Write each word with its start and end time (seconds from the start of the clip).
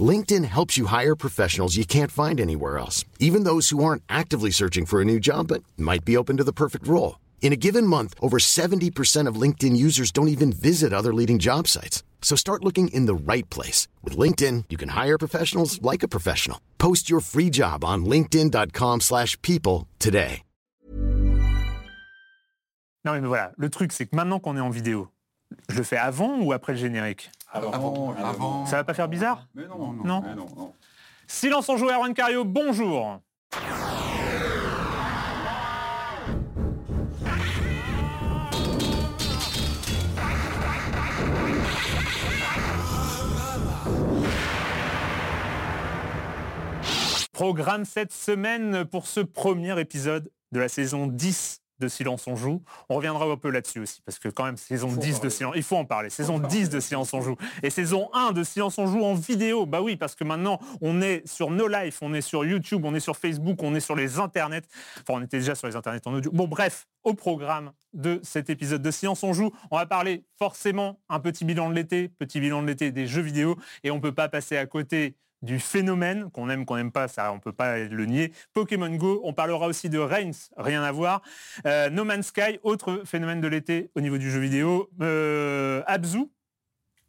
LinkedIn 0.00 0.44
helps 0.44 0.78
you 0.78 0.86
hire 0.86 1.16
professionals 1.16 1.76
you 1.76 1.84
can't 1.84 2.12
find 2.12 2.40
anywhere 2.40 2.78
else, 2.78 3.04
even 3.18 3.42
those 3.42 3.70
who 3.70 3.82
aren't 3.82 4.04
actively 4.08 4.52
searching 4.52 4.86
for 4.86 5.00
a 5.00 5.04
new 5.04 5.18
job 5.18 5.48
but 5.48 5.64
might 5.76 6.04
be 6.04 6.16
open 6.16 6.36
to 6.36 6.44
the 6.44 6.52
perfect 6.52 6.86
role. 6.86 7.18
In 7.42 7.52
a 7.52 7.56
given 7.56 7.84
month, 7.84 8.14
over 8.22 8.38
70% 8.38 9.26
of 9.26 9.40
LinkedIn 9.40 9.76
users 9.76 10.12
don't 10.12 10.28
even 10.28 10.52
visit 10.52 10.92
other 10.92 11.12
leading 11.12 11.40
job 11.40 11.66
sites. 11.66 12.04
So 12.22 12.36
start 12.36 12.64
looking 12.64 12.94
in 12.94 13.06
the 13.06 13.32
right 13.32 13.48
place. 13.50 13.88
With 14.04 14.16
LinkedIn, 14.16 14.66
you 14.70 14.78
can 14.78 14.90
hire 14.90 15.18
professionals 15.18 15.82
like 15.82 16.04
a 16.04 16.08
professional. 16.08 16.60
Post 16.78 17.10
your 17.10 17.20
free 17.20 17.50
job 17.50 17.84
on 17.84 18.04
linkedin.com 18.04 19.00
slash 19.00 19.36
people 19.42 19.88
today. 19.98 20.42
Non 23.02 23.14
mais 23.14 23.26
voilà, 23.26 23.52
le 23.56 23.70
truc 23.70 23.92
c'est 23.92 24.04
que 24.04 24.14
maintenant 24.14 24.40
qu'on 24.40 24.58
est 24.58 24.60
en 24.60 24.68
vidéo, 24.68 25.08
je 25.70 25.78
le 25.78 25.82
fais 25.82 25.96
avant 25.96 26.38
ou 26.42 26.52
après 26.52 26.74
le 26.74 26.78
générique 26.78 27.30
Avant, 27.52 28.14
avant. 28.22 28.66
Ça 28.66 28.76
va 28.76 28.84
pas 28.84 28.94
faire 28.94 29.08
bizarre? 29.08 29.46
Mais 29.54 29.66
non, 29.66 29.92
non, 29.92 30.04
Non. 30.04 30.22
mais 30.24 30.34
non, 30.34 30.46
non. 30.56 30.72
Silence 31.26 31.68
en 31.68 31.76
joue, 31.76 31.88
Erwan 31.88 32.14
Cario, 32.14 32.44
bonjour. 32.44 33.20
Programme 47.32 47.84
cette 47.84 48.12
semaine 48.12 48.84
pour 48.84 49.06
ce 49.06 49.20
premier 49.20 49.78
épisode 49.80 50.30
de 50.52 50.60
la 50.60 50.68
saison 50.68 51.06
10 51.06 51.59
de 51.80 51.88
Silence 51.88 52.26
on 52.26 52.36
joue. 52.36 52.62
On 52.88 52.96
reviendra 52.96 53.24
un 53.24 53.36
peu 53.36 53.50
là-dessus 53.50 53.80
aussi, 53.80 54.02
parce 54.02 54.18
que 54.18 54.28
quand 54.28 54.44
même, 54.44 54.56
saison 54.56 54.88
10 54.88 55.20
de 55.20 55.28
Silence, 55.28 55.54
il 55.56 55.62
faut 55.62 55.76
en 55.76 55.84
parler. 55.84 56.10
Saison 56.10 56.38
10 56.38 56.70
de 56.70 56.80
Silence 56.80 57.12
on 57.12 57.20
joue. 57.20 57.36
Et 57.62 57.70
saison 57.70 58.08
1 58.12 58.32
de 58.32 58.44
Silence 58.44 58.78
on 58.78 58.86
joue 58.86 59.02
en 59.02 59.14
vidéo. 59.14 59.66
Bah 59.66 59.82
oui, 59.82 59.96
parce 59.96 60.14
que 60.14 60.24
maintenant, 60.24 60.60
on 60.80 61.02
est 61.02 61.26
sur 61.26 61.50
No 61.50 61.66
Life, 61.66 61.98
on 62.02 62.14
est 62.14 62.20
sur 62.20 62.44
YouTube, 62.44 62.84
on 62.84 62.94
est 62.94 63.00
sur 63.00 63.16
Facebook, 63.16 63.62
on 63.62 63.74
est 63.74 63.80
sur 63.80 63.96
les 63.96 64.18
internets. 64.18 64.62
Enfin, 64.96 65.18
on 65.20 65.22
était 65.22 65.38
déjà 65.38 65.54
sur 65.54 65.66
les 65.66 65.76
internets 65.76 66.06
en 66.06 66.14
audio. 66.14 66.30
Bon, 66.32 66.46
bref, 66.46 66.86
au 67.02 67.14
programme 67.14 67.72
de 67.92 68.20
cet 68.22 68.50
épisode 68.50 68.82
de 68.82 68.90
Silence 68.90 69.22
on 69.22 69.32
joue, 69.32 69.50
on 69.70 69.76
va 69.76 69.86
parler 69.86 70.24
forcément 70.38 71.00
un 71.08 71.18
petit 71.18 71.44
bilan 71.44 71.70
de 71.70 71.74
l'été, 71.74 72.08
petit 72.08 72.40
bilan 72.40 72.62
de 72.62 72.68
l'été 72.68 72.92
des 72.92 73.06
jeux 73.06 73.22
vidéo, 73.22 73.56
et 73.82 73.90
on 73.90 74.00
peut 74.00 74.14
pas 74.14 74.28
passer 74.28 74.56
à 74.56 74.66
côté 74.66 75.16
du 75.42 75.58
phénomène, 75.58 76.30
qu'on 76.30 76.48
aime, 76.50 76.66
qu'on 76.66 76.76
n'aime 76.76 76.92
pas, 76.92 77.08
ça 77.08 77.32
on 77.32 77.38
peut 77.38 77.52
pas 77.52 77.78
le 77.78 78.06
nier. 78.06 78.32
Pokémon 78.52 78.90
Go, 78.90 79.20
on 79.24 79.32
parlera 79.32 79.66
aussi 79.66 79.88
de 79.88 79.98
Reigns, 79.98 80.50
rien 80.56 80.82
à 80.82 80.92
voir. 80.92 81.22
Euh, 81.66 81.90
no 81.90 82.04
Man's 82.04 82.26
Sky, 82.26 82.58
autre 82.62 83.02
phénomène 83.04 83.40
de 83.40 83.48
l'été 83.48 83.90
au 83.94 84.00
niveau 84.00 84.18
du 84.18 84.30
jeu 84.30 84.40
vidéo. 84.40 84.90
Euh, 85.00 85.82
Abzu, 85.86 86.26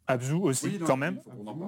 Abzu 0.06 0.34
aussi, 0.34 0.66
Oui, 0.66 0.78
non, 0.80 0.86
quand 0.86 0.96
même. 0.96 1.20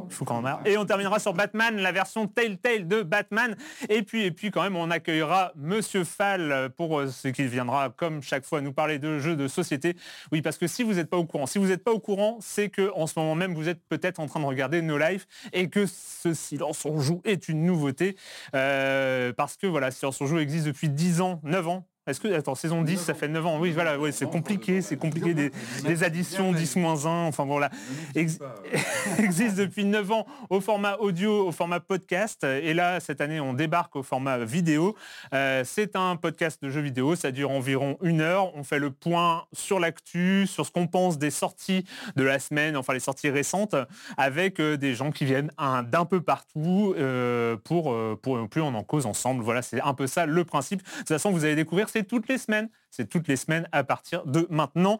il 0.08 0.12
faut 0.14 0.30
en 0.30 0.42
parle. 0.42 0.66
Et 0.66 0.76
on 0.76 0.84
terminera 0.84 1.18
sur 1.18 1.34
Batman, 1.34 1.76
la 1.76 1.92
version 1.92 2.26
Telltale 2.26 2.88
de 2.88 3.02
Batman. 3.02 3.56
Et 3.88 4.02
puis, 4.02 4.24
et 4.24 4.30
puis 4.30 4.50
quand 4.50 4.62
même, 4.62 4.76
on 4.76 4.90
accueillera 4.90 5.52
Monsieur 5.56 6.04
Fall 6.04 6.70
pour 6.76 6.98
euh, 7.00 7.06
ce 7.08 7.28
qui 7.28 7.46
viendra, 7.46 7.90
comme 7.90 8.22
chaque 8.22 8.44
fois, 8.44 8.60
nous 8.60 8.72
parler 8.72 8.98
de 8.98 9.18
jeux 9.18 9.36
de 9.36 9.48
société. 9.48 9.96
Oui, 10.32 10.42
parce 10.42 10.58
que 10.58 10.66
si 10.66 10.82
vous 10.82 10.94
n'êtes 10.94 11.08
pas 11.10 11.16
au 11.16 11.26
courant, 11.26 11.46
si 11.46 11.58
vous 11.58 11.66
n'êtes 11.66 11.84
pas 11.84 11.92
au 11.92 12.00
courant, 12.00 12.38
c'est 12.40 12.68
que 12.68 12.90
en 12.94 13.06
ce 13.06 13.18
moment 13.18 13.34
même, 13.34 13.54
vous 13.54 13.68
êtes 13.68 13.82
peut-être 13.88 14.18
en 14.20 14.26
train 14.26 14.40
de 14.40 14.46
regarder 14.46 14.82
No 14.82 14.98
Life 14.98 15.26
et 15.52 15.68
que 15.70 15.86
ce 15.86 16.34
Silence 16.34 16.84
on 16.84 16.98
joue 17.00 17.20
est 17.24 17.48
une 17.48 17.64
nouveauté. 17.64 18.16
Euh, 18.54 19.32
parce 19.32 19.56
que 19.56 19.66
voilà, 19.66 19.90
Silence 19.90 20.20
on 20.20 20.26
joue 20.26 20.38
existe 20.38 20.66
depuis 20.66 20.88
10 20.88 21.20
ans, 21.20 21.40
9 21.44 21.68
ans. 21.68 21.86
Est-ce 22.06 22.20
que, 22.20 22.28
attends, 22.34 22.54
saison 22.54 22.82
10, 22.82 22.98
ça 23.00 23.14
fait 23.14 23.28
9 23.28 23.46
ans. 23.46 23.58
Oui, 23.58 23.70
voilà, 23.72 23.96
c'est 24.12 24.28
compliqué, 24.30 24.82
c'est 24.82 24.96
compliqué. 24.96 25.32
Des, 25.32 25.50
des 25.84 26.04
additions 26.04 26.52
10 26.52 26.76
moins 26.76 27.06
1, 27.06 27.26
enfin 27.26 27.44
voilà. 27.46 27.70
Ex- 28.14 28.38
existe 29.18 29.56
depuis 29.56 29.84
9 29.84 30.10
ans 30.12 30.26
au 30.50 30.60
format 30.60 30.96
audio, 30.98 31.48
au 31.48 31.52
format 31.52 31.80
podcast. 31.80 32.44
Et 32.44 32.74
là, 32.74 33.00
cette 33.00 33.20
année, 33.20 33.40
on 33.40 33.54
débarque 33.54 33.96
au 33.96 34.02
format 34.02 34.38
vidéo. 34.38 34.94
Euh, 35.32 35.62
c'est 35.64 35.96
un 35.96 36.16
podcast 36.16 36.62
de 36.62 36.68
jeux 36.68 36.80
vidéo, 36.82 37.16
ça 37.16 37.30
dure 37.30 37.50
environ 37.50 37.96
une 38.02 38.20
heure. 38.20 38.54
On 38.56 38.64
fait 38.64 38.78
le 38.78 38.90
point 38.90 39.44
sur 39.52 39.80
l'actu, 39.80 40.46
sur 40.46 40.66
ce 40.66 40.70
qu'on 40.70 40.86
pense 40.86 41.18
des 41.18 41.30
sorties 41.30 41.84
de 42.16 42.22
la 42.22 42.38
semaine, 42.38 42.76
enfin 42.76 42.92
les 42.92 43.00
sorties 43.00 43.30
récentes, 43.30 43.74
avec 44.16 44.60
euh, 44.60 44.76
des 44.76 44.94
gens 44.94 45.10
qui 45.10 45.24
viennent 45.24 45.50
un- 45.58 45.82
d'un 45.82 46.04
peu 46.04 46.20
partout 46.20 46.94
euh, 46.98 47.56
pour, 47.64 47.92
euh, 47.92 48.18
pour 48.20 48.46
plus 48.48 48.60
on 48.60 48.74
en 48.74 48.82
cause 48.82 49.06
ensemble. 49.06 49.42
Voilà, 49.42 49.62
c'est 49.62 49.80
un 49.80 49.94
peu 49.94 50.06
ça 50.06 50.26
le 50.26 50.44
principe. 50.44 50.82
De 50.82 50.98
toute 50.98 51.08
façon, 51.08 51.30
vous 51.30 51.44
allez 51.44 51.54
découvrir, 51.56 51.88
c'est 51.94 52.04
toutes 52.04 52.28
les 52.28 52.38
semaines. 52.38 52.68
C'est 52.90 53.08
toutes 53.08 53.28
les 53.28 53.36
semaines 53.36 53.68
à 53.70 53.84
partir 53.84 54.26
de 54.26 54.48
maintenant. 54.50 54.98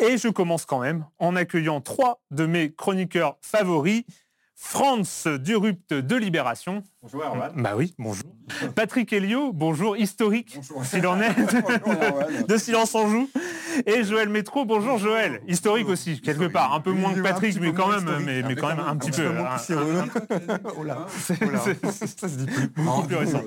Et 0.00 0.18
je 0.18 0.28
commence 0.28 0.64
quand 0.64 0.80
même 0.80 1.06
en 1.18 1.36
accueillant 1.36 1.80
trois 1.80 2.20
de 2.32 2.46
mes 2.46 2.72
chroniqueurs 2.72 3.38
favoris. 3.42 4.02
Franz 4.56 5.28
Durupt 5.38 5.94
de 5.94 6.16
Libération. 6.16 6.82
Bonjour 7.02 7.22
Erwan. 7.24 7.50
Bah 7.56 7.72
oui, 7.76 7.94
bonjour. 7.98 8.26
Patrick 8.74 9.10
Helio, 9.12 9.52
bonjour, 9.54 9.96
historique, 9.96 10.58
s'il 10.82 11.06
en 11.06 11.18
est, 11.20 11.34
de 12.46 12.56
Silence 12.58 12.94
en 12.94 13.08
joue. 13.08 13.30
Et 13.86 14.02
Joël 14.04 14.28
Métro, 14.28 14.66
bonjour 14.66 14.98
Joël, 14.98 15.40
historique 15.48 15.88
aussi, 15.88 16.20
quelque 16.20 16.44
part, 16.46 16.74
un 16.74 16.80
peu 16.80 16.90
moins 16.92 17.14
que 17.14 17.20
Patrick, 17.20 17.58
mais 17.60 17.72
quand 17.72 17.86
même, 17.88 18.04
mais, 18.26 18.42
mais 18.42 18.54
quand 18.54 18.66
même 18.68 18.80
un 18.80 18.96
petit 18.96 19.12
peu. 19.12 19.32
Ça 21.08 22.28
se 22.28 22.34
dit 22.36 22.46
plus. 22.46 22.68
plus 22.68 23.16
récent. 23.16 23.42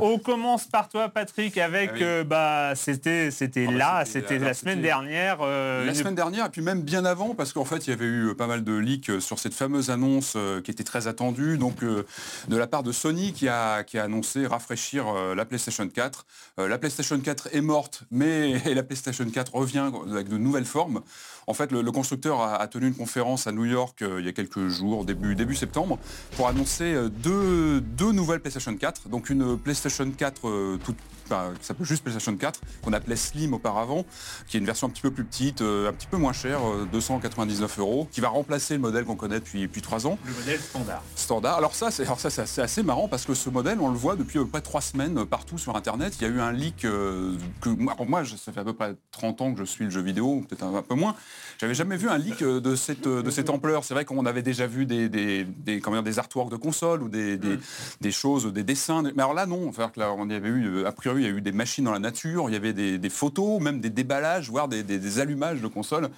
On 0.00 0.18
commence 0.18 0.64
par 0.64 0.88
toi, 0.88 1.08
Patrick, 1.08 1.58
avec 1.58 1.90
Ah 1.92 1.94
oui. 1.96 2.02
euh, 2.02 2.24
bah 2.24 2.72
c'était 2.74 3.30
c'était 3.30 3.66
Ah 3.68 3.70
bah, 3.72 3.76
là, 3.78 4.04
c'était- 4.06 4.38
la 4.40 4.54
semaine 4.54 4.80
dernière. 4.82 5.38
euh, 5.42 5.84
La 5.86 5.94
semaine 5.94 6.14
dernière, 6.16 6.46
et 6.46 6.50
puis 6.50 6.62
même 6.62 6.80
bien 6.82 7.04
avant, 7.04 7.34
parce 7.36 7.52
qu'en 7.52 7.64
fait, 7.66 7.86
il 7.86 7.90
y 7.90 7.92
avait 7.92 8.06
eu 8.06 8.34
pas 8.34 8.46
mal 8.48 8.64
de 8.64 8.74
leaks 8.74 9.10
euh, 9.10 9.20
sur 9.20 9.38
cette 9.38 9.54
fameuse 9.54 9.90
annonce 9.90 10.32
euh, 10.36 10.60
qui 10.62 10.70
était 10.72 10.82
très 10.84 11.06
attendue, 11.06 11.58
donc 11.58 11.82
euh, 11.84 12.04
de 12.48 12.56
la 12.56 12.66
part 12.72 12.82
de 12.82 12.90
Sony 12.90 13.34
qui 13.34 13.48
a, 13.48 13.84
qui 13.84 13.98
a 13.98 14.04
annoncé 14.04 14.46
rafraîchir 14.46 15.06
euh, 15.06 15.34
la 15.34 15.44
PlayStation 15.44 15.86
4. 15.86 16.24
Euh, 16.58 16.68
la 16.68 16.78
PlayStation 16.78 17.20
4 17.20 17.50
est 17.52 17.60
morte, 17.60 18.04
mais 18.10 18.58
la 18.74 18.82
PlayStation 18.82 19.28
4 19.28 19.54
revient 19.54 19.90
avec 20.10 20.28
de 20.28 20.38
nouvelles 20.38 20.64
formes. 20.64 21.02
En 21.46 21.52
fait, 21.52 21.70
le, 21.70 21.82
le 21.82 21.92
constructeur 21.92 22.40
a, 22.40 22.56
a 22.56 22.66
tenu 22.68 22.86
une 22.86 22.94
conférence 22.94 23.46
à 23.46 23.52
New 23.52 23.66
York 23.66 24.00
euh, 24.00 24.20
il 24.20 24.24
y 24.24 24.28
a 24.30 24.32
quelques 24.32 24.68
jours, 24.68 25.04
début, 25.04 25.34
début 25.34 25.54
septembre, 25.54 25.98
pour 26.34 26.48
annoncer 26.48 26.96
deux, 27.10 27.82
deux 27.82 28.12
nouvelles 28.12 28.40
PlayStation 28.40 28.74
4. 28.74 29.10
Donc 29.10 29.28
une 29.28 29.58
PlayStation 29.58 30.10
4 30.10 30.48
euh, 30.48 30.78
toute 30.82 30.96
enfin, 31.26 31.52
qui 31.58 31.66
s'appelle 31.66 31.86
juste 31.86 32.02
PlayStation 32.02 32.36
4, 32.36 32.60
qu'on 32.82 32.92
appelait 32.92 33.16
Slim 33.16 33.54
auparavant, 33.54 34.04
qui 34.48 34.56
est 34.56 34.60
une 34.60 34.66
version 34.66 34.86
un 34.86 34.90
petit 34.90 35.02
peu 35.02 35.10
plus 35.10 35.24
petite, 35.24 35.62
euh, 35.62 35.88
un 35.88 35.92
petit 35.92 36.06
peu 36.06 36.16
moins 36.16 36.32
chère, 36.32 36.60
euh, 36.66 36.88
299 36.92 37.78
euros, 37.78 38.08
qui 38.10 38.20
va 38.20 38.28
remplacer 38.28 38.74
le 38.74 38.80
modèle 38.80 39.04
qu'on 39.04 39.16
connaît 39.16 39.40
depuis, 39.40 39.62
depuis 39.62 39.82
3 39.82 40.06
ans, 40.06 40.18
le 40.24 40.32
modèle 40.32 40.60
standard. 40.60 41.02
standard. 41.16 41.56
Alors 41.56 41.74
ça, 41.74 41.90
c'est 41.90 42.04
alors 42.04 42.20
ça, 42.20 42.30
c'est 42.66 42.80
assez, 42.80 42.82
marrant 42.82 43.08
parce 43.08 43.24
que 43.24 43.34
ce 43.34 43.50
modèle, 43.50 43.78
on 43.80 43.88
le 43.88 43.96
voit 43.96 44.16
depuis 44.16 44.38
à 44.38 44.42
peu 44.42 44.48
près 44.48 44.60
3 44.60 44.80
semaines 44.80 45.18
euh, 45.18 45.24
partout 45.24 45.58
sur 45.58 45.76
Internet. 45.76 46.14
Il 46.20 46.22
y 46.22 46.30
a 46.30 46.32
eu 46.32 46.40
un 46.40 46.52
leak 46.52 46.84
euh, 46.84 47.34
que 47.60 47.68
moi, 47.68 47.92
alors 47.94 48.08
moi, 48.08 48.22
je- 48.22 48.36
ça 48.36 48.52
fait 48.52 48.60
à 48.60 48.64
peu 48.64 48.72
près 48.72 48.94
30 49.10 49.40
ans 49.40 49.52
que 49.52 49.58
je 49.58 49.64
suis 49.64 49.84
le 49.84 49.90
jeu 49.90 50.00
vidéo, 50.00 50.44
peut-être 50.48 50.64
un, 50.64 50.74
un 50.74 50.82
peu 50.82 50.94
moins, 50.94 51.14
J'avais 51.58 51.74
jamais 51.74 51.96
vu 51.96 52.08
un 52.08 52.18
leak 52.18 52.42
de 52.42 52.76
cette, 52.76 53.08
de 53.08 53.30
cette 53.30 53.50
ampleur. 53.50 53.84
C'est 53.84 53.94
vrai 53.94 54.04
qu'on 54.04 54.26
avait 54.26 54.42
déjà 54.42 54.66
vu 54.66 54.86
des, 54.86 55.08
des, 55.08 55.44
des, 55.44 55.80
comment 55.80 56.02
des 56.02 56.18
artworks 56.18 56.50
de 56.50 56.56
console 56.56 57.02
ou 57.02 57.08
des, 57.08 57.36
des, 57.36 57.58
mm. 58.00 58.10
choses, 58.10 58.52
des 58.52 58.62
dessins. 58.64 59.02
Mais 59.02 59.22
alors 59.22 59.34
là, 59.34 59.46
non. 59.46 59.68
Enfin, 59.68 59.90
là, 59.96 60.12
on 60.16 60.28
y 60.28 60.34
avait 60.34 60.48
eu, 60.48 60.84
a 60.84 60.92
priori, 60.92 61.22
il 61.22 61.26
y 61.26 61.30
a 61.30 61.36
eu 61.36 61.40
des 61.40 61.52
machines 61.52 61.84
dans 61.84 61.92
la 61.92 61.98
nature, 61.98 62.48
il 62.48 62.52
y 62.52 62.56
avait 62.56 62.72
des, 62.72 63.10
photos, 63.10 63.60
même 63.60 63.80
des 63.80 63.90
déballages, 63.90 64.50
voire 64.50 64.68
des, 64.68 65.18
allumages 65.20 65.60
de 65.60 65.68
console 65.68 66.10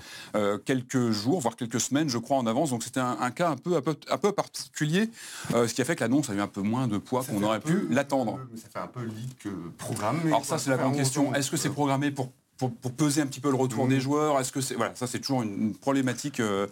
quelques 0.64 1.10
jours, 1.10 1.40
voire 1.40 1.56
quelques 1.56 1.80
semaines, 1.80 2.08
je 2.08 2.18
crois, 2.18 2.36
en 2.36 2.46
avance. 2.46 2.70
Donc 2.70 2.82
c'était 2.82 3.00
un, 3.00 3.30
cas 3.30 3.50
un 3.50 3.56
peu, 3.56 3.76
un 3.76 3.82
peu, 3.82 3.96
un 4.10 4.18
peu 4.18 4.32
particulier, 4.32 5.10
ce 5.50 5.72
qui 5.72 5.82
a 5.82 5.84
fait 5.84 5.96
que 5.96 6.00
l'annonce 6.00 6.30
a 6.34 6.38
eu 6.38 6.40
un 6.40 6.48
peu 6.48 6.62
moins 6.62 6.88
de 6.88 6.98
poids 6.98 7.24
qu'on 7.24 7.42
aurait 7.42 7.60
pu 7.60 7.86
l'attendre. 7.90 8.38
Ça 8.56 8.68
fait 8.72 8.78
un 8.78 8.86
peu 8.86 9.04
leak 9.04 9.48
programmé. 9.78 10.26
Alors 10.26 10.44
ça, 10.44 10.58
c'est 10.58 10.70
la 10.70 10.76
grande 10.76 10.96
question. 10.96 11.34
Est-ce 11.34 11.50
que 11.50 11.56
c'est 11.56 11.70
programmé 11.70 12.10
pour 12.10 12.30
pour, 12.56 12.92
peser 12.92 13.20
un 13.20 13.26
petit 13.26 13.40
peu 13.40 13.50
le 13.50 13.56
retour 13.56 13.88
des 13.88 13.96
mmh. 13.96 14.00
joueurs? 14.00 14.40
Est-ce 14.40 14.52
que 14.52 14.60
c'est 14.60 14.74
voilà, 14.74 14.94
ça 14.94 15.06
c'est 15.06 15.18
toujours 15.18 15.42
une, 15.42 15.74
problématique. 15.74 16.40
Euh. 16.40 16.66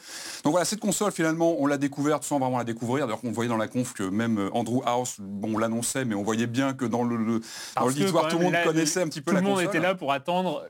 Donc 0.45 0.53
voilà, 0.53 0.65
cette 0.65 0.81
console 0.81 1.13
finalement, 1.13 1.57
on 1.59 1.67
l'a 1.67 1.77
découverte 1.77 2.25
sans 2.25 2.39
vraiment 2.39 2.59
la 2.59 2.65
découvrir. 2.65 3.07
D'ailleurs, 3.07 3.21
on 3.25 3.33
voyait 3.33 3.49
dans 3.49 3.57
la 3.57 3.69
conf 3.69 3.93
que 3.93 4.05
même 4.05 4.39
euh, 4.39 4.51
Andrew 4.53 4.83
House, 4.87 5.17
bon, 5.19 5.55
on 5.55 5.59
l'annonçait, 5.59 6.05
mais 6.05 6.15
on 6.15 6.23
voyait 6.23 6.47
bien 6.47 6.73
que 6.73 6.85
dans 6.85 7.05
le, 7.05 7.17
le 7.17 7.41
dans 7.77 8.29
tout 8.29 8.39
le 8.39 8.45
monde 8.45 8.55
connaissait 8.65 9.03
un 9.03 9.09
petit 9.09 9.21
peu 9.21 9.33
la 9.33 9.41
console. 9.41 9.55
Tout 9.55 9.61
le 9.61 9.67
monde 9.67 9.75
était 9.75 9.83
là 9.83 9.95
pour 9.95 10.13
attendre 10.13 10.65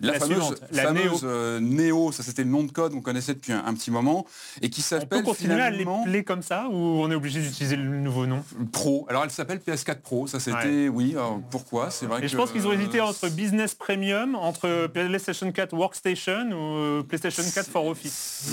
la, 0.00 0.14
fameuse, 0.14 0.56
la 0.72 0.92
euh, 1.24 1.60
Néo. 1.60 2.12
ça 2.12 2.22
c'était 2.22 2.44
le 2.44 2.50
nom 2.50 2.64
de 2.64 2.72
code 2.72 2.92
qu'on 2.92 3.00
connaissait 3.00 3.34
depuis 3.34 3.52
un, 3.52 3.74
petit 3.74 3.90
moment 3.90 4.26
et 4.62 4.70
qui 4.70 4.82
s'appelle. 4.82 5.08
On 5.12 5.16
peut 5.18 5.22
continuer 5.22 5.60
à 5.60 5.70
les 5.70 6.24
comme 6.24 6.42
ça 6.42 6.68
ou 6.70 6.74
on 6.76 7.10
est 7.10 7.14
obligé 7.14 7.40
d'utiliser 7.40 7.76
le 7.76 7.84
nouveau 7.84 8.26
nom? 8.26 8.42
Pro. 8.72 9.06
Alors 9.08 9.24
elle 9.24 9.30
s'appelle 9.30 9.58
PS4 9.58 10.00
Pro. 10.00 10.26
Ça 10.26 10.40
c'était 10.40 10.88
oui. 10.88 11.14
pourquoi? 11.50 11.90
C'est 11.90 12.06
vrai. 12.06 12.24
Et 12.24 12.28
je 12.28 12.36
pense 12.36 12.50
qu'ils 12.50 12.66
ont 12.66 12.72
hésité 12.72 13.00
entre 13.00 13.28
Business 13.28 13.74
Premium, 13.74 14.34
entre 14.34 14.86
PlayStation 14.88 15.50
4 15.50 15.74
Workstation 15.74 16.50
ou 16.50 16.76
euh, 16.76 17.02
PlayStation 17.02 17.42
4 17.42 17.70
for 17.70 17.86
Office. 17.86 18.44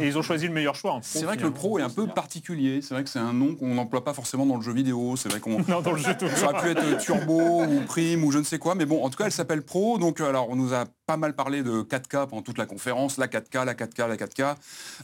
Et 0.00 0.06
ils 0.06 0.18
ont 0.18 0.22
choisi 0.22 0.46
le 0.46 0.52
meilleur 0.52 0.74
choix. 0.74 0.98
C'est 1.02 1.24
vrai 1.24 1.36
que 1.36 1.42
le 1.42 1.50
Pro 1.50 1.78
est 1.78 1.82
un 1.82 1.90
peu 1.90 2.06
particulier. 2.06 2.80
C'est 2.82 2.94
vrai 2.94 3.04
que 3.04 3.10
c'est 3.10 3.18
un 3.18 3.32
nom 3.32 3.54
qu'on 3.54 3.74
n'emploie 3.74 4.04
pas 4.04 4.14
forcément 4.14 4.46
dans 4.46 4.56
le 4.56 4.62
jeu 4.62 4.72
vidéo. 4.72 5.16
C'est 5.16 5.28
vrai 5.28 5.40
qu'on. 5.40 5.62
non, 5.68 5.80
dans 5.80 5.92
le 5.92 5.98
jeu 5.98 6.14
tout. 6.18 6.28
Ça 6.34 6.50
aurait 6.50 6.74
pu 6.74 6.78
être 6.78 6.98
Turbo 6.98 7.62
ou 7.64 7.80
Prime 7.86 8.24
ou 8.24 8.32
je 8.32 8.38
ne 8.38 8.44
sais 8.44 8.58
quoi. 8.58 8.74
Mais 8.74 8.84
bon, 8.84 9.04
en 9.04 9.10
tout 9.10 9.18
cas, 9.18 9.26
elle 9.26 9.32
s'appelle 9.32 9.62
Pro 9.62 9.98
donc, 10.02 10.20
alors, 10.20 10.48
on 10.50 10.56
nous 10.56 10.74
a 10.74 10.86
pas 11.12 11.18
mal 11.18 11.34
parlé 11.34 11.62
de 11.62 11.82
4K 11.82 12.28
pendant 12.28 12.40
toute 12.40 12.56
la 12.56 12.64
conférence, 12.64 13.18
la 13.18 13.26
4K, 13.26 13.66
la 13.66 13.74
4K, 13.74 14.08
la 14.08 14.16
4K. 14.16 14.54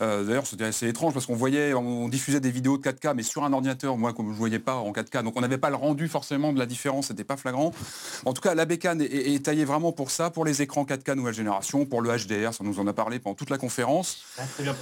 Euh, 0.01 0.25
d'ailleurs, 0.25 0.47
c'était 0.47 0.65
assez 0.65 0.89
étrange 0.89 1.13
parce 1.13 1.27
qu'on 1.27 1.35
voyait, 1.35 1.75
on 1.75 2.09
diffusait 2.09 2.41
des 2.41 2.51
vidéos 2.51 2.79
de 2.79 2.83
4K, 2.83 3.13
mais 3.15 3.23
sur 3.23 3.45
un 3.45 3.53
ordinateur, 3.53 3.99
moi, 3.99 4.15
comme 4.15 4.29
je 4.29 4.33
ne 4.33 4.37
voyais 4.37 4.59
pas 4.59 4.77
en 4.77 4.91
4K, 4.91 5.23
donc 5.23 5.37
on 5.37 5.43
n'avait 5.43 5.59
pas 5.59 5.69
le 5.69 5.77
rendu 5.77 6.09
forcément 6.09 6.55
de 6.55 6.59
la 6.59 6.65
différence, 6.65 7.09
c'était 7.09 7.25
pas 7.25 7.37
flagrant. 7.37 7.75
En 8.25 8.33
tout 8.33 8.41
cas, 8.41 8.55
la 8.55 8.65
bécane 8.65 9.03
est, 9.03 9.45
taillée 9.45 9.67
vraiment 9.67 9.93
pour 9.93 10.11
ça, 10.11 10.31
pour 10.31 10.47
les 10.47 10.63
écrans 10.63 10.85
4K 10.85 11.13
nouvelle 11.13 11.35
génération, 11.35 11.85
pour 11.85 12.01
le 12.01 12.09
HDR, 12.09 12.55
ça 12.55 12.65
nous 12.65 12.81
en 12.81 12.87
a 12.87 12.95
parlé 12.95 13.19
pendant 13.19 13.35
toute 13.35 13.51
la 13.51 13.59
conférence. 13.59 14.25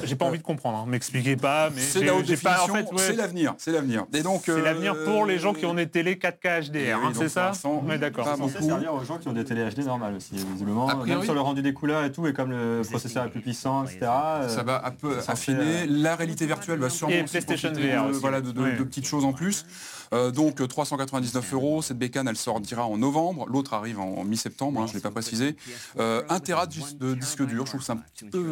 J'ai 0.05 0.15
pas 0.15 0.27
envie 0.27 0.39
de 0.39 0.45
comprendre, 0.45 0.79
hein. 0.79 0.85
m'expliquez 0.87 1.35
pas, 1.35 1.71
mais 1.71 1.81
c'est 1.81 2.05
la 2.05 2.15
haute 2.15 2.27
définition, 2.27 2.73
en 2.73 2.77
fait, 2.77 2.87
c'est 2.99 3.17
l'avenir, 3.17 3.55
c'est 3.59 3.73
l'avenir. 3.73 4.07
Et 4.15 4.23
donc, 4.23 4.43
c'est 4.45 4.63
l'avenir 4.63 4.95
euh, 4.95 5.05
pour 5.05 5.27
les 5.27 5.41
gens 5.41 5.55
qui 5.55 5.67
ont 5.67 5.75
des 5.75 5.89
télé 5.89 6.15
4K 6.15 6.71
HDR, 6.71 7.05
hein, 7.05 7.13
c'est 7.17 7.29
ça 7.29 7.51
Oui, 7.65 7.99
d'accord. 7.99 8.29
C'est 8.53 8.63
servir 8.63 8.95
aux 8.95 9.03
gens 9.03 9.19
qui 9.19 9.27
ont 9.27 9.33
des 9.33 9.45
télé 9.45 9.69
HD 9.69 9.85
normales 9.87 10.15
aussi, 10.15 10.37
visiblement 10.37 10.87
même 11.17 11.25
sur 11.25 11.35
le 11.35 11.41
rendu 11.41 11.63
des 11.63 11.73
couleurs 11.73 12.05
et 12.05 12.13
tout, 12.13 12.27
et 12.27 12.33
comme 12.33 12.51
le 12.51 12.83
processeur 12.89 13.25
est 13.25 13.31
plus 13.31 13.41
puissant, 13.41 13.85
etc. 13.85 14.01
Euh, 14.03 14.49
ça 14.49 14.63
va 14.63 14.83
un 14.85 14.91
peu 14.91 15.17
affiner. 15.27 15.87
La 15.87 16.17
réalité 16.17 16.47
virtuelle 16.47 16.79
va 16.79 16.91
sûrement 16.91 17.15
et 17.15 17.25
PlayStation 17.25 17.73
VR 17.73 18.11
voilà, 18.13 18.41
de, 18.41 18.53
petites 18.85 19.07
choses 19.07 19.25
en 19.25 19.33
plus. 19.33 19.67
Euh, 20.13 20.31
donc 20.31 20.67
399 20.67 21.53
euros, 21.55 21.83
cette 21.83 21.99
bécane 21.99 22.29
elle 22.29 22.37
sortira 22.37 22.87
en 22.87 22.99
novembre, 22.99 23.47
l'autre 23.49 23.75
arrive 23.75 24.01
en, 24.01 24.25
mi-septembre, 24.25 24.81
hein, 24.81 24.87
je 24.87 24.93
ne 24.93 24.97
l'ai 24.97 25.03
pas 25.03 25.11
précisé. 25.11 25.57
Euh, 25.99 26.23
1 26.29 26.41
Tera 26.41 26.67
de, 26.67 27.15
disque 27.15 27.45
dur, 27.45 27.67
je 27.67 27.71
trouve 27.71 27.81
que 27.81 27.87
ça 27.87 27.97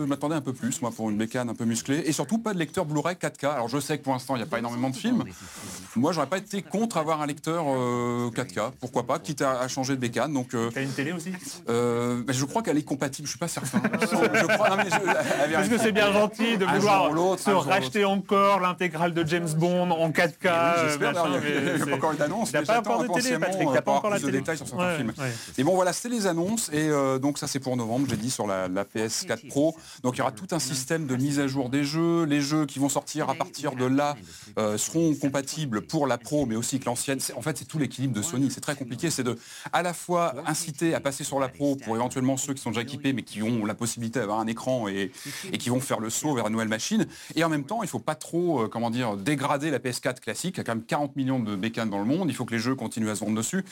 m'attendait 0.07 0.35
un 0.35 0.41
peu 0.41 0.53
plus 0.53 0.81
moi 0.83 0.91
pour 0.91 1.11
une 1.11 1.17
bécane 1.17 1.49
un 1.49 1.55
peu 1.55 1.65
musclée, 1.65 2.03
et 2.07 2.13
surtout 2.13 2.39
pas 2.39 2.55
de 2.55 2.59
lecteur 2.59 2.85
Blu-ray 2.85 3.17
4K. 3.17 3.47
Alors 3.47 3.69
je 3.69 3.79
sais 3.79 3.99
que 3.99 4.05
pour 4.05 4.13
l'instant 4.13 4.35
il 4.37 4.39
n'y 4.39 4.45
a 4.45 4.47
pas 4.47 4.59
énormément 4.59 4.91
de 4.91 4.97
films. 4.97 5.25
Moi 5.97 6.13
j'aurais 6.13 6.27
pas 6.27 6.39
été 6.39 6.63
contre 6.63 6.97
avoir 6.97 7.23
un 7.23 7.27
lecteur 7.27 7.65
4K, 7.65 8.59
euh, 8.59 8.71
pourquoi 8.81 9.07
pas, 9.07 9.19
quitte 9.19 9.43
à, 9.43 9.67
changer 9.69 9.95
de 9.95 10.01
bécane. 10.01 10.33
Donc, 10.33 10.55
euh, 10.55 10.71
T'as 10.73 10.83
une 10.83 10.93
télé 10.93 11.13
aussi? 11.13 11.33
Je 11.69 12.45
crois 12.45 12.63
qu'elle 12.63 12.79
est 12.79 12.83
compatible, 12.83 13.27
je 13.27 13.33
suis 13.33 13.39
pas 13.39 13.49
certain. 13.49 13.81
Parce 13.81 15.69
que 15.69 15.79
c'est 15.79 15.93
bien 15.93 16.13
gentil 16.13 16.59
de 16.59 16.65
vouloir 16.65 17.39
se 17.39 17.51
racheter 17.51 18.05
encore 18.05 18.61
l'intégrale 18.61 19.15
de 19.15 19.25
James 19.27 19.49
Bond 19.57 19.91
en 19.91 20.11
4K. 20.11 21.44
Il 21.47 21.77
n'y 21.77 21.83
a 21.83 21.87
pas 21.87 21.97
encore 21.97 22.13
une 22.13 22.23
annonce. 22.23 22.51
Il 22.51 22.61
n'y 22.61 22.69
a 22.69 22.83
pas 22.83 22.97
encore 22.97 23.03
de 23.03 23.21
télé, 23.21 23.39
Patrick. 23.39 23.63
Il 23.63 23.71
n'y 23.71 23.77
a 23.77 23.83
pas 23.83 23.93
encore 23.93 24.19
de 24.19 24.31
détails 24.31 24.57
sur 24.57 24.67
certains 24.67 24.97
films. 24.97 25.13
Et 25.59 25.65
bon, 25.65 25.75
voilà, 25.75 25.93
c'était 25.93 26.15
les 26.15 26.27
annonces. 26.27 26.71
Et 26.73 26.89
euh, 26.89 27.19
donc, 27.19 27.39
ça, 27.39 27.47
c'est 27.47 27.61
pour 27.61 27.77
novembre, 27.77 28.07
j'ai 28.09 28.17
dit, 28.17 28.31
sur 28.31 28.47
la, 28.47 28.69
PS4 28.69 29.49
Pro. 29.49 29.77
Donc, 30.03 30.17
il 30.17 30.19
y 30.19 30.23
aura 30.23 30.33
tout 30.33 30.49
un 30.53 30.59
système 30.59 31.07
de 31.07 31.17
mise 31.17 31.41
à 31.41 31.47
jour 31.47 31.69
des 31.69 31.85
jeux. 31.85 32.25
Les 32.25 32.41
jeux 32.41 32.67
qui 32.67 32.79
vont 32.79 32.89
sortir 32.89 33.29
à 33.31 33.35
partir 33.35 33.75
de 33.75 33.85
là 33.85 34.17
euh, 34.59 34.77
seront 34.79 35.15
compatibles 35.15 35.83
pour 35.83 36.07
la 36.07 36.19
Pro, 36.19 36.47
mais 36.47 36.57
aussi 36.57 36.79
que 36.79 36.87
l'ancienne. 36.87 37.19
En 37.37 37.43
fait, 37.43 37.59
c'est 37.59 37.65
tout 37.65 37.79
l'équilibre 37.79 38.15
de 38.15 38.23
Sony. 38.23 38.51
C'est 38.51 38.61
très 38.61 38.77
compliqué. 38.77 39.11
C'est 39.11 39.23
de 39.23 39.39
à 39.73 39.83
la 39.83 39.95
fois 39.95 40.35
inciter 40.47 40.95
à 40.95 41.01
passer 41.01 41.25
sur 41.25 41.41
la 41.41 41.49
Pro 41.49 41.77
pour 41.77 41.97
éventuellement 41.97 42.37
ceux 42.37 42.55
qui 42.55 42.63
sont 42.63 42.71
déjà 42.71 42.83
équipés, 42.83 43.13
mais 43.13 43.23
qui 43.23 43.43
ont 43.43 43.65
la 43.65 43.75
possibilité 43.75 44.19
d'avoir 44.19 44.41
un 44.41 44.47
écran 44.47 44.89
et, 44.89 45.11
et 45.53 45.59
qui 45.59 45.71
vont 45.71 45.81
faire 45.81 46.01
le 46.01 46.11
saut 46.11 46.35
vers 46.35 46.47
une 46.47 46.53
nouvelle 46.53 46.69
machine. 46.69 47.07
Et 47.35 47.45
en 47.45 47.49
même 47.49 47.65
temps, 47.65 47.83
il 47.83 47.87
ne 47.87 47.91
faut 47.91 47.99
pas 47.99 48.15
trop, 48.15 48.63
euh, 48.63 48.69
comment 48.69 48.91
dire, 48.91 49.17
dégrader 49.17 49.71
la 49.71 49.79
PS4 49.79 50.21
classique. 50.21 50.57
Il 50.57 50.59
y 50.59 50.61
a 50.61 50.65
quand 50.65 50.75
même 50.75 50.85
40 50.85 51.17
millions 51.17 51.34
de 51.39 51.57
bécanes 51.57 51.91
dans 51.91 51.99
le 51.99 52.05
monde, 52.05 52.29
il 52.29 52.35
faut 52.35 52.45
que 52.45 52.55
les 52.55 52.59
jeux 52.59 52.75
continuent 52.75 53.11
à 53.11 53.15
se 53.15 53.21
vendre 53.21 53.37
dessus. 53.37 53.65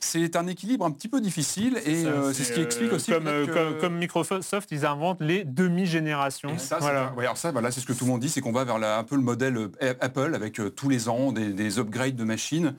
C'est 0.00 0.36
un 0.36 0.46
équilibre 0.46 0.84
un 0.84 0.90
petit 0.90 1.08
peu 1.08 1.20
difficile 1.20 1.80
et 1.84 2.04
euh, 2.04 2.32
c'est 2.32 2.44
ce 2.44 2.52
qui 2.52 2.60
explique 2.60 2.92
aussi 2.92 3.12
comme, 3.12 3.26
euh, 3.26 3.80
comme, 3.80 3.96
Microsoft, 3.96 4.70
ils 4.70 4.84
inventent 4.84 5.20
les 5.20 5.44
demi-générations. 5.44 6.56
Voilà. 6.80 7.12
alors 7.18 7.36
ça, 7.36 7.52
voilà, 7.52 7.70
c'est 7.70 7.80
ce 7.80 7.86
que 7.86 7.92
tout 7.92 8.04
le 8.04 8.10
monde 8.10 8.20
dit, 8.20 8.28
c'est 8.28 8.40
qu'on 8.40 8.52
va 8.52 8.64
vers 8.64 8.76
un 8.76 9.04
peu 9.04 9.16
le 9.16 9.22
modèle 9.22 9.56
euh, 9.56 9.94
Apple 10.00 10.34
avec 10.34 10.60
tous 10.74 10.88
les 10.88 11.08
ans 11.08 11.32
des, 11.32 11.52
des 11.52 11.78
upgrades 11.78 12.16
de 12.16 12.24
machines. 12.24 12.74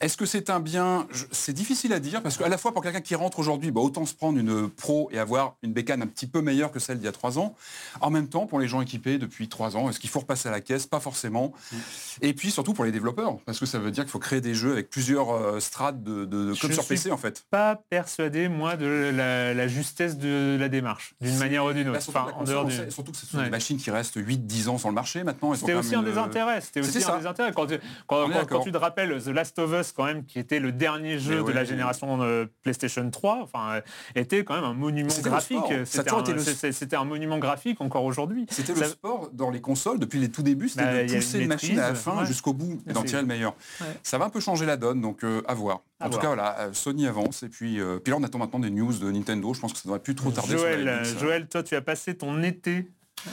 Est-ce 0.00 0.16
que 0.16 0.24
c'est 0.24 0.48
un 0.48 0.60
bien? 0.60 1.06
C'est 1.30 1.52
difficile 1.52 1.92
à 1.92 2.00
dire 2.00 2.22
parce 2.22 2.38
qu'à 2.38 2.48
la 2.48 2.56
fois 2.56 2.72
pour 2.72 2.82
quelqu'un 2.82 3.02
qui 3.02 3.14
rentre 3.14 3.38
aujourd'hui, 3.38 3.70
bah, 3.70 3.82
autant 3.82 4.06
se 4.06 4.14
prendre 4.14 4.38
une 4.38 4.70
pro 4.70 5.10
et 5.12 5.18
avoir 5.18 5.56
une 5.62 5.74
bécane 5.74 6.00
un 6.00 6.06
petit 6.06 6.26
peu 6.26 6.40
meilleure 6.40 6.72
que 6.72 6.78
celle 6.78 6.98
d'il 6.98 7.04
y 7.04 7.08
a 7.08 7.12
trois 7.12 7.38
ans. 7.38 7.54
En 8.00 8.08
même 8.08 8.28
temps, 8.28 8.46
pour 8.46 8.58
les 8.60 8.66
gens 8.66 8.80
équipés 8.80 9.18
depuis 9.18 9.48
trois 9.48 9.76
ans, 9.76 9.90
est-ce 9.90 10.00
qu'il 10.00 10.08
faut 10.08 10.20
repasser 10.20 10.48
à 10.48 10.52
la 10.52 10.62
caisse? 10.62 10.86
Pas 10.86 11.00
forcément. 11.00 11.52
Mm. 11.70 11.76
Et 12.22 12.32
puis 12.32 12.50
surtout 12.50 12.72
pour 12.72 12.86
les 12.86 12.92
développeurs, 12.92 13.36
parce 13.44 13.58
que 13.58 13.66
ça 13.66 13.78
veut 13.78 13.90
dire 13.90 14.04
qu'il 14.04 14.10
faut 14.10 14.18
créer 14.18 14.40
des 14.40 14.54
jeux 14.54 14.72
avec 14.72 14.88
plusieurs 14.88 15.34
euh, 15.34 15.60
strates 15.60 16.02
de, 16.02 16.24
de, 16.24 16.54
comme 16.58 16.72
sur 16.72 16.86
PC 16.86 17.12
en 17.12 17.18
fait. 17.18 17.44
Pas 17.50 17.76
persuadé 17.76 18.48
moi 18.48 18.76
de 18.76 19.10
la, 19.14 19.68
justesse 19.68 20.16
de 20.16 20.56
la 20.58 20.70
démarche, 20.70 21.14
d'une 21.20 21.36
manière 21.36 21.66
ou 21.66 21.74
d'une 21.74 21.88
autre. 21.90 21.98
Bah, 21.98 22.00
surtout, 22.00 22.40
en 22.40 22.44
dehors 22.44 22.64
du... 22.64 22.74
surtout, 22.90 23.12
que 23.12 23.18
ce 23.18 23.26
sont 23.26 23.42
des 23.42 23.50
machines 23.50 23.76
qui 23.76 23.90
restent 23.90 24.16
8-10 24.16 24.68
ans 24.70 24.78
sur 24.78 24.88
le 24.88 24.94
marché 24.94 25.24
maintenant. 25.24 25.54
C'était 25.54 25.74
aussi 25.74 25.94
un 25.94 26.02
des 26.02 26.16
intérêts. 26.16 26.62
C'était 26.62 26.80
aussi 26.80 27.04
un. 27.04 27.52
Quand, 27.52 27.66
quand 28.06 28.60
tu 28.60 28.72
te 28.72 28.78
rappelles 28.78 29.22
The 29.22 29.28
Last 29.28 29.58
of 29.58 29.72
Us 29.72 29.89
quand 29.92 30.04
même, 30.04 30.24
qui 30.24 30.38
était 30.38 30.60
le 30.60 30.72
dernier 30.72 31.18
jeu 31.18 31.42
de 31.42 31.52
la 31.52 31.64
génération 31.64 32.22
euh, 32.22 32.46
PlayStation 32.62 33.08
3, 33.08 33.40
enfin, 33.42 33.74
euh, 33.74 33.80
était 34.14 34.44
quand 34.44 34.54
même 34.54 34.64
un 34.64 34.74
monument 34.74 35.12
graphique. 35.22 35.58
C'était 35.84 36.96
un, 36.96 37.04
monument 37.04 37.38
graphique 37.38 37.80
encore 37.80 38.04
aujourd'hui. 38.04 38.46
C'était 38.50 38.74
le 38.74 38.84
sport 38.84 39.30
dans 39.32 39.50
les 39.50 39.60
consoles 39.60 39.98
depuis 39.98 40.18
les 40.18 40.30
tout 40.30 40.42
débuts, 40.42 40.68
c'était 40.68 40.84
bah, 40.84 41.04
de 41.04 41.14
pousser 41.14 41.40
une 41.40 41.48
machine 41.48 41.78
à 41.78 41.90
la 41.90 41.94
fin 41.94 42.24
jusqu'au 42.24 42.52
bout 42.52 42.80
et 42.88 42.92
d'en 42.92 43.02
tirer 43.02 43.22
le 43.22 43.28
meilleur. 43.28 43.54
Ça 44.02 44.18
va 44.18 44.26
un 44.26 44.30
peu 44.30 44.40
changer 44.40 44.66
la 44.66 44.76
donne, 44.76 45.00
donc 45.00 45.24
euh, 45.24 45.42
à 45.46 45.54
voir. 45.54 45.80
En 46.00 46.08
tout 46.08 46.18
cas, 46.18 46.28
voilà, 46.28 46.70
Sony 46.72 47.06
avance 47.06 47.42
et 47.42 47.48
puis, 47.48 47.78
puis 48.02 48.10
là 48.10 48.18
on 48.18 48.22
attend 48.22 48.38
maintenant 48.38 48.60
des 48.60 48.70
news 48.70 48.92
de 48.92 49.10
Nintendo. 49.10 49.52
Je 49.54 49.60
pense 49.60 49.72
que 49.72 49.78
ça 49.78 49.84
devrait 49.84 50.00
plus 50.00 50.14
trop 50.14 50.30
tarder. 50.30 50.56
Joël, 50.56 51.04
Joël, 51.18 51.48
toi 51.48 51.62
tu 51.62 51.74
as 51.74 51.82
passé 51.82 52.16
ton 52.16 52.42
été 52.42 52.86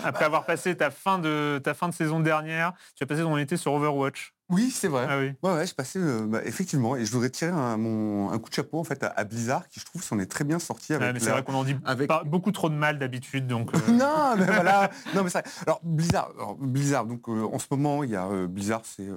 après 0.04 0.26
avoir 0.26 0.46
passé 0.46 0.76
ta 0.76 0.90
fin 0.90 1.20
de 1.20 1.60
ta 1.64 1.74
fin 1.74 1.90
de 1.90 1.94
saison 1.94 2.20
dernière, 2.20 2.74
tu 2.96 3.04
as 3.04 3.08
passé 3.08 3.22
ton 3.22 3.38
été 3.38 3.58
sur 3.58 3.74
Overwatch. 3.74 4.34
Oui, 4.50 4.72
c'est 4.72 4.88
vrai. 4.88 5.06
Ah 5.10 5.20
oui. 5.20 5.34
Ouais, 5.44 5.58
ouais, 5.58 5.68
je 5.68 5.76
passais 5.76 6.00
euh, 6.00 6.26
bah, 6.26 6.40
effectivement, 6.46 6.96
et 6.96 7.04
je 7.04 7.12
voudrais 7.12 7.30
tirer 7.30 7.52
un, 7.52 7.76
mon, 7.76 8.32
un 8.32 8.40
coup 8.40 8.50
de 8.50 8.54
chapeau 8.54 8.80
en 8.80 8.86
fait 8.86 9.04
à, 9.04 9.26
Blizzard, 9.26 9.68
qui 9.68 9.82
je 9.82 9.86
trouve 9.86 10.02
s'en 10.02 10.20
est 10.20 10.26
très 10.26 10.46
bien 10.46 10.58
sorti. 10.58 10.94
Avec 10.94 11.14
mais 11.14 11.20
c'est 11.20 11.32
vrai 11.32 11.44
qu'on 11.44 11.54
en 11.54 11.66
dit 11.66 11.76
avec... 11.84 12.08
pas, 12.08 12.24
beaucoup 12.24 12.54
trop 12.54 12.70
de 12.70 12.76
mal 12.76 12.98
d'habitude, 12.98 13.48
donc. 13.48 13.76
Euh. 13.76 13.80
non, 13.92 14.38
mais 14.38 14.46
voilà. 14.46 14.90
Non, 15.14 15.26
mais 15.26 15.30
ça. 15.30 15.44
Alors 15.66 15.82
Blizzard, 15.84 16.32
Blizzard. 16.60 17.08
Donc 17.08 17.28
euh, 17.28 17.46
en 17.52 17.60
ce 17.60 17.66
moment, 17.72 18.06
il 18.06 18.12
y 18.12 18.16
a 18.16 18.26
Blizzard, 18.48 18.84
c'est 18.86 19.10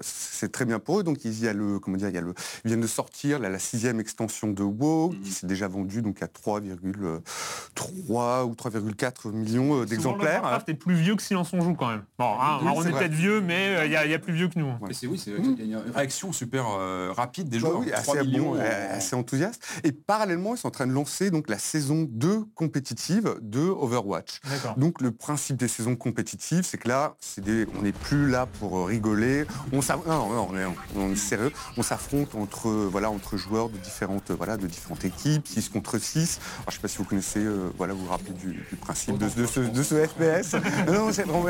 c'est 0.00 0.50
très 0.50 0.64
bien 0.64 0.80
pour 0.80 0.98
eux. 0.98 1.04
Donc 1.04 1.24
il 1.24 1.40
y 1.40 1.46
a 1.46 1.52
le, 1.52 1.78
comment 1.78 1.96
dire, 1.96 2.08
il 2.08 2.16
y 2.16 2.18
a 2.18 2.22
le, 2.22 2.34
ils 2.64 2.68
viennent 2.68 2.80
de 2.80 2.88
sortir 2.88 3.38
la 3.38 3.60
sixième 3.60 4.00
extension 4.00 4.48
de 4.48 4.64
WoW, 4.64 5.10
qui 5.10 5.18
mhm. 5.18 5.26
s'est 5.26 5.46
déjà 5.46 5.68
vendue 5.68 6.02
donc 6.02 6.20
à 6.22 6.26
3,3 6.26 8.44
ou 8.44 8.52
3,4 8.52 9.30
millions 9.30 9.84
d'exemplaires. 9.84 10.42
Warcraft 10.42 10.70
est 10.70 10.74
plus 10.74 10.94
vieux 10.94 11.14
que 11.14 11.22
Silence 11.22 11.52
on 11.52 11.60
joue 11.60 11.74
quand 11.74 11.90
même. 11.90 12.02
Bon, 12.18 12.34
hein, 12.40 12.58
on 12.64 12.84
est, 12.84 12.90
peut-être 12.90 13.12
vieux, 13.12 13.40
mais 13.40 13.86
il 13.86 13.92
y, 13.92 13.96
a 13.96 14.18
plus 14.18 14.32
vieux 14.32 14.48
que 14.48 14.55
que 14.56 14.60
nous. 14.60 14.68
hein. 14.68 14.78
C'est 14.92 15.06
oui, 15.06 15.18
c'est 15.18 15.32
a 15.32 15.36
une 15.36 15.76
réaction 15.94 16.32
super 16.32 16.66
euh, 16.78 17.12
rapide 17.14 17.48
des 17.48 17.58
Bah 17.58 17.68
joueurs. 17.68 17.80
oui, 17.80 17.90
3 17.92 18.16
assez, 18.16 18.26
millions. 18.26 18.44
bon, 18.52 18.56
en- 18.56 18.60
euh, 18.60 18.96
assez 18.96 19.14
enthousiaste. 19.16 19.62
Et 19.84 19.92
parallèlement, 19.92 20.54
ils 20.54 20.58
sont 20.58 20.68
en 20.68 20.72
train 20.72 20.86
de 20.86 20.92
lancer 20.92 21.30
donc 21.30 21.48
la 21.48 21.58
saison 21.58 22.06
2 22.10 22.44
compétitive 22.54 23.36
de 23.40 23.60
Overwatch. 23.60 24.40
Donc 24.76 25.00
le 25.00 25.10
principe 25.12 25.56
des 25.56 25.68
saisons 25.68 25.96
compétitives, 25.96 26.64
c'est 26.64 26.78
que 26.78 26.88
là, 26.88 27.14
c'est 27.20 27.42
des- 27.44 27.66
on 27.78 27.82
n'est 27.82 27.92
plus 27.92 28.28
là 28.28 28.46
pour 28.60 28.78
euh, 28.78 28.84
rigoler. 28.84 29.44
On 29.72 29.80
non, 30.06 30.28
non, 30.28 30.48
on 30.50 30.56
est, 30.58 30.64
on 30.96 31.12
est 31.12 31.16
sérieux. 31.16 31.52
On 31.76 31.82
s'affronte 31.82 32.34
entre 32.34 32.68
euh, 32.68 32.88
voilà 32.90 33.10
entre 33.10 33.36
joueurs 33.36 33.68
de 33.68 33.78
différentes 33.78 34.30
voilà 34.30 34.56
de 34.56 34.66
différentes 34.66 35.04
équipes, 35.04 35.46
6 35.46 35.68
contre 35.68 35.98
6. 35.98 36.38
Alors, 36.38 36.64
je 36.66 36.70
ne 36.70 36.72
sais 36.74 36.80
pas 36.80 36.88
si 36.88 36.98
vous 36.98 37.04
connaissez, 37.04 37.40
euh, 37.40 37.70
voilà, 37.76 37.92
vous 37.94 38.04
vous 38.04 38.10
rappelez 38.10 38.32
du, 38.32 38.52
du 38.52 38.76
principe 38.80 39.18
de, 39.18 39.28
de 39.28 39.46
ce, 39.46 39.60
de 39.60 39.82
ce 39.82 39.94
FPS. 40.06 40.54
non, 40.86 41.10
vraiment. 41.10 41.44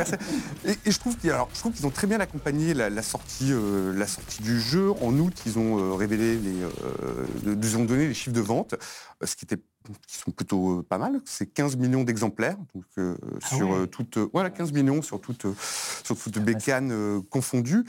Et, 0.65 0.73
et 0.85 0.91
je 0.91 0.99
trouve 0.99 1.17
qu'ils 1.17 1.31
alors, 1.31 1.49
je 1.55 1.59
trouve 1.61 1.73
qu'ils 1.73 1.87
ont 1.87 1.91
très 1.91 2.07
bien 2.07 2.21
accompagné 2.21 2.75
la, 2.75 2.91
la 2.97 3.03
sortie 3.03 3.53
euh, 3.53 3.93
la 3.93 4.07
sortie 4.07 4.43
du 4.43 4.61
jeu. 4.61 4.91
En 5.03 5.17
août, 5.19 5.35
ils 5.47 5.59
ont 5.59 5.79
euh, 5.79 5.93
révélé 5.95 6.37
les, 6.39 6.63
euh, 6.63 7.27
ils 7.45 7.77
ont 7.77 7.85
donné 7.85 8.09
les 8.09 8.15
chiffres 8.15 8.35
de 8.35 8.41
vente, 8.41 8.75
ce 9.23 9.37
qui 9.37 9.45
était 9.45 9.63
qui 10.09 10.17
sont 10.17 10.33
plutôt 10.33 10.83
pas 10.83 10.99
mal. 10.99 11.21
C'est 11.27 11.47
15 11.47 11.77
millions 11.77 12.03
d'exemplaires, 12.03 12.57
donc 12.75 12.85
euh, 12.99 13.17
Ah 13.43 13.47
sur 13.57 13.73
euh, 13.75 13.87
euh, 14.17 14.29
voilà, 14.33 14.51
15 14.51 14.73
millions 14.73 15.01
sur 15.03 15.21
toutes, 15.21 15.45
euh, 15.45 15.55
sur 16.03 16.17
toutes 16.19 16.39
bécanes 16.41 16.91
euh, 16.91 17.21
confondues. 17.31 17.85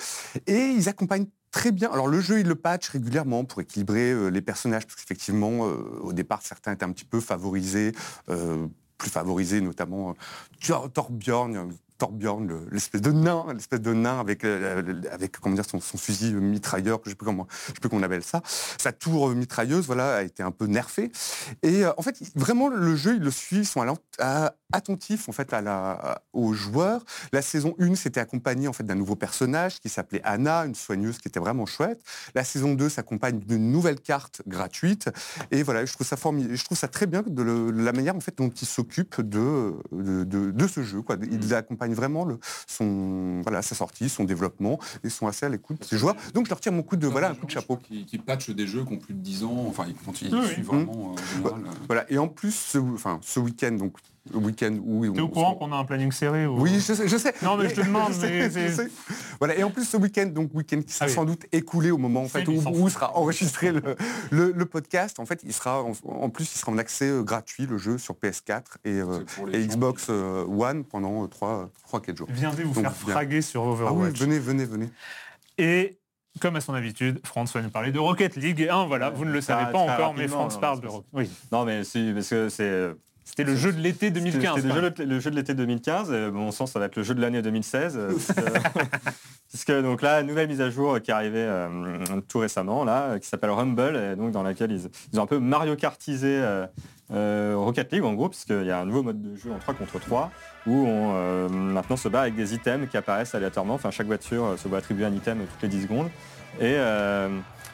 Et 0.46 0.60
ils 0.78 0.90
accompagnent 0.90 1.26
très 1.50 1.72
bien. 1.72 1.90
Alors 1.90 2.08
le 2.08 2.20
jeu, 2.22 2.40
il 2.40 2.48
le 2.48 2.54
patch 2.56 2.90
régulièrement 2.90 3.46
pour 3.46 3.62
équilibrer 3.62 4.30
les 4.30 4.42
personnages, 4.42 4.86
parce 4.86 4.96
qu'effectivement, 4.96 5.62
au 5.62 6.14
départ, 6.14 6.42
certains 6.44 6.74
étaient 6.74 6.84
un 6.86 6.92
petit 6.92 7.06
peu 7.06 7.20
favorisés, 7.20 7.94
plus 8.98 9.10
favorisés, 9.10 9.62
notamment 9.62 10.16
Thor- 10.62 10.92
Torbjorn. 10.92 11.72
Euh, 11.98 12.06
Torbjorn, 12.06 12.48
le- 12.48 12.68
l'espèce 12.72 13.02
de 13.02 13.12
nain, 13.12 13.46
l'espèce 13.54 13.82
de 13.82 13.94
nain 13.94 14.20
avec, 14.20 14.44
euh, 14.44 15.02
avec 15.12 15.40
comment 15.40 15.56
dire, 15.56 15.66
son, 15.70 15.80
son 15.80 15.98
fusil 15.98 16.34
mitrailleur, 16.34 17.00
je 17.04 17.10
ne 17.10 17.12
sais 17.12 17.16
plus 17.16 17.26
comment, 17.26 17.48
je 17.50 17.68
sais 17.68 17.74
plus 17.80 17.90
comment 17.90 18.02
on 18.02 18.06
appelle 18.06 18.24
ça. 18.24 18.42
Sa 18.78 18.92
tour 18.92 19.30
euh, 19.30 19.36
mitrailleuse, 19.36 19.86
voilà, 19.86 20.18
a 20.18 20.24
été 20.24 20.44
un 20.44 20.52
peu 20.52 20.66
nerfée. 20.66 21.12
Et 21.64 21.86
euh, 21.86 21.92
en 21.98 22.02
fait, 22.02 22.18
vraiment, 22.36 22.68
le 22.70 22.96
jeu, 22.96 23.16
ils 23.16 23.22
le 23.24 23.32
suivent, 23.32 23.62
ils 23.62 23.66
sont 23.66 23.82
attentifs 24.74 25.30
en 25.30 25.32
fait 25.32 25.54
à 25.54 25.62
la, 25.62 26.22
aux 26.34 26.54
joueurs. 26.54 27.04
La 27.32 27.42
saison 27.42 27.76
1, 27.80 27.96
c'était 27.96 28.20
accompagné 28.20 28.68
en 28.68 28.74
fait 28.74 28.84
d'un 28.84 28.96
nouveau 28.96 29.16
personnage 29.16 29.80
qui 29.80 29.90
s'appelait 29.90 30.22
Anna, 30.24 30.66
une 30.66 30.76
soigneuse 30.76 31.18
qui 31.20 31.28
était 31.28 31.40
vraiment 31.40 31.66
chouette. 31.66 32.02
La 32.36 32.44
saison 32.44 32.74
2 32.74 32.90
s'accompagne 32.90 33.40
d'une 33.40 33.72
nouvelle 33.72 34.00
carte 34.00 34.42
gratuite. 34.48 35.10
Et 35.52 35.64
voilà, 35.64 35.86
je 35.86 35.94
trouve 35.94 36.06
ça 36.08 36.18
formidable. 36.18 36.56
Je 36.56 36.64
trouve 36.66 36.78
ça 36.78 36.88
très 36.88 37.06
bien 37.08 37.24
de, 37.26 37.42
le- 37.44 37.72
de 37.72 37.82
la 37.82 37.94
manière 37.94 38.16
en 38.16 38.20
fait 38.20 38.38
dont 38.38 38.50
ils 38.50 38.68
s'occupent 38.68 39.22
de, 39.22 39.74
de, 39.92 40.24
de- 40.24 40.52
de 40.52 40.68
ce 40.68 40.84
jeu. 40.84 41.02
Quoi. 41.02 41.16
Ils 41.32 41.54
accompagnent 41.88 41.94
vraiment 41.94 42.26
le, 42.26 42.40
son, 42.68 43.42
voilà, 43.44 43.62
sa 43.62 43.76
sortie, 43.76 44.10
son 44.10 44.24
développement, 44.24 44.80
et 45.04 45.10
sont 45.10 45.28
assez 45.28 45.46
à 45.46 45.50
l'écoute 45.50 45.90
des 45.90 45.98
joueurs. 45.98 46.16
Donc 46.34 46.46
je 46.46 46.50
leur 46.50 46.60
tire 46.60 46.72
mon 46.72 46.84
coup 46.84 46.96
de, 46.98 47.08
voilà, 47.08 47.32
un 47.32 47.36
coup 47.36 47.46
de 47.46 47.52
chapeau. 47.52 47.78
Qui, 47.78 48.06
qui 48.06 48.18
patchent 48.18 48.50
des 48.50 48.68
jeux 48.68 48.84
qui 48.84 48.94
ont 48.94 48.98
plus 48.98 49.14
de 49.14 49.20
10 49.20 49.44
ans, 49.44 49.66
enfin 49.68 49.86
ils 49.88 49.96
continuent, 49.96 50.34
Oui, 50.34 50.48
ils 50.52 50.58
oui. 50.58 50.62
vraiment 50.64 51.14
euh, 51.18 51.22
en 51.22 51.36
général. 51.38 51.62
euh, 51.66 51.70
Voilà. 51.88 52.06
Et 52.12 52.18
en 52.18 52.28
plus, 52.28 52.54
ce, 52.54 52.78
enfin, 52.78 53.20
ce 53.22 53.40
week-end, 53.40 53.72
donc 53.74 53.98
le 54.32 54.38
week-end 54.40 54.76
où... 54.84 55.06
T'es 55.14 55.22
au 55.22 55.28
courant 55.30 55.56
qu'on 55.56 55.72
a 55.72 55.76
un 55.78 55.84
planning 55.86 56.12
serré 56.12 56.46
ou... 56.48 56.60
Oui, 56.62 56.74
je 56.76 56.94
sais, 56.94 57.08
je 57.08 57.18
sais. 57.18 57.34
Non, 57.42 57.58
mais 57.58 57.70
je 57.70 57.76
te 57.76 57.82
demande, 57.86 58.14
je 58.14 58.20
sais, 58.20 58.30
mais 58.30 58.44
je 58.46 58.50
c'est- 58.50 58.70
sais. 58.72 58.88
Voilà, 59.40 59.56
et 59.58 59.64
en 59.64 59.70
plus 59.70 59.86
ce 59.86 59.98
week-end, 59.98 60.26
donc 60.28 60.54
week-end 60.54 60.82
qui 60.82 60.92
sera 60.94 61.06
Ah 61.06 61.08
oui. 61.10 61.14
sans 61.14 61.26
doute 61.26 61.46
écoulé 61.52 61.92
au 61.92 61.98
moment 61.98 62.24
en 62.24 62.28
fait, 62.28 62.48
où, 62.48 62.90
sera 62.90 63.16
enregistré 63.18 63.72
le, 63.72 63.82
le- 64.32 64.52
le 64.56 64.66
podcast. 64.66 65.20
En 65.20 65.26
fait, 65.26 65.42
il 65.44 65.54
sera 65.54 65.84
en, 65.84 65.92
en 66.06 66.30
plus 66.30 66.54
il 66.56 66.58
sera 66.58 66.72
en 66.72 66.78
accès 66.78 67.06
euh, 67.10 67.22
gratuit 67.24 67.66
le 67.68 67.78
jeu 67.78 67.98
sur 67.98 68.16
PS4 68.16 68.62
et, 68.86 68.94
euh, 69.00 69.20
et 69.54 69.66
Xbox 69.66 70.08
euh, 70.10 70.44
One 70.46 70.84
pendant 70.84 71.26
3-4 71.28 72.18
jours. 72.18 72.28
Viendez 72.32 72.64
vous 72.64 72.74
Donc, 72.74 72.84
faire 72.84 72.94
bien. 73.06 73.14
fraguer 73.14 73.42
sur 73.42 73.62
Ah 73.62 73.66
oui, 73.66 73.72
Overwatch. 73.74 74.20
venez, 74.20 74.40
venez, 74.40 74.66
venez. 74.66 74.90
Et 75.58 76.00
comme 76.40 76.56
à 76.56 76.62
son 76.62 76.74
habitude, 76.76 77.20
France 77.26 77.54
va 77.54 77.62
nous 77.62 77.70
parler 77.70 77.92
de 77.92 77.98
Rocket 78.00 78.36
League 78.36 78.68
1. 78.70 78.86
Voilà, 78.86 79.10
vous 79.10 79.26
ne 79.26 79.32
le 79.32 79.42
savez 79.42 79.72
pas 79.72 79.80
encore, 79.80 80.14
mais 80.16 80.28
France 80.28 80.56
non, 80.56 80.60
parle 80.62 80.82
de 80.82 80.88
Rocket. 80.88 81.10
Oui, 81.14 81.30
Non, 81.52 81.66
mais 81.66 81.84
si, 81.84 82.12
parce 82.14 82.30
que 82.30 82.50
c'est. 82.50 82.90
C'était 83.28 83.44
le 83.44 83.56
jeu 83.58 83.74
de 83.74 83.80
l'été 83.82 84.10
2015. 84.10 84.56
C'était 84.56 84.68
le 84.74 84.74
jeu, 84.82 84.90
de- 84.90 85.04
le 85.04 85.20
jeu 85.20 85.30
de 85.32 85.36
l'été 85.36 85.54
2015. 85.54 86.12
et, 86.14 86.32
bon, 86.32 86.50
sens, 86.52 86.72
ça 86.72 86.80
va 86.80 86.86
être 86.86 86.96
le 86.96 87.04
jeu 87.04 87.14
de 87.14 87.20
l'année 87.22 87.42
2016. 87.42 87.98
euh, 87.98 88.14
puisque, 88.16 88.42
puisque, 89.50 89.72
donc 89.82 90.02
là, 90.02 90.24
nouvelle 90.24 90.48
mise 90.48 90.62
à 90.62 90.70
jour 90.70 91.00
qui 91.02 91.12
est 91.12 91.14
arrivée 91.14 91.44
euh, 91.44 91.68
tout 92.30 92.40
récemment, 92.40 92.86
là, 92.86 93.20
qui 93.20 93.28
s'appelle 93.28 93.50
Rumble, 93.50 93.98
et 93.98 94.16
donc 94.16 94.32
dans 94.32 94.44
laquelle 94.44 94.72
ils, 94.72 94.88
ils 95.12 95.20
ont 95.20 95.24
un 95.24 95.28
peu 95.28 95.40
Mario 95.40 95.76
Kartisé 95.76 96.40
euh, 96.42 96.66
euh, 97.12 97.54
Rocket 97.58 97.92
League 97.92 98.04
en 98.06 98.14
gros, 98.14 98.30
puisqu'il 98.30 98.66
y 98.66 98.72
a 98.72 98.80
un 98.80 98.86
nouveau 98.86 99.04
mode 99.04 99.22
de 99.22 99.36
jeu 99.36 99.52
en 99.52 99.60
3 99.60 99.74
contre 99.74 100.00
3 100.00 100.32
où 100.66 100.86
on 100.88 101.50
maintenant 101.50 101.96
se 101.96 102.10
bat 102.10 102.22
avec 102.22 102.36
des 102.36 102.54
items 102.54 102.90
qui 102.90 102.98
apparaissent 102.98 103.36
aléatoirement. 103.36 103.74
Enfin, 103.76 103.90
chaque 103.92 104.08
voiture 104.08 104.56
se 104.58 104.68
voit 104.68 104.80
attribuer 104.80 105.06
un 105.06 105.14
item 105.14 105.40
toutes 105.50 105.62
les 105.62 105.70
10 105.70 105.84
secondes. 105.84 106.10
Et 106.60 106.76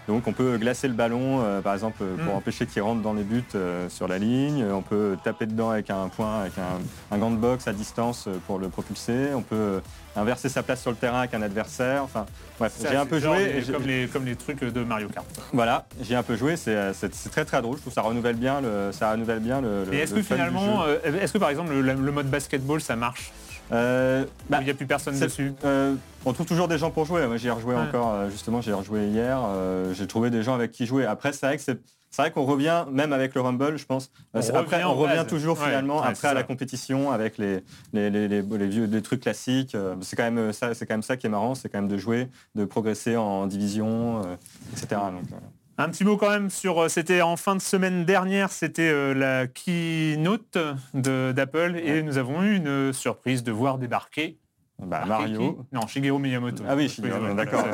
donc 0.08 0.28
on 0.28 0.34
peut 0.34 0.58
glacer 0.58 0.88
le 0.88 0.94
ballon, 0.94 1.42
euh, 1.44 1.62
par 1.62 1.74
exemple, 1.74 2.04
pour 2.24 2.34
Mm. 2.34 2.38
empêcher 2.38 2.66
qu'il 2.66 2.82
rentre 2.82 3.02
dans 3.02 3.14
les 3.14 3.24
buts 3.24 3.44
euh, 3.56 3.88
sur 3.90 4.08
la 4.08 4.18
ligne. 4.18 4.66
On 4.72 4.82
peut 4.82 5.18
taper 5.24 5.46
dedans 5.46 5.70
avec 5.70 5.90
un 5.90 6.08
point, 6.10 6.42
avec 6.42 6.54
un, 6.58 7.16
un 7.16 7.18
gant 7.18 7.32
de 7.32 7.38
boxe 7.38 7.68
à 7.68 7.74
distance 7.74 8.26
euh, 8.28 8.38
pour 8.48 8.60
le 8.60 8.70
propulser. 8.70 9.30
On 9.34 9.42
peut 9.42 9.56
euh, 9.56 9.80
inverser 10.16 10.50
sa 10.50 10.62
place 10.64 10.82
sur 10.82 10.92
le 10.92 10.98
terrain 10.98 11.20
avec 11.20 11.34
un 11.34 11.42
adversaire. 11.42 12.04
Enfin, 12.04 12.26
bref, 12.60 12.74
j'ai 12.82 12.96
un 12.98 13.06
peu 13.06 13.20
joué. 13.20 13.54
les- 13.62 13.72
comme, 13.74 13.84
les, 13.88 14.08
comme 14.08 14.26
les 14.26 14.36
trucs 14.36 14.64
de 14.64 14.84
Mario 14.84 15.08
Kart. 15.10 15.26
Voilà, 15.54 15.86
j'ai 16.02 16.16
un 16.16 16.24
peu 16.24 16.36
joué. 16.36 16.56
C'est 16.58 16.76
euh, 16.76 16.92
très 17.32 17.46
très 17.46 17.62
drôle. 17.62 17.78
Je 17.78 17.82
trouve 17.82 17.94
que 17.94 17.96
ça 18.02 18.02
renouvelle 18.08 18.36
bien 18.36 18.62
le, 18.62 18.92
ça 18.92 19.12
renouvelle 19.12 19.40
bien 19.40 19.62
le. 19.62 19.86
Et 19.94 19.98
est-ce 20.00 20.14
que 20.14 20.22
finalement, 20.22 20.84
euh, 20.84 20.98
est-ce 21.22 21.34
que 21.34 21.38
par 21.38 21.50
exemple 21.50 21.72
le, 21.74 21.82
le 21.94 22.12
mode 22.12 22.30
basketball 22.30 22.82
ça 22.82 22.96
marche? 22.96 23.32
Euh, 23.72 24.26
bah, 24.50 24.58
Il 24.62 24.66
n'y 24.66 24.72
a 24.72 24.74
plus 24.74 24.86
personne 24.86 25.18
dessus. 25.20 25.54
Euh, 25.64 25.96
on 26.26 26.34
trouve 26.34 26.46
toujours 26.46 26.68
des 26.68 26.78
gens 26.78 26.92
pour 26.92 27.06
jouer. 27.06 27.26
Moi, 27.28 27.38
j'y 27.38 27.48
ai 27.48 27.52
rejoué 27.52 27.76
Ouais. 27.76 27.82
encore, 27.82 28.14
euh, 28.14 28.30
justement, 28.30 28.62
j'ai 28.62 28.74
rejoué 28.74 29.08
hier. 29.08 29.40
euh, 29.44 29.94
j'ai 29.94 30.06
trouvé 30.08 30.30
des 30.30 30.44
gens 30.44 30.54
avec 30.54 30.72
qui 30.72 30.86
jouer. 30.86 31.06
Après, 31.06 31.34
c'est 31.34 31.46
vrai 31.46 31.58
que 31.58 31.64
c'est. 31.64 31.80
Vrai 32.16 32.30
qu'on 32.30 32.44
revient, 32.46 32.86
même 32.92 33.12
avec 33.12 33.34
le 33.34 33.42
Rumble, 33.42 33.76
je 33.76 33.86
pense. 33.88 34.12
On 34.36 34.40
après, 34.54 34.84
on 34.84 34.94
revient 34.94 35.26
toujours 35.28 35.58
Ouais, 35.60 35.66
finalement 35.66 36.02
ouais, 36.02 36.08
après 36.08 36.28
à 36.28 36.36
la 36.36 36.44
compétition 36.44 37.10
avec 37.12 37.40
les, 37.40 37.64
les, 37.92 38.12
les, 38.12 38.28
les- 38.28 38.44
les 38.44 38.68
vieux 38.68 38.86
les 38.86 39.02
trucs 39.02 39.22
classiques. 39.22 39.76
C'est 40.02 40.16
quand 40.16 40.30
même 40.30 40.54
ça, 40.54 40.76
c'est 40.76 40.86
quand 40.86 40.94
même 40.94 41.02
ça 41.02 41.18
qui 41.18 41.26
est 41.26 41.30
marrant, 41.32 41.56
c'est 41.56 41.70
quand 41.70 41.80
même 41.80 41.88
de 41.90 41.98
jouer, 41.98 42.28
de 42.54 42.66
progresser 42.66 43.18
en 43.18 43.48
division, 43.48 44.22
etc. 44.74 45.02
Donc, 45.12 45.24
Un 45.78 45.90
petit 45.90 46.04
mot 46.04 46.18
quand 46.18 46.30
même 46.30 46.50
sur, 46.52 46.84
euh, 46.84 46.88
c'était 46.88 47.22
en 47.24 47.36
fin 47.36 47.56
de 47.56 47.62
semaine 47.62 48.06
dernière, 48.06 48.52
c'était 48.52 48.90
euh, 48.92 49.14
la 49.16 49.48
keynote 49.48 50.58
d'Apple 50.94 51.78
et 51.84 52.04
nous 52.04 52.18
avons 52.20 52.44
eu 52.44 52.56
une 52.56 52.68
euh, 52.68 52.94
surprise 52.94 53.44
de 53.44 53.52
voir 53.52 53.80
débarquer 53.80 54.38
bah, 54.78 55.04
Mario. 55.08 55.54
qui 55.72 55.76
Non, 55.76 55.88
Shigeru 55.88 56.20
Miyamoto. 56.20 56.64
Ah 56.68 56.76
oui, 56.76 56.90
Shigeru, 56.90 57.18
voilà, 57.20 57.34
d'accord. 57.34 57.66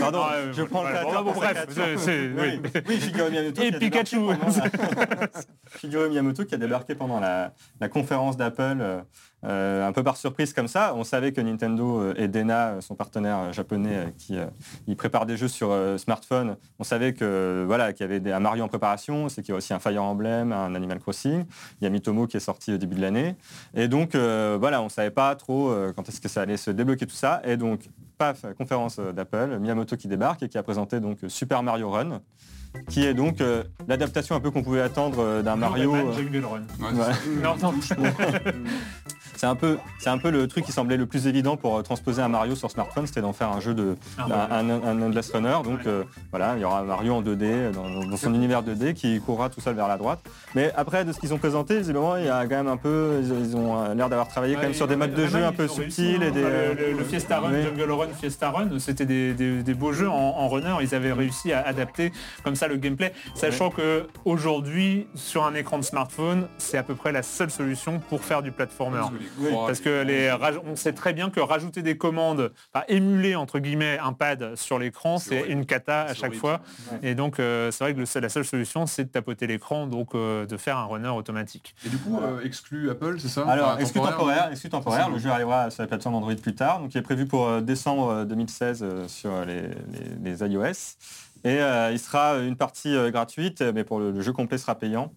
Pardon, 0.00 0.20
Ah, 0.24 0.34
euh, 0.36 0.52
je 0.54 0.62
prends 0.62 0.82
le 0.82 0.90
voilà, 0.92 1.22
bon, 1.22 1.32
bref, 1.32 1.66
c'est- 1.98 2.30
oui. 2.38 2.60
Oui, 2.64 2.80
oui, 2.88 3.00
Shigeru 3.00 3.30
Miyamoto. 3.30 3.62
Et 3.62 3.72
Pikachu. 3.72 4.18
la- 4.28 5.28
Shigeru 5.78 6.08
Miyamoto 6.08 6.44
qui 6.46 6.54
a 6.54 6.58
débarqué 6.58 6.94
pendant 6.94 7.20
la, 7.20 7.52
la 7.80 7.88
conférence 7.90 8.38
d'Apple, 8.38 9.04
euh, 9.44 9.86
un 9.86 9.92
peu 9.92 10.02
par 10.02 10.16
surprise 10.16 10.52
comme 10.52 10.68
ça. 10.68 10.94
On 10.96 11.04
savait 11.04 11.32
que 11.32 11.40
Nintendo 11.40 12.00
euh, 12.00 12.14
et 12.16 12.28
Dena, 12.28 12.68
euh, 12.68 12.80
son 12.80 12.94
partenaire 12.94 13.52
japonais, 13.52 14.12
qui 14.18 14.38
euh, 14.38 14.46
il 14.86 14.96
prépare 14.96 15.26
des 15.26 15.36
jeux 15.36 15.48
sur 15.48 15.70
euh, 15.72 15.98
smartphone. 15.98 16.56
On 16.78 16.84
savait 16.84 17.12
que 17.12 17.64
voilà 17.66 17.92
qu'il 17.92 18.04
y 18.04 18.08
avait 18.08 18.20
des, 18.20 18.32
un 18.32 18.40
Mario 18.40 18.64
en 18.64 18.68
préparation, 18.68 19.28
c'est 19.28 19.42
qu'il 19.42 19.50
y 19.52 19.54
a 19.54 19.56
aussi 19.58 19.74
un 19.74 19.78
Fire 19.80 20.02
Emblem, 20.02 20.52
un 20.52 20.74
Animal 20.74 20.98
Crossing. 21.00 21.44
Il 21.80 21.84
y 21.84 21.86
a 21.86 21.90
Mitomo 21.90 22.26
qui 22.26 22.36
est 22.36 22.40
sorti 22.40 22.72
au 22.72 22.78
début 22.78 22.94
de 22.96 23.00
l'année. 23.00 23.34
Et 23.74 23.88
donc 23.88 24.14
euh, 24.14 24.56
voilà, 24.60 24.80
on 24.82 24.88
savait 24.88 25.10
pas 25.10 25.34
trop 25.34 25.70
euh, 25.70 25.92
quand 25.94 26.08
est-ce 26.08 26.20
que 26.20 26.28
ça 26.28 26.42
allait 26.42 26.56
se 26.56 26.70
débloquer 26.70 27.06
tout 27.06 27.16
ça. 27.16 27.40
Et 27.44 27.56
donc 27.56 27.80
paf, 28.18 28.44
conférence 28.56 28.98
d'Apple, 28.98 29.58
Miyamoto 29.58 29.96
qui 29.96 30.06
débarque 30.08 30.42
et 30.44 30.48
qui 30.48 30.58
a 30.58 30.62
présenté 30.62 31.00
donc 31.00 31.18
Super 31.28 31.62
Mario 31.62 31.90
Run 31.90 32.20
qui 32.88 33.04
est 33.04 33.14
donc 33.14 33.40
euh, 33.40 33.64
l'adaptation 33.86 34.34
un 34.34 34.40
peu 34.40 34.50
qu'on 34.50 34.62
pouvait 34.62 34.80
attendre 34.80 35.18
euh, 35.20 35.42
d'un 35.42 35.56
Mario. 35.56 35.94
Euh, 35.94 36.04
Run. 36.04 36.12
Ouais, 36.12 36.98
Ouais. 36.98 37.04
c'est 37.22 37.42
ça. 37.42 37.42
Non, 37.42 37.56
non. 37.60 37.74
C'est 39.42 39.48
un 39.48 39.56
peu, 39.56 39.76
c'est 39.98 40.08
un 40.08 40.18
peu 40.18 40.30
le 40.30 40.46
truc 40.46 40.64
qui 40.64 40.70
semblait 40.70 40.96
le 40.96 41.04
plus 41.06 41.26
évident 41.26 41.56
pour 41.56 41.76
euh, 41.76 41.82
transposer 41.82 42.22
un 42.22 42.28
Mario 42.28 42.54
sur 42.54 42.70
smartphone, 42.70 43.08
c'était 43.08 43.22
d'en 43.22 43.32
faire 43.32 43.48
un 43.50 43.58
jeu 43.58 43.74
de 43.74 43.96
Ah, 44.16 44.46
un, 44.52 44.70
un, 44.70 44.82
un 44.84 45.02
Endless 45.02 45.32
Runner. 45.32 45.56
Donc 45.64 45.78
Ouais. 45.80 45.88
euh, 45.88 46.04
voilà, 46.30 46.54
il 46.54 46.60
y 46.60 46.64
aura 46.64 46.78
un 46.78 46.84
Mario 46.84 47.14
en 47.14 47.22
2D 47.22 47.72
dans, 47.72 48.04
dans 48.06 48.16
son 48.16 48.32
univers 48.34 48.62
2D 48.62 48.94
qui 48.94 49.18
courra 49.20 49.48
tout 49.48 49.60
seul 49.60 49.74
vers 49.74 49.88
la 49.88 49.96
droite. 49.96 50.20
Mais 50.54 50.70
après, 50.76 51.04
de 51.04 51.10
ce 51.10 51.18
qu'ils 51.18 51.34
ont 51.34 51.38
présenté, 51.38 51.78
visiblement, 51.78 52.16
il 52.18 52.26
y 52.26 52.28
a 52.28 52.42
quand 52.42 52.54
même 52.54 52.68
un 52.68 52.76
peu, 52.76 53.18
ils, 53.20 53.48
ils 53.48 53.56
ont 53.56 53.82
euh, 53.82 53.94
l'air 53.94 54.08
d'avoir 54.08 54.28
travaillé 54.28 54.54
quand 54.54 54.62
même 54.62 54.74
sur 54.74 54.86
des 54.86 54.94
modes 54.94 55.12
de 55.12 55.26
jeu 55.26 55.44
un 55.44 55.50
peu 55.50 55.66
subtils 55.66 56.22
et 56.22 56.30
des. 56.30 56.40
Le, 56.40 56.74
le- 56.92 56.98
le 56.98 57.02
Fiesta 57.04 57.40
Run. 57.40 57.50
Jungle 57.64 57.90
Run, 57.90 58.08
Fiesta 58.20 58.48
Run, 58.50 58.78
c'était 58.78 59.06
des, 59.06 59.34
des- 59.34 59.64
des 59.64 59.74
beaux 59.74 59.92
jeux 59.92 60.08
en, 60.08 60.14
en 60.14 60.48
runner. 60.48 60.76
Ils 60.82 60.94
avaient 60.94 61.12
réussi 61.12 61.52
à 61.52 61.62
adapter 61.66 62.12
comme 62.44 62.54
ça 62.54 62.68
le 62.68 62.76
gameplay, 62.76 63.12
sachant 63.34 63.70
que 63.70 64.06
aujourd'hui 64.24 65.08
sur 65.16 65.44
un 65.44 65.54
écran 65.54 65.78
de 65.78 65.84
smartphone, 65.84 66.46
c'est 66.58 66.78
à 66.78 66.84
peu 66.84 66.94
près 66.94 67.10
la 67.10 67.24
seule 67.24 67.50
solution 67.50 67.98
pour 68.08 68.22
faire 68.22 68.40
du 68.40 68.52
platformer. 68.52 69.00
Parce 69.36 69.40
que 69.40 69.48
les 69.48 69.66
Parce 69.66 69.80
que 69.80 70.02
les, 70.02 70.30
raj- 70.30 70.60
on 70.66 70.76
sait 70.76 70.92
très 70.92 71.12
bien 71.12 71.30
que 71.30 71.40
rajouter 71.40 71.82
des 71.82 71.96
commandes, 71.96 72.52
enfin, 72.72 72.84
émuler 72.88 73.34
entre 73.36 73.58
guillemets 73.58 73.98
un 73.98 74.12
pad 74.12 74.54
sur 74.56 74.78
l'écran, 74.78 75.18
C'est 75.18 75.48
une 75.48 75.66
cata 75.66 76.02
à 76.02 76.14
chaque 76.14 76.24
horrible. 76.30 76.36
fois. 76.36 76.60
Et 77.02 77.14
donc 77.14 77.38
euh, 77.40 77.70
c'est 77.70 77.84
vrai 77.84 77.94
que 77.94 78.00
le 78.00 78.20
la 78.20 78.28
seule 78.28 78.44
solution, 78.44 78.86
c'est 78.86 79.04
de 79.04 79.08
tapoter 79.08 79.46
l'écran, 79.46 79.86
donc 79.86 80.14
euh, 80.14 80.46
de 80.46 80.56
faire 80.56 80.76
un 80.78 80.84
runner 80.84 81.08
automatique. 81.08 81.74
Et 81.84 81.88
du 81.88 81.98
coup, 81.98 82.18
euh, 82.20 82.40
exclu 82.44 82.90
Apple, 82.90 83.16
c'est 83.18 83.28
ça? 83.28 83.44
Alors, 83.48 83.70
Enfin, 83.70 83.78
exclu 83.78 84.00
temporaire, 84.00 84.48
exclu 84.50 84.68
temporaire, 84.70 85.08
le 85.10 85.18
jeu 85.18 85.30
arrivera 85.30 85.70
sur 85.70 85.82
la 85.82 85.86
plateforme 85.88 86.14
Android 86.16 86.34
plus 86.34 86.54
tard, 86.54 86.80
donc 86.80 86.94
il 86.94 86.98
est 86.98 87.02
prévu 87.02 87.26
pour 87.26 87.46
euh, 87.48 87.60
décembre 87.60 88.08
euh, 88.10 88.24
2016 88.24 88.80
euh, 88.82 89.08
sur 89.08 89.44
les, 89.44 89.62
les- 89.62 90.36
les 90.40 90.46
iOS. 90.52 90.96
Et 91.44 91.60
euh, 91.60 91.90
il 91.90 91.98
sera 91.98 92.36
une 92.38 92.54
partie 92.56 92.94
euh, 92.94 93.10
gratuite, 93.10 93.62
mais 93.74 93.82
pour 93.82 93.98
le, 93.98 94.12
le 94.12 94.20
jeu 94.20 94.32
complet 94.32 94.58
sera 94.58 94.76
payant. 94.76 95.12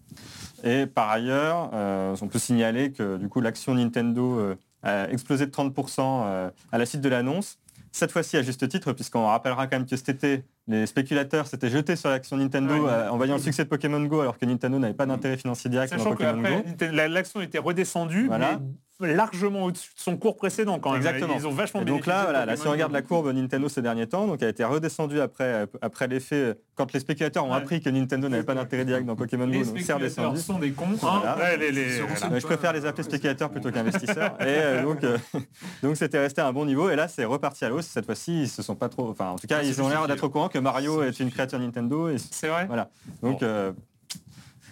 Et 0.64 0.86
par 0.86 1.10
ailleurs, 1.10 1.70
euh, 1.74 2.16
on 2.20 2.28
peut 2.28 2.38
signaler 2.38 2.92
que 2.92 3.16
du 3.16 3.28
coup 3.28 3.40
l'action 3.40 3.74
Nintendo 3.74 4.38
euh, 4.38 4.54
a 4.82 5.08
explosé 5.10 5.46
de 5.46 5.50
30% 5.50 6.00
euh, 6.00 6.50
à 6.72 6.78
la 6.78 6.86
suite 6.86 7.00
de 7.00 7.08
l'annonce. 7.08 7.58
Cette 7.92 8.12
fois-ci 8.12 8.36
à 8.36 8.42
juste 8.42 8.68
titre, 8.68 8.92
puisqu'on 8.92 9.26
rappellera 9.26 9.66
quand 9.66 9.78
même 9.78 9.86
que 9.86 9.96
cet 9.96 10.08
été, 10.08 10.44
les 10.68 10.86
spéculateurs 10.86 11.46
s'étaient 11.46 11.70
jetés 11.70 11.96
sur 11.96 12.10
l'action 12.10 12.36
Nintendo 12.36 12.74
Ouais. 12.74 12.90
euh, 12.90 13.10
en 13.10 13.16
voyant 13.16 13.36
le 13.36 13.40
succès 13.42 13.64
de 13.64 13.68
Pokémon 13.68 14.02
Go, 14.04 14.20
alors 14.20 14.38
que 14.38 14.46
Nintendo 14.46 14.78
n'avait 14.78 14.94
pas 14.94 15.06
d'intérêt 15.06 15.36
financier 15.36 15.70
direct 15.70 15.96
dans 15.96 16.02
Pokémon 16.04 16.42
Go. 16.42 16.86
l'action 17.08 17.40
était 17.40 17.58
redescendue, 17.58 18.26
Voilà. 18.26 18.60
mais 18.98 19.14
largement 19.14 19.64
au-dessus 19.64 19.90
de 19.94 20.00
son 20.00 20.16
cours 20.16 20.36
précédent 20.36 20.78
quand 20.78 20.90
même. 20.92 20.98
Exactement. 20.98 21.34
Ils 21.38 21.46
ont 21.46 21.50
vachement 21.52 21.82
Et 21.82 21.84
donc 21.84 22.06
là, 22.06 22.24
voilà, 22.24 22.46
là, 22.46 22.56
si 22.56 22.66
on 22.66 22.70
regarde 22.70 22.92
la 22.92 23.02
courbe 23.02 23.30
Nintendo 23.32 23.68
ces 23.68 23.82
derniers 23.82 24.06
temps, 24.06 24.26
donc 24.26 24.38
elle 24.40 24.46
a 24.48 24.50
été 24.50 24.64
redescendue 24.64 25.20
après, 25.20 25.66
après 25.82 26.08
l'effet, 26.08 26.54
quand 26.74 26.92
les 26.94 27.00
spéculateurs 27.00 27.44
ont 27.44 27.50
Ouais. 27.50 27.56
appris 27.58 27.80
que 27.82 27.90
Nintendo 27.90 28.28
n'avait 28.28 28.42
pas 28.42 28.54
d'intérêt 28.54 28.84
direct 28.86 29.06
dans 29.06 29.14
Pokémon 29.16 29.46
Les 29.46 29.58
Go, 29.60 29.64
donc 29.66 29.78
c'est 29.80 29.92
redescendu. 29.92 30.40
sont 30.40 30.58
des 30.58 30.70
cons. 30.72 30.86
hein. 30.94 30.96
Voilà. 31.00 31.36
Ouais, 31.36 31.56
les- 31.58 31.72
les- 31.72 32.00
voilà. 32.00 32.38
je 32.38 32.46
préfère 32.46 32.72
les 32.72 32.84
appeler 32.86 33.02
spéculateurs 33.04 33.50
plutôt 33.50 33.70
qu'investisseurs. 33.70 34.34
Et 34.40 34.44
euh, 34.46 34.82
donc, 34.82 35.04
euh, 35.04 35.18
donc 35.82 35.96
c'était 35.98 36.18
resté 36.18 36.40
à 36.40 36.46
un 36.46 36.52
bon 36.52 36.64
niveau. 36.64 36.88
Et 36.90 36.96
là, 36.96 37.06
c'est 37.08 37.24
reparti 37.26 37.64
à 37.64 37.68
l'hausse. 37.68 37.86
Cette 37.86 38.06
fois-ci, 38.06 38.42
ils 38.42 38.48
se 38.48 38.62
sont 38.62 38.74
pas 38.74 38.88
trop. 38.88 39.10
Enfin, 39.10 39.28
en 39.30 39.36
tout 39.36 39.46
cas, 39.46 39.58
Ah, 39.60 39.62
ils 39.62 39.80
ont 39.82 39.88
l'air 39.90 40.06
d'être 40.06 40.24
au 40.24 40.30
courant 40.30 40.48
que 40.56 40.62
Mario 40.62 41.02
est 41.02 41.20
une 41.20 41.30
créature 41.30 41.58
Nintendo. 41.58 42.08
Et 42.08 42.16
C'est 42.18 42.48
vrai 42.48 42.66
voilà. 42.66 42.88
Donc, 43.22 43.42
euh, 43.42 43.72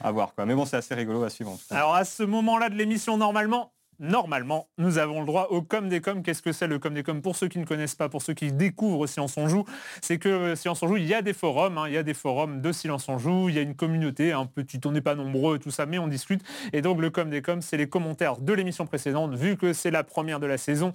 à 0.00 0.10
voir 0.10 0.34
quoi. 0.34 0.46
Mais 0.46 0.54
bon, 0.54 0.64
c'est 0.64 0.76
assez 0.76 0.94
rigolo 0.94 1.22
à 1.24 1.30
suivre. 1.30 1.52
en 1.52 1.56
tout 1.56 1.64
cas. 1.68 1.76
Alors 1.76 1.94
à 1.94 2.04
ce 2.04 2.22
moment-là 2.22 2.70
de 2.70 2.74
l'émission, 2.74 3.16
normalement, 3.18 3.72
normalement, 3.98 4.68
nous 4.78 4.98
avons 4.98 5.20
le 5.20 5.26
droit 5.26 5.48
au 5.50 5.60
com 5.62 5.88
des 5.88 6.00
com. 6.00 6.22
Qu'est-ce 6.22 6.42
que 6.42 6.52
c'est 6.52 6.66
le 6.66 6.78
com 6.78 6.94
des 6.94 7.02
com 7.02 7.20
Pour 7.20 7.36
ceux 7.36 7.48
qui 7.48 7.58
ne 7.58 7.64
connaissent 7.64 7.94
pas, 7.94 8.08
pour 8.08 8.22
ceux 8.22 8.32
qui 8.32 8.50
découvrent 8.50 9.06
Silence 9.06 9.36
on 9.36 9.46
joue, 9.46 9.64
c'est 10.00 10.18
que 10.18 10.28
euh, 10.28 10.56
Silence 10.56 10.82
on 10.82 10.88
joue, 10.88 10.96
il 10.96 11.06
y 11.06 11.14
a 11.14 11.22
des 11.22 11.34
forums, 11.34 11.76
hein, 11.78 11.84
il 11.86 11.94
y 11.94 11.98
a 11.98 12.02
des 12.02 12.14
forums 12.14 12.62
de 12.62 12.72
Silence 12.72 13.08
on 13.08 13.18
joue, 13.18 13.50
il 13.50 13.54
y 13.54 13.58
a 13.58 13.62
une 13.62 13.76
communauté, 13.76 14.32
un 14.32 14.46
petit, 14.46 14.80
on 14.86 14.92
n'est 14.92 15.02
pas 15.02 15.14
nombreux, 15.14 15.58
tout 15.58 15.70
ça, 15.70 15.86
mais 15.86 15.98
on 15.98 16.08
discute. 16.08 16.42
Et 16.72 16.80
donc 16.80 17.00
le 17.00 17.10
com 17.10 17.28
des 17.28 17.42
com, 17.42 17.60
c'est 17.60 17.76
les 17.76 17.88
commentaires 17.88 18.38
de 18.38 18.52
l'émission 18.52 18.86
précédente, 18.86 19.34
vu 19.34 19.56
que 19.56 19.72
c'est 19.74 19.90
la 19.90 20.02
première 20.02 20.40
de 20.40 20.46
la 20.46 20.58
saison. 20.58 20.92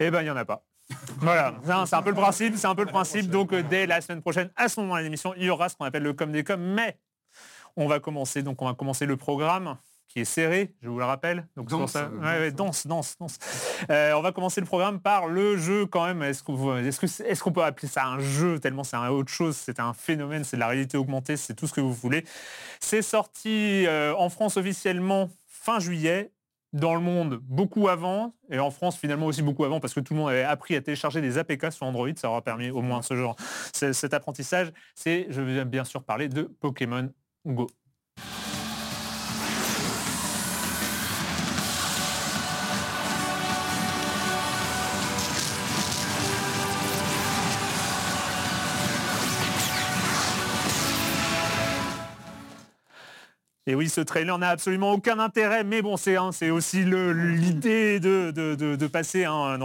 Eh 0.00 0.10
ben, 0.10 0.22
il 0.22 0.24
n'y 0.24 0.30
en 0.30 0.36
a 0.36 0.44
pas. 0.44 0.64
Voilà, 1.18 1.54
c'est 1.86 1.94
un 1.94 2.02
peu 2.02 2.10
le 2.10 2.16
principe, 2.16 2.56
c'est 2.56 2.66
un 2.66 2.74
peu 2.74 2.84
le 2.84 2.90
principe. 2.90 3.30
Donc 3.30 3.52
euh, 3.52 3.62
dès 3.62 3.86
la 3.86 4.00
semaine 4.00 4.20
prochaine, 4.20 4.50
à 4.56 4.68
ce 4.68 4.80
moment-là 4.80 5.02
l'émission, 5.02 5.32
il 5.36 5.44
y 5.44 5.50
aura 5.50 5.68
ce 5.68 5.76
qu'on 5.76 5.84
appelle 5.84 6.02
le 6.02 6.12
com 6.12 6.30
des 6.30 6.44
com. 6.44 6.60
Mais 6.60 6.98
on 7.76 7.86
va 7.86 8.00
commencer, 8.00 8.42
donc 8.42 8.60
on 8.62 8.66
va 8.66 8.74
commencer 8.74 9.06
le 9.06 9.16
programme 9.16 9.76
qui 10.08 10.20
est 10.20 10.24
serré, 10.24 10.74
je 10.80 10.88
vous 10.88 10.98
le 10.98 11.04
rappelle. 11.04 11.48
Donc 11.56 11.70
pour 11.70 11.80
Dense, 11.80 11.92
ça. 11.92 12.04
euh, 12.04 12.20
Ouais, 12.20 12.38
ouais. 12.38 12.52
Euh, 13.90 14.12
on 14.14 14.20
va 14.20 14.30
commencer 14.30 14.60
le 14.60 14.66
programme 14.66 15.00
par 15.00 15.26
le 15.26 15.56
jeu 15.56 15.86
quand 15.86 16.06
même. 16.06 16.22
Est-ce 16.22 16.44
qu'on 16.44 16.54
que 16.54 17.50
peut 17.50 17.64
appeler 17.64 17.88
ça 17.88 18.04
un 18.04 18.20
jeu 18.20 18.60
tellement 18.60 18.84
c'est 18.84 18.96
un 18.96 19.08
autre 19.08 19.32
chose, 19.32 19.56
c'est 19.56 19.80
un 19.80 19.92
phénomène, 19.92 20.44
c'est 20.44 20.56
de 20.56 20.60
la 20.60 20.68
réalité 20.68 20.96
augmentée, 20.98 21.36
c'est 21.36 21.54
tout 21.54 21.66
ce 21.66 21.72
que 21.72 21.80
vous 21.80 21.92
voulez. 21.92 22.24
C'est 22.78 23.02
sorti 23.02 23.86
euh, 23.86 24.14
en 24.16 24.28
France 24.28 24.56
officiellement 24.56 25.30
fin 25.48 25.80
juillet. 25.80 26.30
Dans 26.74 26.96
le 26.96 27.00
monde, 27.00 27.38
beaucoup 27.44 27.88
avant, 27.88 28.34
et 28.50 28.58
en 28.58 28.72
France 28.72 28.98
finalement 28.98 29.26
aussi 29.26 29.42
beaucoup 29.42 29.64
avant, 29.64 29.78
parce 29.78 29.94
que 29.94 30.00
tout 30.00 30.12
le 30.12 30.18
monde 30.18 30.30
avait 30.30 30.42
appris 30.42 30.74
à 30.74 30.80
télécharger 30.80 31.20
des 31.20 31.38
APK 31.38 31.70
sur 31.70 31.86
Android, 31.86 32.08
ça 32.16 32.28
aura 32.28 32.42
permis 32.42 32.70
au 32.70 32.82
moins 32.82 33.00
ce 33.00 33.14
genre, 33.14 33.36
ce- 33.72 33.92
cet 33.92 34.12
apprentissage. 34.12 34.72
C'est, 34.96 35.28
je 35.30 35.40
vais 35.40 35.64
bien 35.64 35.84
sûr 35.84 36.02
parler 36.02 36.28
de 36.28 36.42
Pokémon 36.42 37.10
Go. 37.46 37.68
Et 53.66 53.74
oui, 53.74 53.88
ce 53.88 54.02
trailer 54.02 54.36
n'a 54.38 54.50
absolument 54.50 54.92
aucun 54.92 55.18
intérêt, 55.18 55.64
mais 55.64 55.80
bon, 55.80 55.96
c'est 55.96 56.16
hein, 56.16 56.30
aussi 56.52 56.84
l'idée 56.84 57.98
de, 57.98 58.86
passer, 58.86 59.24
hein, 59.24 59.58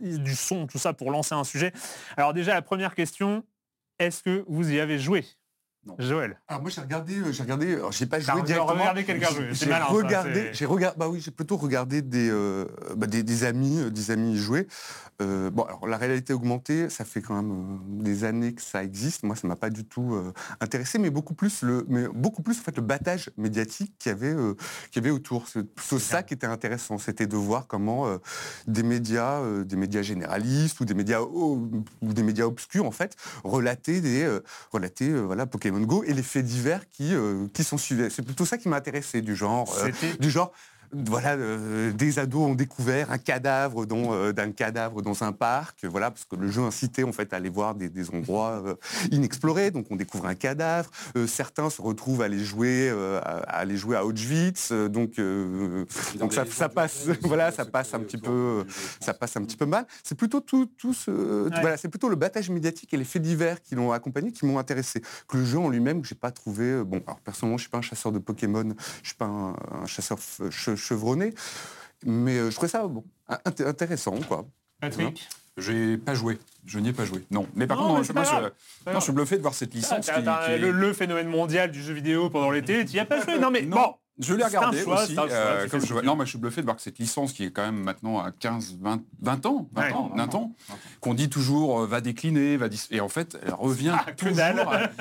du 0.00 0.36
son, 0.36 0.66
tout 0.66 0.78
ça 0.78 0.92
pour 0.92 1.10
lancer 1.10 1.34
un 1.34 1.44
sujet. 1.44 1.72
Alors 2.18 2.34
déjà, 2.34 2.52
la 2.52 2.62
première 2.62 2.94
question, 2.94 3.42
est-ce 3.98 4.22
que 4.22 4.44
vous 4.46 4.72
y 4.72 4.78
avez 4.78 4.98
joué? 4.98 5.24
Non. 5.86 5.96
Joël 5.98 6.40
Alors 6.48 6.62
moi 6.62 6.70
j'ai 6.70 6.80
regardé, 6.80 7.16
euh, 7.18 7.30
j'ai 7.32 7.42
regardé, 7.42 7.74
alors, 7.74 7.92
j'ai 7.92 8.06
pas 8.06 8.18
joué 8.20 8.42
directement. 8.42 8.78
regardé 8.80 9.04
quelqu'un 9.04 9.28
J'ai- 9.52 9.66
jouer, 9.66 9.74
regardé, 9.88 10.50
j'ai 10.52 10.64
regardé, 10.66 10.96
bah 10.98 11.08
oui, 11.08 11.20
j'ai 11.20 11.30
plutôt 11.30 11.56
regardé 11.56 12.00
des, 12.00 12.30
euh, 12.30 12.64
bah, 12.96 13.06
des, 13.06 13.22
des 13.22 13.44
amis, 13.44 13.78
euh, 13.80 13.90
des 13.90 14.10
amis 14.10 14.36
jouer. 14.36 14.66
Euh, 15.22 15.50
bon, 15.50 15.62
alors 15.62 15.86
la 15.86 15.96
réalité 15.96 16.32
augmentée, 16.32 16.88
ça 16.88 17.04
fait 17.04 17.20
quand 17.22 17.40
même 17.40 17.52
euh, 17.52 18.02
des 18.02 18.24
années 18.24 18.52
que 18.54 18.62
ça 18.62 18.82
existe. 18.82 19.22
Moi, 19.22 19.36
ça 19.36 19.46
m'a 19.46 19.56
pas 19.56 19.70
du 19.70 19.84
tout 19.84 20.16
intéressé, 20.60 20.98
mais 20.98 21.10
beaucoup 21.10 21.34
plus 21.34 21.62
le, 21.62 21.84
mais 21.88 22.08
beaucoup 22.08 22.42
plus 22.42 22.58
en 22.58 22.62
fait 22.62 22.76
le 22.76 22.82
battage 22.82 23.30
médiatique 23.36 23.94
qu'il 23.98 24.10
y 24.10 24.12
avait, 24.14 24.34
qu'il 24.90 25.02
y 25.02 25.06
avait 25.06 25.14
autour. 25.14 25.46
C'est 25.48 25.98
ça 25.98 26.22
qui 26.22 26.34
était 26.34 26.46
intéressant, 26.46 26.98
c'était 26.98 27.26
de 27.26 27.36
voir 27.36 27.66
comment 27.66 28.06
des 28.66 28.82
médias, 28.82 29.40
des 29.64 29.76
médias 29.76 30.02
généralistes 30.02 30.80
ou 30.80 30.84
des 30.84 30.94
médias 30.94 31.20
o- 31.20 31.68
ou 32.02 32.12
des 32.12 32.22
médias 32.22 32.44
obscurs 32.46 32.84
en 32.86 32.90
fait 32.90 33.14
relataient 33.44 34.00
des, 34.00 34.28
relataient 34.72 35.10
voilà 35.10 35.46
Pokémon 35.46 35.73
Go 35.80 36.04
et 36.04 36.12
les 36.14 36.22
faits 36.22 36.44
divers 36.44 36.88
qui 36.90 37.14
euh, 37.14 37.46
qui 37.52 37.64
sont 37.64 37.78
suivis. 37.78 38.10
C'est 38.10 38.22
plutôt 38.22 38.44
ça 38.44 38.58
qui 38.58 38.68
m'a 38.68 38.76
intéressé 38.76 39.22
du 39.22 39.34
genre. 39.36 39.74
euh, 39.82 39.90
du 40.18 40.30
genre 40.30 40.52
voilà 40.92 41.34
euh, 41.34 41.92
des 41.92 42.18
ados 42.18 42.42
ont 42.50 42.54
découvert 42.54 43.10
un 43.10 43.18
cadavre 43.18 43.86
dans 43.86 44.12
euh, 44.12 44.32
d'un 44.32 44.52
cadavre 44.52 45.02
dans 45.02 45.22
un 45.24 45.32
parc 45.32 45.84
voilà 45.84 46.10
parce 46.10 46.24
que 46.24 46.36
le 46.36 46.50
jeu 46.50 46.62
incitait 46.62 47.04
en 47.04 47.12
fait 47.12 47.32
à 47.32 47.36
aller 47.36 47.48
voir 47.48 47.74
des, 47.74 47.88
des 47.88 48.10
endroits 48.10 48.62
euh, 48.66 48.74
inexplorés. 49.10 49.70
Donc 49.70 49.86
on 49.90 49.96
découvre 49.96 50.26
un 50.26 50.34
cadavre. 50.34 50.90
Certains 51.26 51.70
se 51.70 51.80
retrouvent 51.82 52.22
à 52.22 52.26
aller 52.26 52.44
jouer 52.44 52.90
à, 52.90 53.18
à 53.38 53.58
aller 53.58 53.76
jouer 53.76 53.96
à 53.96 54.04
Auschwitz. 54.04 54.72
Donc 54.72 55.20
donc 56.18 56.32
ça, 56.32 56.44
ça 56.46 56.68
passe 56.68 57.06
voilà 57.22 57.50
ça 57.52 57.64
passe 57.64 57.94
un 57.94 58.00
petit 58.00 58.18
peu 58.18 58.64
ça 59.00 59.14
passe 59.14 59.36
un 59.36 59.42
petit 59.42 59.56
peu 59.56 59.66
mal. 59.66 59.86
C'est 60.02 60.14
plutôt 60.16 60.40
tout 60.40 60.66
tout 60.66 60.94
ce 60.94 61.10
voilà 61.60 61.76
c'est 61.76 61.88
plutôt 61.88 62.08
le 62.08 62.16
battage 62.16 62.50
médiatique 62.50 62.92
et 62.94 62.96
les 62.96 63.04
faits 63.04 63.22
divers 63.22 63.62
qui 63.62 63.74
l'ont 63.74 63.92
accompagné 63.92 64.32
qui 64.32 64.46
m'ont 64.46 64.58
intéressé. 64.58 65.02
Que 65.28 65.36
le 65.38 65.44
jeu 65.44 65.58
en 65.58 65.68
lui-même 65.68 66.02
que 66.02 66.08
j'ai 66.08 66.14
pas 66.14 66.30
trouvé 66.30 66.82
bon 66.84 67.00
alors 67.06 67.20
personnellement 67.20 67.56
je 67.58 67.62
suis 67.62 67.70
pas 67.70 67.78
un 67.78 67.82
chasseur 67.82 68.12
de 68.12 68.18
Pokémon 68.18 68.74
je 69.02 69.08
suis 69.08 69.16
pas 69.16 69.26
un, 69.26 69.56
un 69.82 69.86
chasseur 69.86 70.18
f- 70.18 70.50
che- 70.74 70.80
chevronné 70.80 71.34
mais 72.06 72.36
euh, 72.38 72.50
je 72.50 72.54
trouvais 72.54 72.68
ça 72.68 72.86
bon 72.86 73.04
int- 73.28 73.66
intéressant 73.66 74.16
quoi 74.28 74.44
Patrick 74.80 75.26
J'ai 75.56 75.96
pas 75.98 76.14
joué. 76.14 76.38
Je 76.66 76.78
n'y 76.80 76.88
ai 76.88 76.92
pas 76.92 77.04
joué. 77.04 77.24
Non. 77.30 77.46
Mais 77.54 77.66
par 77.68 77.76
Non, 77.78 77.84
contre, 77.88 78.00
mais 78.00 78.04
je, 78.06 78.12
moi, 78.12 78.22
pas 78.24 78.50
je, 78.86 78.92
non, 78.92 79.00
suis 79.00 79.12
bluffé 79.12 79.36
de 79.36 79.42
voir 79.42 79.54
cette 79.54 79.70
Ah, 79.72 79.76
licence. 79.76 80.06
qui- 80.06 80.12
qui 80.22 80.50
est- 80.50 80.58
le, 80.58 80.72
le 80.72 80.92
phénomène 80.92 81.28
mondial 81.28 81.70
du 81.70 81.80
jeu 81.80 81.94
vidéo 81.94 82.28
pendant 82.28 82.50
l'été, 82.50 82.84
tu 82.84 82.96
y 82.96 82.98
as 82.98 83.04
pas 83.06 83.20
joué 83.24 83.38
Non 83.38 83.50
mais 83.52 83.62
Non, 83.62 83.76
bon, 83.76 83.94
Je 84.20 84.32
l'ai 84.34 84.40
C'est 84.42 84.46
regardé 84.46 84.80
choix, 84.82 85.02
aussi. 85.02 85.08
c'est 85.08 85.14
choix, 85.14 85.26
euh, 85.30 85.68
comme 85.68 85.84
je 85.84 85.94
non, 85.94 86.14
mais 86.14 86.24
je 86.24 86.30
suis 86.30 86.38
bluffé 86.38 86.60
de 86.60 86.66
voir 86.66 86.76
que 86.76 86.82
cette 86.82 86.98
licence 87.00 87.32
qui 87.32 87.44
est 87.44 87.50
quand 87.50 87.64
même 87.64 87.82
maintenant 87.82 88.20
à 88.20 88.30
15, 88.30 88.76
20, 88.80 89.02
20 89.22 89.46
ans, 89.46 89.68
20 89.72 89.82
Ouais. 89.82 89.92
ans, 89.92 90.10
20 90.14 90.34
ans, 90.36 90.52
qu'on 91.00 91.14
dit 91.14 91.28
toujours 91.28 91.80
euh, 91.80 91.86
va 91.86 92.00
décliner, 92.00 92.56
va 92.56 92.68
dis- 92.68 92.86
et 92.92 93.00
en 93.00 93.08
fait, 93.08 93.36
elle 93.44 93.54
revient 93.54 93.92
Ah, 94.06 94.12
toujours. 94.12 94.36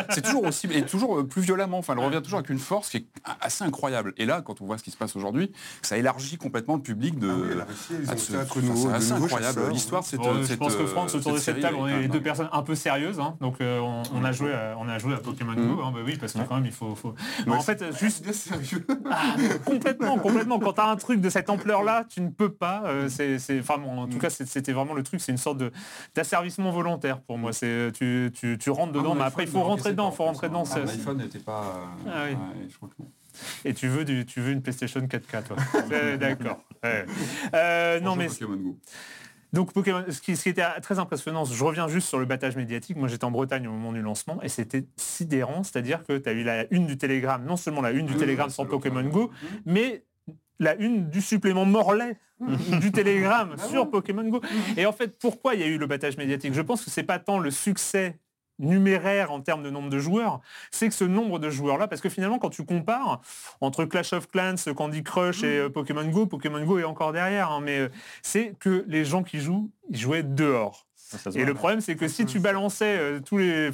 C'est 0.09 0.21
toujours 0.23 0.45
aussi 0.45 0.67
et 0.71 0.83
toujours 0.83 1.19
euh, 1.19 1.23
plus 1.27 1.41
violemment. 1.43 1.77
Enfin, 1.77 1.93
elle 1.97 2.03
revient 2.03 2.21
toujours 2.23 2.39
avec 2.39 2.49
une 2.49 2.57
force 2.59 2.89
qui 2.89 2.97
est 2.97 3.05
assez 3.39 3.63
incroyable. 3.63 4.13
Et 4.17 4.25
là, 4.25 4.41
quand 4.41 4.61
on 4.61 4.65
voit 4.65 4.77
ce 4.79 4.83
qui 4.83 4.89
se 4.91 4.97
passe 4.97 5.15
aujourd'hui, 5.15 5.51
ça 5.83 5.97
élargit 5.97 6.37
complètement 6.37 6.75
le 6.75 6.81
public 6.81 7.19
de. 7.19 7.59
Ah 7.61 7.65
à 8.11 8.17
ce- 8.17 8.33
enfin, 8.35 8.73
c'est 8.75 8.91
assez 8.93 9.11
incroyable. 9.11 9.69
L'histoire. 9.71 10.01
Bon, 10.17 10.37
je 10.41 10.43
cette, 10.47 10.57
pense 10.59 10.75
que 10.75 10.81
euh, 10.83 10.87
France 10.87 11.13
autour 11.13 11.33
de 11.33 11.37
cette 11.37 11.59
table, 11.59 11.75
on 11.77 11.87
est 11.87 12.01
les 12.01 12.07
deux 12.07 12.21
personnes 12.21 12.49
un 12.51 12.63
peu 12.63 12.73
sérieuses, 12.75 13.19
hein, 13.19 13.35
donc 13.41 13.61
euh, 13.61 13.79
on, 13.79 14.01
on 14.13 14.23
a 14.23 14.31
joué 14.31 14.53
à, 14.53 14.75
on 14.79 14.87
a 14.89 14.97
joué 14.97 15.13
à 15.13 15.17
Pokémon. 15.17 15.53
Go, 15.53 15.81
hein, 15.83 15.91
bah 15.93 15.99
oui, 16.05 16.17
parce 16.19 16.33
que 16.33 16.39
quand 16.39 16.55
même 16.55 16.65
il 16.65 16.71
faut, 16.71 16.95
en 17.47 17.59
fait 17.61 17.83
juste 17.99 18.31
sérieux 18.33 18.85
ah, 19.09 19.35
complètement, 19.65 20.17
complètement. 20.17 20.59
Quand 20.59 20.73
t'as 20.73 20.87
un 20.89 20.95
truc 20.95 21.21
de 21.21 21.29
cette 21.29 21.49
ampleur-là, 21.49 22.05
tu 22.09 22.21
ne 22.21 22.29
peux 22.29 22.51
pas. 22.51 22.83
euh, 22.85 23.09
c'est, 23.09 23.37
enfin, 23.59 23.77
bon, 23.77 23.97
en 24.01 24.07
tout 24.07 24.17
cas, 24.19 24.29
c'est- 24.29 24.45
c'était 24.45 24.73
vraiment 24.73 24.93
le 24.93 25.03
truc. 25.03 25.19
C'est 25.21 25.31
une 25.31 25.37
sorte 25.37 25.57
de 25.57 25.71
d'asservissement 26.15 26.71
volontaire 26.71 27.19
pour 27.21 27.37
moi. 27.37 27.53
C'est 27.53 27.91
tu, 27.93 28.31
tu, 28.33 28.57
tu 28.57 28.69
rentres 28.69 28.93
dedans, 28.93 29.15
mais 29.15 29.23
après 29.23 29.43
il 29.43 29.49
faut 29.49 29.61
rentrer 29.63 29.91
dedans, 29.91 30.09
il 30.11 30.15
faut 30.15 30.23
rentrer 30.23 30.47
dedans. 30.49 30.65
c'est- 30.65 30.85
L'iPhone 30.85 31.17
n'était 31.17 31.39
pas. 31.39 31.89
Ah 32.07 32.23
oui. 32.25 32.31
ouais, 32.33 32.67
je 32.69 32.75
crois 32.77 32.89
que 32.89 33.01
non. 33.03 33.09
Et 33.65 33.73
tu 33.73 33.87
veux 33.87 34.05
du, 34.05 34.25
tu 34.27 34.41
veux 34.41 34.51
une 34.51 34.61
PlayStation 34.61 35.01
4K, 35.01 35.43
toi? 35.43 35.57
D'accord. 36.19 36.59
Ouais. 36.83 37.05
Euh, 37.55 37.99
non 37.99 38.15
mais. 38.15 38.27
Donc 39.53 39.71
Pokémon, 39.71 40.03
ce 40.09 40.19
qui, 40.19 40.35
ce 40.35 40.43
qui 40.43 40.49
était 40.49 40.65
très 40.81 40.99
impressionnant, 40.99 41.45
je 41.45 41.63
reviens 41.63 41.87
juste 41.87 42.07
sur 42.07 42.19
le 42.19 42.25
battage 42.25 42.55
médiatique. 42.55 42.97
Moi 42.97 43.07
j'étais 43.07 43.23
en 43.23 43.31
Bretagne 43.31 43.67
au 43.67 43.71
moment 43.71 43.93
du 43.93 44.01
lancement 44.01 44.41
et 44.41 44.49
c'était 44.49 44.85
sidérant, 44.97 45.63
c'est-à-dire 45.63 46.03
que 46.03 46.17
tu 46.17 46.27
as 46.27 46.33
eu 46.33 46.43
la 46.43 46.65
une 46.73 46.87
du 46.87 46.97
Télégramme, 46.97 47.45
non 47.45 47.55
seulement 47.55 47.81
la 47.81 47.91
une 47.91 48.07
du 48.07 48.13
Oui, 48.49 48.51
sur 48.51 48.63
c'est 48.63 48.69
Pokémon 48.69 49.03
Go, 49.03 49.31
mais 49.65 50.03
la 50.59 50.75
une 50.75 51.09
du 51.09 51.21
supplément 51.21 51.65
Morlaix 51.65 52.17
du 52.79 52.91
Télégramme 52.91 53.55
sur 53.69 53.89
Pokémon 53.89 54.27
Go. 54.27 54.41
Et 54.75 54.85
en 54.85 54.91
fait, 54.91 55.17
pourquoi 55.19 55.55
il 55.55 55.61
y 55.61 55.63
a 55.63 55.67
eu 55.67 55.77
le 55.77 55.87
battage 55.87 56.17
médiatique? 56.17 56.53
Je 56.53 56.61
pense 56.61 56.83
que 56.83 56.91
c'est 56.91 57.03
pas 57.03 57.19
tant 57.19 57.39
le 57.39 57.51
succès 57.51 58.19
numéraire 58.59 59.31
en 59.31 59.41
termes 59.41 59.63
de 59.63 59.69
nombre 59.69 59.89
de 59.89 59.99
joueurs, 59.99 60.39
c'est 60.71 60.87
que 60.89 60.95
ce 60.95 61.03
nombre 61.03 61.39
de 61.39 61.49
joueurs-là, 61.49 61.87
parce 61.87 62.01
que 62.01 62.09
finalement, 62.09 62.39
quand 62.39 62.49
tu 62.49 62.65
compares 62.65 63.21
entre 63.61 63.85
Clash 63.85 64.13
of 64.13 64.27
Clans, 64.27 64.55
Candy 64.75 65.03
Crush 65.03 65.43
et 65.43 65.59
euh, 65.59 65.69
Pokémon 65.69 66.05
Go, 66.05 66.25
Pokémon 66.25 66.63
Go 66.63 66.79
est 66.79 66.83
encore 66.83 67.13
derrière, 67.13 67.51
hein, 67.51 67.61
mais 67.61 67.79
euh, 67.79 67.89
c'est 68.21 68.53
que 68.59 68.85
les 68.87 69.05
gens 69.05 69.23
qui 69.23 69.39
jouent, 69.39 69.71
ils 69.89 69.97
jouaient 69.97 70.23
dehors. 70.23 70.85
Ça 71.17 71.31
se 71.31 71.37
Et 71.37 71.45
le 71.45 71.53
problème, 71.53 71.81
c'est 71.81 71.95
que 71.95 72.07
si 72.07 72.25
tu 72.25 72.39
balançais 72.39 72.97
euh, 72.97 73.19
tous 73.19 73.37
les... 73.37 73.69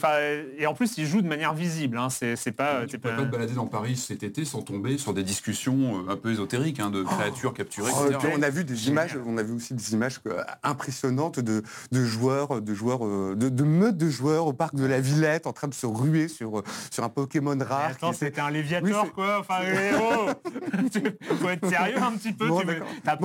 et 0.57 0.65
en 0.67 0.73
plus, 0.73 0.97
ils 0.97 1.05
jouent 1.05 1.21
de 1.21 1.27
manière 1.27 1.53
visible. 1.53 1.97
Hein, 1.97 2.09
c'est 2.09 2.35
c'est 2.35 2.51
pas... 2.51 2.85
tu 2.85 2.97
peux 2.99 3.09
pas- 3.09 3.15
pas 3.17 3.23
te 3.23 3.31
balader 3.31 3.53
dans 3.53 3.67
Paris 3.67 3.95
cet 3.95 4.23
été 4.23 4.45
sans 4.45 4.61
tomber 4.61 4.97
sur 4.97 5.13
des 5.13 5.23
discussions 5.23 6.03
euh, 6.07 6.11
un 6.11 6.15
peu 6.15 6.31
ésotériques, 6.31 6.79
hein, 6.79 6.89
de 6.89 7.03
créatures 7.03 7.53
capturées, 7.53 7.91
Oh, 7.95 8.05
etc. 8.11 8.33
on 8.37 8.41
a 8.41 8.49
vu 8.49 8.63
des 8.63 8.87
images, 8.89 9.17
on 9.25 9.37
a 9.37 9.43
vu 9.43 9.53
aussi 9.53 9.73
des 9.73 9.93
images 9.93 10.19
impressionnantes 10.63 11.39
de, 11.39 11.63
de 11.91 12.03
joueurs, 12.05 12.61
de 12.61 12.73
joueurs, 12.73 13.05
euh, 13.05 13.35
de, 13.35 13.49
de 13.49 13.63
meutes 13.63 13.97
de 13.97 14.09
joueurs 14.09 14.45
au 14.47 14.53
parc 14.53 14.75
de 14.75 14.85
la 14.85 14.99
Villette 15.01 15.47
en 15.47 15.53
train 15.53 15.67
de 15.67 15.73
se 15.73 15.85
ruer 15.85 16.27
sur, 16.27 16.63
sur 16.91 17.03
un 17.03 17.09
Pokémon 17.09 17.55
Mais 17.55 17.63
rare. 17.63 17.91
c'était 18.13 18.41
un 18.41 18.49
Léviator, 18.51 19.05
Oui, 19.05 19.11
quoi. 19.11 19.39
Enfin, 19.39 19.59
oh 19.99 20.29
Tu- 20.91 21.01
faut 21.35 21.49
être 21.49 21.67
sérieux 21.67 21.97
un 22.01 22.11
petit 22.13 22.33
peu. 22.33 22.47
Bon, 22.47 22.59
tu 22.61 22.67
veux... 22.67 22.81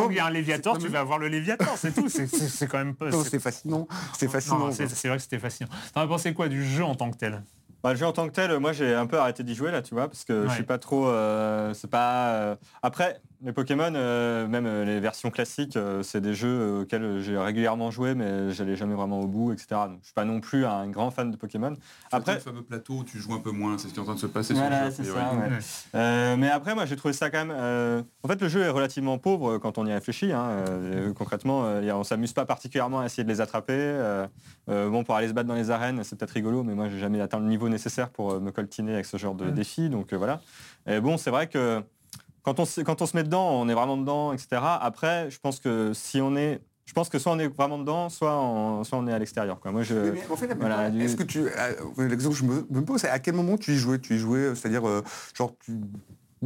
qu'il 0.08 0.16
y 0.16 0.18
a 0.20 0.26
un 0.26 0.30
Léviator, 0.30 0.76
c'est- 0.76 0.82
tu 0.82 0.88
vas 0.88 1.00
avoir 1.00 1.18
le 1.18 1.28
Léviator, 1.28 1.74
c'est 1.78 1.94
tout. 1.94 2.08
C'est- 2.08 2.26
C'est 2.26 2.48
c'est 2.48 2.66
quand 2.66 2.78
même 2.78 2.94
pas... 2.96 3.10
C'est 3.24 3.38
fascinant, 3.40 3.86
c'est 4.12 4.26
Non, 4.26 4.32
fascinant. 4.32 4.70
c'est 4.72 5.08
vrai 5.08 5.16
que 5.16 5.22
c'était 5.22 5.38
fascinant. 5.38 5.70
T'en 5.94 6.00
as 6.02 6.06
pensé 6.06 6.32
quoi 6.34 6.48
du 6.48 6.64
jeu 6.64 6.84
en 6.84 6.94
tant 6.94 7.10
que 7.10 7.16
tel? 7.16 7.42
Bah, 7.82 7.90
le 7.92 7.96
jeu 7.98 8.06
en 8.06 8.12
tant 8.12 8.26
que 8.26 8.32
tel, 8.32 8.58
moi 8.60 8.72
j'ai 8.72 8.94
un 8.94 9.06
peu 9.06 9.18
arrêté 9.18 9.42
d'y 9.44 9.54
jouer 9.54 9.70
là, 9.70 9.82
tu 9.82 9.94
vois, 9.94 10.08
parce 10.08 10.24
que 10.24 10.42
je 10.44 10.48
Ouais. 10.48 10.54
suis 10.54 10.62
pas 10.64 10.78
trop. 10.78 11.06
euh, 11.08 11.74
c'est 11.74 11.90
pas. 11.90 12.28
euh, 12.32 12.56
Après, 12.82 13.20
les 13.44 13.52
Pokémon, 13.52 13.92
euh, 13.94 14.46
même 14.46 14.64
euh, 14.66 14.84
les 14.84 15.00
versions 15.00 15.30
classiques, 15.30 15.76
euh, 15.76 16.02
c'est 16.02 16.20
des 16.20 16.34
jeux 16.34 16.80
auxquels 16.80 17.20
j'ai 17.20 17.36
régulièrement 17.36 17.90
joué, 17.90 18.14
mais 18.14 18.50
j'allais 18.52 18.74
jamais 18.74 18.94
vraiment 18.94 19.20
au 19.20 19.26
bout, 19.26 19.52
etc. 19.52 19.66
Donc 19.88 19.98
je 20.00 20.06
suis 20.06 20.14
pas 20.14 20.24
non 20.24 20.40
plus 20.40 20.64
un 20.64 20.88
grand 20.88 21.10
fan 21.10 21.30
de 21.30 21.36
Pokémon. 21.36 21.74
Après, 22.10 22.34
le 22.34 22.40
fameux 22.40 22.62
plateau 22.62 22.94
où 22.94 23.04
tu 23.04 23.18
joues 23.18 23.34
un 23.34 23.40
peu 23.40 23.50
moins, 23.50 23.76
c'est 23.76 23.88
ce 23.88 23.92
qui 23.92 23.98
est 23.98 24.02
en 24.02 24.06
train 24.06 24.14
de 24.14 24.18
se 24.18 24.26
passer 24.26 24.54
Voilà, 24.54 24.90
sur 24.90 25.02
le 25.02 25.08
jeu. 25.10 25.14
ça, 25.14 25.34
ouais. 25.34 25.58
Euh, 25.94 26.36
mais 26.38 26.48
après, 26.50 26.74
moi, 26.74 26.86
j'ai 26.86 26.96
trouvé 26.96 27.12
ça 27.12 27.30
quand 27.30 27.44
même. 27.44 28.04
En 28.22 28.28
fait, 28.28 28.40
le 28.40 28.48
jeu 28.48 28.62
est 28.62 28.70
relativement 28.70 29.18
pauvre 29.18 29.58
quand 29.58 29.76
on 29.78 29.86
y 29.86 29.92
réfléchit. 29.92 30.32
hein. 30.32 30.64
Concrètement, 31.16 31.60
on 31.62 32.04
s'amuse 32.04 32.32
pas 32.32 32.46
particulièrement 32.46 33.00
à 33.00 33.06
essayer 33.06 33.24
de 33.24 33.28
les 33.28 33.40
attraper. 33.40 33.94
Bon, 34.66 35.04
pour 35.04 35.14
aller 35.16 35.28
se 35.28 35.32
battre 35.34 35.48
dans 35.48 35.54
les 35.54 35.70
arènes, 35.70 36.02
c'est 36.04 36.18
peut-être 36.18 36.30
rigolo, 36.32 36.62
mais 36.62 36.74
moi, 36.74 36.88
j'ai 36.88 36.98
jamais 36.98 37.20
atteint 37.20 37.38
le 37.40 37.46
niveau 37.46 37.68
nécessaire 37.68 38.08
pour 38.10 38.40
me 38.40 38.50
coltiner 38.50 38.94
avec 38.94 39.06
ce 39.06 39.16
genre 39.16 39.34
de 39.34 39.50
défi. 39.50 39.90
Donc 39.90 40.14
voilà. 40.14 40.40
Et 40.86 41.00
bon, 41.00 41.16
c'est 41.16 41.30
vrai 41.30 41.46
que 41.46 41.82
quand 42.44 42.60
on, 42.60 42.64
se, 42.64 42.80
quand 42.82 43.02
on 43.02 43.06
se 43.06 43.16
met 43.16 43.24
dedans, 43.24 43.50
on 43.50 43.68
est 43.68 43.74
vraiment 43.74 43.96
dedans, 43.96 44.32
etc. 44.32 44.60
Après, 44.80 45.30
je 45.30 45.38
pense 45.40 45.58
que 45.58 45.92
si 45.94 46.20
on 46.20 46.36
est, 46.36 46.60
je 46.86 46.92
pense 46.92 47.08
que 47.08 47.18
soit 47.18 47.32
on 47.32 47.38
est 47.38 47.48
vraiment 47.48 47.78
dedans, 47.78 48.08
soit 48.10 48.38
on, 48.38 48.84
soit 48.84 48.98
on 48.98 49.06
est 49.08 49.12
à 49.12 49.18
l'extérieur. 49.18 49.58
Moi, 49.64 49.82
je, 49.82 49.94
Mais- 49.94 50.10
mais 50.12 50.22
en 50.30 50.36
fait, 50.36 50.54
voilà, 50.54 50.90
du- 50.90 51.02
est-ce 51.02 51.16
que 51.16 51.22
tu, 51.22 51.40
euh, 51.40 51.48
l'exemple 51.96 52.34
que 52.34 52.40
je 52.40 52.44
me, 52.44 52.66
me 52.70 52.84
pose, 52.84 53.00
c'est 53.00 53.08
à 53.08 53.18
quel 53.18 53.34
moment 53.34 53.56
tu 53.56 53.72
y 53.72 53.76
jouais? 53.76 53.98
Tu 53.98 54.14
y 54.14 54.18
jouais, 54.18 54.38
euh, 54.40 54.54
c'est-à-dire, 54.54 54.86
euh, 54.86 55.02
genre, 55.36 55.52
tu, 55.64 55.72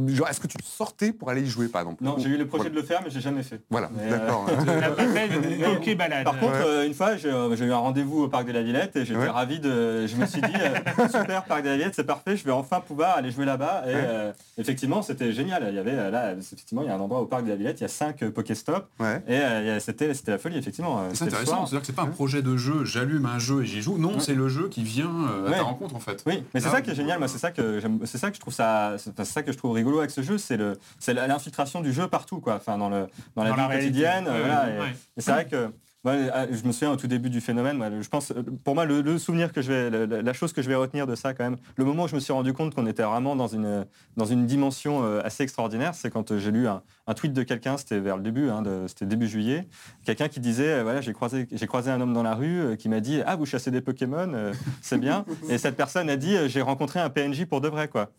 genre, 0.07 0.27
est-ce 0.29 0.39
que 0.39 0.47
tu 0.47 0.57
sortais 0.63 1.11
pour 1.13 1.29
aller 1.29 1.41
y 1.41 1.47
jouer, 1.47 1.67
par 1.67 1.81
exemple 1.81 2.03
non, 2.03 2.15
j'ai 2.17 2.29
eu 2.29 2.37
le 2.37 2.47
projet 2.47 2.63
Voilà. 2.69 2.75
de 2.75 2.81
le 2.81 2.85
faire, 2.85 3.01
mais 3.03 3.09
j'ai 3.09 3.21
jamais 3.21 3.43
fait. 3.43 3.61
Voilà, 3.69 3.89
Mais, 3.93 4.11
euh, 4.11 4.17
d'accord. 4.19 5.95
Balade. 5.97 6.23
Par 6.23 6.39
contre, 6.39 6.53
Ouais. 6.53 6.65
euh, 6.65 6.85
une 6.87 6.93
fois, 6.93 7.17
j'ai 7.17 7.29
euh, 7.29 7.55
j'ai 7.55 7.65
eu 7.65 7.71
un 7.73 7.77
rendez-vous 7.77 8.23
au 8.23 8.27
parc 8.27 8.47
de 8.47 8.51
la 8.51 8.61
Villette 8.63 8.95
et 8.95 9.05
j'étais 9.05 9.19
Ouais. 9.19 9.27
ravi 9.29 9.59
de. 9.59 10.05
Je 10.07 10.15
me 10.15 10.25
suis 10.25 10.41
dit, 10.41 10.47
euh, 10.59 11.07
super 11.07 11.43
parc 11.45 11.63
de 11.63 11.69
la 11.69 11.75
Villette, 11.77 11.95
c'est 11.95 12.03
parfait, 12.05 12.37
je 12.37 12.43
vais 12.43 12.51
enfin 12.51 12.79
pouvoir 12.79 13.17
aller 13.17 13.31
jouer 13.31 13.45
là-bas. 13.45 13.83
Et 13.87 13.93
Ouais. 13.93 14.01
euh, 14.05 14.31
effectivement, 14.57 15.01
c'était 15.01 15.31
génial. 15.33 15.65
Il 15.69 15.75
y 15.75 15.79
avait 15.79 15.91
euh, 15.93 16.11
là, 16.11 16.33
effectivement, 16.33 16.81
il 16.83 16.87
y 16.87 16.91
a 16.91 16.95
un 16.95 16.99
endroit 16.99 17.21
au 17.21 17.25
parc 17.25 17.43
de 17.45 17.49
la 17.49 17.55
Villette, 17.55 17.79
il 17.79 17.83
y 17.83 17.85
a 17.85 17.89
5 17.89 18.29
Pokéstop 18.29 18.87
ouais. 18.99 19.21
et 19.27 19.33
euh, 19.39 19.79
c'était 19.79 20.13
c'était 20.13 20.31
la 20.31 20.37
folie, 20.37 20.57
effectivement. 20.57 20.99
Euh, 20.99 21.09
C'est 21.13 21.25
intéressant, 21.25 21.65
c'est-à-dire 21.65 21.81
que 21.81 21.87
c'est 21.87 21.95
pas 21.95 22.03
un 22.03 22.07
projet 22.07 22.41
de 22.41 22.55
jeu, 22.57 22.85
j'allume 22.85 23.25
un 23.25 23.39
jeu 23.39 23.63
et 23.63 23.65
j'y 23.65 23.81
joue. 23.81 23.97
Non, 23.97 24.09
Ouais. 24.13 24.19
c'est 24.19 24.35
le 24.35 24.47
jeu 24.47 24.67
qui 24.69 24.83
vient 24.83 25.09
euh, 25.09 25.47
à 25.47 25.49
Ouais. 25.49 25.57
ta 25.57 25.63
rencontre 25.63 25.95
en 25.95 25.99
fait. 25.99 26.23
Oui, 26.25 26.43
mais 26.53 26.59
c'est 26.59 26.69
ça 26.69 26.81
qui 26.81 26.91
est 26.91 26.95
génial. 26.95 27.17
Moi, 27.19 27.27
euh, 27.27 27.31
c'est 27.31 27.39
ça 27.39 27.51
que 27.51 27.79
j'aime- 27.79 27.99
c'est 28.05 28.17
ça 28.17 28.29
que 28.29 28.35
je 28.35 28.39
trouve 28.41 28.53
ça, 28.53 28.95
c'est 28.97 29.25
ça 29.25 29.41
que 29.43 29.51
je 29.51 29.57
trouve 29.57 29.71
rigolo 29.73 29.88
avec 29.97 30.11
ce 30.11 30.21
jeu, 30.21 30.37
c'est 30.37 30.57
le, 30.57 30.77
c'est 30.99 31.15
l'infiltration 31.15 31.81
du 31.81 31.91
jeu 31.91 32.07
partout, 32.07 32.39
quoi. 32.39 32.55
Enfin, 32.55 32.77
dans 32.77 32.89
le, 32.89 33.07
dans 33.35 33.43
la 33.43 33.49
Dans 33.49 33.55
vie 33.55 33.61
la 33.69 33.75
quotidienne. 33.79 34.25
Ouais, 34.27 34.39
voilà, 34.39 34.65
ouais, 34.65 34.75
et- 34.75 34.79
ouais. 34.79 34.95
et 35.17 35.21
c'est 35.21 35.31
vrai 35.31 35.45
que 35.47 35.69
moi, 36.05 36.13
euh, 36.13 36.47
je 36.51 36.65
me 36.65 36.71
souviens 36.71 36.91
au 36.91 36.95
tout 36.95 37.07
début 37.07 37.29
du 37.29 37.41
phénomène. 37.41 37.75
moi, 37.77 37.87
je 37.99 38.07
pense, 38.07 38.31
euh, 38.31 38.41
pour 38.63 38.73
moi, 38.73 38.85
le, 38.85 39.01
le 39.01 39.17
souvenir 39.17 39.51
que 39.51 39.61
je 39.61 39.71
vais, 39.73 39.89
le- 39.89 40.21
la 40.21 40.33
chose 40.33 40.53
que 40.53 40.61
je 40.61 40.69
vais 40.69 40.75
retenir 40.75 41.05
de 41.07 41.15
ça, 41.15 41.33
quand 41.33 41.43
même, 41.43 41.57
le 41.75 41.83
moment 41.83 42.03
où 42.03 42.07
je 42.07 42.15
me 42.15 42.21
suis 42.21 42.31
rendu 42.31 42.53
compte 42.53 42.73
qu'on 42.73 42.87
était 42.87 43.03
vraiment 43.03 43.35
dans 43.35 43.47
une 43.47 43.85
dans 44.15 44.25
une 44.25 44.45
dimension 44.45 45.03
euh, 45.03 45.21
assez 45.25 45.43
extraordinaire, 45.43 45.93
c'est 45.95 46.09
quand 46.09 46.37
j'ai 46.37 46.51
lu 46.51 46.67
un, 46.67 46.81
un 47.09 47.13
tweet 47.15 47.33
de 47.33 47.41
quelqu'un, 47.43 47.75
c'était 47.77 47.99
vers 47.99 48.17
le 48.17 48.23
début, 48.23 48.49
hein, 48.49 48.61
de- 48.61 48.85
c'était 48.87 49.05
début 49.07 49.27
juillet, 49.27 49.67
quelqu'un 50.05 50.27
qui 50.27 50.39
disait, 50.39 50.73
euh, 50.73 50.83
voilà, 50.83 51.01
j'ai 51.01 51.11
croisé 51.13 51.47
j'ai 51.51 51.65
croisé 51.67 51.89
un 51.89 51.99
homme 51.99 52.13
dans 52.13 52.21
la 52.23 52.35
rue 52.35 52.61
euh, 52.61 52.75
qui 52.75 52.87
m'a 52.87 52.99
dit, 52.99 53.21
ah, 53.25 53.35
vous 53.35 53.47
chassez 53.47 53.71
des 53.71 53.81
Pokémon, 53.81 54.31
euh, 54.33 54.53
c'est 54.81 54.99
bien. 54.99 55.25
Et 55.49 55.57
cette 55.57 55.75
personne 55.75 56.07
a 56.09 56.17
dit, 56.17 56.35
j'ai 56.47 56.61
rencontré 56.61 56.99
un 56.99 57.09
PNJ 57.09 57.45
pour 57.45 57.61
de 57.61 57.67
vrai, 57.67 57.87
quoi. 57.87 58.11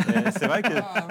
Et 0.00 0.30
C'est 0.38 0.46
vrai 0.46 0.62
que 0.62 0.68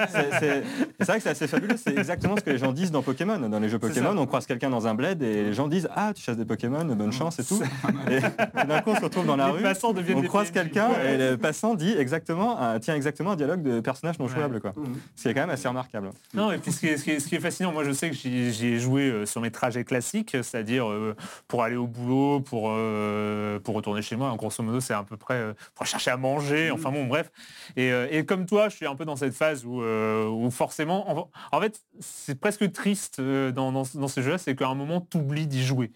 c'est 0.10 0.40
c'est- 0.40 0.64
c'est 0.98 1.06
vrai 1.08 1.18
que 1.18 1.24
c'est 1.24 1.30
assez 1.32 1.48
fabuleux. 1.48 1.76
C'est 1.76 1.98
exactement 1.98 2.38
ce 2.38 2.42
que 2.42 2.52
les 2.52 2.58
gens 2.58 2.72
disent 2.72 2.90
dans 2.92 3.02
Pokémon. 3.02 3.38
Dans 3.50 3.60
les 3.60 3.68
jeux 3.68 3.80
Pokémon, 3.80 4.18
on 4.18 4.26
croise 4.26 4.46
quelqu'un 4.46 4.70
dans 4.70 4.88
un 4.88 4.96
bled 4.96 5.22
et 5.22 5.44
les 5.44 5.54
gens 5.54 5.68
disent 5.68 5.90
Ah, 5.94 6.14
tu 6.16 6.24
chasses 6.24 6.38
des 6.38 6.46
Pokémon, 6.46 6.86
bonne 6.96 7.12
chance 7.12 7.38
et 7.40 7.44
tout. 7.44 7.62
Et 8.10 8.22
d'un 8.66 8.80
coup, 8.80 8.92
on 8.92 8.96
se 8.96 9.02
retrouve 9.02 9.26
dans 9.26 9.36
la 9.36 9.48
Les 9.48 9.52
rue. 9.58 9.62
passants 9.62 9.92
deviennent 9.92 10.20
On 10.20 10.22
des 10.22 10.28
croise 10.30 10.52
quelqu'un 10.52 10.88
Ouais. 10.88 11.16
et 11.16 11.32
le 11.32 11.38
passant 11.38 11.76
dit 11.76 11.94
exactement, 11.98 12.62
un- 12.62 12.80
tient 12.80 12.96
exactement 12.96 13.32
un 13.32 13.36
dialogue 13.36 13.62
de 13.62 13.82
personnage 13.82 14.20
non 14.20 14.26
Ouais. 14.28 14.32
jouable, 14.32 14.62
quoi. 14.62 14.74
Ce 15.18 15.24
qui 15.24 15.28
est 15.28 15.34
quand 15.34 15.42
même 15.42 15.50
assez 15.50 15.68
remarquable. 15.68 16.12
Non, 16.34 16.54
et 16.54 16.58
puis 16.58 16.72
ce 16.72 16.80
qui, 16.80 16.88
est, 16.88 16.96
ce 16.96 17.04
qui 17.04 17.12
est- 17.12 17.20
ce 17.28 17.30
qui 17.30 17.36
est 17.36 17.42
fascinant, 17.42 17.74
moi 17.74 17.84
je 17.84 17.92
sais 17.92 18.10
que 18.10 18.16
j'y 18.16 18.68
ai 18.68 18.80
joué 18.80 19.10
euh, 19.10 19.26
sur 19.26 19.42
mes 19.42 19.52
trajets 19.52 19.84
classiques, 19.84 20.32
c'est-à-dire 20.32 20.90
euh, 20.90 21.14
pour 21.50 21.62
aller 21.62 21.76
au 21.76 21.86
boulot, 21.86 22.40
pour, 22.40 22.70
euh, 22.72 23.60
pour 23.60 23.76
retourner 23.76 24.02
chez 24.02 24.16
moi, 24.16 24.34
grosso 24.38 24.64
modo 24.64 24.80
c'est 24.80 24.94
à 24.94 25.04
peu 25.04 25.18
près 25.18 25.54
pour 25.76 25.86
chercher 25.86 26.12
à 26.12 26.18
manger, 26.18 26.72
enfin 26.72 26.90
bon 26.90 27.06
bref. 27.06 27.30
Et, 27.76 27.92
et 28.12 28.26
comme 28.26 28.46
toi, 28.46 28.70
je 28.70 28.78
suis 28.78 28.86
un 28.86 28.96
peu 28.96 29.04
dans 29.04 29.18
cette 29.18 29.34
phase 29.34 29.66
où, 29.66 29.82
où 29.82 30.50
forcément, 30.52 31.10
en, 31.10 31.30
en 31.52 31.62
fait 31.62 31.82
c'est 32.00 32.40
presque 32.40 32.72
triste 32.72 33.20
dans, 33.20 33.72
dans, 33.74 33.84
dans 33.94 34.08
ce 34.08 34.22
jeu-là, 34.22 34.38
c'est 34.38 34.56
qu'à 34.56 34.68
un 34.70 34.76
moment 34.76 35.02
tu 35.02 35.18
oublies 35.18 35.48
d'y 35.48 35.66
jouer. 35.66 35.92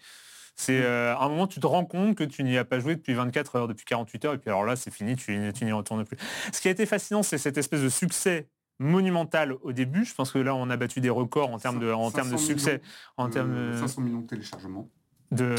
C'est 0.54 0.82
euh, 0.82 1.16
à 1.16 1.24
un 1.24 1.28
moment 1.28 1.46
tu 1.46 1.60
te 1.60 1.66
rends 1.66 1.86
compte 1.86 2.14
que 2.14 2.24
tu 2.24 2.44
n'y 2.44 2.58
as 2.58 2.64
pas 2.64 2.78
joué 2.78 2.94
depuis 2.94 3.14
24 3.14 3.56
heures, 3.56 3.68
depuis 3.68 3.84
48 3.86 4.24
heures, 4.26 4.34
et 4.34 4.38
puis 4.38 4.50
alors 4.50 4.64
là 4.64 4.76
c'est 4.76 4.92
fini, 4.92 5.16
tu, 5.16 5.50
tu 5.54 5.64
n'y 5.64 5.72
retournes 5.72 6.04
plus. 6.04 6.18
Ce 6.52 6.60
qui 6.60 6.68
a 6.68 6.70
été 6.70 6.84
fascinant, 6.84 7.22
c'est 7.22 7.38
cette 7.38 7.56
espèce 7.56 7.80
de 7.80 7.88
succès 7.88 8.48
monumental 8.78 9.54
au 9.62 9.72
début. 9.72 10.04
Je 10.04 10.14
pense 10.14 10.32
que 10.32 10.38
là, 10.38 10.54
on 10.54 10.68
a 10.70 10.76
battu 10.76 11.00
des 11.00 11.10
records 11.10 11.50
en 11.52 11.58
termes 11.58 11.78
de, 11.78 11.90
en 11.90 12.10
termes 12.10 12.30
de 12.30 12.36
500 12.36 12.46
succès, 12.46 12.72
millions, 12.72 12.82
en 13.16 13.26
euh, 13.28 13.30
termes 13.30 13.76
500 13.78 14.00
millions 14.02 14.20
de 14.20 14.26
téléchargements. 14.26 14.88
de. 15.30 15.54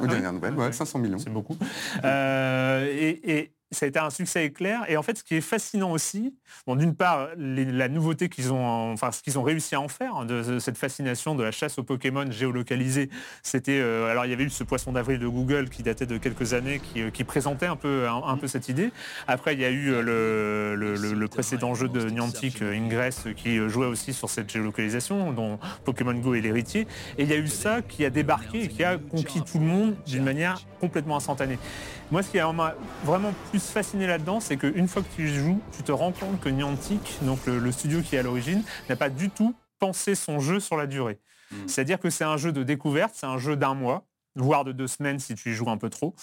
Aux 0.00 0.06
dernières 0.06 0.32
nouvelles, 0.32 0.54
ouais, 0.54 0.72
500 0.72 0.98
millions. 0.98 1.18
c'est 1.18 1.30
beaucoup. 1.30 1.56
Euh, 2.04 2.86
et, 2.90 3.38
et 3.38 3.52
ça 3.70 3.84
a 3.84 3.88
été 3.88 3.98
un 3.98 4.10
succès 4.10 4.46
éclair. 4.46 4.80
Et 4.88 4.96
en 4.96 5.02
fait, 5.02 5.18
ce 5.18 5.22
qui 5.24 5.34
est 5.34 5.40
fascinant 5.42 5.90
aussi, 5.92 6.34
bon, 6.66 6.74
d'une 6.76 6.94
part, 6.94 7.28
les- 7.36 7.64
la 7.66 7.88
nouveauté 7.88 8.28
qu'ils 8.28 8.52
ont, 8.52 8.92
enfin, 8.92 9.12
ce 9.12 9.22
qu'ils 9.22 9.38
ont 9.38 9.42
réussi 9.42 9.74
à 9.74 9.80
en 9.80 9.88
faire, 9.88 10.16
hein, 10.16 10.24
de, 10.24 10.42
de 10.42 10.58
cette 10.58 10.78
fascination 10.78 11.34
de 11.34 11.42
la 11.42 11.50
chasse 11.50 11.78
aux 11.78 11.82
Pokémon 11.82 12.30
géolocalisés, 12.30 13.10
c'était, 13.42 13.78
euh, 13.80 14.10
alors 14.10 14.24
il 14.24 14.30
y 14.30 14.32
avait 14.32 14.44
eu 14.44 14.50
ce 14.50 14.64
poisson 14.64 14.92
d'avril 14.92 15.18
de 15.18 15.26
Google 15.28 15.68
qui 15.68 15.82
datait 15.82 16.06
de 16.06 16.16
quelques 16.16 16.54
années, 16.54 16.80
qui, 16.80 17.02
euh, 17.02 17.10
qui 17.10 17.24
présentait 17.24 17.66
un 17.66 17.76
peu, 17.76 18.08
un, 18.08 18.22
un 18.26 18.36
peu 18.38 18.46
cette 18.46 18.68
idée. 18.68 18.90
Après, 19.26 19.52
il 19.54 19.60
y 19.60 19.64
a 19.64 19.70
eu 19.70 19.90
euh, 19.92 20.02
le, 20.02 20.74
le- 20.74 20.94
le- 20.96 21.14
le 21.14 21.28
précédent 21.28 21.74
jeu 21.74 21.88
de 21.88 22.08
Niantic, 22.08 22.62
Ingress, 22.62 23.24
qui 23.36 23.58
jouait 23.68 23.86
aussi 23.86 24.14
sur 24.14 24.30
cette 24.30 24.50
géolocalisation, 24.50 25.32
dont 25.32 25.58
Pokémon 25.84 26.14
Go 26.14 26.34
est 26.34 26.40
l'héritier. 26.40 26.86
Et 27.18 27.24
il 27.24 27.28
y 27.28 27.34
a 27.34 27.36
eu 27.38 27.48
ça 27.48 27.82
qui 27.82 28.04
a 28.04 28.10
débarqué 28.10 28.64
et 28.64 28.68
qui 28.68 28.82
a 28.82 28.96
conquis 28.96 29.42
tout 29.42 29.58
le 29.58 29.66
monde 29.66 29.94
d'une 30.06 30.24
manière 30.24 30.60
complètement 30.80 31.16
instantanée. 31.16 31.58
Moi, 32.10 32.22
ce 32.22 32.30
qui 32.30 32.38
m'a 32.38 32.74
vraiment 33.04 33.34
plus 33.50 33.57
fasciné 33.58 34.06
là-dedans, 34.06 34.40
c'est 34.40 34.56
qu'une 34.56 34.88
fois 34.88 35.02
que 35.02 35.14
tu 35.14 35.28
joues, 35.28 35.60
tu 35.76 35.82
te 35.82 35.92
rends 35.92 36.12
compte 36.12 36.40
que 36.40 36.48
Niantic, 36.48 37.18
donc 37.22 37.44
le, 37.46 37.58
le 37.58 37.72
studio 37.72 38.00
qui 38.02 38.16
est 38.16 38.18
à 38.18 38.22
l'origine, 38.22 38.62
n'a 38.88 38.96
pas 38.96 39.10
du 39.10 39.30
tout 39.30 39.54
pensé 39.78 40.14
son 40.14 40.40
jeu 40.40 40.60
sur 40.60 40.76
la 40.76 40.86
durée. 40.86 41.18
C'est-à-dire 41.66 41.98
que 41.98 42.10
c'est 42.10 42.24
un 42.24 42.36
jeu 42.36 42.52
de 42.52 42.62
découverte, 42.62 43.14
c'est 43.14 43.26
un 43.26 43.38
jeu 43.38 43.56
d'un 43.56 43.74
mois 43.74 44.04
voire 44.34 44.64
de 44.64 44.72
deux 44.72 44.86
semaines 44.86 45.18
si 45.18 45.34
tu 45.34 45.50
y 45.50 45.54
joues 45.54 45.70
un 45.70 45.78
peu 45.78 45.90
trop. 45.90 46.14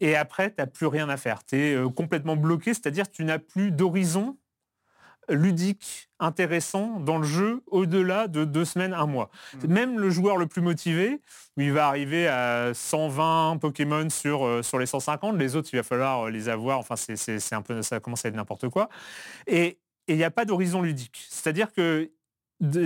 Et 0.00 0.16
après, 0.16 0.50
tu 0.50 0.56
n'as 0.58 0.66
plus 0.66 0.86
rien 0.86 1.08
à 1.08 1.16
faire. 1.16 1.44
Tu 1.44 1.56
es 1.56 1.76
complètement 1.94 2.36
bloqué, 2.36 2.74
c'est-à-dire 2.74 3.10
tu 3.10 3.24
n'as 3.24 3.38
plus 3.38 3.72
d'horizon 3.72 4.36
ludique 5.28 6.08
intéressant 6.18 7.00
dans 7.00 7.18
le 7.18 7.24
jeu 7.26 7.62
au-delà 7.66 8.26
de 8.28 8.44
deux 8.44 8.64
semaines, 8.64 8.94
un 8.94 9.06
mois. 9.06 9.30
Même 9.68 9.98
le 9.98 10.10
joueur 10.10 10.36
le 10.36 10.46
plus 10.46 10.62
motivé, 10.62 11.20
où 11.56 11.60
il 11.60 11.72
va 11.72 11.88
arriver 11.88 12.26
à 12.28 12.72
120 12.74 13.58
Pokémon 13.60 14.08
sur, 14.10 14.44
euh, 14.46 14.62
sur 14.62 14.78
les 14.78 14.86
150, 14.86 15.36
les 15.36 15.56
autres, 15.56 15.68
il 15.72 15.76
va 15.76 15.82
falloir 15.82 16.26
euh, 16.26 16.30
les 16.30 16.48
avoir, 16.48 16.78
enfin, 16.78 16.96
c'est- 16.96 17.52
un 17.52 17.62
peu, 17.62 17.82
ça 17.82 18.00
commence 18.00 18.24
à 18.24 18.28
être 18.28 18.34
n'importe 18.36 18.68
quoi. 18.68 18.88
Et 19.46 19.78
et 20.08 20.12
il 20.12 20.18
n'y 20.18 20.24
a 20.24 20.30
pas 20.30 20.44
d'horizon 20.44 20.82
ludique. 20.82 21.26
C'est-à-dire 21.28 21.72
que 21.72 22.12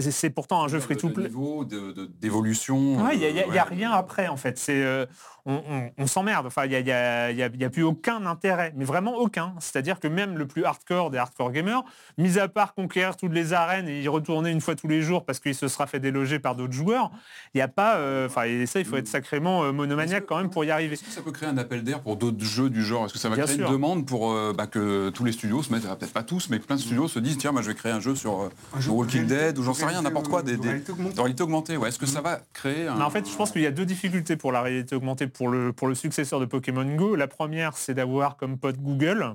c'est 0.01 0.31
pourtant 0.31 0.65
un 0.65 0.69
jeu 0.69 0.81
free 0.81 0.97
to 0.97 1.11
play. 1.11 1.29
niveau 1.29 1.65
d'évolution. 1.65 3.09
Il 3.13 3.19
n'y 3.19 3.59
a, 3.59 3.65
rien 3.65 3.93
après 3.93 4.29
en 4.29 4.37
fait. 4.37 4.59
C'est 4.59 5.07
on, 5.47 6.07
s'emmerde. 6.07 6.47
Enfin, 6.47 6.67
il 6.67 6.85
n'y 6.85 6.93
a, 6.93 7.71
plus 7.71 7.83
aucun 7.83 8.27
intérêt, 8.27 8.73
mais 8.77 8.85
vraiment 8.85 9.17
aucun. 9.17 9.55
C'est-à-dire 9.61 10.01
que 10.01 10.09
même 10.09 10.37
le 10.37 10.47
plus 10.47 10.65
hardcore 10.65 11.11
des 11.11 11.19
hardcore 11.19 11.53
gamers, 11.53 11.83
mis 12.19 12.39
à 12.39 12.49
part 12.49 12.75
conquérir 12.75 13.17
toutes 13.17 13.33
les 13.33 13.53
arènes 13.53 13.89
et 13.89 14.03
y 14.03 14.09
retourner 14.09 14.51
une 14.51 14.61
fois 14.61 14.75
tous 14.75 14.89
les 14.89 15.03
jours 15.03 15.25
parce 15.25 15.41
qu'il 15.41 15.55
se 15.55 15.69
sera 15.69 15.87
fait 15.87 16.01
déloger 16.01 16.39
par 16.39 16.55
d'autres 16.57 16.73
joueurs, 16.73 17.11
il 17.55 17.59
n'y 17.59 17.63
a 17.63 17.69
pas. 17.69 17.97
Euh, 17.97 18.27
enfin, 18.27 18.45
et 18.45 18.67
ça, 18.67 18.81
il 18.81 18.85
faut 18.85 18.97
être 18.97 19.09
sacrément 19.09 19.65
euh, 19.65 19.73
monomaniaque 19.73 20.25
quand 20.27 20.39
même 20.39 20.51
pour 20.51 20.65
y 20.65 20.71
arriver. 20.71 20.95
Est-ce 20.95 21.05
que 21.05 21.11
ça 21.11 21.23
peut 21.23 21.33
créer 21.33 21.49
un 21.49 21.59
appel 21.59 21.83
d'air 21.83 22.01
pour 22.01 22.17
d'autres 22.17 22.45
jeux 22.45 22.71
du 22.71 22.85
genre? 22.85 23.07
Est-ce 23.07 23.13
que 23.13 23.19
ça 23.19 23.29
va 23.29 23.37
créer 23.37 23.57
une 23.57 23.71
demande 23.71 24.07
pour 24.07 24.33
euh, 24.33 24.53
bah, 24.53 24.67
que 24.67 25.11
tous 25.11 25.25
les 25.25 25.33
studios 25.33 25.63
se 25.63 25.73
mettent, 25.73 25.87
peut-être 25.87 26.13
pas 26.13 26.23
tous, 26.23 26.49
mais 26.51 26.59
plein 26.59 26.77
de 26.77 26.81
studios 26.81 27.09
se 27.09 27.19
disent 27.19 27.39
tiens, 27.39 27.53
moi, 27.53 27.63
je 27.63 27.69
vais 27.69 27.75
créer 27.75 27.93
un 27.93 28.01
jeu 28.01 28.15
sur 28.15 28.51
Walking 28.89 29.27
Dead 29.27 29.59
ou 29.61 29.63
j'en 29.63 29.75
sais 29.75 29.87
rien, 29.87 30.03
n'importe 30.03 30.29
quoi, 30.29 30.43
des, 30.43 30.57
réalité 30.57 31.43
augmentée. 31.43 31.77
Ouais. 31.77 31.89
Est-ce 31.89 31.99
que 31.99 32.07
ça 32.07 32.21
va 32.21 32.41
créer 32.53 32.89
un... 32.89 33.01
En 33.01 33.11
fait, 33.11 33.29
je 33.29 33.37
pense 33.37 33.51
qu'il 33.53 33.63
y 33.63 33.67
a 33.67 33.71
deux 33.71 33.85
difficultés 33.85 34.37
pour 34.37 34.53
la 34.53 34.63
réalité 34.63 34.97
augmentée 34.97 35.27
pour 35.27 35.49
le, 35.49 35.73
pour 35.73 35.87
le 35.87 35.95
successeur 35.95 36.41
de 36.41 36.47
Pokémon 36.47 36.85
Go. 36.97 37.15
La 37.15 37.29
première, 37.29 37.77
c'est 37.77 37.95
d'avoir 37.95 38.37
comme 38.37 38.59
pote 38.59 38.79
Google. 38.79 39.35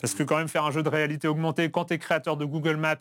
Parce 0.00 0.14
que 0.14 0.22
quand 0.22 0.38
même 0.38 0.48
faire 0.48 0.64
un 0.64 0.70
jeu 0.70 0.82
de 0.82 0.88
réalité 0.88 1.28
augmentée, 1.28 1.70
quand 1.70 1.86
tu 1.86 1.94
es 1.94 1.98
créateur 1.98 2.36
de 2.36 2.44
Google 2.44 2.76
Maps, 2.76 2.96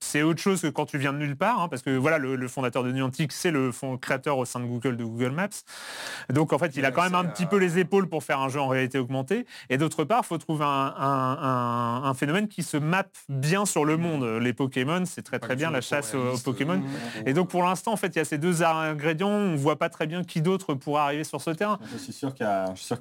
c'est 0.00 0.22
autre 0.22 0.40
chose 0.40 0.60
que 0.60 0.66
quand 0.68 0.86
tu 0.86 0.98
viens 0.98 1.12
de 1.12 1.18
nulle 1.18 1.36
part, 1.36 1.60
hein, 1.60 1.68
parce 1.68 1.82
que 1.82 1.96
voilà, 1.96 2.18
le, 2.18 2.48
fondateur 2.48 2.84
de 2.84 2.92
Niantic, 2.92 3.32
c'est 3.32 3.50
le 3.50 3.72
fond 3.72 3.96
créateur 3.96 4.38
au 4.38 4.44
sein 4.44 4.60
de 4.60 4.66
Google 4.66 4.96
de 4.96 5.04
Google 5.04 5.30
Maps. 5.30 5.48
Donc 6.30 6.52
en 6.52 6.58
fait, 6.58 6.76
il 6.76 6.84
a 6.84 6.90
quand 6.90 7.02
même 7.02 7.14
un 7.14 7.24
petit 7.24 7.46
peu 7.46 7.56
les 7.56 7.78
épaules 7.78 8.08
pour 8.08 8.22
faire 8.22 8.40
un 8.40 8.48
jeu 8.48 8.60
en 8.60 8.68
réalité 8.68 8.98
augmentée. 8.98 9.46
Et 9.68 9.78
d'autre 9.78 10.04
part, 10.04 10.20
il 10.24 10.26
faut 10.26 10.38
trouver 10.38 10.64
un, 10.66 12.12
phénomène 12.16 12.48
qui 12.48 12.62
se 12.62 12.76
mappe 12.76 13.16
bien 13.28 13.66
sur 13.66 13.84
le 13.84 13.96
monde. 13.96 14.24
Les 14.40 14.52
Pokémon, 14.52 15.04
c'est 15.04 15.22
très 15.22 15.38
très 15.38 15.56
bien 15.56 15.70
la 15.70 15.80
chasse 15.80 16.14
aux, 16.14 16.38
Pokémon. 16.38 16.80
Et 17.24 17.32
donc 17.32 17.50
pour 17.50 17.62
l'instant, 17.62 17.92
en 17.92 17.96
fait, 17.96 18.08
il 18.08 18.16
y 18.16 18.20
a 18.20 18.24
ces 18.24 18.38
deux 18.38 18.62
ingrédients. 18.62 19.28
On 19.28 19.52
ne 19.52 19.56
voit 19.56 19.76
pas 19.76 19.88
très 19.88 20.06
bien 20.06 20.24
qui 20.24 20.40
d'autre 20.40 20.74
pourra 20.74 21.04
arriver 21.04 21.24
sur 21.24 21.40
ce 21.40 21.50
terrain. 21.50 21.78
Je 21.92 21.98
suis 21.98 22.12
sûr 22.12 22.34
qu'il 22.34 22.46
y, 22.46 22.48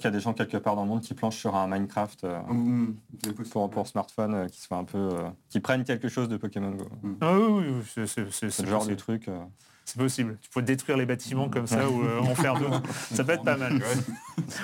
a 0.07 0.11
des 0.11 0.19
gens 0.19 0.33
quelque 0.33 0.57
part 0.57 0.75
dans 0.75 0.83
le 0.83 0.89
monde 0.89 1.01
qui 1.01 1.13
planchent 1.13 1.37
sur 1.37 1.55
un 1.55 1.67
Minecraft 1.67 2.23
euh, 2.23 2.39
mm, 2.47 2.95
mm. 3.27 3.33
pour, 3.51 3.69
pour, 3.69 3.87
smartphone, 3.87 4.33
euh, 4.33 4.47
qui 4.47 4.61
soit 4.61 4.77
un 4.77 4.83
peu, 4.83 4.97
euh, 4.97 5.29
qui 5.49 5.59
prennent 5.59 5.83
quelque 5.83 6.07
chose 6.07 6.27
de 6.27 6.37
Pokémon 6.37 6.71
Go. 6.71 6.84
Ah 7.21 7.37
oui, 7.37 7.65
oui, 7.97 8.07
c'est 8.07 8.61
le 8.61 8.69
genre 8.69 8.85
de 8.85 8.95
truc. 8.95 9.27
Euh. 9.27 9.39
C'est 9.85 9.99
possible. 9.99 10.35
Tu 10.41 10.49
peux 10.49 10.63
détruire 10.63 10.97
les 10.97 11.05
bâtiments 11.05 11.47
comme 11.47 11.67
ça 11.67 11.87
ou 11.87 12.03
euh, 12.03 12.19
en 12.19 12.33
faire 12.33 12.57
d'autres. 12.59 12.81
Ça 13.13 13.23
peut 13.23 13.33
être 13.33 13.43
pas 13.43 13.55
mal. 13.55 13.79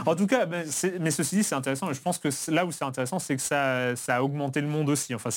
En 0.06 0.16
tout 0.16 0.28
cas, 0.28 0.46
mais, 0.46 0.66
ceci 1.12 1.38
dit, 1.38 1.44
c'est 1.44 1.56
intéressant. 1.56 1.90
Et 1.90 1.94
je 1.94 2.02
pense 2.02 2.18
que 2.18 2.28
là 2.52 2.66
où 2.66 2.72
c'est 2.72 2.84
intéressant, 2.84 3.20
c'est 3.20 3.36
que 3.36 3.42
ça, 3.42 3.96
ça, 3.96 4.18
a 4.18 4.22
augmenté 4.22 4.60
le 4.60 4.68
monde 4.68 4.90
aussi. 4.90 5.16
Enfin, 5.16 5.30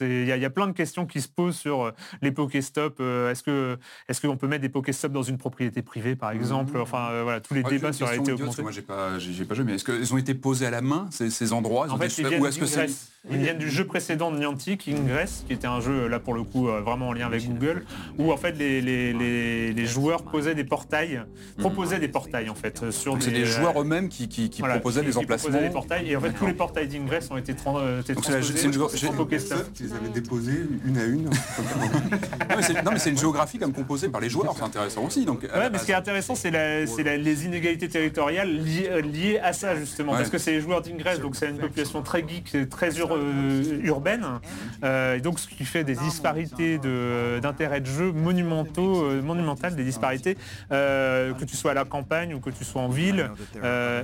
il 0.00 0.26
y, 0.26 0.44
a 0.44 0.50
plein 0.50 0.66
de 0.66 0.72
questions 0.72 1.06
qui 1.06 1.20
se 1.20 1.28
posent 1.28 1.56
sur 1.56 1.82
euh, 1.82 1.92
les 2.20 2.32
Pokéstop. 2.32 2.98
est-ce 3.00 3.42
que 3.42 3.78
est-ce 4.08 4.20
qu'on 4.20 4.36
peut 4.36 4.48
mettre 4.48 4.62
des 4.62 4.68
Pokéstop 4.68 5.12
dans 5.12 5.22
une 5.22 5.38
propriété 5.38 5.82
privée, 5.82 6.16
par 6.16 6.32
exemple? 6.32 6.76
Enfin, 6.78 7.22
voilà, 7.22 7.40
tous 7.40 7.54
les 7.54 7.62
débats 7.62 7.92
sur 7.92 8.06
la 8.06 8.12
réalité 8.12 8.32
augmentée. 8.32 8.62
Moi, 8.62 8.72
j'ai 8.72 8.82
pas, 8.82 9.18
j'ai 9.18 9.44
pas 9.44 9.54
joué, 9.54 9.64
mais 9.64 9.74
est-ce 9.74 9.84
qu'ils 9.84 10.12
ont 10.12 10.18
été 10.18 10.34
posés 10.34 10.66
à 10.66 10.70
la 10.70 10.80
main 10.80 11.08
ces, 11.10 11.52
endroits? 11.52 11.86
En 11.90 11.98
fait, 11.98 12.18
ils 12.18 12.40
ou 12.40 12.46
est-ce 12.46 12.58
que 12.58 12.66
c'est 12.66 12.88
ils 13.30 13.38
viennent 13.38 13.58
du 13.58 13.70
jeu 13.70 13.84
précédent 13.84 14.30
de 14.30 14.38
Niantic, 14.38 14.88
Ingress, 14.88 15.44
qui 15.46 15.52
était 15.52 15.66
un 15.66 15.80
jeu, 15.80 16.06
là 16.06 16.20
pour 16.20 16.34
le 16.34 16.42
coup, 16.42 16.68
euh, 16.68 16.80
vraiment 16.80 17.08
en 17.08 17.12
lien 17.12 17.26
avec 17.26 17.48
Google, 17.48 17.84
où 18.18 18.32
en 18.32 18.36
fait 18.36 18.52
les, 18.52 18.80
les, 18.80 19.86
joueurs 19.86 20.22
posaient 20.22 20.54
des 20.54 20.64
portails, 20.64 21.22
proposaient 21.58 21.98
des 21.98 22.08
portails 22.08 22.50
en 22.50 22.54
fait. 22.54 22.90
sur 22.90 23.16
C'est 23.20 23.30
des 23.30 23.44
joueurs 23.44 23.80
eux-mêmes 23.80 24.08
qui, 24.08 24.28
qui, 24.28 24.48
proposaient 24.62 25.02
des 25.02 25.16
emplacements. 25.16 25.60
des 25.60 25.70
portails, 25.70 26.10
et 26.10 26.16
en 26.16 26.20
fait 26.20 26.32
tous 26.32 26.46
les 26.46 26.54
portails 26.54 26.88
d'Ingress 26.88 27.30
ont 27.30 27.36
été, 27.36 27.52
euh, 27.66 28.02
transposés 28.02 28.42
c'est 28.96 29.06
une 29.06 29.14
Pokéstop. 29.14 29.66
Ils 29.80 29.92
avaient 29.92 30.08
déposé 30.08 30.52
une 30.84 30.98
à 30.98 31.04
une. 31.06 31.24
non 31.24 32.90
mais 32.92 32.98
c'est 32.98 33.10
une 33.10 33.18
géographie 33.18 33.58
comme 33.58 33.72
composée 33.72 34.08
par 34.08 34.20
les 34.20 34.30
joueurs, 34.30 34.54
c'est 34.56 34.64
intéressant 34.64 35.04
aussi. 35.04 35.24
Donc, 35.24 35.42
ouais, 35.42 35.70
mais 35.70 35.78
ce 35.78 35.84
qui 35.84 35.92
est 35.92 35.94
intéressant, 35.94 36.34
c'est 36.34 36.50
les 36.50 37.44
inégalités 37.44 37.88
territoriales 37.88 38.56
liées, 38.56 39.40
à 39.42 39.52
ça 39.52 39.76
justement, 39.76 40.12
parce 40.12 40.30
que 40.30 40.38
c'est 40.38 40.52
les 40.52 40.60
joueurs 40.60 40.82
d'Ingress, 40.82 41.20
donc 41.20 41.36
c'est 41.36 41.48
une 41.48 41.58
population 41.58 42.02
très 42.02 42.26
geek, 42.26 42.68
très 42.68 42.96
urbaine 42.98 43.15
euh, 43.16 43.80
urbaine, 43.82 44.24
euh, 44.84 45.16
et 45.16 45.20
donc 45.20 45.38
ce 45.38 45.48
qui 45.48 45.64
fait 45.64 45.84
des 45.84 45.94
disparités 45.94 46.78
d'intérêt 47.40 47.80
de, 47.80 47.86
jeu 47.86 48.12
monumentaux, 48.12 49.04
euh, 49.04 49.22
monumentales, 49.22 49.74
des 49.74 49.84
disparités, 49.84 50.36
que 50.70 51.44
tu 51.44 51.56
sois 51.56 51.72
à 51.72 51.74
la 51.74 51.84
campagne 51.84 52.34
ou 52.34 52.40
que 52.40 52.50
tu 52.50 52.64
sois 52.64 52.82
en 52.82 52.88
ville. 52.88 53.30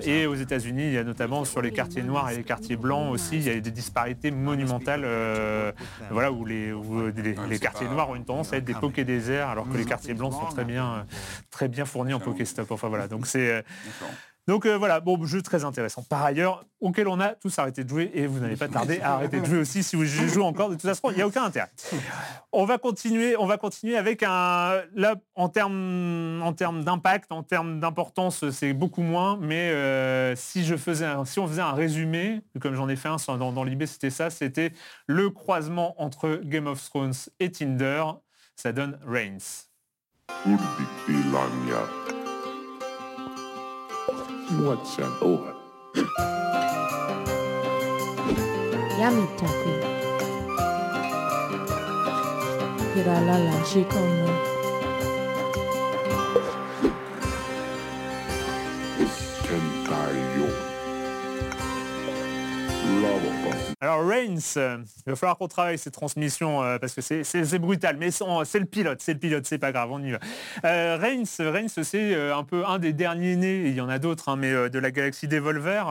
et 0.04 0.26
aux 0.26 0.34
États-Unis, 0.34 0.86
il 0.86 0.92
y 0.92 0.98
a 0.98 1.04
notamment 1.04 1.44
sur 1.44 1.62
les 1.62 1.70
quartiers 1.70 2.02
noirs 2.02 2.30
et 2.30 2.36
les 2.36 2.44
quartiers 2.44 2.76
blancs 2.76 3.12
aussi, 3.12 3.36
il 3.36 3.44
y 3.44 3.50
a 3.50 3.60
des 3.60 3.70
disparités 3.70 4.30
monumentales, 4.30 5.06
voilà, 6.10 6.32
où, 6.32 6.44
les, 6.44 6.72
les, 7.48 7.58
quartiers 7.58 7.88
noirs 7.88 8.10
ont 8.10 8.16
une 8.16 8.24
tendance 8.24 8.52
à 8.52 8.56
être 8.56 8.64
des 8.64 8.74
pokés 8.74 9.04
déserts, 9.04 9.48
alors 9.48 9.68
que 9.68 9.76
les 9.76 9.84
quartiers 9.84 10.14
blancs 10.14 10.32
sont 10.32 10.46
très 10.46 10.64
bien, 10.64 11.06
très 11.50 11.68
bien 11.68 11.84
fournis 11.84 12.14
en 12.14 12.20
Pokéstop. 12.20 12.70
Enfin 12.70 12.88
voilà, 12.88 13.08
donc 13.08 13.26
c'est 13.26 13.64
donc 14.48 14.66
euh, 14.66 14.76
voilà, 14.76 14.98
bon, 15.00 15.24
jeu 15.24 15.40
très 15.40 15.64
intéressant. 15.64 16.02
Par 16.02 16.24
ailleurs, 16.24 16.64
auquel 16.80 17.06
on 17.06 17.20
a 17.20 17.28
tous 17.28 17.56
arrêté 17.58 17.84
de 17.84 17.88
jouer 17.88 18.10
et 18.12 18.26
vous 18.26 18.40
n'allez 18.40 18.56
pas 18.56 18.66
tarder 18.66 19.00
à 19.00 19.14
arrêter 19.14 19.40
de 19.40 19.46
jouer 19.46 19.58
aussi 19.58 19.84
si 19.84 19.94
vous 19.94 20.04
jouez 20.04 20.42
encore. 20.42 20.68
De 20.68 20.74
toute 20.74 20.82
façon, 20.82 21.10
il 21.10 21.16
n'y 21.16 21.22
a 21.22 21.26
aucun 21.28 21.44
intérêt. 21.44 21.70
On 22.50 22.64
va 22.64 22.78
continuer, 22.78 23.36
on 23.36 23.46
va 23.46 23.56
continuer 23.56 23.96
avec 23.96 24.24
un 24.24 24.82
là 24.94 25.14
en 25.36 25.48
termes 25.48 26.82
d'impact, 26.84 27.30
en 27.30 27.44
termes 27.44 27.78
d'importance, 27.78 28.50
c'est 28.50 28.72
beaucoup 28.72 29.02
moins. 29.02 29.38
Mais 29.40 29.70
euh, 29.70 30.34
si 30.34 30.64
je 30.64 30.76
faisais, 30.76 31.06
si 31.24 31.38
on 31.38 31.46
faisait 31.46 31.62
un 31.62 31.72
résumé, 31.72 32.40
comme 32.60 32.74
j'en 32.74 32.88
ai 32.88 32.96
fait 32.96 33.08
un 33.08 33.16
dans 33.36 33.64
l'IB, 33.64 33.86
c'était 33.86 34.10
ça, 34.10 34.30
c'était 34.30 34.72
le 35.06 35.30
croisement 35.30 35.94
entre 36.02 36.40
Game 36.42 36.66
of 36.66 36.82
Thrones 36.90 37.14
et 37.38 37.52
Tinder. 37.52 38.04
Ça 38.56 38.72
donne 38.72 38.98
Reigns. 39.06 39.68
Muotsan 44.52 45.12
oh. 45.24 45.40
Yamitaki. 49.00 49.74
Hiralala 52.94 53.56
Shikono. 53.64 54.28
Sentai 54.28 54.51
Alors 63.82 64.06
Reigns, 64.06 64.38
euh, 64.58 64.78
il 65.04 65.10
va 65.10 65.16
falloir 65.16 65.36
qu'on 65.36 65.48
travaille 65.48 65.76
ces 65.76 65.90
transmissions 65.90 66.62
euh, 66.62 66.78
parce 66.78 66.94
que 66.94 67.00
c'est 67.00 67.58
brutal, 67.58 67.96
mais 67.98 68.12
c'est 68.12 68.60
le 68.60 68.64
pilote, 68.64 69.00
c'est 69.02 69.14
le 69.14 69.18
pilote, 69.18 69.44
c'est 69.44 69.58
pas 69.58 69.72
grave, 69.72 69.90
on 69.90 70.00
y 70.00 70.12
va. 70.12 70.20
Euh, 70.64 70.96
Reigns, 71.00 71.24
c'est 71.82 72.30
un 72.30 72.44
peu 72.44 72.64
un 72.64 72.78
des 72.78 72.92
derniers 72.92 73.34
nés, 73.34 73.66
il 73.66 73.74
y 73.74 73.80
en 73.80 73.88
a 73.88 73.98
d'autres, 73.98 74.28
hein, 74.28 74.36
mais 74.36 74.70
de 74.70 74.78
la 74.78 74.92
galaxie 74.92 75.26
Devolver, 75.26 75.82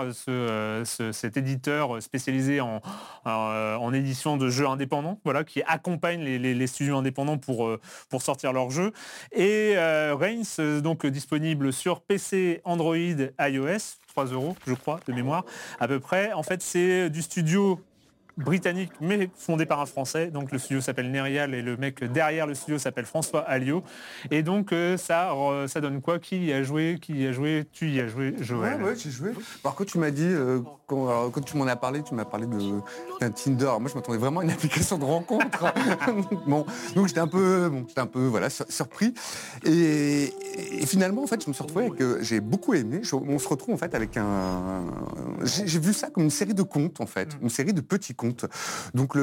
cet 0.86 1.36
éditeur 1.36 2.01
spécialisé 2.01 2.62
en, 2.62 2.82
en, 3.25 3.93
édition 3.93 4.38
de 4.38 4.49
jeux 4.49 4.67
indépendants, 4.67 5.19
voilà, 5.25 5.43
qui 5.43 5.62
accompagne 5.63 6.23
les, 6.23 6.67
studios 6.67 6.95
indépendants 6.95 7.39
pour, 7.39 7.77
pour 8.08 8.21
sortir 8.21 8.54
leurs 8.54 8.69
jeux. 8.69 8.93
Et 9.34 9.75
Reigns, 9.77 10.80
donc 10.82 11.06
disponible 11.06 11.73
sur 11.73 11.99
PC, 11.99 12.62
Android, 12.63 12.95
iOS, 12.95 13.97
3 14.12 14.26
euros, 14.26 14.56
je 14.67 14.74
crois, 14.74 15.00
de 15.08 15.13
mémoire, 15.13 15.45
à 15.80 15.88
peu 15.88 16.00
près. 16.00 16.34
En 16.34 16.43
fait, 16.43 16.62
c'est 16.62 17.10
du 17.10 17.21
studio 17.21 17.80
britannique 18.37 18.91
mais 19.01 19.29
fondé 19.35 19.65
par 19.65 19.79
un 19.79 19.85
Français. 19.85 20.27
Donc 20.27 20.51
le 20.51 20.57
studio 20.57 20.81
s'appelle 20.81 21.11
Nerial 21.11 21.53
et 21.53 21.61
le 21.61 21.77
mec 21.77 22.03
derrière 22.03 22.47
le 22.47 22.53
studio 22.53 22.77
s'appelle 22.77 23.05
François 23.05 23.41
Alliot. 23.41 23.83
Et 24.29 24.43
donc 24.43 24.71
euh, 24.71 24.97
ça, 24.97 25.33
ça 25.67 25.81
donne 25.81 26.01
quoi? 26.01 26.19
Qui 26.19 26.45
y 26.45 26.53
a 26.53 26.63
joué? 26.63 26.97
Qui 27.01 27.13
y 27.13 27.27
a 27.27 27.31
joué? 27.31 27.65
Tu 27.71 27.89
y 27.89 27.99
as 27.99 28.07
joué, 28.07 28.35
Joël? 28.39 28.81
Ouais, 28.81 28.95
j'ai 28.95 29.09
joué. 29.09 29.31
Par 29.63 29.75
contre, 29.75 29.91
tu 29.91 29.97
m'as 29.97 30.11
dit, 30.11 30.23
euh, 30.23 30.59
quand, 30.87 31.41
tu 31.45 31.57
m'en 31.57 31.67
as 31.67 31.75
parlé, 31.75 32.03
tu 32.03 32.13
m'as 32.13 32.25
parlé 32.25 32.47
d'un 32.47 33.31
Tinder. 33.31 33.71
Moi, 33.79 33.89
je 33.89 33.95
m'attendais 33.95 34.17
vraiment 34.17 34.41
à 34.41 34.43
une 34.43 34.51
application 34.51 34.97
de 34.97 35.05
rencontre. 35.05 35.73
bon, 36.47 36.65
donc 36.95 37.07
j'étais 37.07 37.19
un 37.19 37.27
peu, 37.27 37.69
bon, 37.69 37.85
un 37.95 38.05
peu 38.05 38.25
voilà, 38.25 38.49
surpris. 38.49 39.13
Et, 39.65 40.33
finalement, 40.85 41.23
en 41.23 41.27
fait, 41.27 41.43
je 41.43 41.49
me 41.49 41.53
suis 41.53 41.63
retrouvé 41.63 41.85
avec, 41.85 42.01
euh, 42.01 42.19
j'ai 42.21 42.39
beaucoup 42.39 42.73
aimé. 42.73 43.01
on 43.13 43.39
se 43.39 43.47
retrouve 43.47 43.75
en 43.75 43.77
fait 43.77 43.95
avec 43.95 44.17
un, 44.17 44.83
j'ai 45.43 45.79
vu 45.79 45.93
ça 45.93 46.09
comme 46.09 46.23
une 46.23 46.29
série 46.29 46.53
de 46.53 46.63
contes 46.63 46.99
en 46.99 47.05
fait, 47.05 47.35
mm. 47.35 47.43
une 47.43 47.49
série 47.49 47.73
de 47.73 47.81
petits 47.81 48.13
contes 48.13 48.20
donc, 48.93 49.17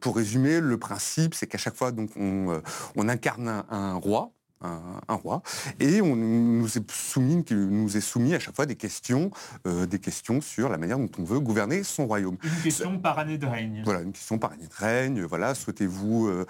pour 0.00 0.16
résumer, 0.16 0.60
le 0.60 0.78
principe, 0.78 1.34
c'est 1.34 1.46
qu'à 1.46 1.58
chaque 1.58 1.74
fois, 1.74 1.92
donc, 1.92 2.10
on, 2.16 2.50
euh, 2.50 3.08
incarne 3.08 3.64
un, 3.70 3.94
roi 3.94 4.32
un, 4.60 4.80
un 5.08 5.14
roi, 5.14 5.42
et 5.80 6.00
on 6.00 6.16
nous 6.16 6.78
est 6.78 6.90
soumis, 6.90 7.44
nous 7.50 7.96
est 7.96 8.00
soumis 8.00 8.34
à 8.34 8.38
chaque 8.38 8.56
fois 8.56 8.66
des 8.66 8.76
questions, 8.76 9.30
euh, 9.66 9.86
des 9.86 9.98
questions 9.98 10.40
sur 10.40 10.68
la 10.68 10.78
manière 10.78 10.98
dont 10.98 11.10
on 11.18 11.24
veut 11.24 11.40
gouverner 11.40 11.82
son 11.82 12.06
royaume. 12.06 12.36
Une 12.42 12.62
question 12.62 12.98
par 12.98 13.18
année 13.18 13.38
de 13.38 13.46
règne. 13.46 13.82
Voilà, 13.84 14.00
une 14.00 14.12
question 14.12 14.38
par 14.38 14.52
année 14.52 14.66
de 14.66 14.84
règne. 14.84 15.22
Voilà, 15.22 15.54
souhaitez-vous 15.54 16.28
euh, 16.28 16.46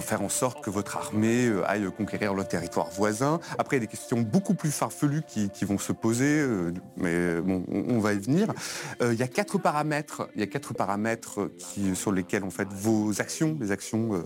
faire 0.00 0.22
en 0.22 0.28
sorte 0.28 0.62
que 0.64 0.70
votre 0.70 0.96
armée 0.96 1.46
euh, 1.46 1.68
aille 1.68 1.88
conquérir 1.96 2.34
le 2.34 2.44
territoire 2.44 2.90
voisin? 2.90 3.40
Après, 3.58 3.76
il 3.76 3.80
y 3.80 3.82
a 3.82 3.86
des 3.86 3.90
questions 3.90 4.20
beaucoup 4.20 4.54
plus 4.54 4.70
farfelues 4.70 5.22
qui, 5.26 5.50
qui 5.50 5.64
vont 5.64 5.78
se 5.78 5.92
poser, 5.92 6.46
mais 6.96 7.40
bon, 7.40 7.64
on, 7.68 7.96
on 7.96 7.98
va 7.98 8.12
y 8.12 8.18
venir. 8.18 8.52
Il 9.00 9.14
y 9.14 9.22
a 9.22 9.28
quatre 9.28 9.58
paramètres. 9.58 10.28
Il 10.34 10.40
y 10.40 10.44
a 10.44 10.46
quatre 10.46 10.74
paramètres 10.74 11.50
qui, 11.58 11.96
sur 11.96 12.12
lesquels 12.12 12.44
en 12.44 12.50
fait 12.50 12.68
vos 12.72 13.20
actions, 13.20 13.56
les 13.60 13.70
actions 13.72 14.22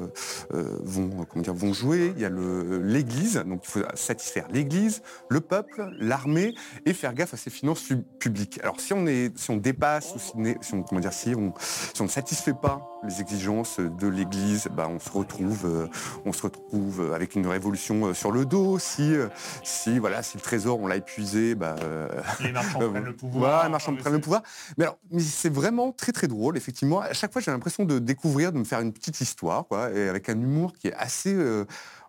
vont, 0.51 1.27
comment 1.31 1.43
dire, 1.43 1.55
vont 1.55 1.73
jouer. 1.73 2.13
Il 2.17 2.23
y 2.23 2.25
a 2.25 2.29
le- 2.29 2.81
l'Église, 3.07 3.43
donc 3.47 3.61
il 3.65 3.71
faut 3.71 3.81
satisfaire 3.95 4.47
l'Église, 4.51 5.03
le 5.29 5.41
peuple, 5.41 5.89
l'armée 5.99 6.55
et 6.85 6.93
faire 6.93 7.15
gaffe 7.15 7.35
à 7.35 7.37
ses 7.37 7.51
finances 7.51 7.81
pu- 7.83 8.03
publiques. 8.19 8.59
Alors 8.63 8.81
si 8.81 8.93
on 8.93 9.07
est, 9.07 9.37
si 9.39 9.51
on 9.51 9.57
dépasse 9.57 10.15
ou 10.15 10.19
si 10.63 10.75
on, 10.75 10.83
comment 10.83 11.01
dire, 11.01 11.13
si 11.13 11.35
on, 11.35 11.55
si 11.59 12.01
on 12.01 12.05
ne 12.05 12.09
satisfait 12.11 12.55
pas 12.61 12.87
les 13.07 13.21
exigences 13.21 13.79
de 13.79 14.09
l'Église, 14.09 14.69
bah, 14.73 14.89
on 14.91 14.99
se 14.99 15.11
retrouve, 15.11 15.65
euh, 15.67 15.87
on 16.25 16.33
se 16.33 16.43
retrouve 16.43 17.13
avec 17.15 17.35
une 17.37 17.47
révolution 17.47 18.07
euh, 18.07 18.15
sur 18.15 18.33
le 18.33 18.45
dos. 18.45 18.79
Si, 18.79 19.15
euh, 19.15 19.29
si 19.63 19.99
voilà, 19.99 20.23
si 20.23 20.37
le 20.37 20.43
trésor 20.43 20.81
on 20.81 20.87
l'a 20.87 20.97
épuisé, 20.97 21.55
bah, 21.55 21.77
euh, 21.83 22.09
Les 22.41 22.51
marchands 22.53 22.83
euh, 22.83 22.91
prennent 22.91 23.05
le 23.05 23.15
pouvoir. 23.17 23.41
voilà, 23.51 23.65
les 23.65 23.71
marchands 23.71 23.95
prennent 23.95 24.13
le 24.15 24.21
pouvoir. 24.21 24.43
Mais 24.77 24.85
alors, 24.85 24.99
mais 25.11 25.21
c'est 25.21 25.53
vraiment 25.53 25.93
très 25.93 26.13
très 26.13 26.27
drôle, 26.27 26.57
effectivement. 26.57 27.01
À 27.01 27.13
chaque 27.13 27.33
fois, 27.33 27.41
j'ai 27.41 27.51
l'impression 27.51 27.85
de 27.85 27.99
découvrir, 27.99 28.51
de 28.53 28.59
me 28.59 28.65
faire 28.65 28.81
une 28.81 28.93
petite 28.93 29.21
histoire, 29.21 29.67
quoi, 29.69 29.91
et 29.93 30.09
avec 30.09 30.29
un 30.29 30.41
humour 30.41 30.73
qui 30.73 30.89
est 30.89 30.95
assez 30.95 31.35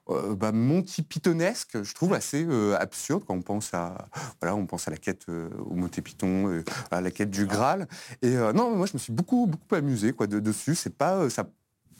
euh, 0.09 0.35
bah, 0.35 0.51
Monty 0.51 1.01
Pythonesque, 1.03 1.83
je 1.83 1.93
trouve 1.93 2.13
assez 2.13 2.45
euh, 2.49 2.77
absurde 2.79 3.23
quand 3.27 3.35
on 3.35 3.41
pense 3.41 3.73
à, 3.73 4.07
voilà, 4.41 4.55
on 4.55 4.65
pense 4.65 4.87
à 4.87 4.91
la 4.91 4.97
quête 4.97 5.25
euh, 5.29 5.49
au 5.65 5.73
Monty 5.75 6.01
Python, 6.01 6.47
euh, 6.49 6.63
à 6.91 7.01
la 7.01 7.11
quête 7.11 7.29
du 7.29 7.45
Graal. 7.45 7.87
Et 8.21 8.35
non, 8.35 8.75
moi, 8.75 8.85
je 8.85 8.93
me 8.93 8.99
suis 8.99 9.13
beaucoup 9.13 9.47
beaucoup 9.47 9.75
amusé, 9.75 10.13
quoi, 10.13 10.27
de- 10.27 10.39
dessus. 10.39 10.75
C'est 10.75 10.95
pas 10.97 11.29
ça 11.29 11.47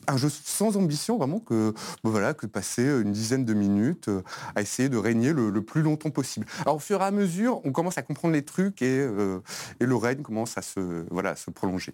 un 0.09 0.15
jeu 0.15 0.29
sans 0.29 0.77
ambition 0.77 1.17
vraiment 1.17 1.39
que 1.41 1.73
bon, 2.01 2.11
voilà 2.11 2.33
que 2.33 2.45
de 2.45 2.51
passer 2.51 2.83
une 2.83 3.11
dizaine 3.11 3.43
de 3.43 3.53
minutes 3.53 4.09
à 4.55 4.61
essayer 4.61 4.87
de 4.87 4.95
régner 4.95 5.33
le, 5.33 5.49
le 5.49 5.61
plus 5.61 5.81
longtemps 5.81 6.11
possible. 6.11 6.45
Alors 6.61 6.77
au 6.77 6.79
fur 6.79 7.01
et 7.01 7.03
à 7.03 7.11
mesure, 7.11 7.59
on 7.65 7.73
commence 7.73 7.97
à 7.97 8.03
comprendre 8.03 8.33
les 8.33 8.45
trucs 8.45 8.81
et, 8.81 8.99
euh, 8.99 9.39
et 9.81 9.85
le 9.85 9.95
règne 9.97 10.21
commence 10.21 10.57
à 10.57 10.61
se 10.61 11.05
voilà 11.11 11.31
à 11.31 11.35
se 11.35 11.51
prolonger. 11.51 11.93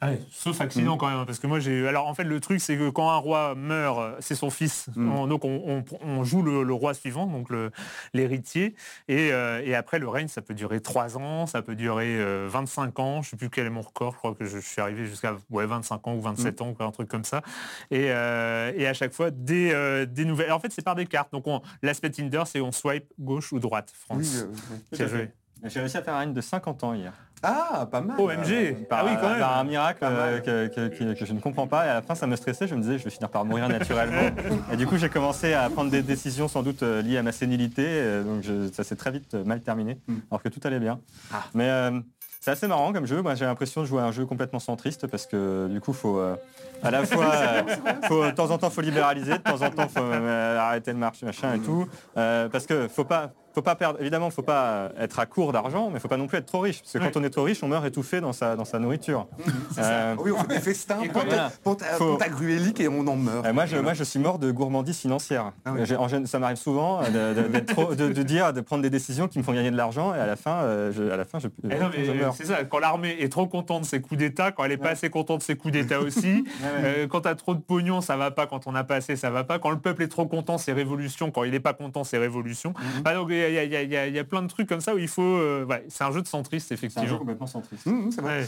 Ouais, 0.00 0.20
sauf 0.30 0.60
accident 0.60 0.94
Mm. 0.94 0.98
quand 0.98 1.08
même, 1.10 1.26
parce 1.26 1.40
que 1.40 1.46
moi 1.48 1.58
j'ai. 1.58 1.88
Alors 1.88 2.06
en 2.06 2.14
fait 2.14 2.22
le 2.24 2.38
truc 2.40 2.60
c'est 2.60 2.76
que 2.76 2.88
quand 2.88 3.10
un 3.10 3.16
roi 3.16 3.54
meurt, 3.56 3.98
euh, 3.98 4.16
c'est 4.20 4.36
son 4.36 4.48
fils. 4.50 4.88
Mm. 4.94 5.10
On- 5.12 5.26
donc 5.26 5.44
on, 5.44 5.60
on- 5.66 5.84
on 6.06 6.22
joue 6.24 6.42
le, 6.42 6.62
le 6.62 6.72
roi 6.72 6.94
suivant, 6.94 7.26
donc 7.26 7.48
l'héritier. 8.14 8.74
Et, 9.08 9.32
euh, 9.32 9.60
et 9.64 9.74
après 9.74 9.98
le 9.98 10.08
règne 10.08 10.28
ça 10.28 10.42
peut 10.42 10.54
durer 10.54 10.80
3 10.80 11.16
ans, 11.18 11.46
ça 11.46 11.62
peut 11.62 11.74
durer 11.74 12.16
euh, 12.18 12.46
25 12.50 12.98
ans. 13.00 13.22
Je 13.22 13.30
sais 13.30 13.36
plus 13.36 13.50
quel 13.50 13.66
est 13.66 13.70
mon 13.70 13.80
record. 13.82 14.12
Je 14.12 14.18
crois 14.18 14.34
que 14.34 14.44
je, 14.44 14.58
je 14.60 14.66
suis 14.66 14.80
arrivé 14.80 15.06
jusqu'à 15.06 15.36
ouais, 15.50 15.66
25 15.66 16.06
ans 16.06 16.14
ou 16.14 16.20
27 16.20 16.60
ans, 16.62 16.74
quoi, 16.74 16.86
un 16.86 16.90
truc 16.92 17.08
comme 17.08 17.24
ça. 17.24 17.42
Et, 17.90 18.10
euh, 18.10 18.72
et 18.76 18.86
à 18.86 18.94
chaque 18.94 19.12
fois 19.12 19.30
des, 19.30 19.72
euh, 19.72 20.06
des 20.06 20.24
nouvelles. 20.24 20.52
En 20.52 20.60
fait 20.60 20.72
c'est 20.72 20.84
par 20.84 20.94
des 20.94 21.06
cartes. 21.06 21.32
Donc 21.32 21.46
on- 21.46 21.60
l'aspect 21.82 22.10
Tinder 22.10 22.42
c'est 22.46 22.60
on 22.60 22.72
swipe 22.72 23.06
gauche 23.18 23.52
ou 23.52 23.58
droite. 23.58 23.92
France. 23.94 24.44
Oui, 24.92 25.00
euh, 25.00 25.08
oui. 25.12 25.28
J'ai 25.64 25.80
réussi 25.80 25.96
à 25.96 26.02
faire 26.02 26.14
un 26.14 26.18
règne 26.20 26.32
de 26.34 26.40
50 26.40 26.84
ans 26.84 26.94
hier. 26.94 27.12
Ah, 27.42 27.86
pas 27.90 28.00
mal. 28.00 28.18
OMG 28.20 28.86
Par, 28.88 29.00
Ah 29.00 29.04
oui 29.06 29.12
quand 29.20 29.28
même 29.28 29.38
par 29.38 29.58
un 29.58 29.64
miracle 29.64 29.98
euh, 30.02 30.40
que, 30.40 30.66
que- 30.66 30.88
que- 30.88 31.14
que 31.18 31.24
je 31.24 31.32
ne 31.32 31.40
comprends 31.40 31.66
pas. 31.68 31.86
Et 31.86 31.88
à 31.88 31.94
la 31.94 32.02
fin, 32.02 32.14
ça 32.14 32.26
me 32.26 32.34
stressait. 32.36 32.66
Je 32.66 32.74
me 32.74 32.80
disais, 32.82 32.98
je 32.98 33.04
vais 33.04 33.10
finir 33.10 33.28
par 33.28 33.44
mourir 33.44 33.68
naturellement. 33.68 34.30
et 34.72 34.76
du 34.76 34.86
coup, 34.86 34.96
j'ai 34.96 35.08
commencé 35.08 35.52
à 35.54 35.68
prendre 35.70 35.90
des 35.90 36.02
décisions 36.02 36.48
sans 36.48 36.62
doute 36.62 36.82
euh, 36.82 37.00
liées 37.02 37.18
à 37.18 37.22
ma 37.22 37.32
sénilité. 37.32 37.84
euh, 37.86 38.24
donc, 38.24 38.42
je- 38.42 38.72
ça 38.72 38.82
s'est 38.84 38.96
très 38.96 39.10
vite 39.12 39.34
euh, 39.34 39.44
mal 39.44 39.60
terminé, 39.60 39.98
Mm. 40.08 40.14
alors 40.30 40.42
que 40.42 40.48
tout 40.48 40.60
allait 40.64 40.80
bien. 40.80 40.98
Ah. 41.32 41.44
Mais 41.54 41.68
euh, 41.70 42.00
c'est 42.40 42.50
assez 42.50 42.66
marrant 42.66 42.92
comme 42.92 43.06
jeu. 43.06 43.22
Moi, 43.22 43.34
j'ai 43.36 43.44
l'impression 43.44 43.82
de 43.82 43.86
jouer 43.86 44.00
à 44.02 44.06
un 44.06 44.12
jeu 44.12 44.26
complètement 44.26 44.58
centriste 44.60 45.06
parce 45.06 45.26
que 45.26 45.68
du 45.68 45.80
coup, 45.80 45.92
faut 45.92 46.18
euh, 46.18 46.34
à 46.82 46.90
la 46.90 47.04
fois, 47.06 47.26
euh, 47.34 47.62
faut, 48.08 48.24
de 48.26 48.30
temps 48.32 48.50
en 48.50 48.58
temps, 48.58 48.70
faut 48.70 48.80
libéraliser, 48.80 49.32
de 49.34 49.38
temps 49.42 49.62
en 49.62 49.70
temps, 49.70 49.88
faut 49.88 50.00
euh, 50.02 50.58
arrêter 50.58 50.92
le 50.92 50.98
marché, 50.98 51.24
machin 51.26 51.54
et 51.54 51.60
tout. 51.60 51.86
Euh, 52.16 52.48
parce 52.48 52.66
que 52.66 52.88
faut 52.88 53.04
pas, 53.04 53.30
faut 53.58 53.62
pas 53.62 53.74
perdre. 53.74 54.00
Évidemment, 54.00 54.30
faut 54.30 54.42
pas 54.42 54.62
euh, 54.66 54.88
être 55.00 55.18
à 55.18 55.26
court 55.26 55.52
d'argent, 55.52 55.90
mais 55.92 55.98
faut 55.98 56.06
pas 56.08 56.16
non 56.16 56.28
plus 56.28 56.38
être 56.38 56.46
trop 56.46 56.60
riche. 56.60 56.80
Parce 56.80 56.92
que 56.92 56.98
quand 56.98 57.18
on 57.20 57.24
est 57.24 57.30
trop 57.30 57.42
riche, 57.42 57.62
on 57.64 57.68
meurt 57.68 57.84
étouffé 57.84 58.20
dans 58.20 58.32
sa 58.32 58.54
dans 58.54 58.64
sa 58.64 58.78
nourriture. 58.78 59.26
Euh, 59.78 60.14
Oui, 60.18 60.30
on 60.30 60.38
fait 60.38 60.46
des 60.48 60.60
festins, 60.60 61.00
Et 61.02 61.08
pour 61.08 61.22
voilà. 61.22 61.48
ta- 61.50 61.56
pour 61.64 61.76
ta- 61.76 61.84
Faut- 61.86 62.06
pour 62.10 62.18
ta 62.18 62.28
gruélique 62.28 62.80
et 62.80 62.88
on 62.88 63.06
en 63.06 63.16
meurt. 63.16 63.44
euh, 63.46 63.52
moi, 63.52 63.66
je, 63.66 63.76
moi, 63.76 63.94
je 63.94 64.04
suis 64.04 64.18
mort 64.20 64.38
de 64.38 64.50
gourmandise 64.50 64.98
financière. 64.98 65.52
Ah 65.64 65.72
oui. 65.74 65.80
J'ai- 65.84 65.96
en 65.96 66.06
gén- 66.06 66.26
ça 66.26 66.38
m'arrive 66.38 66.56
souvent 66.56 67.00
de, 67.02 67.34
de- 67.42 67.48
d'être 67.48 67.74
trop- 67.74 67.94
de- 67.94 68.08
de 68.12 68.22
dire, 68.22 68.52
de 68.52 68.60
prendre 68.60 68.82
des 68.82 68.90
décisions 68.90 69.26
qui 69.28 69.38
me 69.38 69.42
font 69.44 69.52
gagner 69.52 69.70
de 69.70 69.76
l'argent, 69.76 70.14
et 70.14 70.18
à 70.18 70.26
la 70.26 70.36
fin, 70.36 70.52
euh, 70.62 70.92
je, 70.92 71.02
à 71.10 71.16
la 71.16 71.24
fin, 71.24 71.38
je, 71.40 71.48
Eh 71.64 71.74
non, 71.78 71.90
je 71.92 72.10
mais 72.12 72.18
meurs. 72.18 72.34
c'est 72.34 72.44
ça, 72.46 72.62
quand 72.64 72.78
l'armée 72.78 73.16
est 73.20 73.28
trop 73.32 73.46
contente 73.48 73.82
de 73.82 73.86
ses 73.86 74.00
coups 74.00 74.18
d'État, 74.18 74.52
quand 74.52 74.64
elle 74.64 74.70
n'est 74.70 74.76
pas 74.76 74.86
Ouais. 74.86 74.90
assez 74.92 75.10
contente 75.10 75.38
de 75.40 75.44
ses 75.44 75.56
coups 75.56 75.72
d'État 75.72 76.00
aussi, 76.00 76.44
Ouais, 76.62 76.68
euh, 76.84 77.06
quand 77.08 77.22
t'as 77.22 77.34
trop 77.34 77.54
de 77.54 77.60
pognon, 77.60 78.00
ça 78.00 78.16
va 78.16 78.30
pas, 78.30 78.46
quand 78.46 78.66
on 78.66 78.72
n'a 78.72 78.84
pas 78.84 78.96
assez, 78.96 79.16
ça 79.16 79.30
va 79.30 79.42
pas, 79.44 79.58
quand 79.58 79.70
le 79.70 79.78
peuple 79.78 80.02
est 80.02 80.08
trop 80.08 80.26
content, 80.26 80.58
c'est 80.58 80.72
révolution, 80.72 81.30
quand 81.30 81.44
il 81.44 81.50
n'est 81.52 81.60
pas 81.60 81.72
content, 81.72 82.04
c'est 82.04 82.18
révolution. 82.18 82.72
Donc 83.04 83.28
il 83.30 83.36
y, 83.36 83.47
a- 83.56 83.64
il 83.64 83.70
y 83.72 83.76
a- 83.76 83.82
il 83.82 83.90
y 83.90 83.96
a- 83.96 84.06
il 84.08 84.14
y 84.14 84.18
a 84.18 84.24
plein 84.24 84.42
de 84.42 84.48
trucs 84.48 84.68
comme 84.68 84.80
ça 84.82 84.94
où 84.94 84.98
il 84.98 85.08
faut... 85.08 85.22
euh, 85.22 85.64
ouais, 85.64 85.84
c'est 85.88 86.04
un 86.04 86.12
jeu 86.12 86.20
de 86.20 86.26
centriste, 86.26 86.66
C'est 86.68 86.74
un 86.74 86.76
jeu 86.76 86.86
effectivement. 86.86 87.18
complètement 87.18 87.46
centriste. 87.46 87.86
Hum, 87.86 88.04
hum, 88.04 88.12
c'est 88.12 88.20
vrai. 88.20 88.40
Ouais. 88.40 88.46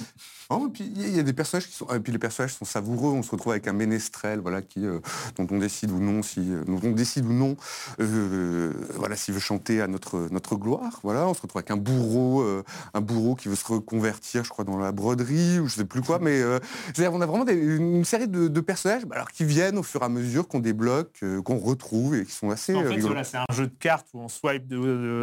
Oh, 0.50 0.66
et 0.68 0.70
puis 0.72 0.92
il 0.94 1.16
y 1.16 1.18
a- 1.18 1.22
des 1.22 1.32
personnages 1.32 1.66
qui 1.68 1.74
sont, 1.74 1.86
et 1.94 2.00
puis 2.00 2.12
les 2.12 2.18
personnages 2.18 2.52
sont 2.54 2.64
savoureux. 2.64 3.12
On 3.12 3.22
se 3.22 3.30
retrouve 3.30 3.52
avec 3.52 3.66
un 3.68 3.72
ménestrel, 3.72 4.40
voilà, 4.40 4.60
qui, 4.62 4.84
euh, 4.84 4.98
dont 5.36 5.46
on 5.50 5.58
décide 5.58 5.90
ou 5.92 6.00
non 6.00 6.22
si, 6.22 6.40
euh, 6.52 6.64
dont 6.64 6.80
on 6.82 6.90
décide 6.90 7.24
ou 7.24 7.32
non, 7.32 7.56
euh, 8.00 8.72
voilà, 8.96 9.16
s'il 9.16 9.34
veut 9.34 9.40
chanter 9.40 9.80
à 9.80 9.86
notre 9.86 10.28
notre 10.30 10.56
gloire. 10.56 11.00
Voilà, 11.02 11.26
on 11.28 11.34
se 11.34 11.42
retrouve 11.42 11.60
avec 11.60 11.70
un 11.70 11.76
bourreau, 11.76 12.42
euh, 12.42 12.62
un 12.94 13.00
bourreau 13.00 13.34
qui 13.34 13.48
veut 13.48 13.54
se 13.56 13.66
reconvertir, 13.66 14.44
je 14.44 14.50
crois, 14.50 14.64
dans 14.64 14.78
la 14.78 14.92
broderie 14.92 15.58
ou 15.60 15.68
je 15.68 15.76
sais 15.76 15.84
plus 15.84 16.02
quoi. 16.02 16.18
Mais 16.18 16.40
euh, 16.40 16.58
c'est-à-dire, 16.94 17.12
on 17.12 17.20
a 17.20 17.26
vraiment 17.26 17.44
des- 17.44 17.54
une 17.54 18.04
série 18.04 18.28
de, 18.28 18.48
de 18.48 18.60
personnages, 18.60 19.04
bah, 19.06 19.16
alors 19.16 19.30
qui 19.30 19.44
viennent 19.44 19.78
au 19.78 19.82
fur 19.82 20.02
et 20.02 20.04
à 20.04 20.08
mesure 20.08 20.48
qu'on 20.48 20.60
débloque, 20.60 21.18
euh, 21.22 21.42
qu'on 21.42 21.58
retrouve 21.58 22.14
et 22.16 22.24
qui 22.24 22.32
sont 22.32 22.50
assez 22.50 22.74
En 22.74 22.82
fait, 22.82 22.88
rigolos. 22.88 23.06
voilà, 23.08 23.24
c'est 23.24 23.36
un 23.38 23.44
jeu 23.52 23.66
de 23.66 23.74
cartes 23.78 24.08
où 24.14 24.20
on 24.20 24.28
swipe 24.28 24.66
de- 24.66 24.78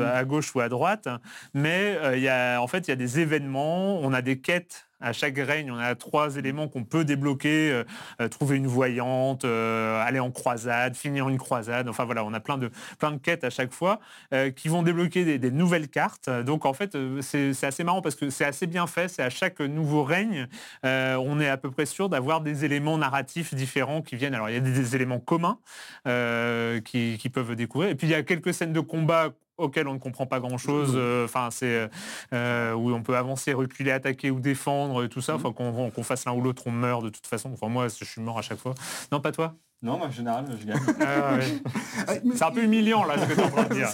à 0.05 0.23
gauche 0.25 0.55
ou 0.55 0.59
à 0.59 0.69
droite, 0.69 1.07
mais 1.53 1.97
euh, 1.97 2.17
il 2.17 2.23
y 2.23 2.29
a, 2.29 2.61
en 2.61 2.67
fait, 2.67 2.87
il 2.87 2.91
y 2.91 2.93
a 2.93 2.95
des 2.95 3.19
événements, 3.19 3.99
on 4.01 4.13
a 4.13 4.21
des 4.21 4.39
quêtes. 4.41 4.86
À 4.99 5.13
chaque 5.13 5.37
règne, 5.37 5.71
on 5.71 5.77
a 5.77 5.93
trois 5.93 6.37
éléments 6.37 6.67
qu'on 6.67 6.83
peut 6.83 7.05
débloquer, 7.05 7.71
euh, 7.71 7.83
euh, 8.19 8.27
trouver 8.29 8.57
une 8.57 8.65
voyante, 8.65 9.45
euh, 9.45 10.01
aller 10.03 10.19
en 10.19 10.31
croisade, 10.31 10.95
finir 10.95 11.29
une 11.29 11.37
croisade. 11.37 11.87
Enfin 11.87 12.03
voilà, 12.05 12.23
on 12.23 12.33
a 12.33 12.39
plein 12.39 12.57
de, 12.57 12.71
plein 12.97 13.11
de 13.11 13.17
quêtes 13.17 13.43
à 13.43 13.51
chaque 13.51 13.71
fois 13.71 13.99
euh, 14.33 14.49
qui 14.49 14.69
vont 14.69 14.81
débloquer 14.81 15.23
des, 15.23 15.37
des 15.37 15.51
nouvelles 15.51 15.89
cartes. 15.89 16.29
Donc 16.29 16.65
en 16.65 16.73
fait, 16.73 16.97
c'est 17.21 17.63
assez 17.63 17.83
marrant 17.83 18.01
parce 18.01 18.15
que 18.15 18.31
c'est 18.31 18.45
assez 18.45 18.65
bien 18.65 18.87
fait. 18.87 19.07
C'est 19.07 19.23
à 19.23 19.29
chaque 19.29 19.59
nouveau 19.59 20.03
règne, 20.03 20.47
on 20.83 21.39
est 21.39 21.49
à 21.49 21.57
peu 21.57 21.69
près 21.69 21.85
sûr 21.85 22.09
d'avoir 22.09 22.41
des 22.41 22.65
éléments 22.65 22.97
narratifs 22.97 23.53
différents 23.53 24.01
qui 24.01 24.15
viennent. 24.15 24.33
Alors 24.33 24.49
il 24.49 24.53
y 24.53 24.57
a 24.57 24.61
des, 24.61 24.71
des 24.71 24.95
éléments 24.95 25.19
communs 25.19 25.59
qui, 26.05 27.17
qui 27.19 27.29
peuvent 27.29 27.55
découvrir. 27.55 27.91
Et 27.91 27.95
puis 27.95 28.07
il 28.07 28.11
y 28.11 28.15
a 28.15 28.23
quelques 28.23 28.53
scènes 28.53 28.73
de 28.73 28.79
combat 28.79 29.29
auxquelles 29.57 29.87
on 29.87 29.95
ne 29.95 29.99
comprend 29.99 30.27
pas 30.27 30.39
grand 30.39 30.59
chose. 30.59 30.95
Enfin, 31.23 31.49
c'est 31.51 31.89
euh, 32.31 32.73
où 32.73 32.91
on 32.93 33.01
peut 33.01 33.17
avancer, 33.17 33.53
reculer, 33.53 33.91
attaquer 33.91 34.29
ou 34.29 34.39
défendre 34.39 34.86
et 35.03 35.09
tout 35.09 35.21
ça. 35.21 35.35
Enfin, 35.35 35.51
qu'on 35.53 35.91
qu'on 35.91 36.03
fasse 36.03 36.25
l'un 36.25 36.33
ou 36.33 36.41
l'autre, 36.41 36.63
on 36.65 36.71
meurt 36.71 37.03
de 37.03 37.09
toute 37.09 37.27
façon. 37.27 37.51
Enfin, 37.53 37.67
moi, 37.67 37.87
je 37.87 38.05
suis 38.05 38.21
mort 38.21 38.37
à 38.39 38.41
chaque 38.41 38.59
fois. 38.59 38.73
Non, 39.11 39.19
pas 39.21 39.31
toi? 39.31 39.55
Non, 39.83 39.99
moi, 39.99 40.07
en 40.07 40.11
général, 40.11 40.45
je 40.59 40.65
gagne. 40.65 40.79
Ah, 41.01 41.35
ouais. 41.35 41.61
Ah, 42.07 42.13
C'est 42.35 42.43
un 42.43 42.51
peu 42.51 42.63
humiliant 42.63 43.03
là 43.03 43.15
ce 43.19 43.25
que 43.25 43.33
tu 43.33 43.39
es 43.39 43.43
en 43.43 43.49
train 43.51 43.63
de 43.65 43.73
dire. 43.75 43.89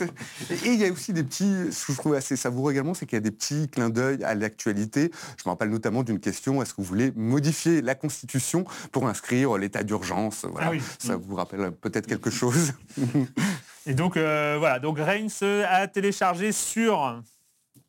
Et 0.50 0.70
il 0.70 0.80
y 0.80 0.86
a 0.86 0.92
aussi 0.92 1.12
des 1.12 1.24
petits, 1.24 1.74
ce 1.74 1.88
que 1.88 1.94
je 1.94 1.98
trouve 1.98 2.14
assez 2.14 2.38
savoureux 2.38 2.72
également, 2.72 2.94
c'est 2.94 3.06
qu'il 3.06 3.18
y 3.18 3.18
a 3.18 3.22
des 3.22 3.32
petits 3.32 3.68
clins 3.68 3.90
d'œil 3.90 4.24
à 4.24 4.34
l'actualité. 4.34 5.12
Je 5.38 5.44
me 5.46 5.50
rappelle 5.50 5.70
notamment 5.70 6.04
d'une 6.04 6.20
question, 6.20 6.62
est-ce 6.62 6.74
que 6.74 6.82
vous 6.82 6.88
voulez 6.88 7.12
modifier 7.16 7.82
la 7.82 7.96
Constitution 7.96 8.64
pour 8.94 9.08
inscrire 9.10 9.58
l'état 9.58 9.84
d'urgence? 9.84 10.46
Voilà. 10.50 10.68
Ah 10.68 10.72
oui. 10.72 10.82
Ça 11.00 11.18
vous 11.18 11.36
rappelle 11.36 11.72
peut-être 11.72 12.08
quelque 12.08 12.30
chose? 12.30 12.74
Et 13.86 13.94
donc 13.94 14.16
euh, 14.16 14.56
voilà, 14.60 14.80
donc 14.80 14.98
Reigns 15.00 15.28
a 15.68 15.88
téléchargé 15.88 16.54
sur 16.54 17.22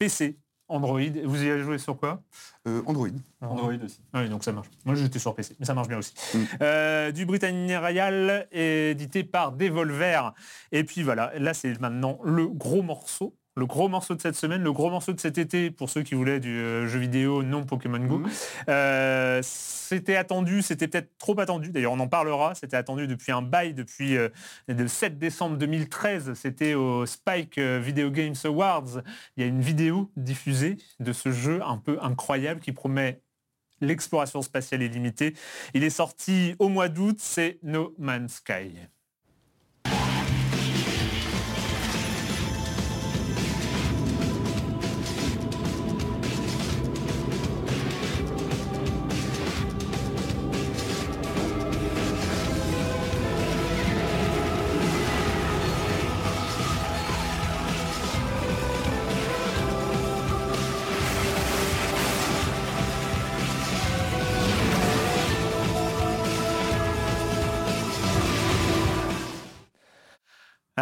PC, 0.01 0.37
Android. 0.68 1.00
Vous 1.24 1.44
y 1.44 1.50
avez 1.50 1.62
joué 1.62 1.79
sur 1.79 1.96
quoi? 1.96 2.22
Euh, 2.66 2.83
Android. 2.87 3.09
Android 3.40 3.74
aussi. 3.85 4.00
Ah 4.12 4.22
Oui, 4.22 4.29
donc 4.29 4.44
ça 4.44 4.53
marche. 4.53 4.68
Moi, 4.85 4.94
j'étais 4.94 5.18
sur 5.18 5.35
PC, 5.35 5.57
mais 5.59 5.66
ça 5.66 5.74
marche 5.74 5.88
bien 5.88 5.98
aussi. 5.98 6.14
Mm. 6.35 6.38
Euh, 6.62 7.12
du 7.12 7.27
Britannia 7.27 7.81
Royal, 7.81 8.48
édité 8.50 9.24
par 9.24 9.53
Devolver. 9.53 10.33
Et 10.72 10.85
puis 10.85 11.03
voilà, 11.03 11.33
là, 11.38 11.55
c'est 11.55 11.79
maintenant 11.81 12.18
le 12.24 12.46
gros 12.48 12.83
morceau. 12.83 13.37
Le 13.57 13.67
gros 13.67 13.88
morceau 13.88 14.17
de 14.17 14.21
cette 14.21 14.35
semaine, 14.35 14.62
le 14.62 14.73
gros 14.73 14.90
morceau 14.90 15.12
de 15.12 15.21
cet 15.21 15.38
été, 15.38 15.71
pour 15.71 15.88
ceux 15.88 16.03
qui 16.03 16.17
voulaient 16.17 16.40
du 16.40 16.59
euh, 16.59 16.88
jeu 16.88 16.99
vidéo 16.99 17.45
non 17.45 17.64
Pokémon 17.64 18.01
Go. 18.01 18.19
Mhm. 18.19 18.31
Euh, 18.69 19.40
c'était 19.43 20.17
attendu, 20.17 20.61
c'était 20.61 20.88
peut-être 20.88 21.17
trop 21.19 21.38
attendu. 21.38 21.71
D'ailleurs, 21.71 21.93
on 21.93 22.01
en 22.01 22.09
parlera. 22.09 22.57
C'était 22.57 22.77
attendu 22.77 23.07
depuis 23.07 23.31
un 23.31 23.43
bail, 23.43 23.73
depuis 23.73 24.17
euh, 24.17 24.29
le 24.67 24.88
7 24.88 25.19
décembre 25.19 25.57
2013. 25.57 26.35
C'était 26.35 26.75
au 26.75 27.07
Spike 27.07 27.59
Video 27.59 28.11
Games 28.11 28.35
Awards. 28.45 29.03
Il 29.37 29.43
y 29.43 29.45
a 29.45 29.47
une 29.47 29.61
vidéo 29.61 30.11
diffusée 30.17 30.77
de 30.99 31.12
ce 31.12 31.31
jeu 31.31 31.61
un 31.64 31.79
peu 31.79 31.99
incroyable 32.03 32.61
qui 32.61 32.73
promet 32.73 33.21
l'exploration 33.81 34.43
spatiale 34.43 34.83
illimitée. 34.83 35.35
Il 35.75 35.85
est 35.85 35.90
sorti 35.90 36.57
au 36.59 36.69
mois 36.69 36.88
d'août, 36.88 37.17
c'est 37.21 37.59
No 37.62 37.95
Man's 37.99 38.35
Sky. 38.35 38.88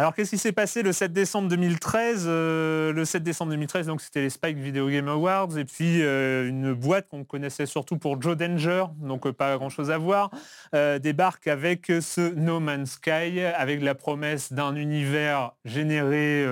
Alors 0.03 0.13
qu'est-ce 0.13 0.31
qui 0.31 0.37
s'est 0.37 0.51
passé 0.51 0.83
le 0.83 0.91
7 0.91 1.13
décembre 1.13 1.47
2013 1.47 2.25
Euh, 2.27 2.91
Le 2.91 3.05
7 3.05 3.23
décembre 3.23 3.51
2013, 3.51 3.87
donc 3.87 4.01
c'était 4.01 4.19
les 4.19 4.29
Spike 4.29 4.57
Video 4.57 4.89
Game 4.89 5.07
Awards 5.07 5.57
et 5.57 5.63
puis 5.63 6.01
euh, 6.01 6.45
une 6.45 6.73
boîte 6.73 7.07
qu'on 7.07 7.23
connaissait 7.23 7.65
surtout 7.65 7.97
pour 7.97 8.21
Joe 8.21 8.35
Danger, 8.35 8.83
donc 8.97 9.25
euh, 9.25 9.31
pas 9.31 9.55
grand-chose 9.55 9.91
à 9.91 9.97
voir, 9.97 10.29
débarque 10.73 11.47
avec 11.47 11.85
ce 12.01 12.33
No 12.33 12.59
Man's 12.59 12.95
Sky, 12.95 13.39
avec 13.55 13.81
la 13.81 13.95
promesse 13.95 14.51
d'un 14.51 14.75
univers 14.75 15.53
généré 15.63 16.45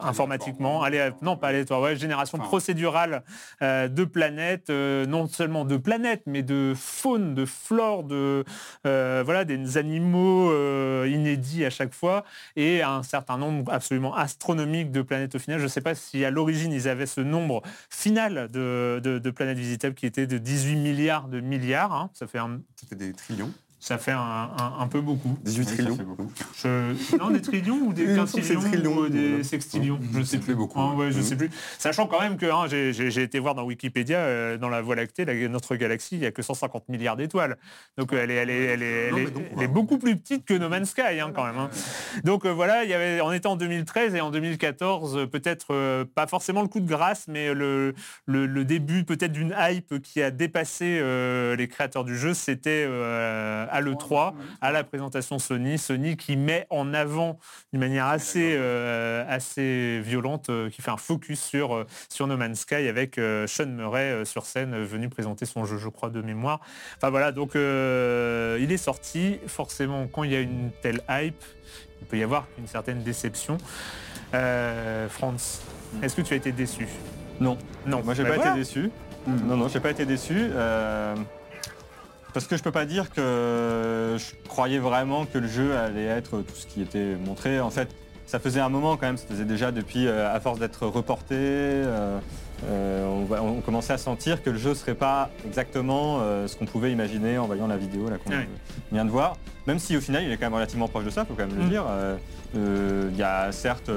informatiquement, 0.00 0.82
allez, 0.82 1.10
non 1.22 1.36
pas 1.36 1.48
aléatoire, 1.48 1.80
ouais, 1.80 1.96
génération 1.96 2.38
Enfin. 2.38 2.48
procédurale 2.48 3.22
euh, 3.62 3.88
de 3.88 4.04
planètes, 4.04 4.70
euh, 4.70 5.06
non 5.06 5.26
seulement 5.26 5.64
de 5.64 5.76
planètes, 5.76 6.22
mais 6.26 6.42
de 6.42 6.72
faune, 6.76 7.34
de 7.34 7.44
flore, 7.44 8.04
de 8.04 8.44
euh, 8.86 9.22
voilà, 9.24 9.44
des 9.44 9.76
animaux 9.78 10.52
inédits 11.06 11.64
à 11.64 11.70
chaque 11.70 11.94
fois, 11.94 12.24
et 12.56 12.82
un 12.82 13.02
certain 13.02 13.38
nombre 13.38 13.72
absolument 13.72 14.14
astronomique 14.14 14.90
de 14.90 15.02
planètes 15.02 15.34
au 15.34 15.38
final. 15.38 15.58
Je 15.58 15.64
ne 15.64 15.68
sais 15.68 15.80
pas 15.80 15.94
si 15.94 16.24
à 16.24 16.30
l'origine 16.30 16.72
ils 16.72 16.88
avaient 16.88 17.06
ce 17.06 17.20
nombre 17.20 17.62
final 17.90 18.48
de, 18.50 19.00
de- 19.02 19.18
de 19.18 19.30
planètes 19.30 19.58
visitables 19.58 19.94
qui 19.94 20.06
était 20.06 20.26
de 20.26 20.38
18 20.38 20.76
milliards 20.76 21.28
de 21.28 21.40
milliards. 21.40 21.92
hein. 21.92 22.10
Ça 22.14 22.26
fait 22.26 22.38
un, 22.38 22.60
Ça 22.80 22.86
fait 22.88 22.96
des 22.96 23.12
trillions. 23.12 23.52
Ça 23.82 23.98
fait 23.98 24.12
un, 24.12 24.20
un- 24.20 24.74
un 24.78 24.86
peu 24.86 25.00
beaucoup. 25.00 25.36
18 25.42 25.58
Oui, 25.62 25.66
ça 25.66 25.74
trillions. 25.74 25.96
fait 25.96 26.04
beaucoup. 26.04 26.30
Je- 26.56 27.16
Non, 27.18 27.30
des 27.30 27.40
trillions 27.42 27.78
ou 27.82 27.92
des 27.92 28.04
quintillions 28.14 28.60
trillions. 28.60 28.96
ou 28.96 29.08
des 29.08 29.28
Voilà. 29.30 29.42
sextillions 29.44 29.98
Je 30.14 30.20
Ça 30.20 30.24
sais 30.24 30.38
plus. 30.38 30.54
beaucoup. 30.54 30.78
Ah 30.80 30.94
ouais, 30.94 31.10
je 31.10 31.16
Mhm. 31.18 31.22
sais 31.24 31.34
plus. 31.36 31.50
Sachant 31.80 32.06
quand 32.06 32.20
même 32.20 32.36
que 32.36 32.46
hein, 32.46 32.66
j'ai- 32.68 33.22
été 33.22 33.40
voir 33.40 33.56
dans 33.56 33.64
Wikipédia, 33.64 34.18
euh, 34.18 34.56
dans 34.56 34.68
la 34.68 34.82
Voie 34.82 34.94
lactée, 34.94 35.24
la- 35.24 35.48
notre 35.48 35.74
galaxie, 35.74 36.14
il 36.14 36.20
n'y 36.20 36.26
a 36.26 36.30
que 36.30 36.42
150 36.42 36.88
milliards 36.88 37.16
d'étoiles. 37.16 37.56
Donc 37.98 38.12
euh, 38.12 38.20
elle 38.22 38.30
est, 38.30 38.34
elle, 38.36 38.50
est, 38.50 38.64
elle, 38.66 38.82
est, 38.84 38.86
elle 38.86 39.10
Non, 39.10 39.16
est- 39.18 39.24
mais 39.24 39.30
donc, 39.32 39.42
elle 39.56 39.62
est 39.64 39.66
wow. 39.66 39.72
beaucoup 39.72 39.98
plus 39.98 40.16
petite 40.16 40.44
que 40.44 40.54
No 40.54 40.68
Man's 40.68 40.90
Sky 40.90 41.18
hein, 41.20 41.32
quand 41.34 41.44
même. 41.44 41.58
hein. 41.58 41.68
Donc 42.22 42.44
euh, 42.46 42.52
voilà, 42.52 42.84
il 42.84 42.90
y 42.90 42.94
avait, 42.94 43.20
on 43.20 43.32
était 43.32 43.48
en 43.48 43.56
2013 43.56 44.14
et 44.14 44.20
en 44.20 44.30
2014, 44.30 45.16
euh, 45.16 45.26
peut-être 45.26 45.66
euh, 45.74 46.04
pas 46.04 46.28
forcément 46.28 46.62
le 46.62 46.68
coup 46.68 46.78
de 46.80 46.88
grâce, 46.88 47.26
mais 47.26 47.52
le, 47.52 47.94
le, 48.26 48.46
le 48.46 48.64
début 48.64 49.02
peut-être 49.04 49.32
d'une 49.32 49.52
hype 49.58 50.00
qui 50.02 50.22
a 50.22 50.30
dépassé 50.30 50.98
euh, 51.00 51.56
les 51.56 51.66
créateurs 51.66 52.04
du 52.04 52.16
jeu, 52.16 52.32
c'était 52.32 52.86
euh, 52.88 53.66
à 53.72 53.80
l'E3, 53.80 54.34
à 54.60 54.70
la 54.72 54.84
présentation 54.84 55.38
Sony. 55.38 55.78
Sony 55.78 56.16
qui 56.16 56.36
met 56.36 56.66
en 56.70 56.92
avant 56.94 57.38
d'une 57.72 57.80
manière 57.80 58.06
assez, 58.06 58.54
euh, 58.56 59.24
assez 59.28 60.00
violente, 60.04 60.50
euh, 60.50 60.70
qui 60.70 60.82
fait 60.82 60.90
un 60.90 60.96
focus 60.96 61.40
sur, 61.40 61.74
euh, 61.74 61.86
sur 62.08 62.26
No 62.26 62.36
Man's 62.36 62.60
Sky 62.60 62.74
avec 62.88 63.18
euh, 63.18 63.46
Sean 63.46 63.66
Murray 63.66 64.10
euh, 64.10 64.24
sur 64.24 64.44
scène 64.46 64.82
venu 64.84 65.08
présenter 65.08 65.46
son 65.46 65.64
jeu, 65.64 65.78
je 65.78 65.88
crois, 65.88 66.10
de 66.10 66.20
mémoire. 66.22 66.60
Enfin 66.96 67.10
voilà, 67.10 67.32
donc 67.32 67.56
euh, 67.56 68.58
il 68.60 68.70
est 68.72 68.76
sorti. 68.76 69.38
Forcément, 69.46 70.06
quand 70.06 70.24
il 70.24 70.32
y 70.32 70.36
a 70.36 70.40
une 70.40 70.70
telle 70.82 71.00
hype, 71.08 71.42
il 72.00 72.06
peut 72.06 72.18
y 72.18 72.22
avoir 72.22 72.46
une 72.58 72.66
certaine 72.66 73.02
déception. 73.02 73.56
Euh, 74.34 75.08
Franz, 75.08 75.60
est-ce 76.02 76.16
que 76.16 76.22
tu 76.22 76.34
as 76.34 76.36
été 76.36 76.52
déçu? 76.52 76.86
Non. 77.40 77.58
Non. 77.86 78.02
Moi, 78.04 78.14
j'ai 78.14 78.22
Bah 78.22 78.30
pas 78.30 78.36
voilà. 78.36 78.50
été 78.52 78.60
déçu. 78.60 78.90
Mm. 79.26 79.36
Non, 79.46 79.56
non, 79.56 79.68
j'ai 79.68 79.80
pas 79.80 79.90
été 79.90 80.04
déçu. 80.06 80.34
euh, 80.36 81.14
parce 82.32 82.46
que 82.46 82.56
je 82.56 82.62
peux 82.62 82.72
pas 82.72 82.84
dire 82.86 83.10
que 83.10 84.16
je 84.18 84.48
croyais 84.48 84.78
vraiment 84.78 85.26
que 85.26 85.38
le 85.38 85.48
jeu 85.48 85.76
allait 85.76 86.06
être 86.06 86.38
tout 86.38 86.54
ce 86.54 86.66
qui 86.66 86.82
était 86.82 87.16
montré. 87.24 87.60
En 87.60 87.70
fait, 87.70 87.88
ça 88.26 88.38
faisait 88.38 88.60
un 88.60 88.68
moment 88.68 88.96
quand 88.96 89.06
même, 89.06 89.16
ça 89.18 89.26
faisait 89.28 89.44
déjà 89.44 89.72
depuis, 89.72 90.06
euh, 90.06 90.34
à 90.34 90.40
force 90.40 90.58
d'être 90.58 90.86
reporté, 90.86 91.34
euh, 91.36 92.18
euh, 92.66 93.06
on, 93.40 93.60
commençait 93.60 93.92
à 93.92 93.98
sentir 93.98 94.42
que 94.42 94.48
le 94.50 94.56
jeu 94.58 94.74
serait 94.74 94.94
pas 94.94 95.28
exactement 95.44 96.20
euh, 96.20 96.46
ce 96.46 96.56
qu'on 96.56 96.64
pouvait 96.64 96.92
imaginer 96.92 97.36
en 97.36 97.46
voyant 97.46 97.66
la 97.66 97.76
vidéo 97.76 98.08
là 98.08 98.16
qu'on 98.18 98.30
Ouais. 98.30 98.48
vient 98.92 99.04
de 99.04 99.10
voir. 99.10 99.36
Même 99.66 99.78
si 99.78 99.96
au 99.96 100.00
final, 100.00 100.22
il 100.24 100.30
est 100.32 100.36
quand 100.36 100.46
même 100.46 100.54
relativement 100.54 100.88
proche 100.88 101.04
de 101.04 101.10
ça, 101.10 101.24
faut 101.24 101.34
quand 101.34 101.46
même 101.46 101.56
le 101.58 101.64
Mm. 101.64 101.68
dire. 101.70 101.84
Euh, 101.88 102.16
Il 103.10 103.16
y 103.16 103.22
a 103.22 103.50
certes 103.50 103.90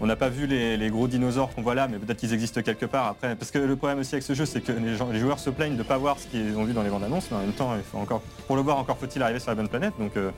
on 0.00 0.06
n'a 0.06 0.16
pas 0.16 0.28
vu 0.28 0.46
les, 0.46 0.76
les 0.76 0.90
gros 0.90 1.08
dinosaures 1.08 1.54
qu'on 1.54 1.62
voit 1.62 1.74
là, 1.74 1.88
mais 1.88 1.98
peut-être 1.98 2.18
qu'ils 2.18 2.32
existent 2.34 2.60
quelque 2.62 2.86
part 2.86 3.06
après. 3.06 3.34
Parce 3.36 3.50
que 3.50 3.58
le 3.58 3.76
problème 3.76 3.98
aussi 4.00 4.14
avec 4.14 4.24
ce 4.24 4.34
jeu, 4.34 4.44
c'est 4.46 4.60
que 4.60 4.72
les, 4.72 4.96
gens- 4.96 5.08
les 5.10 5.18
joueurs 5.20 5.38
se 5.38 5.50
plaignent 5.50 5.72
de 5.74 5.78
ne 5.78 5.82
pas 5.82 5.96
voir 5.98 6.18
ce 6.18 6.26
qu'ils 6.26 6.56
ont 6.56 6.64
vu 6.64 6.72
dans 6.72 6.82
les 6.82 6.90
bandes 6.90 7.04
annonces, 7.04 7.28
mais 7.30 7.36
en 7.38 7.40
même 7.40 7.52
temps, 7.52 7.74
il 7.76 7.82
faut 7.82 7.98
encore, 7.98 8.20
pour 8.46 8.56
le 8.56 8.62
voir, 8.62 8.78
encore 8.78 8.98
faut-il 8.98 9.22
arriver 9.22 9.38
sur 9.40 9.50
la 9.50 9.54
bonne 9.54 9.68
planète. 9.68 9.94
Donc 9.98 10.16
euh, 10.16 10.30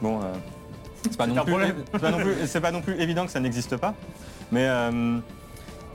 bon, 0.00 0.20
euh, 0.20 0.32
c'est 1.02 1.16
pas, 1.16 1.26
non 1.26 1.34
plus- 1.44 1.52
pas 2.00 2.10
non 2.10 2.18
plus- 2.18 2.34
c'est 2.46 2.60
pas 2.60 2.70
non 2.70 2.80
plus 2.80 3.00
évident 3.00 3.26
que 3.26 3.32
ça 3.32 3.40
n'existe 3.40 3.76
pas. 3.76 3.94
Mais 4.50 4.66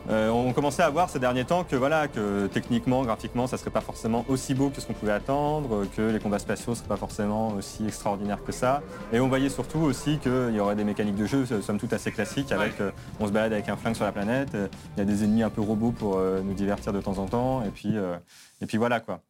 euh, 0.09 0.27
euh, 0.27 0.29
on 0.29 0.53
commençait 0.53 0.83
à 0.83 0.89
voir 0.89 1.09
ces 1.09 1.19
derniers 1.19 1.45
temps 1.45 1.63
que 1.63 1.75
voilà, 1.75 2.07
que 2.07 2.47
techniquement, 2.47 3.03
graphiquement, 3.03 3.47
ça 3.47 3.57
serait 3.57 3.71
pas 3.71 3.81
forcément 3.81 4.25
aussi 4.27 4.53
beau 4.53 4.69
que 4.69 4.81
ce 4.81 4.87
qu'on 4.87 4.93
pouvait 4.93 5.11
attendre, 5.11 5.85
que 5.95 6.01
les 6.01 6.19
combats 6.19 6.39
spatiaux 6.39 6.75
seraient 6.75 6.87
pas 6.87 6.97
forcément 6.97 7.49
aussi 7.49 7.85
extraordinaires 7.85 8.43
que 8.43 8.51
ça. 8.51 8.81
Et 9.11 9.19
on 9.19 9.27
voyait 9.27 9.49
surtout 9.49 9.79
aussi 9.79 10.17
qu'il 10.19 10.53
y 10.53 10.59
aurait 10.59 10.75
des 10.75 10.83
mécaniques 10.83 11.15
de 11.15 11.25
jeu, 11.25 11.45
euh, 11.51 11.61
somme 11.61 11.79
toute 11.79 11.93
assez 11.93 12.11
classiques, 12.11 12.51
avec 12.51 12.79
euh, 12.81 12.91
on 13.19 13.27
se 13.27 13.31
balade 13.31 13.53
avec 13.53 13.69
un 13.69 13.77
flingue 13.77 13.95
sur 13.95 14.05
la 14.05 14.11
planète, 14.11 14.55
euh, 14.55 14.67
il 14.95 14.99
y 14.99 15.01
a 15.01 15.05
des 15.05 15.23
ennemis 15.23 15.43
un 15.43 15.49
peu 15.49 15.61
robots 15.61 15.91
pour 15.91 16.17
euh, 16.17 16.41
nous 16.41 16.53
divertir 16.53 16.93
de 16.93 17.01
temps 17.01 17.17
en 17.17 17.25
temps, 17.25 17.63
et 17.63 17.69
puis, 17.69 17.97
euh, 17.97 18.17
et 18.61 18.65
puis 18.65 18.77
voilà 18.77 18.99
quoi. 18.99 19.21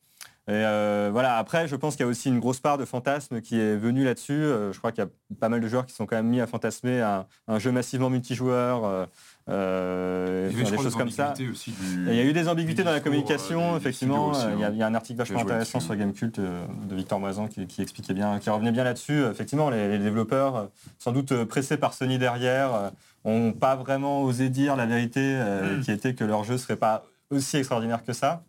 Et 0.50 0.54
euh, 0.54 1.10
voilà, 1.12 1.36
après, 1.36 1.68
je 1.68 1.76
pense 1.76 1.98
qu'il 1.98 2.06
y 2.06 2.08
a 2.08 2.10
aussi 2.10 2.30
une 2.30 2.40
grosse 2.40 2.62
part 2.62 2.78
de 2.78 2.86
fantasme 2.86 3.42
qui 3.42 3.60
est 3.60 3.76
venue 3.76 4.06
là-dessus. 4.06 4.32
Euh, 4.32 4.72
je 4.72 4.78
crois 4.78 4.94
qu'il 4.94 5.04
y 5.04 5.08
a 5.08 5.10
pas 5.42 5.50
mal 5.50 5.60
de 5.60 5.68
joueurs 5.68 5.86
qui 5.86 5.94
sont 5.94 6.06
quand 6.06 6.16
même 6.16 6.30
mis 6.30 6.40
à 6.40 6.48
fantasmer 6.48 7.02
un, 7.02 7.26
un 7.50 7.60
jeu 7.60 7.74
massivement 7.74 8.10
multijoueur, 8.10 8.86
euh, 8.86 9.06
euh, 9.50 10.50
Il 10.52 10.58
y 10.58 10.62
avait, 10.62 10.64
enfin, 10.64 10.66
je 10.66 10.70
des 10.70 10.72
crois, 10.76 10.84
choses 10.84 10.94
des 10.94 11.00
comme 11.00 11.10
ça. 11.10 11.30
ambiguïtés 11.30 11.52
aussi 11.52 11.72
du- 11.72 12.10
Et 12.10 12.14
il 12.14 12.16
y 12.18 12.20
a 12.20 12.24
eu 12.24 12.34
des 12.34 12.48
ambiguïtés 12.48 12.84
dans 12.84 12.92
la 12.92 13.00
communication, 13.00 13.74
euh, 13.74 13.78
effectivement. 13.78 14.32
Il 14.34 14.60
y, 14.60 14.64
a- 14.64 14.68
aussi, 14.68 14.76
il 14.76 14.80
y 14.80 14.84
a 14.84 14.88
un 14.88 14.96
article 14.96 15.18
vachement 15.20 15.40
intéressant 15.42 15.80
sur 15.80 15.96
Gamecult 15.96 16.40
euh, 16.40 16.66
de 16.90 16.96
Victor 16.96 17.20
Moisan 17.20 17.48
qui, 17.48 17.66
qui 17.68 17.82
expliquait 17.82 18.14
bien, 18.14 18.40
qui 18.40 18.50
revenait 18.50 18.72
bien 18.72 18.84
là-dessus. 18.84 19.14
Euh, 19.24 19.32
Effectivement, 19.32 19.70
les, 19.70 19.88
les 19.90 20.00
développeurs, 20.00 20.70
sans 21.00 21.12
doute 21.12 21.44
pressés 21.46 21.78
par 21.78 21.94
Sony 21.94 22.18
derrière, 22.18 22.74
euh, 22.74 22.90
ont 23.26 23.52
pas 23.52 23.76
vraiment 23.76 24.24
osé 24.24 24.50
dire 24.50 24.76
la 24.76 24.86
vérité, 24.86 25.20
euh, 25.24 25.78
Mm. 25.78 25.82
qui 25.82 25.92
était 25.92 26.14
que 26.14 26.24
leur 26.24 26.44
jeu 26.44 26.58
serait 26.58 26.76
pas 26.78 27.04
aussi 27.30 27.58
extraordinaire 27.58 28.04
que 28.06 28.14
ça. 28.14 28.44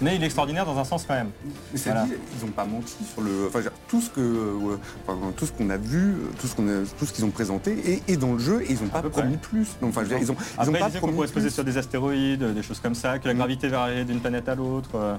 Mais 0.00 0.16
il 0.16 0.22
est 0.22 0.26
extraordinaire 0.26 0.64
dans 0.66 0.78
un 0.78 0.84
sens 0.84 1.04
quand 1.06 1.14
même. 1.14 1.30
Mais 1.72 1.78
ça 1.78 1.90
Voilà. 1.90 2.06
dit, 2.06 2.12
ils 2.38 2.46
n'ont 2.46 2.52
pas 2.52 2.64
menti 2.64 2.96
sur 3.12 3.22
le. 3.22 3.46
Enfin, 3.48 3.60
tout 3.88 4.00
ce 4.00 4.10
que, 4.10 4.20
euh, 4.20 4.76
enfin, 5.06 5.18
tout 5.36 5.46
ce 5.46 5.52
qu'on 5.52 5.70
a 5.70 5.76
vu, 5.76 6.14
tout 6.40 6.46
ce 6.46 6.54
qu'on 6.54 6.68
a, 6.68 6.84
tout 6.98 7.06
ce 7.06 7.12
qu'ils 7.12 7.24
ont 7.24 7.30
présenté 7.30 8.02
est, 8.06 8.16
dans 8.16 8.32
le 8.34 8.38
jeu 8.38 8.62
et 8.62 8.72
ils 8.72 8.82
n'ont 8.82 8.88
pas 8.88 9.00
près. 9.02 9.10
promis 9.10 9.36
plus. 9.36 9.68
Enfin, 9.82 10.02
je 10.04 10.08
veux 10.08 10.18
dire, 10.18 10.18
ils 10.20 10.30
ont, 10.30 10.36
ils 10.36 10.56
pas 10.78 10.86
disait 10.86 10.98
qu'on 10.98 11.06
promis 11.06 11.14
pourrait 11.14 11.28
se 11.28 11.32
poser 11.32 11.50
sur 11.50 11.64
des 11.64 11.76
astéroïdes, 11.78 12.42
des 12.54 12.62
choses 12.62 12.80
comme 12.80 12.94
ça, 12.94 13.18
que 13.18 13.28
la 13.28 13.34
gravité 13.34 13.68
varierait 13.68 14.04
d'une 14.04 14.20
planète 14.20 14.48
à 14.48 14.54
l'autre. 14.54 14.90
euh. 14.94 15.16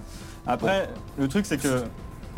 Après, 0.47 0.89
le 1.17 1.27
truc, 1.27 1.45
c'est 1.45 1.57
que 1.57 1.83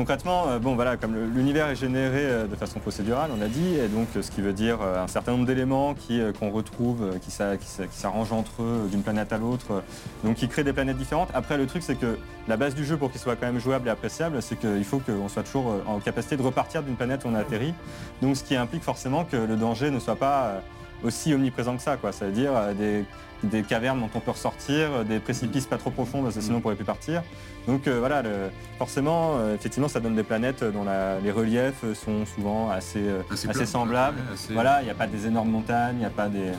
concrètement, 0.01 0.47
euh, 0.47 0.57
bon, 0.57 0.73
voilà, 0.73 0.97
comme 0.97 1.15
l'univers 1.35 1.69
est 1.69 1.75
généré 1.75 2.21
euh, 2.23 2.47
de 2.47 2.55
façon 2.55 2.79
procédurale, 2.79 3.29
on 3.37 3.39
a 3.39 3.47
dit, 3.47 3.75
et 3.75 3.87
donc 3.87 4.07
ce 4.19 4.31
qui 4.31 4.41
veut 4.41 4.51
dire 4.51 4.79
euh, 4.81 5.03
un 5.03 5.07
certain 5.07 5.33
nombre 5.33 5.45
d'éléments 5.45 5.93
qu'on 6.39 6.49
retrouve, 6.49 7.19
qui, 7.21 7.29
s'a- 7.29 7.55
qui 7.57 7.67
s'a- 7.67 7.85
qui 7.85 7.95
s'arrangent 7.95 8.33
entre 8.33 8.63
eux 8.63 8.87
d'une 8.89 9.03
planète 9.03 9.31
à 9.31 9.37
l'autre, 9.37 9.83
donc 10.23 10.37
qui 10.37 10.47
créent 10.47 10.63
des 10.63 10.73
planètes 10.73 10.97
différentes. 10.97 11.29
Après, 11.35 11.55
le 11.55 11.67
truc, 11.67 11.83
c'est 11.83 11.93
que 11.99 12.17
la 12.47 12.57
base 12.57 12.73
du 12.73 12.83
jeu, 12.83 12.97
pour 12.97 13.11
qu'il 13.11 13.21
soit 13.21 13.35
quand 13.35 13.45
même 13.45 13.59
jouable 13.59 13.87
et 13.89 13.91
appréciable, 13.91 14.41
c'est 14.41 14.59
qu'il 14.59 14.83
faut 14.85 14.97
qu'on 14.99 15.29
soit 15.29 15.43
toujours 15.43 15.71
en 15.85 15.99
capacité 15.99 16.35
de 16.35 16.41
repartir 16.41 16.81
d'une 16.81 16.95
planète 16.95 17.23
où 17.23 17.27
on 17.27 17.35
a 17.35 17.39
atterri. 17.39 17.75
Donc, 18.23 18.37
ce 18.37 18.43
qui 18.43 18.55
implique 18.55 18.83
forcément 18.83 19.23
que 19.23 19.37
le 19.37 19.55
danger 19.55 19.91
ne 19.91 19.99
soit 19.99 20.15
pas 20.15 20.63
aussi 21.03 21.33
omniprésent 21.33 21.75
que 21.75 21.83
ça, 21.83 21.97
quoi. 21.97 22.11
Ça 22.11 22.25
veut 22.25 22.31
dire 22.31 22.51
des, 22.77 23.05
des 23.43 23.63
cavernes 23.63 23.99
dont 23.99 24.09
on 24.13 24.19
peut 24.19 24.31
ressortir, 24.31 24.89
euh, 24.91 25.03
des 25.03 25.19
précipices 25.19 25.65
pas 25.65 25.77
trop 25.77 25.89
profonds 25.91 26.21
parce 26.23 26.35
que 26.35 26.41
sinon 26.41 26.57
on 26.57 26.61
pourrait 26.61 26.75
plus 26.75 26.85
partir. 26.85 27.23
Donc 27.67 27.87
euh, 27.87 27.99
voilà, 27.99 28.21
le- 28.21 28.49
forcément, 28.77 29.33
euh, 29.37 29.55
effectivement, 29.55 29.87
ça 29.87 29.99
donne 29.99 30.15
des 30.15 30.23
planètes 30.23 30.63
dont 30.63 30.83
la- 30.83 31.19
les 31.19 31.31
reliefs 31.31 31.83
sont 31.93 32.25
souvent 32.25 32.69
assez, 32.69 32.99
euh, 32.99 33.21
Assez 33.31 33.47
assez 33.49 33.59
plat, 33.59 33.65
semblables. 33.65 34.17
ouais, 34.17 34.33
assez- 34.33 34.53
Voilà, 34.53 34.81
il 34.81 34.85
n'y 34.85 34.91
a 34.91 34.95
pas 34.95 35.07
des 35.07 35.25
énormes 35.27 35.49
montagnes, 35.49 35.95
il 35.95 35.99
n'y 35.99 36.05
a 36.05 36.09
pas 36.09 36.27
des... 36.29 36.51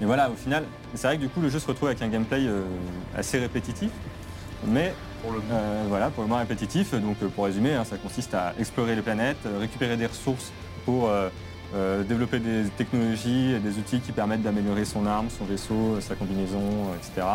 Mais 0.00 0.06
voilà, 0.06 0.28
au 0.30 0.34
final, 0.34 0.64
c'est 0.94 1.06
vrai 1.06 1.16
que 1.16 1.22
du 1.22 1.28
coup, 1.28 1.40
le 1.40 1.48
jeu 1.48 1.58
se 1.60 1.66
retrouve 1.66 1.88
avec 1.88 2.02
un 2.02 2.08
gameplay 2.08 2.48
assez 3.16 3.38
répétitif. 3.38 3.90
Mais 4.66 4.92
euh, 5.52 5.84
voilà, 5.88 6.10
pour 6.10 6.22
le 6.24 6.28
moins 6.28 6.38
répétitif. 6.38 6.94
Donc 6.94 7.16
pour 7.18 7.44
résumer, 7.44 7.74
hein, 7.74 7.84
ça 7.84 7.96
consiste 7.96 8.34
à 8.34 8.54
explorer 8.58 8.96
les 8.96 9.02
planètes, 9.02 9.38
récupérer 9.60 9.96
des 9.96 10.06
ressources 10.06 10.52
pour 10.84 11.08
euh, 11.74 12.04
développer 12.04 12.38
des 12.38 12.64
technologies 12.76 13.52
et 13.52 13.58
des 13.58 13.78
outils 13.78 14.00
qui 14.00 14.12
permettent 14.12 14.42
d'améliorer 14.42 14.84
son 14.84 15.06
arme, 15.06 15.28
son 15.28 15.44
vaisseau, 15.44 15.96
euh, 15.96 16.00
sa 16.00 16.14
combinaison, 16.14 16.60
euh, 16.60 16.96
etc. 16.96 17.26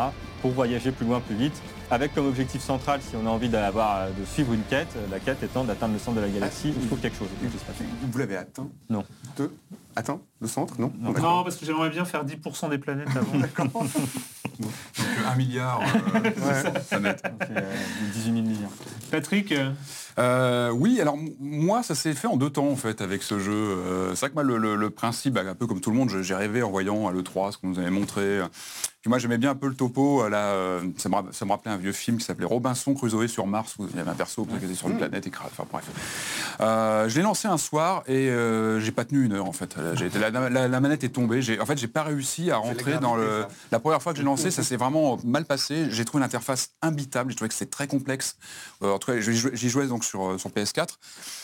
Pour 0.42 0.52
voyager 0.52 0.92
plus 0.92 1.06
loin, 1.06 1.20
plus 1.20 1.36
vite. 1.36 1.62
Avec 1.92 2.14
comme 2.14 2.28
objectif 2.28 2.62
central, 2.62 3.02
si 3.02 3.16
on 3.16 3.26
a 3.26 3.30
envie 3.30 3.50
d'avoir, 3.50 4.08
de 4.08 4.24
suivre 4.26 4.54
une 4.54 4.62
quête, 4.62 4.96
la 5.12 5.20
quête 5.20 5.44
étant 5.44 5.64
d'atteindre 5.64 5.94
le 5.94 6.00
centre 6.00 6.18
de 6.18 6.22
la 6.22 6.30
galaxie, 6.30 6.74
il 6.76 6.88
faut 6.88 6.96
quelque 6.96 7.18
chose. 7.18 7.28
Vous 8.12 8.18
l'avez 8.18 8.38
atteint? 8.38 8.70
Non. 8.90 9.04
Deux? 9.36 9.52
Atteint 9.96 10.22
Le 10.40 10.48
centre? 10.48 10.80
Non, 10.80 10.94
Non. 11.00 11.12
Parce 11.44 11.58
que 11.58 11.66
j'aimerais 11.66 11.90
bien 11.90 12.06
faire 12.06 12.24
10% 12.24 12.70
des 12.70 12.78
planètes 12.78 13.10
avant. 13.10 13.84
Donc 14.60 14.70
euh, 15.02 15.32
un 15.32 15.36
milliard, 15.36 15.82
euh, 15.82 16.80
ça 16.82 17.00
net. 17.00 17.24
Donc, 17.24 17.50
euh, 17.50 17.76
18 18.14 18.34
000 18.34 18.46
millions. 18.46 18.70
Patrick, 19.10 19.54
euh, 20.20 20.70
oui, 20.72 21.00
alors 21.00 21.18
moi, 21.40 21.82
ça 21.82 21.96
s'est 21.96 22.14
fait 22.14 22.28
en 22.28 22.36
deux 22.36 22.50
temps 22.50 22.68
en 22.68 22.76
fait 22.76 23.02
avec 23.02 23.24
ce 23.24 23.40
jeu. 23.40 23.54
Euh, 23.54 24.16
c'est 24.16 24.28
vrai 24.28 24.30
que 24.30 24.36
moi, 24.36 24.44
le, 24.44 24.90
principe, 24.90 25.34
bah, 25.34 25.44
un 25.48 25.56
peu 25.56 25.66
comme 25.66 25.80
tout 25.80 25.92
le 25.92 25.98
monde, 25.98 26.10
j'ai 26.10 26.36
rêvé 26.36 26.62
en 26.62 26.70
voyant 26.70 27.08
à 27.08 27.12
l'E3 27.12 27.54
ce 27.54 27.58
qu'on 27.58 27.70
nous 27.70 27.80
avait 27.80 27.90
montré. 27.90 28.42
Puis 29.02 29.08
moi 29.10 29.18
j'aimais 29.18 29.38
bien 29.38 29.52
un 29.52 29.56
peu 29.56 29.68
le 29.70 29.76
topo, 29.76 30.24
euh, 30.24 30.30
là, 30.30 30.48
euh, 30.48 30.82
ça, 30.98 31.08
me, 31.08 31.32
ça 31.32 31.46
me 31.46 31.52
rappelait 31.52 31.72
un 31.72 31.78
vieux 31.78 31.94
film 31.94 32.18
qui 32.18 32.26
s'appelait 32.26 32.46
Robinson 32.46 32.94
Crusoe 32.94 33.28
sur 33.28 33.48
Mars, 33.48 33.76
où 33.80 33.88
il 33.90 33.96
y 33.96 34.00
avait 34.00 34.12
un 34.12 34.14
perso 34.14 34.44
qui 34.46 34.56
était 34.66 34.74
sur 34.76 34.90
une 34.90 34.98
planète 34.98 35.26
et 35.26 35.32
enfin 35.46 35.66
bref. 35.72 35.86
Euh, 36.60 37.08
je 37.08 37.16
l'ai 37.16 37.22
lancé 37.22 37.48
un 37.48 37.58
soir 37.58 38.04
et 38.08 38.30
euh, 38.30 38.80
j'ai 38.82 38.92
pas 38.92 39.06
tenu 39.06 39.24
une 39.24 39.32
heure 39.34 39.46
en 39.46 39.54
fait. 39.54 39.76
La, 40.20 40.30
la- 40.50 40.68
la 40.68 40.80
manette 40.82 41.04
est 41.06 41.10
tombée, 41.10 41.40
en 41.62 41.66
fait 41.66 41.78
j'ai 41.78 41.88
pas 41.88 42.04
réussi 42.04 42.52
à 42.52 42.58
rentrer 42.58 42.98
dans 43.00 43.16
le... 43.16 43.46
La 43.72 43.80
première 43.80 44.02
fois 44.02 44.12
que 44.12 44.18
j'ai 44.20 44.26
lancé, 44.26 44.52
ça 44.52 44.64
s'est 44.64 44.76
vraiment 44.78 45.18
mal 45.24 45.46
passé, 45.46 45.88
j'ai 45.90 46.04
trouvé 46.04 46.22
l'interface 46.22 46.72
imbitable, 46.82 47.32
j'ai 47.32 47.36
trouvé 47.38 47.48
que 47.50 47.56
c'était 47.56 47.72
très 47.72 47.88
complexe. 47.88 48.36
En 48.82 49.00
tout 49.00 49.12
cas 49.14 49.20
j'y 49.22 49.70
jouais, 49.70 49.88
donc 49.88 50.04
sur, 50.04 50.38
sur 50.40 50.50
PS4, 50.50 50.88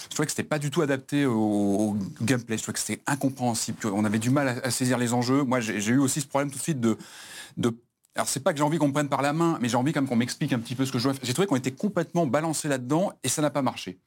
je 0.06 0.16
trouvais 0.16 0.26
que 0.26 0.32
c'était 0.32 0.44
pas 0.44 0.60
du 0.60 0.72
tout 0.72 0.82
adapté 0.82 1.26
au, 1.26 1.34
au 1.36 1.98
gameplay, 2.22 2.58
je 2.58 2.64
trouvais 2.64 2.74
que 2.74 2.80
c'était 2.80 3.02
incompréhensible, 3.08 3.78
qu'on 3.80 4.06
avait 4.06 4.20
du 4.20 4.30
mal 4.30 4.48
à, 4.48 4.68
à 4.68 4.72
saisir 4.72 4.98
les 4.98 5.14
enjeux. 5.14 5.44
Moi 5.44 5.60
j'ai 5.60 5.92
eu 5.92 6.00
aussi 6.00 6.22
ce 6.22 6.28
problème 6.28 6.52
tout 6.52 6.58
de 6.58 6.64
suite 6.64 6.80
de... 6.80 6.98
de 7.58 7.76
alors 8.16 8.30
c'est 8.30 8.40
pas 8.40 8.54
que 8.54 8.58
j'ai 8.58 8.64
envie 8.64 8.78
qu'on 8.78 8.88
me 8.88 8.94
prenne 8.94 9.10
par 9.10 9.22
la 9.22 9.34
main, 9.34 9.58
mais 9.60 9.68
j'ai 9.68 9.76
envie 9.76 9.92
quand 9.92 10.00
même 10.00 10.08
qu'on 10.08 10.16
m'explique 10.16 10.54
un 10.54 10.60
petit 10.60 10.76
peu 10.76 10.86
ce 10.86 10.92
que 10.94 11.00
je 11.00 11.04
dois 11.04 11.14
faire. 11.14 11.26
J'ai 11.26 11.34
trouvé 11.34 11.48
qu'on 11.48 11.58
était 11.58 11.74
complètement 11.74 12.26
balancé 12.26 12.70
là-dedans 12.70 13.12
et 13.24 13.28
ça 13.28 13.42
n'a 13.42 13.50
pas 13.50 13.62
marché. 13.62 14.00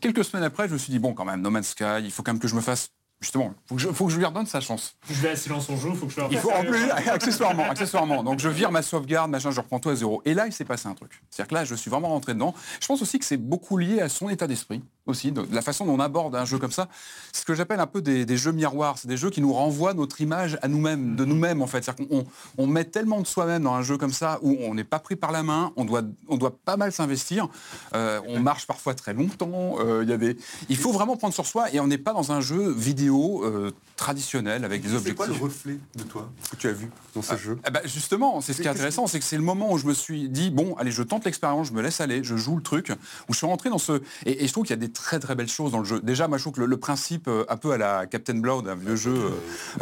Quelques 0.00 0.24
semaines 0.24 0.42
après, 0.42 0.66
je 0.66 0.72
me 0.72 0.78
suis 0.78 0.90
dit 0.90 0.98
bon 0.98 1.14
quand 1.14 1.24
même, 1.24 1.40
No 1.40 1.50
Man's 1.50 1.68
Sky, 1.68 2.02
il 2.02 2.10
faut 2.10 2.24
quand 2.24 2.32
même 2.32 2.40
que 2.40 2.48
je 2.48 2.56
me 2.56 2.60
fasse 2.60 2.90
justement, 3.22 3.54
faut 3.66 3.76
que 3.76 3.80
je, 3.80 3.88
faut 3.88 4.06
que 4.06 4.12
je 4.12 4.18
lui 4.18 4.24
redonne 4.24 4.46
sa 4.46 4.60
chance. 4.60 4.96
Je 5.08 5.14
vais 5.14 5.30
à 5.30 5.36
silence 5.36 5.68
on 5.68 5.76
joue, 5.76 5.94
faut 5.94 6.06
que 6.06 6.12
je 6.12 6.20
le 6.20 6.26
Il 6.32 6.38
faut 6.38 6.50
en 6.50 6.64
plus, 6.64 6.90
accessoirement, 7.06 7.64
accessoirement. 7.70 8.24
Donc 8.24 8.40
je 8.40 8.48
vire 8.48 8.72
ma 8.72 8.82
sauvegarde, 8.82 9.30
machin, 9.30 9.52
je 9.52 9.60
reprends 9.60 9.78
tout 9.78 9.90
à 9.90 9.94
zéro. 9.94 10.20
Et 10.24 10.34
là, 10.34 10.46
il 10.46 10.52
s'est 10.52 10.64
passé 10.64 10.88
un 10.88 10.94
truc. 10.94 11.22
C'est-à-dire 11.30 11.48
que 11.48 11.54
là, 11.54 11.64
je 11.64 11.74
suis 11.76 11.88
vraiment 11.88 12.08
rentré 12.08 12.34
dedans. 12.34 12.52
Je 12.80 12.86
pense 12.86 13.00
aussi 13.00 13.18
que 13.20 13.24
c'est 13.24 13.36
beaucoup 13.36 13.78
lié 13.78 14.00
à 14.00 14.08
son 14.08 14.28
état 14.28 14.48
d'esprit 14.48 14.82
aussi, 15.06 15.32
de 15.32 15.44
la 15.50 15.62
façon 15.62 15.84
dont 15.86 15.94
on 15.94 16.00
aborde 16.00 16.36
un 16.36 16.44
jeu 16.44 16.58
comme 16.58 16.70
ça. 16.72 16.88
C'est 17.32 17.40
ce 17.40 17.44
que 17.44 17.54
j'appelle 17.54 17.80
un 17.80 17.86
peu 17.86 18.00
des, 18.02 18.24
des 18.24 18.36
jeux 18.36 18.52
miroirs. 18.52 18.98
C'est 18.98 19.08
des 19.08 19.16
jeux 19.16 19.30
qui 19.30 19.40
nous 19.40 19.52
renvoient 19.52 19.94
notre 19.94 20.20
image 20.20 20.58
à 20.62 20.68
nous-mêmes, 20.68 21.16
de 21.16 21.24
nous-mêmes 21.24 21.60
en 21.62 21.66
fait. 21.66 21.82
C'est-à-dire 21.84 22.06
qu'on 22.08 22.24
on- 22.58 22.66
met 22.66 22.84
tellement 22.84 23.20
de 23.20 23.26
soi-même 23.26 23.64
dans 23.64 23.74
un 23.74 23.82
jeu 23.82 23.98
comme 23.98 24.12
ça 24.12 24.38
où 24.42 24.56
on 24.60 24.74
n'est 24.74 24.84
pas 24.84 24.98
pris 24.98 25.16
par 25.16 25.32
la 25.32 25.42
main, 25.42 25.72
on 25.76 25.84
doit, 25.84 26.02
on 26.28 26.36
doit 26.36 26.56
pas 26.64 26.76
mal 26.76 26.92
s'investir. 26.92 27.48
Euh, 27.94 28.20
on 28.28 28.38
marche 28.40 28.66
parfois 28.66 28.94
très 28.94 29.12
longtemps. 29.14 29.76
euh, 29.80 30.02
Il 30.04 30.10
y 30.10 30.12
a 30.12 30.16
des, 30.16 30.36
il 30.68 30.76
faut 30.76 30.92
vraiment 30.92 31.16
prendre 31.16 31.34
sur 31.34 31.46
soi 31.46 31.72
et 31.74 31.80
on 31.80 31.86
n'est 31.88 31.98
pas 31.98 32.12
dans 32.12 32.30
un 32.32 32.40
jeu 32.40 32.70
vidéo 32.72 33.44
euh, 33.44 33.72
traditionnel 33.96 34.64
avec 34.64 34.82
des 34.82 34.88
C'est 34.88 34.94
objectifs. 34.96 35.16
quoi 35.16 35.26
le 35.26 35.32
reflet 35.34 35.78
de 35.96 36.02
toi 36.04 36.30
que 36.50 36.56
tu 36.56 36.68
as 36.68 36.72
vu 36.72 36.90
dans 37.14 37.22
ce 37.22 37.36
jeu? 37.36 37.58
Ah 37.64 37.70
bah 37.70 37.80
justement, 37.84 38.40
c'est 38.40 38.52
ce 38.52 38.60
qui 38.62 38.66
est 38.68 38.70
intéressant, 38.70 39.06
c'est 39.06 39.18
que 39.18 39.24
c'est 39.24 39.36
le 39.36 39.42
moment 39.42 39.72
où 39.72 39.78
je 39.78 39.86
me 39.86 39.94
suis 39.94 40.28
dit 40.28 40.50
bon, 40.50 40.74
allez, 40.78 40.90
je 40.90 41.02
tente 41.02 41.24
l'expérience, 41.24 41.68
je 41.68 41.72
me 41.72 41.82
laisse 41.82 42.00
aller, 42.00 42.22
je 42.24 42.36
joue 42.36 42.56
le 42.56 42.62
truc, 42.62 42.90
où 43.28 43.32
je 43.32 43.38
suis 43.38 43.46
rentré 43.46 43.70
dans 43.70 43.78
ce 43.78 44.02
et, 44.26 44.44
et 44.44 44.46
je 44.46 44.52
trouve 44.52 44.64
qu'il 44.64 44.72
y 44.74 44.78
a 44.78 44.84
des 44.84 44.91
très 44.92 45.18
très 45.18 45.34
belles 45.34 45.48
choses 45.48 45.72
dans 45.72 45.78
le 45.78 45.84
jeu. 45.84 46.00
Déjà, 46.00 46.28
moi 46.28 46.38
je 46.38 46.44
trouve 46.44 46.54
que 46.54 46.60
le, 46.60 46.76
principe 46.76 47.28
euh, 47.28 47.44
un 47.48 47.56
peu 47.56 47.72
à 47.72 47.78
la 47.78 48.06
Captain 48.06 48.34
Blood, 48.34 48.68
un 48.68 48.74
vieux 48.74 48.96
jeu 48.96 49.14
euh, 49.14 49.30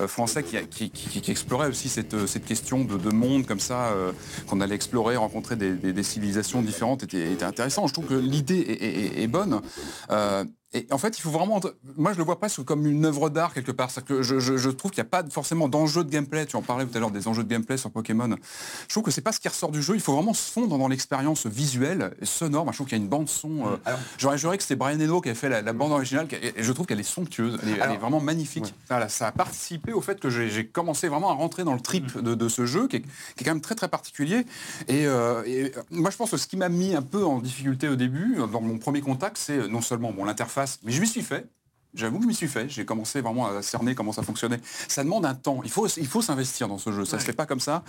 euh, 0.01 0.09
français 0.09 0.43
qui, 0.43 1.31
explorait 1.31 1.69
aussi 1.69 1.89
cette, 1.89 2.45
question 2.45 2.85
de, 2.85 2.97
de 2.97 3.11
monde 3.11 3.47
comme 3.47 3.61
ça, 3.61 3.93
qu'on 4.47 4.61
allait 4.61 4.75
explorer, 4.75 5.17
rencontrer 5.17 5.57
des, 5.57 6.03
civilisations 6.03 6.63
différentes, 6.63 7.03
était, 7.03 7.43
intéressant. 7.43 7.87
Je 7.87 7.93
trouve 7.93 8.07
que 8.07 8.15
l'idée 8.15 9.15
est, 9.17 9.27
bonne. 9.27 9.61
Et 10.73 10.87
en 10.91 10.99
fait, 10.99 11.19
il 11.19 11.21
faut 11.21 11.31
vraiment. 11.31 11.61
Moi, 11.97 12.13
je 12.13 12.19
le 12.19 12.25
vois 12.25 12.39
presque 12.39 12.63
comme 12.65 12.87
une 12.87 13.05
œuvre 13.05 13.29
d'art 13.29 13.53
quelque 13.55 13.73
part. 13.73 13.91
C'est 13.91 14.05
que 14.05 14.23
je, 14.23 14.39
je- 14.39 14.57
je 14.57 14.71
trouve 14.71 14.91
qu'il 14.93 15.03
n'y 15.03 15.09
a 15.09 15.11
pas 15.11 15.25
forcément 15.31 15.69
d'enjeu 15.69 16.05
de 16.05 16.11
gameplay. 16.11 16.47
Tu 16.47 16.57
en 16.57 16.63
parlais 16.63 16.87
tout 16.87 16.97
à 16.97 17.01
l'heure 17.01 17.11
des 17.11 17.27
enjeux 17.29 17.43
de 17.43 17.49
gameplay 17.49 17.77
sur 17.77 17.91
Pokémon. 17.91 18.37
Je 18.87 18.95
trouve 18.95 19.03
que 19.03 19.11
c'est 19.11 19.21
pas 19.21 19.33
ce 19.33 19.41
qui 19.41 19.49
ressort 19.49 19.71
du 19.73 19.83
jeu. 19.83 19.95
Il 19.95 20.01
faut 20.01 20.15
vraiment 20.15 20.35
se 20.35 20.51
fondre 20.51 20.79
dans 20.79 20.87
l'expérience 20.89 21.47
visuelle, 21.47 22.13
et 22.21 22.25
sonore. 22.27 22.65
Moi, 22.65 22.73
je 22.73 22.77
trouve 22.79 22.87
qu'il 22.89 22.97
y 22.99 23.01
a 23.01 23.03
une 23.03 23.09
bande 23.11 23.29
son. 23.29 23.67
euh, 23.67 23.97
J'aurais 24.19 24.39
juré 24.39 24.57
que 24.57 24.63
c'était 24.63 24.77
Brian 24.77 25.01
Eno 25.01 25.21
qui 25.21 25.29
avait 25.29 25.39
fait 25.39 25.49
la, 25.49 25.61
la 25.63 25.73
bande 25.73 25.93
originale, 25.93 26.29
et 26.33 26.63
je 26.63 26.73
trouve 26.73 26.87
qu'elle 26.87 27.01
est 27.01 27.03
somptueuse. 27.03 27.59
Elle 27.63 27.69
est, 27.69 27.73
elle 27.73 27.79
est 27.79 27.83
Alors, 27.83 27.99
vraiment 27.99 28.21
magnifique. 28.21 28.73
Voilà, 28.89 29.09
ça 29.09 29.27
a 29.29 29.33
participé 29.33 29.93
au 29.93 30.01
fait 30.01 30.21
que 30.21 30.31
j'ai 30.31 30.51
j'ai 30.51 30.67
commencé 30.67 31.09
vraiment 31.09 31.31
à 31.31 31.35
rentrer 31.35 31.65
dans 31.65 31.75
le 31.75 31.81
trip 31.81 32.17
de, 32.19 32.35
de 32.35 32.49
ce 32.49 32.65
jeu, 32.67 32.87
qui 32.87 32.97
est, 32.97 33.01
qui 33.01 33.09
est 33.41 33.45
quand 33.45 33.51
même 33.53 33.61
très 33.61 33.75
très 33.75 33.89
particulier. 33.89 34.47
Et, 34.89 35.07
euh, 35.07 35.43
et, 35.47 35.65
euh, 35.77 35.83
moi, 35.91 36.11
je 36.11 36.17
pense 36.17 36.31
que 36.31 36.37
ce 36.37 36.47
qui 36.47 36.57
m'a 36.57 36.69
mis 36.69 36.95
un 36.95 37.03
peu 37.03 37.25
en 37.25 37.39
difficulté 37.41 37.89
au 37.89 37.97
début, 37.97 38.37
dans 38.53 38.61
mon 38.61 38.79
premier 38.79 39.01
contact, 39.01 39.37
c'est 39.39 39.67
non 39.69 39.81
seulement 39.81 40.13
bon, 40.13 40.25
l'interface, 40.25 40.60
mais 40.83 40.93
je 40.93 41.01
m'y 41.01 41.07
suis 41.07 41.23
fait. 41.23 41.47
J'avoue 41.95 42.19
que 42.19 42.23
je 42.25 42.29
m'y 42.29 42.35
suis 42.35 42.49
fait. 42.49 42.69
J'ai 42.69 42.85
commencé 42.85 43.21
vraiment 43.21 43.47
à 43.49 43.63
cerner 43.63 43.95
comment 43.95 44.13
ça 44.13 44.23
fonctionnait. 44.23 44.61
Ça 44.89 45.03
demande 45.05 45.27
un 45.27 45.35
temps. 45.35 45.61
Il 45.65 45.71
faut, 45.71 45.87
il 45.89 46.07
faut 46.07 46.23
s'investir 46.23 46.69
dans 46.69 46.79
ce 46.79 46.93
jeu. 46.93 47.05
Ça 47.05 47.19
se 47.19 47.25
fait 47.25 47.33
pas 47.33 47.47
comme 47.47 47.61
ça. 47.61 47.83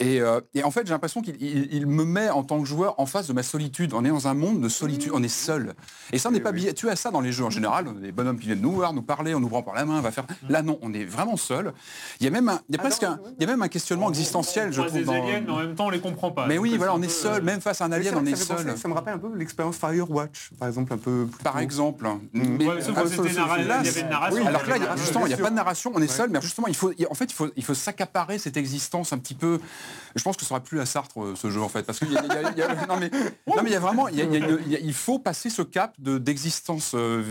Et, 0.00 0.20
euh, 0.20 0.40
et 0.54 0.62
en 0.64 0.70
fait, 0.70 0.86
j'ai 0.86 0.92
l'impression 0.92 1.20
qu'il 1.22 1.36
il- 1.40 1.68
il 1.72 1.86
me 1.86 2.04
met 2.04 2.30
en 2.30 2.42
tant 2.42 2.60
que 2.60 2.66
joueur 2.66 2.98
en 2.98 3.06
face 3.06 3.26
de 3.26 3.32
ma 3.32 3.42
solitude. 3.42 3.92
On 3.94 4.04
est 4.04 4.08
dans 4.08 4.28
un 4.28 4.34
monde 4.34 4.60
de 4.60 4.68
solitude. 4.68 5.12
On 5.14 5.22
est 5.22 5.28
seul. 5.28 5.74
Et 6.12 6.18
ça, 6.18 6.28
on 6.28 6.32
n'est 6.32 6.40
pas 6.40 6.48
habitué 6.50 6.88
à 6.90 6.96
ça 6.96 7.10
dans 7.10 7.20
les 7.20 7.32
jeux 7.32 7.44
en 7.44 7.50
général. 7.50 7.86
On 7.88 7.96
a 7.96 8.00
des 8.00 8.12
bonhommes 8.12 8.38
qui 8.38 8.46
viennent 8.46 8.60
nous 8.60 8.72
voir, 8.72 8.92
nous 8.92 9.02
parler, 9.02 9.34
on 9.34 9.40
nous 9.40 9.48
prend 9.48 9.62
par 9.62 9.74
la 9.74 9.84
main, 9.84 9.98
on 9.98 10.02
va 10.02 10.10
faire. 10.10 10.26
Là, 10.48 10.62
non, 10.62 10.78
on 10.82 10.92
est 10.94 11.04
vraiment 11.04 11.36
seul. 11.36 11.72
Il 12.20 12.24
y 12.24 12.26
a 12.26 12.30
même 12.30 12.48
un, 12.48 12.60
il 12.68 12.76
y 12.76 12.78
a 12.78 12.80
presque 12.82 13.02
un, 13.02 13.20
il 13.38 13.42
y 13.42 13.44
a 13.44 13.50
même 13.50 13.62
un 13.62 13.68
questionnement 13.68 14.08
existentiel, 14.08 14.72
je 14.72 14.80
On 14.80 14.84
trouve. 14.86 14.98
des 14.98 15.04
dans- 15.04 15.12
aliens, 15.12 15.42
mais 15.44 15.52
en 15.52 15.56
même 15.58 15.74
temps 15.74 15.86
on 15.86 15.90
les 15.90 16.00
comprend 16.00 16.30
pas. 16.30 16.46
Mais 16.46 16.58
oui, 16.58 16.76
voilà, 16.76 16.94
on 16.94 17.02
est 17.02 17.08
seul. 17.08 17.42
euh, 17.42 17.44
Même 17.44 17.60
face 17.60 17.80
à 17.80 17.84
un 17.86 17.92
alien, 17.92 18.14
on 18.16 18.24
est 18.26 18.36
seul. 18.36 18.76
ça 18.78 18.88
me 18.88 18.94
rappelle 18.94 19.14
un 19.14 19.18
peu 19.18 19.34
l'expérience 19.34 19.76
Firewatch, 19.76 20.50
par 20.58 20.68
exemple, 20.68 20.92
un 20.92 20.98
peu 20.98 21.26
plus 21.26 21.42
Par 21.42 21.58
exemple. 21.58 22.06
Ouais, 22.06 22.82
que 23.34 23.40
Ah, 23.40 24.08
narration. 24.08 24.46
Alors 24.46 24.62
que 24.62 24.70
là, 24.70 24.76
Ah, 24.90 24.96
justement, 24.96 25.26
il 25.26 25.28
n'y 25.28 25.34
a 25.34 25.38
pas 25.38 25.50
de 25.50 25.54
narration, 25.54 25.92
on 25.94 26.00
est 26.02 26.06
seul, 26.08 26.30
mais 26.30 26.40
justement, 26.40 26.66
il 26.68 26.74
faut, 26.76 26.92
en 27.10 27.14
fait, 27.14 27.24
il 27.26 27.32
faut, 27.34 27.48
il 27.56 27.64
faut 27.64 27.74
s'accaparer 27.74 28.38
cette 28.38 28.56
existence 28.56 29.12
un 29.12 29.18
petit 29.18 29.34
peu. 29.34 29.60
Je 30.16 30.22
pense 30.22 30.36
que 30.36 30.42
ça 30.42 30.48
sera 30.48 30.60
plus 30.60 30.80
à 30.80 30.86
Sartre 30.86 31.20
euh, 31.22 31.34
ce 31.36 31.50
jeu 31.50 31.60
en 31.60 31.68
fait, 31.68 31.82
parce 31.82 31.98
qu'il 31.98 32.12
y 32.12 32.16
a, 32.16 32.22
il 32.24 32.28
y 32.28 32.32
a- 32.46 32.50
il 32.52 32.58
y 32.58 32.62
a- 32.62 32.86
non 32.86 32.96
mais, 32.98 33.10
non 33.46 33.62
mais 33.62 33.70
il 33.70 33.72
y 33.72 33.76
a 33.76 33.80
vraiment, 33.80 34.08
il 34.08 34.94
faut 34.94 35.18
passer 35.18 35.50
ce 35.50 35.62
cap 35.62 35.94
de 35.98 36.18
d'existence 36.18 36.92
euh, 36.94 37.22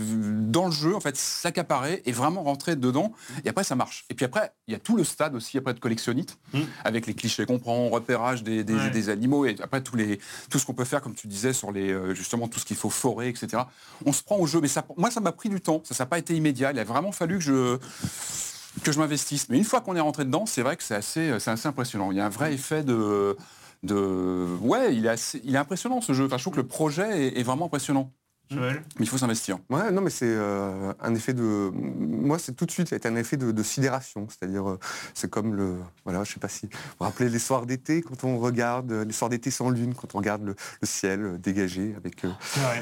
dans 0.50 0.66
le 0.66 0.72
jeu, 0.72 0.94
en 0.94 1.00
fait, 1.00 1.16
s'accaparer 1.16 2.02
et 2.04 2.12
vraiment 2.12 2.42
rentrer 2.42 2.76
dedans. 2.76 3.12
Et 3.44 3.48
après, 3.48 3.64
ça 3.64 3.74
marche. 3.74 4.04
Et 4.10 4.14
puis 4.14 4.24
après, 4.24 4.52
il 4.66 4.72
y 4.72 4.74
a 4.74 4.78
tout 4.78 4.96
le 4.96 5.04
stade 5.04 5.34
aussi 5.34 5.56
après 5.58 5.74
de 5.74 5.80
collectionnite, 5.80 6.36
avec 6.84 7.06
les 7.06 7.14
clichés 7.14 7.46
qu'on 7.46 7.58
prend, 7.58 7.88
repérage 7.88 8.42
des, 8.42 8.64
des- 8.64 8.74
Ouais. 8.74 8.90
des 8.90 9.08
animaux 9.08 9.44
et 9.46 9.56
après 9.62 9.80
tous 9.82 9.96
les, 9.96 10.18
tout 10.50 10.58
ce 10.58 10.66
qu'on 10.66 10.74
peut 10.74 10.84
faire, 10.84 11.00
comme 11.00 11.14
tu 11.14 11.26
disais, 11.28 11.52
sur 11.52 11.70
les, 11.72 11.90
euh, 11.92 12.14
justement 12.14 12.48
tout 12.48 12.58
ce 12.60 12.64
qu'il 12.64 12.76
faut 12.76 12.90
forer, 12.90 13.28
etc. 13.28 13.62
On 14.04 14.12
se 14.12 14.22
prend 14.22 14.36
au 14.36 14.46
jeu, 14.46 14.60
mais 14.60 14.68
ça, 14.68 14.84
moi, 14.96 15.10
ça 15.10 15.20
m'a 15.20 15.32
pris 15.32 15.48
du 15.48 15.60
temps. 15.60 15.80
Ça 15.84 15.93
n'a 16.02 16.06
pas 16.06 16.18
été 16.18 16.34
immédiat. 16.34 16.72
Il 16.72 16.78
a 16.78 16.84
vraiment 16.84 17.12
fallu 17.12 17.38
que 17.38 18.92
je 18.92 18.98
m'investisse. 18.98 19.48
Mais 19.48 19.58
une 19.58 19.64
fois 19.64 19.80
qu'on 19.80 19.96
est 19.96 20.00
rentré 20.00 20.24
dedans, 20.24 20.46
c'est 20.46 20.62
vrai 20.62 20.76
que 20.76 20.82
c'est 20.82 20.94
assez, 20.94 21.66
impressionnant. 21.66 22.10
Il 22.10 22.16
y 22.16 22.20
a 22.20 22.26
un 22.26 22.30
vrai 22.30 22.54
effet 22.54 22.82
de, 22.82 23.36
de, 23.82 24.46
ouais, 24.60 24.94
il 24.94 25.06
est, 25.06 25.56
impressionnant 25.56 26.00
ce 26.00 26.12
jeu. 26.12 26.28
Je 26.30 26.36
trouve 26.36 26.54
que 26.54 26.60
le 26.60 26.66
projet 26.66 27.38
est 27.38 27.42
vraiment 27.42 27.66
impressionnant. 27.66 28.12
Joël 28.54 28.82
Mais 28.98 29.04
il 29.04 29.08
faut 29.08 29.18
s'investir. 29.18 29.58
Ouais, 29.70 29.90
non, 29.90 30.00
mais 30.00 30.10
c'est 30.10 30.26
euh, 30.28 30.92
un 31.00 31.14
effet 31.14 31.34
de. 31.34 31.70
Moi, 31.74 32.38
c'est 32.38 32.52
tout 32.52 32.66
de 32.66 32.70
suite, 32.70 32.88
c'est 32.88 33.06
un 33.06 33.16
effet 33.16 33.36
de, 33.36 33.50
de 33.52 33.62
sidération. 33.62 34.26
C'est-à-dire, 34.28 34.68
euh, 34.68 34.78
c'est 35.14 35.30
comme 35.30 35.54
le. 35.54 35.76
Voilà, 36.04 36.24
je 36.24 36.32
sais 36.32 36.40
pas 36.40 36.48
si. 36.48 36.66
Vous 36.66 36.78
vous 37.00 37.04
rappelez 37.06 37.28
les 37.28 37.38
soirs 37.38 37.66
d'été, 37.66 38.02
quand 38.02 38.24
on 38.24 38.38
regarde, 38.38 38.90
euh, 38.92 39.04
les 39.04 39.12
soirs 39.12 39.28
d'été 39.30 39.50
sans 39.50 39.70
lune, 39.70 39.94
quand 39.94 40.14
on 40.14 40.18
regarde 40.18 40.44
le, 40.44 40.54
le 40.80 40.86
ciel 40.86 41.38
dégagé 41.40 41.94
avec 41.96 42.24
euh, 42.24 42.30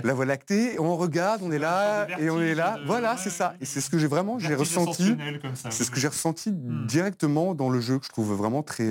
la 0.04 0.14
voie 0.14 0.24
lactée, 0.26 0.78
on 0.78 0.96
regarde, 0.96 1.40
on 1.44 1.50
est 1.52 1.58
là, 1.58 2.06
et 2.18 2.30
on 2.30 2.40
est 2.40 2.54
là. 2.54 2.78
de- 2.78 2.86
Voilà, 2.86 3.12
ouais, 3.12 3.18
c'est 3.22 3.30
ça. 3.30 3.50
ouais, 3.50 3.56
Et 3.62 3.64
c'est 3.64 3.80
ce 3.80 3.90
que 3.90 3.98
j'ai 3.98 4.06
vraiment, 4.08 4.38
j'ai 4.38 4.54
ressenti. 4.54 5.16
ça, 5.54 5.70
C'est 5.70 5.84
ce 5.84 5.90
que 5.90 5.98
j'ai 6.00 6.08
ressenti 6.08 6.50
Hmm. 6.50 6.86
directement 6.86 7.54
dans 7.54 7.70
le 7.70 7.80
jeu, 7.80 7.98
que 7.98 8.04
je 8.06 8.10
trouve 8.10 8.32
vraiment 8.34 8.62
très, 8.62 8.88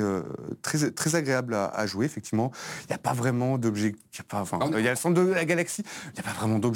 très, 0.62 0.92
très 0.92 1.16
agréable 1.16 1.54
à, 1.54 1.66
à 1.66 1.86
jouer. 1.86 2.06
Effectivement, 2.06 2.52
il 2.84 2.88
n'y 2.90 2.96
a 2.96 2.98
pas 2.98 3.14
vraiment 3.14 3.58
d'objectif. 3.58 4.02
Il 4.14 4.18
y 4.18 4.22
a 4.22 4.24
pas- 4.24 4.42
enfin, 4.42 4.60
Ah, 4.62 4.66
il 4.78 4.84
y 4.84 4.88
a 4.88 4.92
le 4.92 4.96
centre 4.96 5.22
de 5.22 5.28
la 5.32 5.46
galaxie. 5.46 5.84
Il 6.06 6.14
n'y 6.14 6.20
a 6.20 6.24
pas 6.24 6.38
vraiment 6.38 6.60
d'objectif. 6.60 6.71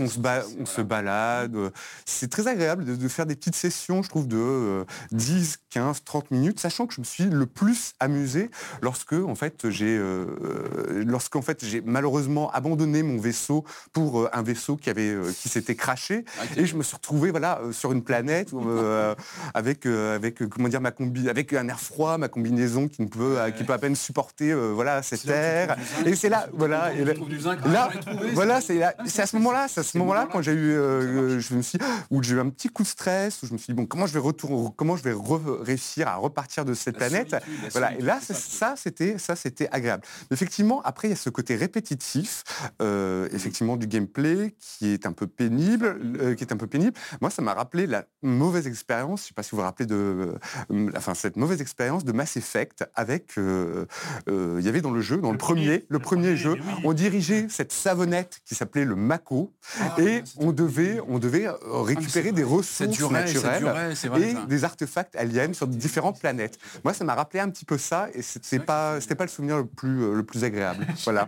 On, 0.00 0.08
se, 0.08 0.18
ba- 0.18 0.42
on 0.60 0.66
se 0.66 0.80
balade. 0.82 1.54
euh, 1.56 1.70
C'est 2.04 2.30
très 2.30 2.46
agréable 2.46 2.84
de, 2.84 2.94
de 2.96 3.08
faire 3.08 3.26
des 3.26 3.36
petites 3.36 3.56
sessions, 3.56 4.02
je 4.02 4.08
trouve, 4.08 4.26
de 4.28 4.36
euh, 4.38 4.84
10, 5.12 5.58
15, 5.70 6.02
30 6.04 6.30
minutes, 6.30 6.60
sachant 6.60 6.86
que 6.86 6.94
je 6.94 7.00
me 7.00 7.04
suis 7.04 7.24
le 7.24 7.46
plus 7.46 7.92
amusé 8.00 8.50
lorsque, 8.82 9.12
en 9.12 9.34
fait, 9.34 9.68
j'ai, 9.70 9.96
euh, 9.96 10.26
euh, 10.42 11.04
lorsque, 11.06 11.36
en 11.36 11.42
fait, 11.42 11.64
j'ai 11.64 11.80
malheureusement 11.84 12.50
abandonné 12.52 13.02
mon 13.02 13.18
vaisseau 13.18 13.64
pour 13.92 14.20
euh, 14.22 14.28
un 14.32 14.42
vaisseau 14.42 14.76
qui 14.76 14.90
avait, 14.90 15.16
qui 15.40 15.48
s'était 15.48 15.74
craché, 15.76 16.24
et 16.56 16.66
je 16.66 16.76
me 16.76 16.82
suis 16.82 16.96
retrouvé, 16.96 17.30
voilà, 17.30 17.60
sur 17.72 17.92
une 17.92 18.02
planète 18.02 18.52
avec, 19.54 19.86
avec, 19.86 20.48
comment 20.48 20.68
dire, 20.68 20.80
ma 20.80 20.90
combi, 20.90 21.28
avec 21.28 21.52
un 21.52 21.68
air 21.68 21.80
froid, 21.80 22.18
ma 22.18 22.28
combinaison 22.28 22.88
qui 22.88 23.02
ne 23.02 23.08
peut, 23.08 23.36
qui 23.56 23.64
peut 23.64 23.72
à 23.72 23.78
peine 23.78 23.96
supporter, 23.96 24.52
voilà, 24.54 25.02
cet 25.02 25.26
air. 25.28 25.76
Et 26.06 26.14
c'est 26.14 26.28
là, 26.28 26.48
voilà, 26.52 26.92
et 26.92 27.04
là, 27.04 27.12
là, 27.66 27.90
voilà, 28.34 28.60
c'est 28.60 28.74
là- 28.78 28.94
c'est 29.20 29.24
à 29.24 29.26
ce 29.26 29.36
moment-là, 29.36 29.68
c'est 29.68 29.80
à 29.80 29.82
ce 29.82 29.98
moment-là 29.98 30.28
quand 30.30 30.40
j'ai 30.40 30.52
eu, 30.52 30.72
euh, 30.72 31.40
je 31.40 31.54
me 31.54 31.62
suis, 31.62 31.78
où 32.10 32.22
j'ai 32.22 32.36
eu 32.36 32.40
un 32.40 32.48
petit 32.48 32.68
coup 32.68 32.82
de 32.82 32.88
stress, 32.88 33.42
où 33.42 33.46
je 33.46 33.52
me 33.52 33.58
suis 33.58 33.72
dit 33.72 33.74
bon, 33.74 33.86
comment 33.86 34.06
je 34.06 34.14
vais 34.14 34.18
retourner, 34.18 34.70
comment 34.76 34.96
je 34.96 35.02
vais 35.02 35.14
réussir 35.62 36.08
à 36.08 36.16
repartir 36.16 36.64
de 36.64 36.74
cette 36.74 36.96
planète? 36.96 37.36
Voilà, 37.72 37.94
et 37.94 38.00
là, 38.00 38.18
ça, 38.20 38.74
c'était, 38.76 39.18
ça, 39.18 39.36
c'était 39.36 39.68
agréable. 39.70 40.04
Effectivement, 40.30 40.80
après, 40.82 41.08
il 41.08 41.10
y 41.10 41.14
a 41.14 41.16
ce 41.16 41.28
côté 41.30 41.56
répétitif, 41.56 42.44
euh, 42.80 43.28
effectivement, 43.32 43.76
du 43.76 43.86
gameplay 43.86 44.54
qui 44.58 44.92
est 44.92 45.06
un 45.06 45.12
peu 45.12 45.26
pénible, 45.26 46.00
euh, 46.20 46.34
qui 46.34 46.44
est 46.44 46.52
un 46.52 46.56
peu 46.56 46.66
pénible. 46.66 46.96
Moi, 47.20 47.30
ça 47.30 47.42
m'a 47.42 47.52
rappelé 47.52 47.86
la 47.86 48.06
mauvaise 48.22 48.66
expérience. 48.66 49.22
Je 49.22 49.26
sais 49.28 49.34
pas 49.34 49.42
si 49.42 49.50
vous 49.50 49.58
vous 49.58 49.64
rappelez 49.64 49.86
de, 49.86 50.38
euh, 50.70 50.90
enfin, 50.96 51.14
cette 51.14 51.36
mauvaise 51.36 51.60
expérience 51.60 52.04
de 52.04 52.12
Mass 52.12 52.36
Effect 52.36 52.84
avec, 52.94 53.36
euh, 53.38 53.86
euh, 54.28 54.56
il 54.60 54.64
y 54.64 54.68
avait 54.68 54.80
dans 54.80 54.90
le 54.90 55.00
jeu, 55.00 55.18
dans 55.18 55.32
le, 55.32 55.38
premier, 55.38 55.84
le 55.88 55.98
premier 55.98 56.36
jeu, 56.36 56.52
oui. 56.52 56.82
on 56.84 56.92
dirigeait 56.92 57.46
cette 57.48 57.72
savonnette 57.72 58.40
qui 58.44 58.54
s'appelait 58.54 58.84
le 58.84 58.96
Mako, 59.10 59.52
Ah, 59.80 60.00
et 60.00 60.22
on 60.36 60.52
devait, 60.52 61.00
on 61.08 61.18
devait 61.18 61.48
euh, 61.48 61.54
récupérer 61.82 62.30
des 62.30 62.44
ressources 62.44 62.78
naturelles 63.10 63.90
et 63.90 63.94
ça. 63.96 64.46
des 64.46 64.64
artefacts 64.64 65.16
aliens 65.16 65.52
sur 65.52 65.66
différentes 65.66 66.20
planètes. 66.20 66.58
Moi, 66.84 66.94
ça 66.94 67.02
m'a 67.02 67.16
rappelé 67.16 67.40
un 67.40 67.50
petit 67.50 67.64
peu 67.64 67.76
ça, 67.76 68.08
et 68.14 68.22
c'était 68.22 68.60
pas, 68.60 69.00
c'était 69.00 69.16
pas 69.16 69.24
le 69.24 69.30
souvenir 69.30 69.56
le 69.58 69.64
plus, 69.66 70.02
euh, 70.04 70.14
le 70.14 70.22
plus 70.22 70.44
agréable. 70.44 70.86
Voilà. 71.04 71.26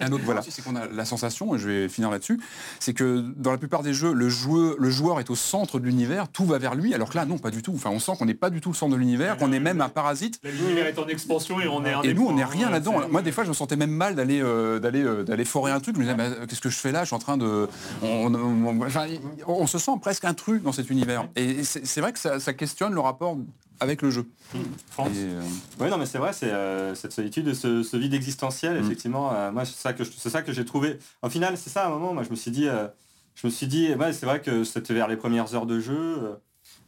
Un 0.00 0.06
autre 0.06 0.24
point 0.24 0.24
Voilà. 0.24 0.40
aussi, 0.40 0.50
c'est 0.50 0.62
qu'on 0.64 0.74
a 0.74 0.86
la 0.88 1.04
sensation, 1.04 1.54
et 1.54 1.58
je 1.60 1.68
vais 1.68 1.88
finir 1.88 2.10
là-dessus, 2.10 2.40
c'est 2.80 2.94
que 2.94 3.20
dans 3.36 3.52
la 3.52 3.58
plupart 3.58 3.82
des 3.84 3.94
jeux, 3.94 4.12
le 4.12 4.28
joueur, 4.28 4.74
le 4.76 4.90
joueur 4.90 5.20
est 5.20 5.30
au 5.30 5.36
centre 5.36 5.78
de 5.78 5.84
l'univers, 5.84 6.28
tout 6.28 6.44
va 6.44 6.58
vers 6.58 6.74
lui, 6.74 6.94
alors 6.94 7.10
que 7.10 7.16
là, 7.16 7.26
non, 7.26 7.38
pas 7.38 7.50
du 7.52 7.62
tout. 7.62 7.72
Enfin, 7.76 7.90
on 7.90 8.00
sent 8.00 8.12
qu'on 8.18 8.26
n'est 8.26 8.34
pas 8.34 8.50
du 8.50 8.60
tout 8.60 8.70
au 8.70 8.74
centre 8.74 8.92
de 8.92 8.98
l'univers, 8.98 9.36
qu'on 9.36 9.52
est 9.52 9.60
même 9.60 9.80
un 9.80 9.88
parasite. 9.88 10.40
L'univers 10.42 10.86
est 10.86 10.98
en 10.98 11.06
expansion 11.06 11.60
et 11.60 11.68
on 11.68 11.84
est 11.84 11.92
un 11.92 12.02
Et 12.02 12.12
nous, 12.12 12.26
on 12.26 12.32
n'est 12.32 12.44
rien 12.44 12.70
là-dedans. 12.70 13.08
Moi, 13.08 13.22
des 13.22 13.30
fois, 13.30 13.44
je 13.44 13.50
me 13.50 13.54
sentais 13.54 13.76
même 13.76 13.90
mal 13.92 14.16
d'aller 14.16 14.40
euh, 14.42 14.80
d'aller 14.80 15.04
euh, 15.04 15.22
d'aller 15.22 15.44
forer 15.44 15.70
un 15.70 15.78
truc. 15.80 15.94
Je 15.94 16.00
me 16.00 16.04
disais, 16.04 16.16
mais, 16.16 16.24
euh, 16.24 16.46
qu'est-ce 16.48 16.60
que 16.60 16.70
je 16.70 16.78
fais 16.78 16.90
là? 16.90 17.02
Je 17.02 17.06
suis 17.06 17.14
en 17.14 17.19
train 17.20 17.36
de. 17.36 17.68
On, 18.02 18.34
on- 18.34 18.66
on- 18.66 18.82
enfin, 18.84 19.06
on 19.46 19.68
se 19.68 19.78
sent 19.78 19.92
presque 20.02 20.24
intrus 20.24 20.60
dans 20.62 20.72
cet 20.72 20.90
univers. 20.90 21.28
Et 21.36 21.62
c'est 21.62 22.00
vrai 22.00 22.12
que 22.12 22.18
ça, 22.18 22.40
ça 22.40 22.52
questionne 22.52 22.92
le 22.92 23.00
rapport 23.00 23.36
avec 23.78 24.02
le 24.02 24.10
jeu. 24.10 24.26
Euh, 24.98 25.42
Oui, 25.78 25.88
non, 25.88 25.96
mais 25.96 26.04
c'est 26.06 26.18
vrai, 26.18 26.32
c'est 26.32 26.50
euh, 26.50 26.94
cette 26.94 27.12
solitude, 27.12 27.54
ce, 27.54 27.82
ce 27.82 27.96
vide 27.96 28.12
existentiel, 28.14 28.74
Mm. 28.80 28.84
effectivement. 28.84 29.32
euh, 29.32 29.52
moi, 29.52 29.64
c'est 29.64 29.76
ça 29.80 29.92
que 29.92 30.04
je- 30.04 30.10
c'est 30.16 30.28
ça 30.30 30.42
que 30.42 30.52
j'ai 30.52 30.64
trouvé. 30.64 30.98
Au 31.22 31.30
final, 31.30 31.56
c'est 31.56 31.70
ça. 31.70 31.84
À 31.84 31.86
un 31.86 31.90
moment, 31.90 32.12
moi, 32.12 32.22
je 32.24 32.30
me 32.30 32.34
suis 32.36 32.50
dit, 32.50 32.68
euh, 32.68 32.88
je 33.36 33.46
me 33.46 33.50
suis 33.52 33.66
dit, 33.68 33.94
ouais, 33.94 34.12
c'est 34.12 34.26
vrai 34.26 34.40
que 34.42 34.64
c'était 34.64 34.92
vers 34.92 35.08
les 35.08 35.16
premières 35.16 35.54
heures 35.54 35.66
de 35.66 35.80
jeu. 35.80 36.18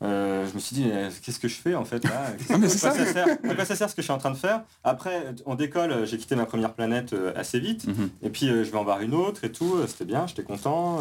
Euh, 0.03 0.47
je 0.49 0.55
me 0.55 0.59
suis 0.59 0.74
dit, 0.74 0.90
qu'est-ce 1.22 1.38
que 1.38 1.49
je 1.49 1.55
fais 1.55 1.74
en 1.74 1.84
fait 1.84 2.05
là 2.05 2.26
Ah, 2.51 2.59
mais 2.59 2.68
ça. 2.68 2.93
sert 2.93 3.26
À 3.49 3.55
quoi 3.55 3.64
ça 3.64 3.76
sert 3.76 3.88
ce 3.90 3.95
que 3.95 4.03
je 4.03 4.07
suis 4.07 4.12
en 4.12 4.18
train 4.18 4.30
de 4.30 4.36
faire 4.36 4.62
Après, 4.84 5.26
on 5.47 5.55
décolle, 5.55 6.07
j'ai 6.07 6.18
quitté 6.18 6.34
ma 6.34 6.47
première 6.47 6.72
planète 6.72 7.12
euh, 7.12 7.32
assez 7.36 7.61
vite. 7.61 7.86
Mhm. 7.86 8.11
Et 8.22 8.30
puis, 8.30 8.49
euh, 8.49 8.64
je 8.64 8.70
vais 8.70 8.78
en 8.78 8.84
voir 8.84 9.01
une 9.01 9.14
autre 9.14 9.45
et 9.45 9.53
tout. 9.53 9.76
C'était 9.86 10.05
bien, 10.05 10.26
j'étais 10.26 10.43
content. 10.43 10.99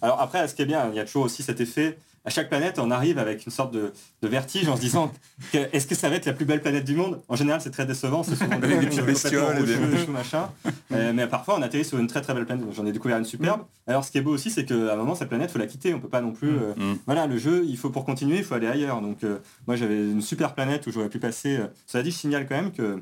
Alors 0.00 0.20
après, 0.20 0.46
ce 0.48 0.54
qui 0.54 0.62
est 0.62 0.66
bien, 0.66 0.88
il 0.90 0.96
y 0.96 1.00
a 1.00 1.04
toujours 1.04 1.24
aussi 1.24 1.42
cet 1.42 1.60
effet. 1.60 1.98
À 2.24 2.30
chaque 2.30 2.48
planète, 2.48 2.78
on 2.78 2.90
arrive 2.90 3.18
avec 3.18 3.46
une 3.46 3.52
sorte 3.52 3.72
de, 3.72 3.92
de 4.22 4.28
vertige 4.28 4.68
en 4.68 4.76
se 4.76 4.80
disant 4.82 5.10
est-ce 5.54 5.86
que 5.86 5.94
ça 5.94 6.10
va 6.10 6.16
être 6.16 6.26
la 6.26 6.32
plus 6.34 6.44
belle 6.44 6.60
planète 6.60 6.84
du 6.84 6.94
monde? 6.94 7.20
En 7.28 7.36
général, 7.36 7.60
c'est 7.60 7.70
très 7.70 7.86
décevant. 7.86 8.22
C'est 8.22 8.34
souvent 8.36 8.58
des 8.60 9.02
bestioles 9.02 9.64
des- 9.64 10.04
chou, 10.04 10.10
machin. 10.12 10.50
Euh, 10.92 11.12
mais 11.14 11.26
parfois, 11.26 11.56
on 11.58 11.62
atterrit 11.62 11.84
sur 11.84 11.98
une 11.98 12.06
très 12.06 12.20
très 12.20 12.34
belle 12.34 12.44
planète. 12.46 12.66
J'en 12.74 12.84
ai 12.86 12.92
découvert 12.92 13.16
une 13.18 13.24
superbe. 13.24 13.62
Alors, 13.86 14.04
ce 14.04 14.10
qui 14.10 14.18
est 14.18 14.22
beau 14.22 14.32
aussi, 14.32 14.50
c'est 14.50 14.64
qu'à 14.64 14.74
un 14.74 14.96
moment, 14.96 15.14
cette 15.14 15.28
planète, 15.28 15.50
faut 15.50 15.58
la 15.58 15.66
quitter. 15.66 15.94
On 15.94 16.00
peut 16.00 16.08
pas 16.08 16.20
non 16.20 16.32
plus. 16.32 16.48
euh, 16.50 16.74
Mm. 16.76 16.98
Voilà, 17.06 17.26
le 17.26 17.38
jeu, 17.38 17.64
il 17.66 17.76
faut 17.78 17.90
pour 17.90 18.04
continuer, 18.04 18.38
il 18.38 18.44
faut 18.44 18.54
aller 18.54 18.66
ailleurs. 18.68 19.00
Donc, 19.00 19.24
euh, 19.24 19.38
moi, 19.66 19.76
j'avais 19.76 19.96
une 19.96 20.20
super 20.22 20.54
planète 20.54 20.86
où 20.86 20.92
j'aurais 20.92 21.08
pu 21.08 21.18
passer. 21.18 21.56
euh, 21.56 21.66
Cela 21.86 22.02
dit, 22.02 22.10
je 22.10 22.16
signale 22.16 22.46
quand 22.46 22.56
même 22.56 22.72
que 22.72 23.00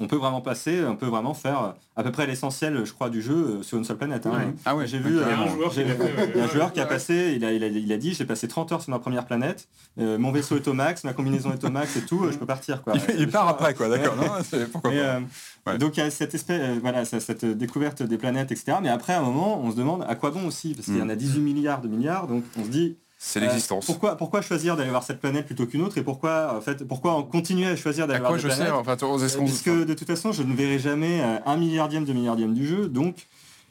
on 0.00 0.06
peut 0.06 0.16
vraiment 0.16 0.40
passer, 0.40 0.82
on 0.84 0.96
peut 0.96 1.06
vraiment 1.06 1.34
faire 1.34 1.62
euh, 1.62 1.68
à 1.94 2.02
peu 2.02 2.10
près 2.10 2.26
l'essentiel, 2.26 2.84
je 2.84 2.92
crois, 2.92 3.10
du 3.10 3.20
jeu 3.22 3.34
euh, 3.58 3.62
sur 3.62 3.76
une 3.78 3.84
seule 3.84 3.98
planète. 3.98 4.26
hein. 4.26 4.30
Ouais. 4.32 4.54
Ah 4.64 4.74
ouais, 4.74 4.86
J'ai 4.86 4.98
vu, 4.98 5.18
euh, 5.18 5.24
un 5.26 5.46
joueur 5.48 5.70
qui 5.70 5.80
il 5.82 5.86
y 6.36 6.40
a 6.40 6.44
un 6.44 6.48
joueur 6.48 6.72
qui 6.72 6.80
a 6.80 6.86
passé, 6.86 7.34
il 7.36 7.44
a, 7.44 7.52
il 7.52 7.62
a, 7.62 7.66
il 7.68 7.92
a 7.92 7.96
dit 7.98 8.14
j'ai 8.14 8.24
passé 8.24 8.48
30 8.48 8.72
heures 8.72 8.80
sur 8.82 8.90
ma 8.90 8.98
première 8.98 9.26
planète, 9.26 9.68
euh, 9.98 10.18
mon 10.18 10.32
vaisseau 10.32 10.56
est 10.56 10.66
au 10.66 10.72
max, 10.72 11.04
ma 11.04 11.12
combinaison 11.12 11.52
est 11.52 11.62
au 11.64 11.70
max 11.70 11.96
et 11.96 12.02
tout, 12.02 12.30
je 12.30 12.38
peux 12.38 12.46
partir 12.46 12.82
quoi. 12.82 12.94
Il, 12.96 13.20
il 13.20 13.28
part 13.28 13.46
après, 13.48 13.74
quoi, 13.74 13.88
d'accord. 13.88 14.16
non, 14.16 14.24
c'est- 14.42 14.66
Pourquoi 14.70 14.92
Et, 14.94 14.98
pas. 14.98 15.72
Ouais. 15.72 15.78
Donc 15.78 15.96
il 15.96 16.00
y 16.00 16.02
a 16.02 16.10
cette 16.10 16.34
espèce, 16.34 16.78
voilà, 16.80 17.04
cette 17.04 17.44
découverte 17.44 18.02
des 18.02 18.16
planètes, 18.16 18.50
etc. 18.50 18.78
Mais 18.82 18.88
après, 18.88 19.12
à 19.12 19.18
un 19.20 19.22
moment, 19.22 19.60
on 19.62 19.70
se 19.70 19.76
demande 19.76 20.04
à 20.08 20.14
quoi 20.14 20.30
bon 20.30 20.46
aussi, 20.46 20.74
parce 20.74 20.86
qu'il 20.86 20.96
y 20.96 21.02
en 21.02 21.08
a 21.10 21.14
18 21.16 21.40
milliards 21.40 21.82
de 21.82 21.88
milliards, 21.88 22.26
donc 22.26 22.44
on 22.58 22.64
se 22.64 22.68
dit 22.70 22.96
C'est 23.22 23.38
euh, 23.38 23.42
l'existence. 23.42 23.84
pourquoi, 23.84 24.16
pourquoi 24.16 24.40
choisir 24.40 24.76
d'aller 24.76 24.88
voir 24.88 25.02
cette 25.02 25.20
planète 25.20 25.44
plutôt 25.44 25.66
qu'une 25.66 25.82
autre, 25.82 25.98
et 25.98 26.02
pourquoi 26.02 26.56
en 26.56 26.60
fait, 26.62 26.84
pourquoi 26.84 27.12
en 27.12 27.22
continuer 27.22 27.66
à 27.66 27.76
choisir 27.76 28.06
d'aller 28.06 28.20
voir 28.20 28.32
sers 28.64 28.76
Enfin, 28.78 28.96
est-ce 29.22 29.36
qu'on- 29.36 29.44
Puisque 29.44 29.68
de 29.68 29.92
toute 29.94 30.06
façon, 30.08 30.32
je 30.32 30.42
ne 30.42 30.54
verrai 30.54 30.78
jamais 30.78 31.20
euh, 31.20 31.36
un 31.44 31.56
milliardième 31.58 32.04
de 32.06 32.12
milliardième 32.14 32.54
du 32.54 32.66
jeu, 32.66 32.88
donc 32.88 33.26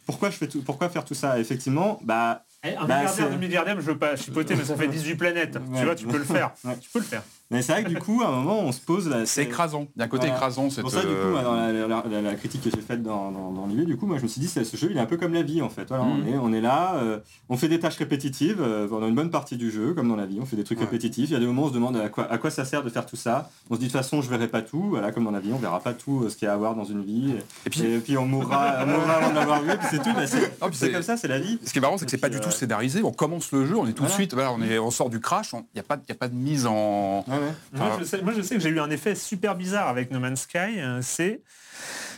pourquoi 0.06 0.30
je 0.30 0.38
fais 0.38 0.48
tout, 0.48 0.62
pourquoi 0.62 0.88
faire 0.90 1.04
tout 1.04 1.16
ça? 1.16 1.40
Effectivement, 1.40 2.00
bah 2.04 2.44
Eh, 2.64 2.76
Un 2.76 2.86
Bah, 2.86 2.98
milliardaire, 3.00 3.30
deux 3.32 3.38
milliardaires, 3.38 3.76
je 3.82 3.86
veux 3.86 3.98
pas 3.98 4.16
chipoter, 4.18 4.54
mais 4.56 4.66
ça 4.66 4.76
fait 4.76 4.88
18 4.88 5.16
planètes. 5.16 5.56
Ouais. 5.56 5.80
Tu 5.80 5.86
vois, 5.86 5.96
tu 5.96 6.06
peux 6.06 6.18
le 6.18 6.24
faire. 6.26 6.52
Ouais. 6.66 6.78
Tu 6.80 6.90
peux 6.90 7.00
le 7.00 7.06
faire. 7.06 7.24
Mais 7.52 7.64
c'est 7.64 7.72
vrai 7.72 7.84
que 7.84 7.90
du 7.90 7.98
coup, 7.98 8.22
à 8.24 8.28
un 8.28 8.32
moment, 8.32 8.60
on 8.60 8.72
se 8.72 8.80
pose 8.80 9.10
la. 9.10 9.26
C'est 9.26 9.44
écrasant. 9.44 9.88
Il 9.96 10.00
y 10.00 10.02
a 10.04 10.06
un 10.06 10.08
côté 10.08 10.28
Voilà. 10.28 10.36
écrasant. 10.38 10.70
C'est 10.70 10.76
Cette, 10.76 10.84
pour 10.84 10.92
ça, 10.92 11.02
du 11.02 11.08
coup, 11.08 11.14
euh, 11.14 11.32
moi, 11.32 11.42
dans 11.42 11.56
la, 11.56 11.72
la- 11.72 12.04
la- 12.10 12.22
la 12.22 12.36
critique 12.36 12.62
que 12.62 12.70
j'ai 12.70 12.82
faite 12.82 13.02
dans, 13.02 13.32
dans, 13.32 13.68
du 13.68 13.98
coup, 13.98 14.06
moi, 14.06 14.18
je 14.18 14.24
me 14.24 14.28
suis 14.28 14.40
dit, 14.42 14.48
ce 14.48 14.62
jeu, 14.78 14.90
il 14.92 14.98
est 14.98 15.00
un 15.00 15.06
peu 15.08 15.18
comme 15.18 15.34
la 15.34 15.42
vie, 15.42 15.62
en 15.64 15.70
fait. 15.70 15.86
Voilà, 15.88 16.04
Mhm. 16.04 16.12
on, 16.12 16.28
est, 16.28 16.38
on 16.38 16.54
est 16.54 16.62
là, 16.62 16.96
euh, 16.98 17.20
on 17.50 17.58
fait 17.58 17.68
des 17.68 17.80
tâches 17.80 17.98
répétitives 17.98 18.58
euh, 18.62 18.88
pendant 18.88 19.08
une 19.08 19.16
bonne 19.16 19.32
partie 19.32 19.58
du 19.58 19.72
jeu, 19.72 19.94
comme 19.94 20.08
dans 20.10 20.16
la 20.16 20.26
vie, 20.28 20.38
on 20.42 20.46
fait 20.46 20.56
des 20.58 20.64
trucs 20.64 20.80
Ouais. 20.80 20.86
répétitifs. 20.86 21.30
Il 21.30 21.34
y 21.34 21.36
a 21.36 21.40
des 21.40 21.46
moments 21.48 21.64
où 21.64 21.66
on 21.66 21.70
se 21.70 21.74
demande 21.74 21.98
à 21.98 22.10
quoi, 22.10 22.32
à 22.32 22.38
quoi 22.38 22.52
ça 22.52 22.66
sert 22.66 22.84
de 22.84 22.90
faire 22.90 23.06
tout 23.06 23.16
ça. 23.16 23.50
On 23.70 23.76
se 23.76 23.80
dit, 23.80 23.88
de 23.88 23.92
toute 23.92 24.00
façon, 24.00 24.22
je 24.22 24.30
verrai 24.30 24.48
pas 24.48 24.62
tout. 24.62 24.84
Voilà, 24.90 25.12
comme 25.12 25.24
dans 25.24 25.32
la 25.32 25.40
vie, 25.40 25.52
on 25.54 25.58
verra 25.58 25.80
pas 25.80 25.94
tout 25.94 26.24
euh, 26.26 26.30
ce 26.30 26.36
qu'il 26.38 26.46
y 26.46 26.50
a 26.50 26.54
à 26.54 26.58
voir 26.58 26.76
dans 26.76 26.84
une 26.86 27.04
vie. 27.04 27.34
Et 27.66 27.70
puis, 27.70 27.82
Et 27.82 27.98
puis, 28.00 28.18
on 28.18 28.26
mourra, 28.26 28.76
on 28.84 28.86
mourra 28.86 29.14
avant 29.16 29.30
de 29.32 29.36
l'avoir 29.36 29.62
vu, 29.64 29.72
et 29.72 29.78
puis 29.78 29.88
c'est 29.90 30.04
tout. 30.04 30.14
Bah, 30.14 30.26
c'est 30.72 30.92
comme 30.92 31.02
ça, 31.04 31.18
c'est 31.18 31.28
la 31.28 31.40
vie. 31.40 31.58
Ce 31.66 31.72
qui 31.72 31.80
est 31.80 31.82
marrant, 31.82 31.98
c'est 31.98 32.06
que 32.06 32.12
c'est 32.12 32.18
pas 32.18 32.30
du 32.30 32.40
tout 32.40 32.52
scénarisé. 32.52 33.02
On 33.04 33.12
commence 33.12 33.52
le 33.52 33.66
jeu, 33.66 33.76
on 33.78 33.88
est 33.88 33.94
tout 33.94 34.04
de 34.04 34.10
suite, 34.10 34.34
voilà, 34.34 34.52
on, 34.52 34.62
est, 34.62 34.78
on 34.78 34.92
sort 34.92 35.10
du 35.10 35.20
crash, 35.20 35.54
il 35.54 35.60
n'y 35.74 35.80
a 35.82 35.84
pas 36.16 36.28
de 36.28 36.36
mise 36.36 36.66
en. 36.68 37.26
Moi, 37.74 37.90
Ah. 37.94 37.98
je 38.00 38.04
sais, 38.06 38.22
moi, 38.22 38.34
je 38.36 38.42
sais 38.42 38.56
que 38.56 38.62
j'ai 38.62 38.70
eu 38.70 38.80
un 38.80 38.90
effet 38.90 39.16
super 39.16 39.56
bizarre 39.56 39.88
avec 39.88 40.12
No 40.12 40.20
Man's 40.20 40.42
Sky. 40.42 40.80
euh, 40.80 41.00
C'est, 41.02 41.42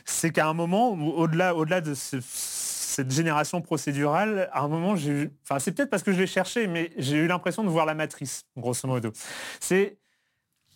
c'est 0.05 0.32
qu'à 0.32 0.47
un 0.47 0.53
moment, 0.53 0.91
au-delà, 0.91 1.55
au-delà 1.55 1.82
de 1.82 1.93
ce- 1.93 2.17
cette 2.22 3.11
génération 3.11 3.61
procédurale, 3.61 4.49
à 4.51 4.61
un 4.61 4.67
moment, 4.67 4.95
j'ai 4.95 5.11
eu, 5.11 5.32
enfin, 5.43 5.59
c'est 5.59 5.72
peut-être 5.72 5.89
parce 5.89 6.03
que 6.03 6.11
je 6.11 6.19
l'ai 6.19 6.28
cherché, 6.28 6.67
mais 6.67 6.91
j'ai 6.97 7.17
eu 7.17 7.28
l'impression 7.28 7.63
de 7.63 7.69
voir 7.69 7.86
la 7.86 7.93
matrice, 7.95 8.43
grosso 8.57 8.88
modo. 8.88 9.11
C'est 9.61 9.97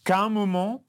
qu'à 0.06 0.20
un 0.20 0.30
moment, 0.30 0.84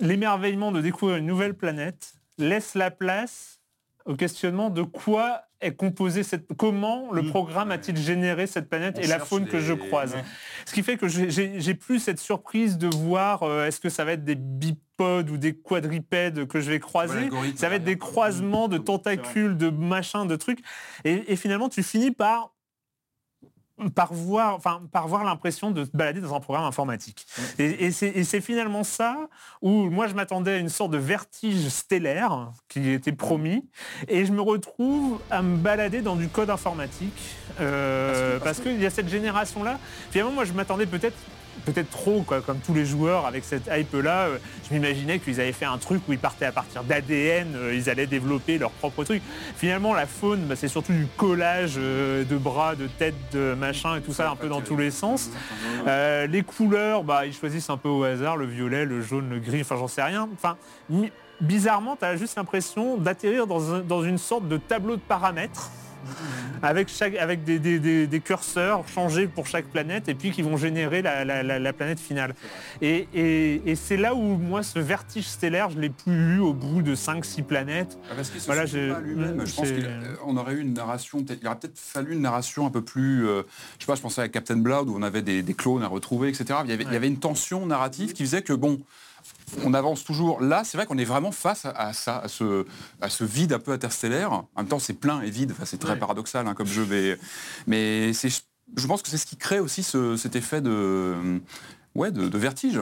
l'émerveillement 0.00 0.72
de 0.72 0.80
découvrir 0.80 1.18
une 1.18 1.26
nouvelle 1.26 1.54
planète 1.54 2.14
laisse 2.38 2.74
la 2.74 2.90
place 2.90 3.60
au 4.04 4.14
questionnement 4.16 4.70
de 4.70 4.82
quoi 4.82 5.42
est 5.60 5.74
composée 5.74 6.22
cette, 6.22 6.46
comment 6.56 7.10
le 7.12 7.22
Mm. 7.22 7.30
programme 7.30 7.70
a-t-il 7.70 7.96
généré 7.96 8.46
cette 8.46 8.68
planète 8.68 8.96
On 8.98 9.02
et 9.02 9.06
la 9.06 9.18
faune 9.18 9.46
que 9.46 9.58
je 9.60 9.72
croise. 9.72 10.14
Ouais. 10.14 10.24
Ce 10.66 10.72
qui 10.74 10.82
fait 10.82 10.96
que 10.96 11.08
j'ai- 11.08 11.74
plus 11.74 11.98
cette 12.00 12.18
surprise 12.20 12.78
de 12.78 12.88
voir 12.88 13.42
euh, 13.42 13.66
est-ce 13.66 13.80
que 13.80 13.88
ça 13.88 14.04
va 14.04 14.12
être 14.12 14.24
des 14.24 14.34
bipodes 14.34 15.30
ou 15.30 15.36
des 15.36 15.54
quadripèdes 15.54 16.46
que 16.46 16.60
je 16.60 16.70
vais 16.70 16.80
croiser. 16.80 17.28
Ça 17.56 17.68
va 17.68 17.76
être 17.76 17.84
des 17.84 17.98
croisements 17.98 18.68
de 18.68 18.78
tentacules, 18.78 19.56
de 19.56 19.68
machins, 19.68 20.26
de 20.26 20.36
trucs. 20.36 20.60
Et, 21.04 21.32
et 21.32 21.36
finalement, 21.36 21.68
tu 21.68 21.82
finis 21.82 22.10
par 22.12 22.52
par 23.94 24.12
voir, 24.12 24.54
enfin, 24.54 24.82
par 24.90 25.06
voir 25.06 25.24
l'impression 25.24 25.70
de 25.70 25.84
te 25.84 25.96
balader 25.96 26.20
dans 26.20 26.34
un 26.34 26.40
programme 26.40 26.64
informatique. 26.64 27.26
Et 27.58 27.90
c'est 27.90 28.08
et 28.08 28.24
c'est 28.24 28.40
finalement 28.40 28.84
ça 28.84 29.28
où 29.60 29.90
moi 29.90 30.06
je 30.06 30.14
m'attendais 30.14 30.54
à 30.54 30.56
une 30.56 30.70
sorte 30.70 30.92
de 30.92 30.98
vertige 30.98 31.68
stellaire 31.68 32.52
qui 32.68 32.90
était 32.90 33.12
promis, 33.12 33.68
et 34.08 34.24
je 34.24 34.32
me 34.32 34.40
retrouve 34.40 35.20
à 35.30 35.42
me 35.42 35.56
balader 35.56 36.00
dans 36.00 36.16
du 36.16 36.28
code 36.28 36.50
informatique 36.50 37.36
euh, 37.60 38.38
parce 38.40 38.60
qu'il 38.60 38.80
y 38.80 38.86
a 38.86 38.90
cette 38.90 39.08
génération 39.08 39.62
là. 39.62 39.78
Finalement, 40.10 40.32
moi 40.32 40.44
je 40.44 40.52
m'attendais 40.52 40.86
peut-être 40.86 41.16
peut-être 41.66 41.90
trop, 41.90 42.22
quoi, 42.22 42.40
comme 42.40 42.58
tous 42.58 42.72
les 42.72 42.86
joueurs 42.86 43.26
avec 43.26 43.44
cette 43.44 43.68
hype-là. 43.70 44.26
euh, 44.26 44.38
je 44.66 44.74
m'imaginais 44.74 45.18
qu'ils 45.18 45.40
avaient 45.40 45.52
fait 45.52 45.66
un 45.66 45.78
truc 45.78 46.00
où 46.08 46.12
ils 46.12 46.18
partaient 46.18 46.46
à 46.46 46.52
partir 46.52 46.84
d'ADN, 46.84 47.54
euh, 47.56 47.74
ils 47.74 47.90
allaient 47.90 48.06
développer 48.06 48.56
leur 48.56 48.70
propre 48.70 49.04
truc. 49.04 49.22
Finalement, 49.56 49.92
la 49.92 50.06
faune, 50.06 50.42
bah, 50.46 50.54
c'est 50.56 50.68
surtout 50.68 50.92
du 50.92 51.06
collage 51.16 51.74
euh, 51.76 52.24
de 52.24 52.36
bras, 52.36 52.76
de 52.76 52.86
têtes, 52.86 53.14
de 53.32 53.54
machin 53.54 53.96
et 53.96 54.00
tout 54.00 54.12
ça, 54.12 54.30
un 54.30 54.36
peu 54.36 54.48
dans 54.48 54.62
tous 54.62 54.76
les 54.76 54.90
sens. 54.90 55.30
Les 55.86 56.42
couleurs, 56.42 57.04
bah, 57.04 57.26
ils 57.26 57.34
choisissent 57.34 57.70
un 57.70 57.76
peu 57.76 57.88
au 57.88 58.04
hasard, 58.04 58.36
le 58.36 58.46
violet, 58.46 58.84
le 58.84 59.02
jaune, 59.02 59.28
le 59.28 59.40
gris, 59.40 59.60
enfin 59.60 59.76
j'en 59.76 59.88
sais 59.88 60.02
rien. 60.02 60.28
Enfin, 60.34 60.56
bizarrement, 61.40 61.96
tu 61.96 62.04
as 62.04 62.16
juste 62.16 62.36
l'impression 62.36 62.96
d'atterrir 62.96 63.46
dans, 63.46 63.78
dans 63.80 64.02
une 64.02 64.18
sorte 64.18 64.48
de 64.48 64.56
tableau 64.56 64.96
de 64.96 65.00
paramètres 65.00 65.70
avec, 66.62 66.88
chaque, 66.88 67.16
avec 67.16 67.44
des, 67.44 67.58
des- 67.58 67.78
des- 67.78 68.06
des 68.06 68.20
curseurs 68.20 68.86
changés 68.88 69.26
pour 69.26 69.46
chaque 69.46 69.66
planète 69.66 70.08
et 70.08 70.14
puis 70.14 70.30
qui 70.30 70.42
vont 70.42 70.56
générer 70.56 71.02
la, 71.02 71.24
la- 71.24 71.42
la- 71.42 71.58
la 71.58 71.72
planète 71.72 72.00
finale. 72.00 72.34
Et, 72.82 73.08
et- 73.14 73.62
et 73.70 73.74
c'est 73.76 73.96
là 73.96 74.14
où 74.14 74.20
moi 74.36 74.62
ce 74.62 74.78
vertige 74.78 75.26
stellaire, 75.26 75.70
je 75.70 75.78
l'ai 75.78 75.90
plus 75.90 76.36
eu 76.36 76.38
au 76.38 76.52
bout 76.52 76.82
de 76.82 76.94
5-6 76.94 77.42
planètes. 77.42 77.98
Ah, 78.10 78.14
Parce 78.16 78.30
qu'il 78.30 78.40
se 78.40 78.46
Voilà, 78.46 78.62
pas 78.64 79.00
lui-même. 79.00 79.46
Je 79.46 79.54
pense 79.54 79.68
qu'on 80.22 80.36
aurait 80.36 80.54
eu 80.54 80.60
une 80.60 80.74
narration, 80.74 81.24
il 81.40 81.46
aurait 81.46 81.56
peut-être 81.58 81.78
fallu 81.78 82.12
une 82.14 82.22
narration 82.22 82.66
un 82.66 82.70
peu 82.70 82.82
plus, 82.82 83.26
euh, 83.26 83.42
je 83.78 83.84
sais 83.84 83.86
pas, 83.86 83.94
je 83.96 84.02
pensais 84.02 84.22
à 84.22 84.28
Captain 84.28 84.56
Blood 84.56 84.88
où 84.88 84.96
on 84.96 85.02
avait 85.02 85.22
des, 85.22 85.42
clones 85.54 85.82
à 85.82 85.88
retrouver, 85.88 86.28
etc. 86.28 86.60
Il 86.64 86.70
y, 86.70 86.74
avait, 86.74 86.84
il 86.84 86.92
y 86.92 86.96
avait 86.96 87.06
une 87.08 87.18
tension 87.18 87.64
narrative 87.66 88.12
qui 88.12 88.24
faisait 88.24 88.42
que 88.42 88.52
bon, 88.52 88.78
on 89.64 89.74
avance 89.74 90.02
toujours. 90.04 90.40
Là, 90.40 90.62
c'est 90.64 90.76
vrai 90.76 90.86
qu'on 90.86 90.98
est 90.98 91.04
vraiment 91.04 91.32
face 91.32 91.64
à, 91.66 91.92
ça, 91.92 92.18
à 92.18 92.28
ce, 92.28 92.64
à 93.00 93.08
ce 93.08 93.24
vide 93.24 93.52
un 93.52 93.58
peu 93.58 93.72
interstellaire. 93.72 94.32
En 94.32 94.48
même 94.56 94.68
temps, 94.68 94.78
c'est 94.78 94.92
plein 94.94 95.20
et 95.22 95.30
vide. 95.30 95.52
Enfin, 95.52 95.64
c'est 95.64 95.78
très 95.78 95.92
Ouais. 95.92 95.98
paradoxal 95.98 96.46
hein, 96.46 96.54
comme 96.54 96.66
jeu, 96.66 96.86
mais, 96.88 97.16
mais 97.66 98.12
c'est, 98.12 98.28
je 98.76 98.86
pense 98.86 99.02
que 99.02 99.08
c'est 99.08 99.18
ce 99.18 99.26
qui 99.26 99.36
crée 99.36 99.60
aussi 99.60 99.82
ce- 99.82 100.16
cet 100.16 100.34
effet 100.36 100.60
de, 100.60 101.40
ouais, 101.94 102.10
de, 102.10 102.28
de 102.28 102.38
vertige. 102.38 102.80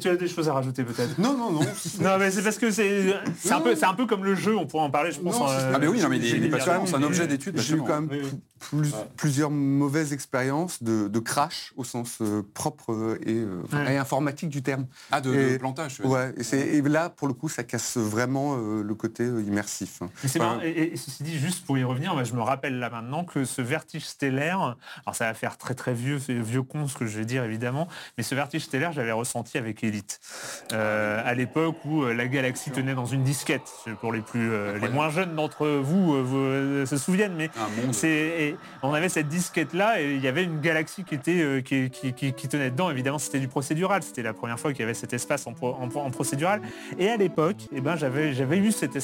Tu 0.00 0.08
as 0.08 0.16
des 0.16 0.26
choses 0.26 0.48
à 0.48 0.52
rajouter 0.52 0.82
peut-être? 0.82 1.16
Non, 1.16 1.32
non, 1.36 1.52
non. 1.52 1.60
Non 2.00 2.18
mais 2.18 2.32
c'est 2.32 2.42
parce 2.42 2.58
que 2.58 2.72
c'est 2.72 3.14
un 3.52 3.60
peu 3.60 3.76
c'est 3.76 3.84
un 3.84 3.94
peu 3.94 4.04
comme 4.04 4.24
le 4.24 4.34
jeu, 4.34 4.56
on 4.56 4.66
pourrait 4.66 4.82
en 4.82 4.90
parler 4.90 5.12
je 5.12 5.20
pense. 5.20 5.36
Non, 5.38 5.42
en, 5.44 5.48
c'est- 5.48 5.54
euh, 5.54 5.72
Ah 5.76 5.78
mais 5.78 5.86
oui, 5.86 6.00
non, 6.00 6.08
mais 6.08 6.16
il 6.16 6.24
est- 6.44 6.60
c'est 6.60 6.94
un 6.96 7.02
objet 7.04 7.28
d'étude 7.28 7.54
J'ai 7.56 7.74
eu 7.74 7.78
passionnant. 7.78 7.84
quand 7.84 8.00
même 8.00 8.08
Oui, 8.10 8.18
oui. 8.24 8.40
Plus- 8.58 8.94
plusieurs 9.16 9.50
mauvaises 9.50 10.12
expériences 10.12 10.82
de, 10.82 11.08
de 11.08 11.18
crash 11.18 11.72
au 11.76 11.84
sens 11.84 12.18
euh, 12.20 12.42
propre 12.54 13.18
et, 13.24 13.34
euh, 13.34 13.62
enfin, 13.64 13.84
Ouais. 13.84 13.94
et 13.94 13.98
informatique 13.98 14.48
du 14.48 14.62
terme. 14.62 14.86
Ah, 15.10 15.20
de, 15.20 15.34
Et- 15.34 15.52
de 15.52 15.58
plantage. 15.58 16.00
Ouais, 16.04 16.34
et, 16.52 16.82
là, 16.82 17.08
pour 17.10 17.28
le 17.28 17.34
coup, 17.34 17.48
ça 17.48 17.64
casse 17.64 17.96
vraiment 17.96 18.56
euh, 18.58 18.82
le 18.82 18.94
côté 18.94 19.24
immersif. 19.24 20.00
Mais 20.00 20.28
c'est 20.28 20.40
Enfin, 20.40 20.56
marrant, 20.56 20.62
et, 20.64 20.92
et 20.92 20.96
ceci 20.96 21.22
dit, 21.22 21.38
juste 21.38 21.64
pour 21.66 21.76
y 21.78 21.84
revenir, 21.84 22.24
je 22.24 22.34
me 22.34 22.42
rappelle 22.42 22.78
là 22.78 22.90
maintenant 22.90 23.24
que 23.24 23.44
ce 23.44 23.62
vertige 23.62 24.04
stellaire, 24.04 24.76
alors 25.06 25.14
ça 25.14 25.26
va 25.26 25.34
faire 25.34 25.56
très 25.58 25.74
très 25.74 25.94
vieux, 25.94 26.18
c'est 26.18 26.34
vieux 26.34 26.62
con 26.62 26.86
ce 26.88 26.96
que 26.96 27.06
je 27.06 27.18
vais 27.18 27.24
dire 27.24 27.44
évidemment, 27.44 27.88
mais 28.16 28.24
ce 28.24 28.34
vertige 28.34 28.64
stellaire, 28.64 28.92
j'avais 28.92 29.12
ressenti 29.12 29.58
avec 29.58 29.82
Elite. 29.84 30.20
Euh, 30.72 31.22
à 31.24 31.34
l'époque 31.34 31.76
où 31.84 32.04
la 32.04 32.26
galaxie 32.26 32.70
tenait 32.70 32.94
dans 32.94 33.06
une 33.06 33.22
disquette, 33.24 33.70
pour 34.00 34.12
les 34.12 34.20
plus 34.20 34.50
euh, 34.50 34.78
les 34.78 34.88
moins 34.88 35.10
jeunes 35.10 35.34
d'entre 35.34 35.66
vous, 35.66 36.14
euh, 36.14 36.22
vous, 36.22 36.36
euh, 36.38 36.86
se 36.86 36.96
souviennent, 36.96 37.34
mais 37.36 37.50
c'est, 37.92 38.47
on 38.82 38.92
avait 38.94 39.08
cette 39.08 39.28
disquette 39.28 39.72
là 39.74 40.00
et 40.00 40.14
il 40.14 40.20
y 40.20 40.28
avait 40.28 40.44
une 40.44 40.60
galaxie 40.60 41.04
euh, 41.28 41.60
qui, 41.60 41.90
tenait 42.48 42.70
dedans. 42.70 42.90
Évidemment, 42.90 43.18
c'était 43.18 43.40
du 43.40 43.48
procédural. 43.48 44.02
C'était 44.02 44.22
la 44.22 44.32
première 44.32 44.58
fois 44.58 44.72
qu'il 44.72 44.80
y 44.80 44.84
avait 44.84 44.94
cet 44.94 45.12
espace 45.12 45.46
en, 45.46 45.52
pro- 45.52 45.76
en 45.80 45.88
pro- 45.88 46.00
en 46.00 46.10
procédural. 46.10 46.60
Et 46.98 47.08
à 47.08 47.16
l'époque, 47.16 47.56
eh 47.72 47.80
ben, 47.80 47.96
j'avais 47.96 48.32
j'avais 48.34 48.58
eu 48.58 48.72
cet 48.72 48.96
es- 48.96 49.00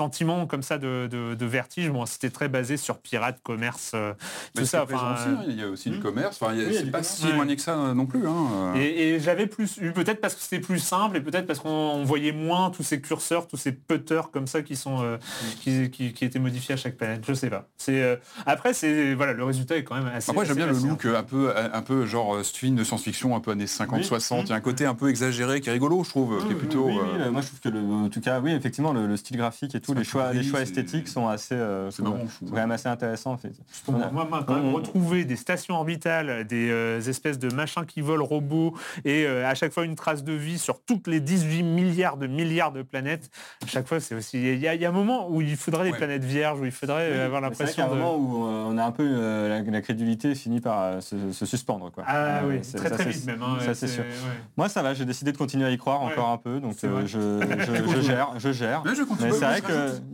sentiment 0.00 0.46
comme 0.46 0.62
ça 0.62 0.78
de, 0.78 1.08
de- 1.10 1.34
de 1.34 1.46
vertige. 1.46 1.90
Bon, 1.90 2.06
c'était 2.06 2.30
très 2.30 2.48
basé 2.48 2.76
sur 2.78 2.98
pirate, 2.98 3.38
commerce, 3.42 3.92
euh, 3.94 4.14
Mais 4.56 4.62
tout 4.62 4.66
ça. 4.66 4.84
enfin, 4.84 4.94
aussi, 5.14 5.28
hein, 5.28 5.44
il 5.48 5.58
y 5.58 5.62
a 5.62 5.68
aussi 5.68 5.90
du 5.90 5.98
commerce. 6.00 6.38
Enfin, 6.40 6.54
il 6.54 6.60
y 6.60 6.64
a- 6.64 6.68
Oui, 6.68 6.74
c'est 6.74 6.84
pas 6.86 6.98
commerce. 6.98 7.08
si 7.16 7.24
Ouais. 7.26 7.30
éloigné 7.32 7.56
que 7.56 7.62
ça 7.62 7.76
euh, 7.76 7.92
non 7.94 8.06
plus. 8.06 8.26
hein. 8.26 8.74
Et, 8.76 9.10
et 9.10 9.20
j'avais 9.20 9.46
plus 9.46 9.76
eu 9.82 9.92
peut-être 9.92 10.20
parce 10.22 10.34
que 10.34 10.40
c'était 10.40 10.60
plus 10.60 10.78
simple 10.78 11.16
et 11.18 11.20
peut-être 11.20 11.46
parce 11.46 11.58
qu'on 11.58 11.68
on 11.70 12.04
voyait 12.04 12.32
moins 12.32 12.70
tous 12.70 12.82
ces 12.82 13.00
curseurs, 13.02 13.46
tous 13.46 13.56
ces 13.58 13.72
putters 13.72 14.30
comme 14.30 14.46
ça 14.46 14.62
qui 14.62 14.74
sont 14.76 15.02
euh, 15.02 15.18
qui, 15.60 15.90
qui- 15.90 16.12
qui 16.14 16.24
étaient 16.24 16.38
modifiés 16.38 16.74
à 16.74 16.78
chaque 16.78 16.96
planète. 16.96 17.22
Je 17.28 17.34
sais 17.34 17.50
pas. 17.50 17.68
C'est 17.76 18.00
euh, 18.02 18.16
après 18.46 18.72
c'est 18.72 19.14
voilà 19.14 19.34
le 19.34 19.44
résultat 19.44 19.76
est 19.76 19.84
quand 19.84 19.96
même 19.96 20.06
assez. 20.14 20.30
Après, 20.30 20.46
j'aime 20.46 20.56
bien 20.56 20.66
le 20.66 20.72
look 20.78 21.04
euh, 21.04 21.18
un 21.18 21.22
peu, 21.22 21.52
un 21.56 21.82
peu 21.82 22.06
genre 22.06 22.36
euh, 22.36 22.42
film 22.42 22.76
de 22.76 22.84
science-fiction, 22.84 23.36
un 23.36 23.40
peu 23.40 23.50
années 23.50 23.66
50-60. 23.66 24.42
Il 24.44 24.48
y 24.48 24.52
a 24.52 24.56
un 24.56 24.60
côté 24.60 24.86
un 24.86 24.94
peu 24.94 25.08
exagéré 25.10 25.60
qui 25.60 25.68
est 25.68 25.72
rigolo, 25.72 26.02
je 26.04 26.10
trouve, 26.10 26.44
qui 26.46 26.52
est 26.52 26.56
plutôt. 26.56 26.86
Oui, 26.86 26.94
oui, 26.94 27.20
euh, 27.20 27.26
euh, 27.26 27.30
moi 27.30 27.40
je 27.42 27.48
trouve 27.48 27.60
que 27.60 27.68
le, 27.68 27.80
en 27.80 28.08
tout 28.08 28.20
cas, 28.20 28.40
oui, 28.40 28.52
effectivement, 28.52 28.92
le, 28.92 29.06
le 29.06 29.16
style 29.16 29.36
graphique 29.36 29.74
et 29.74 29.80
tout, 29.80 29.89
Les 29.94 30.04
choix, 30.04 30.32
les 30.32 30.42
choix 30.42 30.60
esthétiques 30.60 31.08
sont 31.08 31.28
assez, 31.28 31.54
euh, 31.54 31.90
c'est 31.90 32.02
marrant, 32.02 32.18
sont 32.20 32.26
trouve. 32.46 32.50
quand 32.50 32.56
même 32.56 32.70
assez 32.70 32.88
intéressants. 32.88 33.32
En 33.32 33.36
fait. 33.36 33.52
Pour 33.84 33.94
moi, 33.94 34.10
moi, 34.12 34.26
moi, 34.28 34.44
quand 34.46 34.54
même, 34.54 34.66
On- 34.66 34.72
retrouver 34.72 35.24
des 35.24 35.36
stations 35.36 35.74
orbitales, 35.74 36.46
des 36.46 36.70
euh, 36.70 37.00
espèces 37.00 37.38
de 37.38 37.52
machins 37.54 37.84
qui 37.86 38.00
volent 38.00 38.24
robots 38.24 38.74
et 39.04 39.24
euh, 39.26 39.48
à 39.48 39.54
chaque 39.54 39.72
fois 39.72 39.84
une 39.84 39.94
trace 39.96 40.24
de 40.24 40.32
vie 40.32 40.58
sur 40.58 40.80
toutes 40.82 41.06
les 41.06 41.20
18 41.20 41.62
milliards 41.62 42.16
de 42.16 42.26
milliards 42.26 42.72
de 42.72 42.82
planètes, 42.82 43.30
à 43.62 43.66
chaque 43.66 43.86
fois 43.86 44.00
c'est 44.00 44.14
aussi... 44.14 44.38
Il 44.40 44.58
y, 44.60 44.68
a- 44.68 44.74
il 44.74 44.80
y 44.80 44.84
a 44.84 44.88
un 44.88 44.92
moment 44.92 45.28
où 45.30 45.40
il 45.40 45.56
faudrait 45.56 45.84
des 45.84 45.90
Ouais. 45.92 45.96
planètes 45.98 46.24
vierges, 46.24 46.60
où 46.60 46.64
il 46.64 46.70
faudrait 46.72 47.10
euh, 47.10 47.26
avoir 47.26 47.40
C'est 47.40 47.48
l'impression 47.48 47.82
a 47.84 47.86
un 47.86 47.90
de... 47.90 47.94
moment 47.96 48.16
où 48.16 48.46
euh, 48.46 48.64
on 48.68 48.78
a 48.78 48.84
un 48.84 48.92
peu 48.92 49.04
euh, 49.06 49.48
la, 49.48 49.70
la 49.70 49.80
crédulité 49.80 50.34
finit 50.34 50.60
par 50.60 50.82
euh, 50.82 51.00
se, 51.00 51.32
se 51.32 51.46
suspendre. 51.46 51.90
Quoi. 51.90 52.04
Ah 52.06 52.38
Euh, 52.38 52.48
oui, 52.48 52.58
c'est- 52.62 52.76
très 52.78 52.88
ça, 52.88 52.94
très 52.96 53.04
c'est- 53.04 53.10
vite 53.10 53.26
même. 53.26 53.42
hein, 53.42 53.56
ça, 53.60 53.74
c'est 53.74 53.86
c'est- 53.86 53.94
sûr. 53.94 54.04
ouais. 54.04 54.10
Moi 54.56 54.68
ça 54.68 54.82
va, 54.82 54.94
j'ai 54.94 55.04
décidé 55.04 55.32
de 55.32 55.36
continuer 55.36 55.66
à 55.66 55.70
y 55.70 55.78
croire 55.78 56.02
Ouais. 56.04 56.12
encore 56.12 56.28
un 56.30 56.36
peu, 56.38 56.60
donc 56.60 56.76
euh, 56.84 57.02
je, 57.06 57.18
je, 57.18 57.92
je 57.96 58.00
gère, 58.00 58.30
je 58.38 58.52
gère. 58.52 58.82
Mais 58.84 58.94
je 58.94 59.02
continue. 59.02 59.28
Mais 59.30 59.34
c'est 59.34 59.44
vrai 59.44 59.60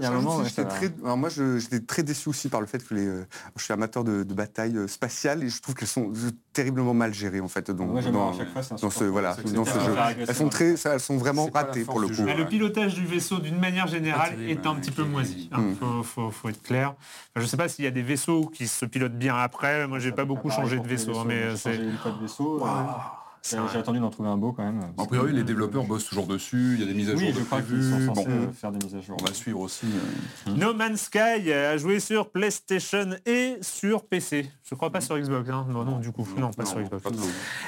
y 0.00 0.04
a 0.04 0.08
un 0.10 0.12
moment... 0.14 0.38
ouais, 0.38 0.50
très, 0.50 0.92
alors 1.04 1.16
moi, 1.16 1.28
je- 1.28 1.58
j'étais 1.58 1.80
très 1.80 2.02
déçu 2.02 2.28
aussi 2.28 2.48
par 2.48 2.60
le 2.60 2.66
fait 2.66 2.86
que 2.86 2.94
les, 2.94 3.06
euh, 3.06 3.26
je 3.56 3.62
suis 3.64 3.72
amateur 3.72 4.04
de, 4.04 4.22
de 4.22 4.34
batailles 4.34 4.76
euh, 4.76 4.86
spatiales 4.88 5.42
et 5.44 5.48
je 5.48 5.60
trouve 5.60 5.74
qu'elles 5.74 5.88
sont 5.88 6.10
euh, 6.10 6.30
terriblement 6.52 6.94
mal 6.94 7.12
gérées 7.14 7.40
en 7.40 7.48
fait. 7.48 7.70
Donc, 7.70 7.90
Moi 7.90 8.02
dans, 8.02 8.30
à 8.32 8.36
chaque 8.38 8.52
fois, 8.52 8.62
dans 8.80 8.90
ce, 8.90 9.04
voilà, 9.04 9.36
dans 9.54 9.64
ce 9.64 9.80
jeu. 9.80 9.94
Elles 10.28 10.34
sont 10.34 10.48
très, 10.48 10.76
ça- 10.76 10.94
elles 10.94 11.00
sont 11.00 11.16
vraiment 11.16 11.48
ratées 11.52 11.84
pour 11.84 12.00
le 12.00 12.08
coup. 12.08 12.14
jeu. 12.14 12.24
Mais 12.24 12.32
Ouais. 12.32 12.38
le 12.38 12.46
pilotage 12.46 12.94
du 12.94 13.04
vaisseau, 13.06 13.38
d'une 13.38 13.58
manière 13.58 13.86
générale, 13.86 14.40
est 14.42 14.66
un 14.66 14.74
petit 14.76 14.90
peu 14.90 15.04
moisi. 15.04 15.48
Il 15.52 15.58
Mm. 15.58 15.74
faut, 15.76 16.02
faut- 16.02 16.30
faut 16.30 16.48
être 16.48 16.62
clair. 16.62 16.90
Enfin, 16.90 17.36
je 17.36 17.40
ne 17.42 17.46
sais 17.46 17.56
pas 17.56 17.68
s'il 17.68 17.84
y 17.84 17.88
a 17.88 17.90
des 17.90 18.02
vaisseaux 18.02 18.46
qui 18.46 18.66
se 18.66 18.84
pilotent 18.86 19.18
bien 19.18 19.36
après. 19.36 19.86
Moi, 19.86 19.98
j'ai 19.98 20.12
pas 20.12 20.24
beaucoup 20.24 20.50
changé 20.50 20.78
de 20.78 20.86
vaisseau. 20.86 21.18
hein, 21.18 21.24
mais 21.26 21.56
c'est... 21.56 21.78
J'ai 23.50 23.78
attendu 23.78 24.00
d'en 24.00 24.10
trouver 24.10 24.28
un 24.28 24.36
beau 24.36 24.52
quand 24.52 24.64
même. 24.64 24.80
A 24.98 25.04
priori, 25.06 25.32
les 25.32 25.42
développeurs 25.44 25.84
bossent 25.84 26.06
toujours 26.06 26.26
dessus. 26.26 26.72
Il 26.74 26.80
y 26.80 26.82
a 26.82 26.86
des 26.86 26.94
mises 26.94 27.08
à 27.10 27.12
jour 27.12 27.20
Oui, 27.22 27.32
de 27.32 27.38
je 27.38 27.44
crois 27.44 27.62
qu'ils 27.62 27.82
sont 27.82 28.14
censés 28.14 28.26
Bon, 28.28 28.32
euh, 28.48 28.52
faire 28.52 28.72
des 28.72 28.84
mises 28.84 28.94
à 28.94 29.00
jour. 29.00 29.16
on 29.20 29.24
va 29.24 29.32
suivre 29.34 29.60
aussi. 29.60 29.86
euh, 30.48 30.50
No 30.56 30.74
Man's 30.74 31.02
Sky 31.02 31.52
a 31.52 31.76
joué 31.76 32.00
sur 32.00 32.30
PlayStation 32.30 33.10
et 33.24 33.58
sur 33.60 34.04
PC. 34.06 34.50
Je 34.68 34.74
crois 34.74 34.90
pas 34.90 35.00
sur 35.00 35.18
Xbox. 35.18 35.48
Hein. 35.50 35.66
Non, 35.68 35.84
non, 35.84 35.98
du 35.98 36.10
coup, 36.12 36.26
non, 36.38 36.50
pas 36.50 36.64
sur 36.64 36.80
Xbox. 36.80 37.02
pas. 37.02 37.10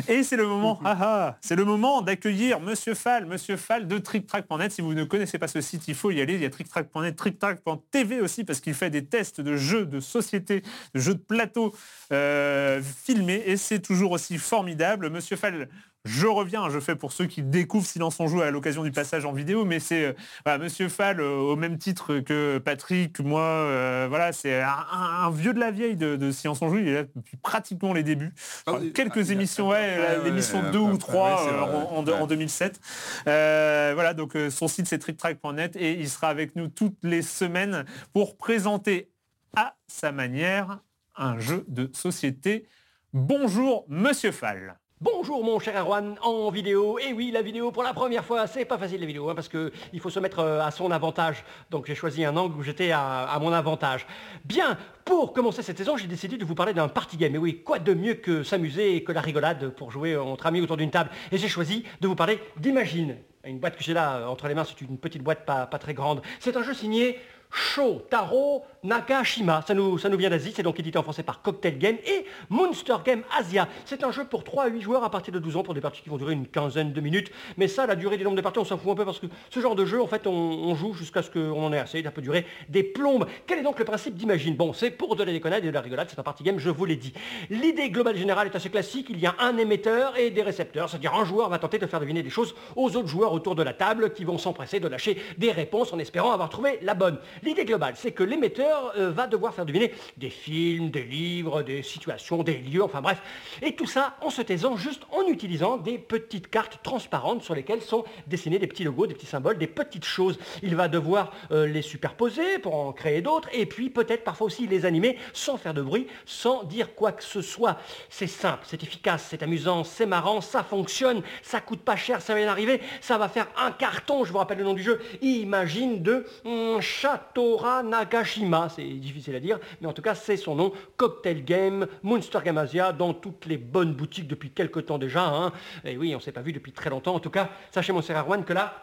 Et 0.08 0.22
c'est 0.22 0.36
le 0.36 0.46
moment, 0.46 0.80
c'est 1.40 1.56
le 1.56 1.64
moment 1.64 2.02
d'accueillir 2.02 2.60
Monsieur 2.60 2.94
Fall, 2.94 3.26
Monsieur 3.26 3.56
Fall 3.56 3.86
de 3.86 3.98
TrickTrack.net. 3.98 4.72
Si 4.72 4.80
vous 4.80 4.94
ne 4.94 5.04
connaissez 5.04 5.38
pas 5.38 5.48
ce 5.48 5.60
site, 5.60 5.86
il 5.88 5.94
faut 5.94 6.10
y 6.10 6.20
aller. 6.20 6.34
Il 6.34 6.42
y 6.42 6.44
a 6.46 6.50
TrickTrack.net, 6.50 7.14
TrickTrack.tv 7.16 8.20
aussi 8.20 8.44
parce 8.44 8.60
qu'il 8.60 8.74
fait 8.74 8.90
des 8.90 9.04
tests 9.04 9.40
de 9.40 9.56
jeux 9.56 9.86
de 9.86 10.00
société, 10.00 10.62
de 10.94 11.00
jeux 11.00 11.14
de 11.14 11.20
plateau 11.20 11.74
euh, 12.12 12.80
filmés 12.82 13.42
et 13.46 13.56
c'est 13.56 13.80
toujours 13.80 14.12
aussi 14.12 14.38
formidable. 14.38 15.10
Monsieur 15.10 15.36
Fall, 15.36 15.67
je 16.05 16.26
reviens, 16.26 16.70
je 16.70 16.80
fais 16.80 16.96
pour 16.96 17.12
ceux 17.12 17.26
qui 17.26 17.42
découvrent 17.42 17.86
Silence 17.86 18.18
on 18.20 18.28
joue 18.28 18.40
à 18.40 18.51
l'occasion 18.51 18.82
du 18.82 18.90
passage 18.92 19.24
en 19.24 19.32
vidéo, 19.32 19.64
mais 19.64 19.78
c'est 19.80 20.05
euh, 20.07 20.12
voilà, 20.44 20.59
Monsieur 20.62 20.88
Fall 20.88 21.20
euh, 21.20 21.36
au 21.36 21.57
même 21.57 21.76
titre 21.76 22.20
que 22.20 22.59
Patrick, 22.59 23.20
moi, 23.20 23.42
euh, 23.42 24.07
voilà, 24.09 24.32
c'est 24.32 24.62
un, 24.62 25.30
vieux 25.30 25.53
de 25.53 25.61
la 25.61 25.70
vieille 25.70 25.96
de, 25.96 26.16
de 26.16 26.30
Silence 26.30 26.62
on 26.62 26.70
joue. 26.70 26.78
Il 26.78 26.88
est 26.88 26.94
là 26.94 27.05
depuis 27.14 27.36
pratiquement 27.36 27.92
les 27.92 28.03
débuts. 28.03 28.32
Ah 28.66 28.72
Enfin, 28.74 28.88
quelques 28.94 29.30
ah, 29.30 29.32
émissions, 29.32 29.68
ouais, 29.68 29.76
ouais, 29.76 29.96
la- 29.99 30.18
ouais, 30.18 30.24
l'émission 30.24 30.62
ouais, 30.62 30.70
2 30.70 30.78
ouais, 30.78 30.92
ou 30.92 30.96
3 30.99 31.30
ouais, 31.30 31.42
c'est 31.44 31.55
euh, 31.55 31.62
en, 31.62 31.99
en- 31.99 32.05
ouais. 32.07 32.12
en 32.12 32.26
2007. 32.26 32.80
Euh, 33.26 33.90
voilà, 33.94 34.14
donc 34.14 34.36
son 34.51 34.68
site 34.68 34.86
c'est 34.86 34.99
tricktrack.net 34.99 35.76
et 35.76 35.92
il 35.92 36.09
sera 36.09 36.28
avec 36.28 36.57
nous 36.57 36.68
toutes 36.68 36.99
les 37.03 37.22
semaines 37.22 37.84
pour 38.12 38.36
présenter 38.38 39.11
à 39.57 39.74
sa 39.88 40.12
manière 40.12 40.78
un 41.16 41.38
jeu 41.38 41.64
de 41.68 41.90
société. 41.92 42.66
Bonjour 43.12 43.84
Monsieur 43.88 44.32
Fall. 44.32 44.78
Bonjour 45.01 45.44
mon 45.44 45.61
cher 45.61 45.76
Erwan, 45.76 46.16
en 46.22 46.51
vidéo. 46.51 46.99
Et 46.99 47.12
oui, 47.12 47.30
la 47.30 47.40
vidéo 47.40 47.70
pour 47.70 47.84
la 47.84 47.94
première 47.94 48.24
fois, 48.24 48.49
c'est 48.49 48.64
pas 48.64 48.78
facile 48.78 48.99
la 48.99 49.07
vidéo, 49.07 49.30
hein, 49.30 49.36
parce 49.36 49.46
que 49.46 49.70
il 49.92 50.01
faut 50.01 50.11
se 50.11 50.18
mettre 50.18 50.40
euh, 50.40 50.61
à 50.61 50.72
son 50.72 50.90
avantage. 50.90 51.44
Donc 51.70 51.86
j'ai 51.86 51.94
choisi 51.94 52.24
un 52.24 52.36
angle 52.36 52.59
où 52.59 52.64
j'étais 52.64 52.90
à, 52.90 53.38
mon 53.40 53.53
avantage. 53.53 54.09
Bien, 54.44 54.76
pour 55.05 55.32
commencer 55.32 55.62
cette 55.62 55.78
saison, 55.78 55.96
j'ai 55.96 56.09
décidé 56.09 56.36
de 56.36 56.44
vous 56.44 56.57
parler 56.57 56.74
d'un 56.74 56.88
party 56.88 57.16
game. 57.16 57.32
Et 57.36 57.38
oui, 57.38 57.62
quoi 57.62 57.78
de 57.78 57.94
mieux 57.94 58.14
que 58.14 58.42
s'amuser 58.42 58.96
et 58.96 59.05
que 59.05 59.12
la 59.12 59.20
rigolade 59.20 59.68
pour 59.68 59.92
jouer 59.92 60.16
entre 60.16 60.46
amis 60.46 60.61
autour 60.61 60.76
d'une 60.76 60.90
table. 60.90 61.11
Et 61.30 61.38
j'ai 61.38 61.46
choisi 61.46 61.84
de 62.01 62.09
vous 62.09 62.16
parler 62.16 62.40
d'Imagine. 62.57 63.18
Une 63.44 63.61
boîte 63.61 63.76
que 63.76 63.84
j'ai 63.84 63.94
là 63.94 64.16
euh, 64.16 64.26
entre 64.26 64.49
les 64.49 64.55
mains, 64.55 64.64
c'est 64.64 64.80
une 64.80 64.99
petite 64.99 65.22
boîte 65.22 65.46
pas, 65.46 65.66
très 65.66 65.94
grande. 65.94 66.22
C'est 66.40 66.57
un 66.57 66.64
jeu 66.64 66.74
signé 66.74 67.20
Shotaro 67.53 68.64
Nakashima. 68.84 69.62
Ça 69.66 69.74
nous, 69.74 69.98
ça 69.98 70.08
nous 70.08 70.16
vient 70.16 70.30
d'Asie, 70.30 70.52
c'est 70.54 70.62
donc 70.62 70.78
édité 70.78 70.98
en 70.98 71.02
français 71.02 71.22
par 71.22 71.42
Cocktail 71.42 71.78
Game 71.78 71.96
et 72.06 72.24
Monster 72.48 72.96
Game 73.04 73.22
Asia. 73.38 73.68
C'est 73.84 74.04
un 74.04 74.10
jeu 74.10 74.24
pour 74.24 74.44
3 74.44 74.64
à 74.64 74.68
8 74.68 74.80
joueurs 74.80 75.04
à 75.04 75.10
partir 75.10 75.32
de 75.34 75.38
12 75.38 75.56
ans 75.56 75.62
pour 75.62 75.74
des 75.74 75.80
parties 75.80 76.02
qui 76.02 76.08
vont 76.08 76.16
durer 76.16 76.32
une 76.32 76.46
quinzaine 76.46 76.92
de 76.92 77.00
minutes. 77.00 77.30
Mais 77.56 77.68
ça, 77.68 77.86
la 77.86 77.96
durée 77.96 78.16
des 78.16 78.24
nombres 78.24 78.36
de 78.36 78.42
parties, 78.42 78.58
on 78.58 78.64
s'en 78.64 78.78
fout 78.78 78.92
un 78.92 78.94
peu 78.94 79.04
parce 79.04 79.18
que 79.18 79.26
ce 79.50 79.60
genre 79.60 79.74
de 79.74 79.84
jeu, 79.84 80.00
en 80.02 80.06
fait, 80.06 80.26
on, 80.26 80.32
on 80.32 80.74
joue 80.74 80.92
jusqu'à 80.94 81.22
ce 81.22 81.30
qu'on 81.30 81.64
en 81.64 81.72
ait 81.72 81.78
assez. 81.78 82.02
Ça 82.02 82.10
peut 82.10 82.22
durer 82.22 82.46
des 82.68 82.82
plombes. 82.82 83.26
Quel 83.46 83.58
est 83.58 83.62
donc 83.62 83.78
le 83.78 83.84
principe 83.84 84.14
d'Imagine? 84.14 84.56
Bon, 84.56 84.72
c'est 84.72 84.90
pour 84.90 85.16
de 85.16 85.24
la 85.24 85.32
déconnade 85.32 85.64
et 85.64 85.68
de 85.68 85.72
la 85.72 85.80
rigolade, 85.80 86.08
c'est 86.10 86.18
un 86.18 86.22
party 86.22 86.44
game, 86.44 86.58
je 86.58 86.70
vous 86.70 86.84
l'ai 86.84 86.96
dit. 86.96 87.12
L'idée 87.50 87.90
globale 87.90 88.16
générale 88.16 88.46
est 88.46 88.56
assez 88.56 88.70
classique. 88.70 89.08
Il 89.10 89.18
y 89.18 89.26
a 89.26 89.34
un 89.40 89.56
émetteur 89.56 90.16
et 90.18 90.30
des 90.30 90.42
récepteurs, 90.42 90.88
c'est-à-dire 90.88 91.14
un 91.14 91.24
joueur 91.24 91.48
va 91.48 91.58
tenter 91.58 91.78
de 91.78 91.86
faire 91.86 92.00
deviner 92.00 92.22
des 92.22 92.30
choses 92.30 92.54
aux 92.76 92.96
autres 92.96 93.08
joueurs 93.08 93.32
autour 93.32 93.54
de 93.54 93.62
la 93.62 93.72
table 93.72 94.12
qui 94.12 94.24
vont 94.24 94.38
s'empresser 94.38 94.80
de 94.80 94.88
lâcher 94.88 95.20
des 95.36 95.52
réponses 95.52 95.92
en 95.92 95.98
espérant 95.98 96.32
avoir 96.32 96.48
trouvé 96.48 96.78
la 96.82 96.94
bonne. 96.94 97.18
L'idée 97.42 97.64
globale, 97.64 97.94
c'est 97.96 98.12
que 98.12 98.22
l'émetteur 98.22 98.67
euh, 98.96 99.10
va 99.10 99.26
devoir 99.26 99.54
faire 99.54 99.66
deviner 99.66 99.92
des 100.16 100.30
films, 100.30 100.90
des 100.90 101.02
livres, 101.02 101.62
des 101.62 101.82
situations, 101.82 102.42
des 102.42 102.58
lieux, 102.58 102.82
enfin 102.82 103.00
bref. 103.00 103.20
Et 103.62 103.74
tout 103.74 103.86
ça 103.86 104.16
en 104.20 104.30
se 104.30 104.42
taisant 104.42 104.76
juste 104.76 105.02
en 105.10 105.26
utilisant 105.26 105.76
des 105.76 105.98
petites 105.98 106.48
cartes 106.48 106.80
transparentes 106.82 107.42
sur 107.42 107.54
lesquelles 107.54 107.82
sont 107.82 108.04
dessinés 108.26 108.58
des 108.58 108.66
petits 108.66 108.84
logos, 108.84 109.06
des 109.06 109.14
petits 109.14 109.26
symboles, 109.26 109.58
des 109.58 109.66
petites 109.66 110.04
choses. 110.04 110.38
Il 110.62 110.76
va 110.76 110.88
devoir 110.88 111.32
euh, 111.50 111.66
les 111.66 111.82
superposer 111.82 112.58
pour 112.58 112.74
en 112.74 112.92
créer 112.92 113.22
d'autres 113.22 113.48
et 113.52 113.66
puis 113.66 113.90
peut-être 113.90 114.24
parfois 114.24 114.46
aussi 114.46 114.66
les 114.66 114.84
animer 114.84 115.18
sans 115.32 115.56
faire 115.56 115.74
de 115.74 115.82
bruit, 115.82 116.06
sans 116.26 116.64
dire 116.64 116.94
quoi 116.94 117.12
que 117.12 117.24
ce 117.24 117.42
soit. 117.42 117.78
C'est 118.08 118.26
simple, 118.26 118.64
c'est 118.64 118.82
efficace, 118.82 119.26
c'est 119.28 119.42
amusant, 119.42 119.84
c'est 119.84 120.06
marrant, 120.06 120.40
ça 120.40 120.62
fonctionne, 120.62 121.22
ça 121.42 121.60
coûte 121.60 121.80
pas 121.80 121.96
cher, 121.96 122.20
ça 122.20 122.34
vient 122.34 122.46
d'arriver, 122.46 122.80
ça 123.00 123.18
va 123.18 123.28
faire 123.28 123.48
un 123.56 123.72
carton, 123.72 124.24
je 124.24 124.32
vous 124.32 124.38
rappelle 124.38 124.58
le 124.58 124.64
nom 124.64 124.74
du 124.74 124.82
jeu, 124.82 125.00
Imagine 125.20 126.02
de 126.02 126.26
hum, 126.44 126.80
Shatora 126.80 127.82
Nagashima, 127.82 128.57
c'est 128.68 128.84
difficile 128.84 129.36
à 129.36 129.40
dire, 129.40 129.59
mais 129.80 129.86
en 129.86 129.92
tout 129.92 130.02
cas 130.02 130.14
c'est 130.14 130.36
son 130.36 130.54
nom, 130.54 130.72
Cocktail 130.96 131.44
Game, 131.44 131.86
Monster 132.02 132.40
Game 132.44 132.59
Asia, 132.59 132.92
dans 132.92 133.14
toutes 133.14 133.46
les 133.46 133.59
bonnes 133.59 133.94
boutiques 133.94 134.28
depuis 134.28 134.50
quelques 134.50 134.86
temps 134.86 134.98
déjà, 134.98 135.26
hein. 135.26 135.52
et 135.84 135.96
oui, 135.96 136.14
on 136.16 136.20
s'est 136.20 136.32
pas 136.32 136.42
vu 136.42 136.52
depuis 136.52 136.72
très 136.72 136.90
longtemps, 136.90 137.14
en 137.14 137.20
tout 137.20 137.30
cas, 137.30 137.50
sachez 137.70 137.92
mon 137.92 138.00
Erwan 138.00 138.44
que 138.44 138.52
là, 138.52 138.80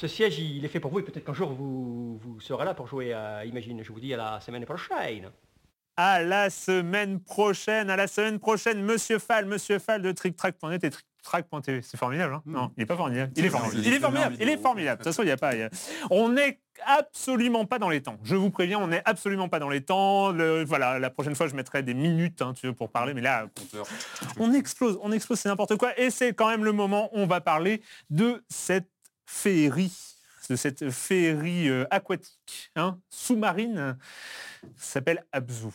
ce 0.00 0.08
siège, 0.08 0.38
il 0.38 0.64
est 0.64 0.68
fait 0.68 0.80
pour 0.80 0.90
vous 0.90 1.00
et 1.00 1.02
peut-être 1.02 1.24
qu'un 1.24 1.34
jour 1.34 1.50
vous, 1.50 2.16
vous 2.16 2.40
serez 2.40 2.64
là 2.64 2.72
pour 2.72 2.86
jouer 2.86 3.12
à 3.12 3.44
Imagine. 3.44 3.82
Je 3.82 3.92
vous 3.92 4.00
dis 4.00 4.14
à 4.14 4.16
la 4.16 4.40
semaine 4.40 4.64
prochaine. 4.64 5.30
À 5.98 6.22
la 6.22 6.48
semaine 6.48 7.20
prochaine, 7.20 7.90
à 7.90 7.96
la 7.96 8.06
semaine 8.06 8.38
prochaine, 8.38 8.82
Monsieur 8.82 9.18
Fall, 9.18 9.44
Monsieur 9.44 9.78
Fall 9.78 10.00
de 10.00 10.10
TrickTrack.net 10.10 10.84
et 10.84 10.90
track.tv. 11.22 11.82
C'est 11.82 11.96
formidable, 11.96 12.34
hein 12.34 12.42
Non, 12.46 12.70
il 12.76 12.82
est 12.82 12.86
pas 12.86 12.96
formidable. 12.96 13.32
Il 13.36 13.44
est 13.44 13.50
formidable. 13.50 13.82
Il 13.86 13.92
est 13.94 14.00
formidable. 14.00 14.32
vidéo. 14.32 14.46
Il 14.48 14.52
est 14.52 14.62
formidable. 14.62 14.98
De 14.98 15.04
toute 15.04 15.12
façon, 15.12 15.22
il 15.22 15.26
n'y 15.26 15.32
a 15.32 15.36
pas. 15.36 15.54
il 15.54 15.60
y 15.60 15.62
a- 15.62 15.70
On 16.10 16.28
n'est 16.30 16.60
absolument 16.86 17.66
pas 17.66 17.78
dans 17.78 17.90
les 17.90 18.00
temps. 18.02 18.16
Je 18.22 18.34
vous 18.36 18.50
préviens, 18.50 18.78
on 18.78 18.86
n'est 18.88 19.02
absolument 19.04 19.48
pas 19.48 19.58
dans 19.58 19.68
les 19.68 19.82
temps. 19.82 20.30
Le- 20.32 20.64
voilà, 20.64 20.98
la 20.98 21.10
prochaine 21.10 21.34
fois, 21.34 21.46
je 21.46 21.54
mettrai 21.54 21.82
des 21.82 21.94
minutes, 21.94 22.40
hein, 22.42 22.54
tu 22.54 22.66
veux, 22.66 22.72
pour 22.72 22.90
parler. 22.90 23.12
Mais 23.14 23.20
là, 23.20 23.46
on 24.38 24.52
explose, 24.52 24.98
on 25.02 25.12
explose, 25.12 25.38
c'est 25.40 25.48
n'importe 25.48 25.76
quoi. 25.76 25.98
Et 26.00 26.10
c'est 26.10 26.32
quand 26.32 26.48
même 26.48 26.64
le 26.64 26.72
moment 26.72 27.10
où 27.14 27.18
on 27.18 27.26
va 27.26 27.40
parler 27.40 27.82
de 28.08 28.42
cette 28.48 28.88
féerie, 29.26 29.92
de 30.48 30.56
cette 30.56 30.90
féerie 30.90 31.68
euh, 31.68 31.84
aquatique, 31.90 32.70
hein, 32.76 32.98
sous-marine, 33.10 33.96
Ça 34.76 34.92
s'appelle 34.94 35.24
Abzu. 35.32 35.68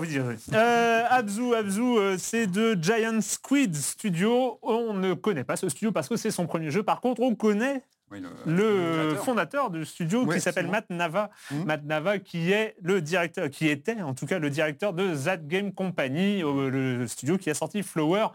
Envie 0.00 0.20
oui. 0.20 0.34
Euh, 0.54 1.02
Abzu, 1.10 1.54
Abzu, 1.54 1.80
euh, 1.80 2.16
c'est 2.18 2.46
de 2.46 2.76
Giant 2.80 3.20
Squid 3.20 3.74
Studio. 3.76 4.58
On 4.62 4.94
ne 4.94 5.14
connaît 5.14 5.44
pas 5.44 5.56
ce 5.56 5.68
studio 5.68 5.92
parce 5.92 6.08
que 6.08 6.16
c'est 6.16 6.30
son 6.30 6.46
premier 6.46 6.70
jeu. 6.70 6.82
Par 6.82 7.00
contre, 7.00 7.20
on 7.22 7.34
connaît 7.34 7.82
Oui, 8.10 8.22
le 8.46 9.10
fondateur. 9.16 9.24
fondateur 9.24 9.70
du 9.70 9.84
studio 9.84 10.24
Ouais, 10.24 10.36
qui 10.36 10.40
s'appelle 10.40 10.68
Matt 10.68 10.88
Nava. 10.90 11.30
Mhm. 11.50 11.64
Matt 11.64 11.84
Nava 11.84 12.18
qui 12.18 12.50
est 12.52 12.74
le 12.82 13.00
directeur, 13.00 13.50
qui 13.50 13.68
était 13.68 14.00
en 14.02 14.14
tout 14.14 14.26
cas 14.26 14.38
le 14.38 14.50
directeur 14.50 14.92
de 14.92 15.14
That 15.24 15.38
Game 15.38 15.72
Company, 15.72 16.42
euh, 16.42 16.70
le 16.70 17.06
studio 17.06 17.38
qui 17.38 17.50
a 17.50 17.54
sorti 17.54 17.82
Flower 17.82 18.28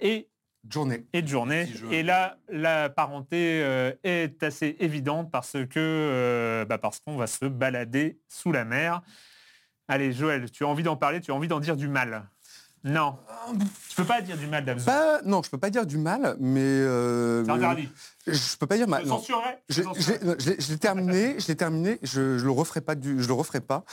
et 0.00 0.28
Journée. 0.68 1.06
et 1.12 1.22
de 1.22 1.28
journée. 1.28 1.68
Et 1.92 2.02
là, 2.02 2.38
la 2.48 2.88
parenté 2.88 3.60
euh, 3.62 3.92
est 4.02 4.42
assez 4.42 4.76
évidente 4.80 5.30
parce 5.30 5.52
que 5.52 5.78
euh, 5.78 6.64
bah, 6.64 6.78
parce 6.78 6.98
qu'on 6.98 7.16
va 7.16 7.28
se 7.28 7.44
balader 7.46 8.18
sous 8.28 8.50
la 8.50 8.64
mer. 8.64 9.00
Allez, 9.88 10.12
Joël, 10.12 10.50
tu 10.50 10.64
as 10.64 10.68
envie 10.68 10.82
d'en 10.82 10.96
parler, 10.96 11.20
tu 11.20 11.30
as 11.30 11.34
envie 11.34 11.48
d'en 11.48 11.60
dire 11.60 11.76
du 11.76 11.88
mal. 11.88 12.28
Non. 12.84 13.16
Tu 13.88 13.96
peux 13.96 14.04
pas 14.04 14.20
dire 14.20 14.36
du 14.36 14.46
mal. 14.46 14.64
Pas, 14.84 15.20
non, 15.24 15.42
je 15.42 15.50
peux 15.50 15.58
pas 15.58 15.70
dire 15.70 15.86
du 15.86 15.98
mal, 15.98 16.36
mais 16.38 16.60
euh, 16.62 17.44
C'est 17.44 17.50
interdit. 17.50 17.88
je 18.28 18.56
peux 18.58 18.66
pas 18.66 18.76
dire 18.76 18.86
mal. 18.86 19.02
je 19.02 19.08
Je, 19.68 19.80
le 19.80 19.86
censurerai. 19.88 20.36
je 20.38 20.50
l'ai- 20.50 20.60
je 20.60 20.74
terminé, 20.74 21.36
je 21.40 21.48
l'ai 21.48 21.56
terminé, 21.56 21.98
je, 22.04 22.20
le 22.40 22.50
referai 22.50 22.80
pas 22.80 22.94
du, 22.94 23.20
je 23.20 23.26
le 23.26 23.32
referai 23.34 23.60
pas. 23.60 23.84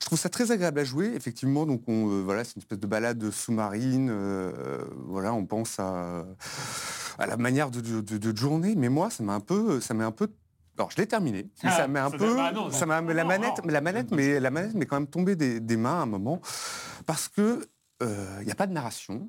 Je 0.00 0.06
trouve 0.06 0.18
ça 0.18 0.30
très 0.30 0.50
agréable 0.50 0.80
à 0.80 0.84
jouer, 0.84 1.12
effectivement. 1.14 1.66
Donc 1.66 1.82
on, 1.88 2.08
euh, 2.10 2.22
voilà, 2.22 2.42
c'est 2.44 2.54
une 2.56 2.62
espèce 2.62 2.78
de 2.80 2.86
balade 2.86 3.30
sous-marine. 3.30 4.08
euh, 4.10 4.52
euh, 4.56 4.84
voilà, 5.08 5.34
on 5.34 5.44
pense 5.44 5.78
à, 5.78 6.24
à 7.18 7.26
la 7.26 7.36
manière 7.36 7.70
de, 7.70 7.80
de, 7.82 8.00
de- 8.00 8.16
de 8.32 8.36
journée. 8.36 8.74
Mais 8.76 8.88
moi, 8.88 9.10
ça 9.10 9.22
m'a 9.24 9.34
un 9.34 9.40
peu, 9.40 9.80
ça 9.82 9.92
m'a 9.92 10.06
un 10.06 10.10
peu. 10.12 10.28
Alors 10.78 10.90
je 10.90 10.96
l'ai 10.96 11.06
terminé, 11.06 11.50
mais 11.64 11.70
Ah, 11.72 11.76
ça 11.76 11.88
m'a 11.88 12.04
un 12.04 12.10
peu, 12.10 12.36
bah 12.36 12.52
non, 12.52 12.70
ça 12.70 12.86
m'a 12.86 13.00
la 13.00 13.24
manette, 13.24 13.58
non. 13.64 13.70
la 13.70 13.80
manette, 13.80 14.10
mais 14.12 14.38
la 14.40 14.50
manette 14.50 14.74
m'est 14.74 14.86
quand 14.86 14.96
même 15.00 15.08
tombée 15.08 15.34
des, 15.36 15.60
des 15.60 15.76
mains 15.76 15.98
à 15.98 16.02
un 16.02 16.06
moment 16.06 16.40
parce 17.06 17.28
que 17.28 17.66
il 18.00 18.44
n'y 18.46 18.52
a 18.52 18.54
pas 18.54 18.68
de 18.68 18.72
narration. 18.72 19.28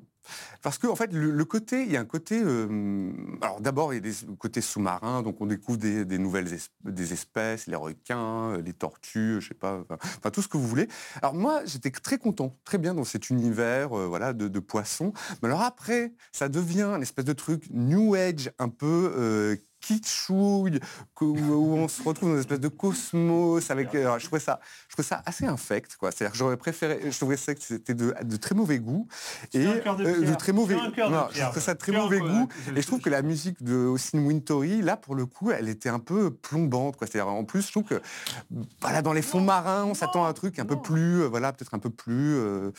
Parce 0.62 0.78
que 0.78 0.86
en 0.86 0.94
fait, 0.94 1.12
le, 1.12 1.30
le 1.32 1.44
côté, 1.44 1.82
il 1.82 1.90
y 1.90 1.96
a 1.96 2.00
un 2.00 2.04
côté. 2.04 2.40
euh, 2.40 3.10
alors 3.40 3.60
d'abord, 3.60 3.92
il 3.92 3.96
y 3.96 3.98
a 3.98 4.00
des 4.12 4.14
côtés 4.38 4.60
sous-marins, 4.60 5.22
donc 5.22 5.40
on 5.40 5.46
découvre 5.46 5.78
des, 5.78 6.04
des 6.04 6.18
nouvelles 6.18 6.52
es- 6.52 6.68
des 6.88 7.12
espèces, 7.12 7.66
les 7.66 7.74
requins, 7.74 8.50
euh, 8.52 8.62
les 8.62 8.74
tortues, 8.74 9.38
je 9.40 9.48
sais 9.48 9.54
pas, 9.54 9.80
enfin, 9.90 10.30
tout 10.30 10.42
ce 10.42 10.46
que 10.46 10.56
vous 10.56 10.68
voulez. 10.68 10.86
Alors 11.20 11.34
moi, 11.34 11.62
j'étais 11.64 11.90
très 11.90 12.18
content, 12.18 12.54
très 12.64 12.78
bien 12.78 12.94
dans 12.94 13.02
cet 13.02 13.30
univers, 13.30 13.98
euh, 13.98 14.06
voilà, 14.06 14.32
de, 14.32 14.46
de 14.46 14.60
poissons. 14.60 15.12
Mais 15.42 15.48
alors 15.48 15.62
après, 15.62 16.12
ça 16.30 16.48
devient 16.48 16.82
un 16.82 17.00
espèce 17.00 17.24
de 17.24 17.32
truc 17.32 17.64
new 17.70 18.14
age, 18.14 18.52
un 18.60 18.68
peu. 18.68 19.56
Euh, 19.82 19.94
kitschouille, 19.94 20.80
où, 21.20 21.24
où 21.24 21.74
on 21.76 21.88
se 21.88 22.02
retrouve 22.02 22.30
dans 22.30 22.34
une 22.34 22.40
espèce 22.40 22.60
de 22.60 22.68
cosmos 22.68 23.70
avec. 23.70 23.94
alors, 23.94 24.18
je 24.18 24.26
trouvais 24.26 24.40
ça, 24.40 24.60
je 24.88 24.94
trouvais 24.94 25.06
ça 25.08 25.22
assez 25.26 25.46
infect, 25.46 25.96
quoi. 25.96 26.10
C'est-à-dire 26.10 26.32
que 26.32 26.38
j'aurais 26.38 26.56
préféré, 26.56 27.00
je 27.10 27.16
trouvais 27.16 27.36
ça 27.36 27.54
que 27.54 27.62
c'était 27.62 27.94
de, 27.94 28.14
de 28.22 28.36
très 28.36 28.54
mauvais 28.54 28.78
goût 28.78 29.06
et 29.54 29.64
de 29.64 29.68
euh, 29.68 29.80
pierre. 30.22 30.36
très 30.36 30.52
mauvais. 30.52 30.74
De 30.74 31.10
non, 31.10 31.26
je 31.32 31.40
trouvais 31.42 31.60
ça 31.60 31.74
de 31.74 31.78
très 31.78 31.92
mauvais 31.92 32.20
goût. 32.20 32.48
Et 32.76 32.80
je 32.82 32.86
trouve 32.86 33.00
que 33.00 33.10
la 33.10 33.22
musique 33.22 33.62
de 33.62 33.74
Austin 33.74 34.18
Wintory, 34.18 34.82
là, 34.82 34.96
pour 34.96 35.14
le 35.14 35.26
coup, 35.26 35.50
elle 35.50 35.68
était 35.68 35.88
un 35.88 35.98
peu 35.98 36.30
plombante. 36.30 36.96
Quoi. 36.96 37.06
C'est-à-dire, 37.06 37.32
en 37.32 37.44
plus, 37.44 37.66
je 37.66 37.70
trouve 37.72 37.84
que 37.84 38.00
voilà, 38.80 39.02
dans 39.02 39.12
les 39.12 39.22
fonds 39.22 39.40
marins, 39.40 39.84
on 39.84 39.94
s'attend 39.94 40.24
à 40.24 40.28
un 40.28 40.32
truc 40.32 40.58
un 40.58 40.64
peu 40.66 40.80
plus, 40.80 41.22
euh, 41.22 41.28
voilà, 41.28 41.52
peut-être 41.52 41.74
un 41.74 41.78
peu 41.78 41.90
plus, 41.90 42.36
euh, 42.36 42.70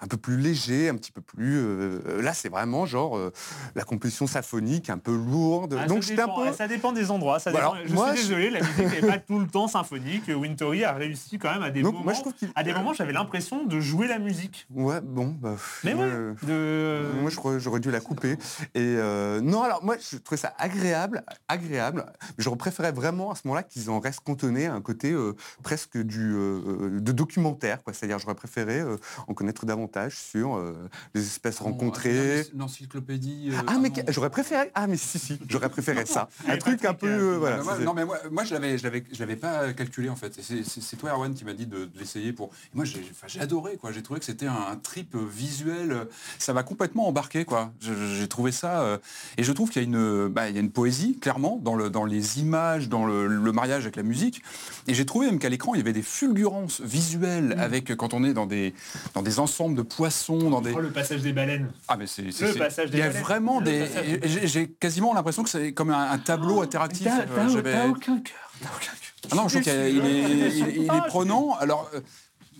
un 0.00 0.06
peu 0.06 0.16
plus 0.16 0.36
léger, 0.36 0.88
un 0.88 0.96
petit 0.96 1.12
peu 1.12 1.20
plus. 1.20 1.56
euh, 1.58 2.22
là, 2.22 2.34
c'est 2.34 2.48
vraiment 2.48 2.86
genre 2.86 3.16
euh, 3.16 3.32
la 3.74 3.84
composition 3.84 4.26
symphonique, 4.26 4.90
un 4.90 4.98
peu 4.98 5.14
lourde. 5.14 5.76
Ah, 5.78 5.86
Donc 5.86 6.02
j'étais 6.02 6.22
un 6.22 6.28
ça 6.52 6.68
dépend 6.68 6.92
des 6.92 7.10
endroits. 7.10 7.38
Ça 7.38 7.50
Voilà, 7.50 7.72
dépend- 7.74 7.88
je 7.88 7.94
moi, 7.94 8.08
suis 8.14 8.22
je- 8.24 8.28
désolé, 8.28 8.50
la 8.50 8.60
musique 8.60 9.02
n'est 9.02 9.08
pas 9.08 9.18
tout 9.26 9.38
le 9.38 9.46
temps 9.46 9.68
symphonique. 9.68 10.24
Wintory 10.28 10.84
a 10.84 10.92
réussi 10.92 11.38
quand 11.38 11.50
même 11.52 11.62
à 11.62 11.70
des 11.70 11.82
Donc, 11.82 11.92
moments. 11.92 12.04
moi, 12.04 12.12
je 12.14 12.20
trouve 12.20 12.34
qu'il- 12.34 12.50
à 12.54 12.62
des 12.62 12.72
moments, 12.72 12.92
j'avais 12.94 13.12
l'impression 13.12 13.64
de 13.64 13.80
jouer 13.80 14.06
la 14.08 14.18
musique. 14.18 14.66
Ouais, 14.74 15.00
bon, 15.00 15.26
bah, 15.40 15.56
Mais 15.84 15.94
moi, 15.94 16.06
ouais, 16.06 16.34
de... 16.46 17.02
Moi, 17.20 17.30
je 17.30 17.36
crois- 17.36 17.58
j'aurais 17.58 17.80
dû 17.80 17.90
la 17.90 18.00
couper. 18.00 18.32
Et 18.74 18.78
euh, 18.96 19.40
non, 19.40 19.62
alors 19.62 19.84
moi, 19.84 19.96
je 20.10 20.16
trouvais 20.18 20.40
ça 20.40 20.54
agréable, 20.58 21.22
agréable. 21.48 22.04
Mais 22.36 22.44
j'aurais 22.44 22.56
préféré 22.56 22.92
vraiment 22.92 23.30
à 23.30 23.34
ce 23.34 23.42
moment-là 23.46 23.62
qu'ils 23.62 23.90
en 23.90 24.00
restent 24.00 24.20
cantonnés 24.20 24.66
à 24.66 24.74
un 24.74 24.80
côté 24.80 25.12
euh, 25.12 25.34
presque 25.62 25.98
du 25.98 26.32
euh, 26.34 27.00
de 27.00 27.12
documentaire, 27.12 27.82
quoi. 27.82 27.92
C'est-à-dire, 27.92 28.18
j'aurais 28.18 28.34
préféré 28.34 28.80
euh, 28.80 28.96
en 29.26 29.34
connaître 29.34 29.66
davantage 29.66 30.16
sur 30.16 30.56
euh, 30.56 30.88
les 31.14 31.22
espèces 31.26 31.58
rencontrées. 31.60 32.44
L'encyclopédie. 32.56 33.50
euh, 33.52 33.56
Ah, 33.66 33.78
mais 33.80 33.90
que- 33.90 34.10
j'aurais 34.12 34.30
préféré. 34.30 34.70
Ah, 34.74 34.86
mais 34.86 34.96
si, 34.96 35.18
si, 35.18 35.38
j'aurais 35.48 35.68
préféré 35.68 36.06
ça. 36.06 36.28
Un 36.46 36.56
truc 36.58 36.84
un 36.84 36.94
peu. 36.94 37.06
euh, 37.08 37.36
voilà. 37.38 37.62
Moi, 37.62 37.74
c'est- 37.78 37.84
non 37.84 37.94
mais 37.94 38.04
moi, 38.04 38.18
moi, 38.30 38.44
je 38.44 38.54
l'avais 38.54 38.78
je 38.78 38.84
l'avais 38.84 39.02
je 39.12 39.18
l'avais 39.18 39.36
pas 39.36 39.72
calculé 39.72 40.08
en 40.08 40.16
fait 40.16 40.38
c'est- 40.40 40.96
toi 40.96 41.10
Erwan 41.10 41.34
qui 41.34 41.44
m'a 41.44 41.52
dit 41.54 41.66
de, 41.66 41.84
de 41.86 41.90
l'essayer 41.98 42.32
pour 42.32 42.50
et 42.72 42.76
moi 42.76 42.84
j'ai 42.84 43.40
adoré 43.40 43.76
quoi 43.76 43.92
j'ai 43.92 44.02
trouvé 44.02 44.20
que 44.20 44.26
c'était 44.26 44.46
un, 44.46 44.52
un 44.72 44.76
trip 44.76 45.14
euh, 45.14 45.20
visuel 45.30 45.92
euh, 45.92 46.04
ça 46.38 46.52
m'a 46.52 46.62
complètement 46.62 47.08
embarqué 47.08 47.44
quoi 47.44 47.72
j'ai 47.80 48.28
trouvé 48.28 48.52
ça 48.52 48.82
euh, 48.82 48.98
et 49.36 49.42
je 49.44 49.52
trouve 49.52 49.70
qu'il 49.70 49.82
y 49.82 49.84
a 49.84 49.88
une 49.88 50.28
bah, 50.28 50.48
il 50.48 50.54
y 50.54 50.58
a 50.58 50.60
une 50.60 50.70
poésie 50.70 51.18
clairement 51.18 51.58
dans 51.62 51.74
le 51.74 51.90
dans 51.90 52.04
les 52.04 52.38
images 52.40 52.88
dans 52.88 53.06
le, 53.06 53.26
le 53.26 53.52
mariage 53.52 53.82
avec 53.84 53.96
la 53.96 54.02
musique 54.02 54.42
et 54.86 54.94
j'ai 54.94 55.06
trouvé 55.06 55.26
même 55.26 55.38
qu'à 55.38 55.48
l'écran 55.48 55.74
il 55.74 55.78
y 55.78 55.80
avait 55.80 55.92
des 55.92 56.02
fulgurances 56.02 56.80
visuelles 56.80 57.54
Mm. 57.56 57.60
avec 57.60 57.94
quand 57.96 58.14
on 58.14 58.24
est 58.24 58.32
dans 58.34 58.46
des 58.46 58.74
dans 59.14 59.22
des 59.22 59.38
ensembles 59.38 59.74
de 59.76 59.82
poissons 59.82 60.50
dans 60.50 60.60
des 60.60 60.72
Oh, 60.74 60.80
le 60.80 60.90
passage 60.90 61.22
des 61.22 61.32
baleines. 61.32 61.70
ah 61.88 61.96
mais 61.96 62.06
c'est 62.06 62.22
Le 62.22 62.30
c'est- 62.32 62.58
passage 62.58 62.90
des 62.90 62.98
il 62.98 63.00
y 63.00 63.02
a 63.02 63.06
baleines. 63.08 63.22
vraiment 63.22 63.60
Le 63.60 63.64
des 63.66 63.86
j'ai 64.24 64.46
j'ai 64.46 64.68
quasiment 64.68 65.14
l'impression 65.14 65.42
que 65.42 65.50
c'est 65.50 65.72
comme 65.72 65.90
un, 65.90 66.10
un 66.10 66.18
tableau 66.36 66.62
interactif 66.62 67.06
T'as 67.06 67.22
Euh, 67.22 67.62
t'as- 67.62 67.88
aucun 67.88 68.18
cœur. 68.20 68.36
T'as 68.60 68.68
aucun 68.68 68.86
cœur. 68.86 69.30
ah 69.32 69.34
non, 69.34 69.48
je 69.48 69.58
trouve 69.58 69.62
qu'il 69.62 70.06
est, 70.06 70.76
il 70.76 71.02
prenant. 71.08 71.56
Alors, 71.58 71.90
euh, 71.94 72.00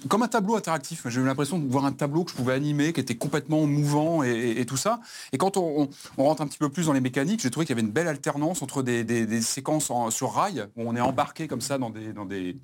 comme 0.08 0.22
un 0.22 0.28
tableau 0.28 0.54
interactif, 0.56 1.06
j'ai 1.08 1.20
eu 1.20 1.24
l'impression 1.24 1.58
de 1.58 1.68
voir 1.68 1.84
un 1.84 1.90
tableau 1.92 2.22
que 2.24 2.30
je 2.30 2.36
pouvais 2.36 2.52
animer, 2.54 2.92
qui 2.92 3.00
était 3.00 3.16
complètement 3.16 3.66
mouvant 3.66 4.22
et, 4.22 4.28
et- 4.30 4.60
et 4.60 4.64
tout 4.66 4.76
ça. 4.76 5.00
Et 5.32 5.38
quand 5.38 5.56
on, 5.56 5.82
on- 5.82 5.88
on 6.18 6.24
rentre 6.24 6.40
un 6.42 6.46
petit 6.46 6.58
peu 6.58 6.68
plus 6.68 6.86
dans 6.86 6.92
les 6.92 7.00
mécaniques, 7.00 7.40
j'ai 7.42 7.50
trouvé 7.50 7.66
qu'il 7.66 7.74
y 7.74 7.78
avait 7.78 7.86
une 7.86 7.92
belle 7.92 8.06
alternance 8.08 8.62
entre 8.62 8.82
des, 8.84 9.02
des- 9.02 9.26
des 9.26 9.42
séquences 9.42 9.90
en- 9.90 10.10
sur 10.10 10.32
rail, 10.32 10.66
où 10.76 10.82
on 10.88 10.94
est 10.94 11.00
embarqué 11.00 11.48
comme 11.48 11.60
ça 11.60 11.78
dans 11.78 11.90
des, 11.90 12.12
dans 12.12 12.26
des, 12.26 12.56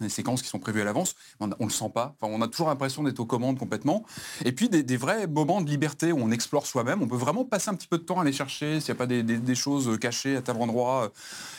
des 0.00 0.08
séquences 0.08 0.42
qui 0.42 0.48
sont 0.48 0.58
prévues 0.58 0.80
à 0.80 0.84
l'avance, 0.84 1.14
on, 1.40 1.50
on 1.58 1.64
le 1.64 1.70
sent 1.70 1.90
pas. 1.94 2.14
Enfin, 2.20 2.32
on 2.32 2.40
a 2.42 2.48
toujours 2.48 2.68
l'impression 2.68 3.02
d'être 3.02 3.20
aux 3.20 3.26
commandes 3.26 3.58
complètement. 3.58 4.04
Et 4.44 4.52
puis 4.52 4.68
des, 4.68 4.82
des 4.82 4.96
vrais 4.96 5.26
moments 5.26 5.60
de 5.60 5.68
liberté 5.68 6.12
où 6.12 6.18
on 6.20 6.30
explore 6.30 6.66
soi-même. 6.66 7.02
On 7.02 7.08
peut 7.08 7.16
vraiment 7.16 7.44
passer 7.44 7.70
un 7.70 7.74
petit 7.74 7.86
peu 7.88 7.98
de 7.98 8.02
temps 8.04 8.18
à 8.18 8.22
aller 8.22 8.32
chercher 8.32 8.80
s'il 8.80 8.92
n'y 8.92 8.96
a 8.96 8.98
pas 8.98 9.06
des, 9.06 9.22
des- 9.22 9.38
des 9.38 9.54
choses 9.54 9.98
cachées 10.00 10.36
à 10.36 10.42
tel 10.42 10.56
endroit. 10.56 11.10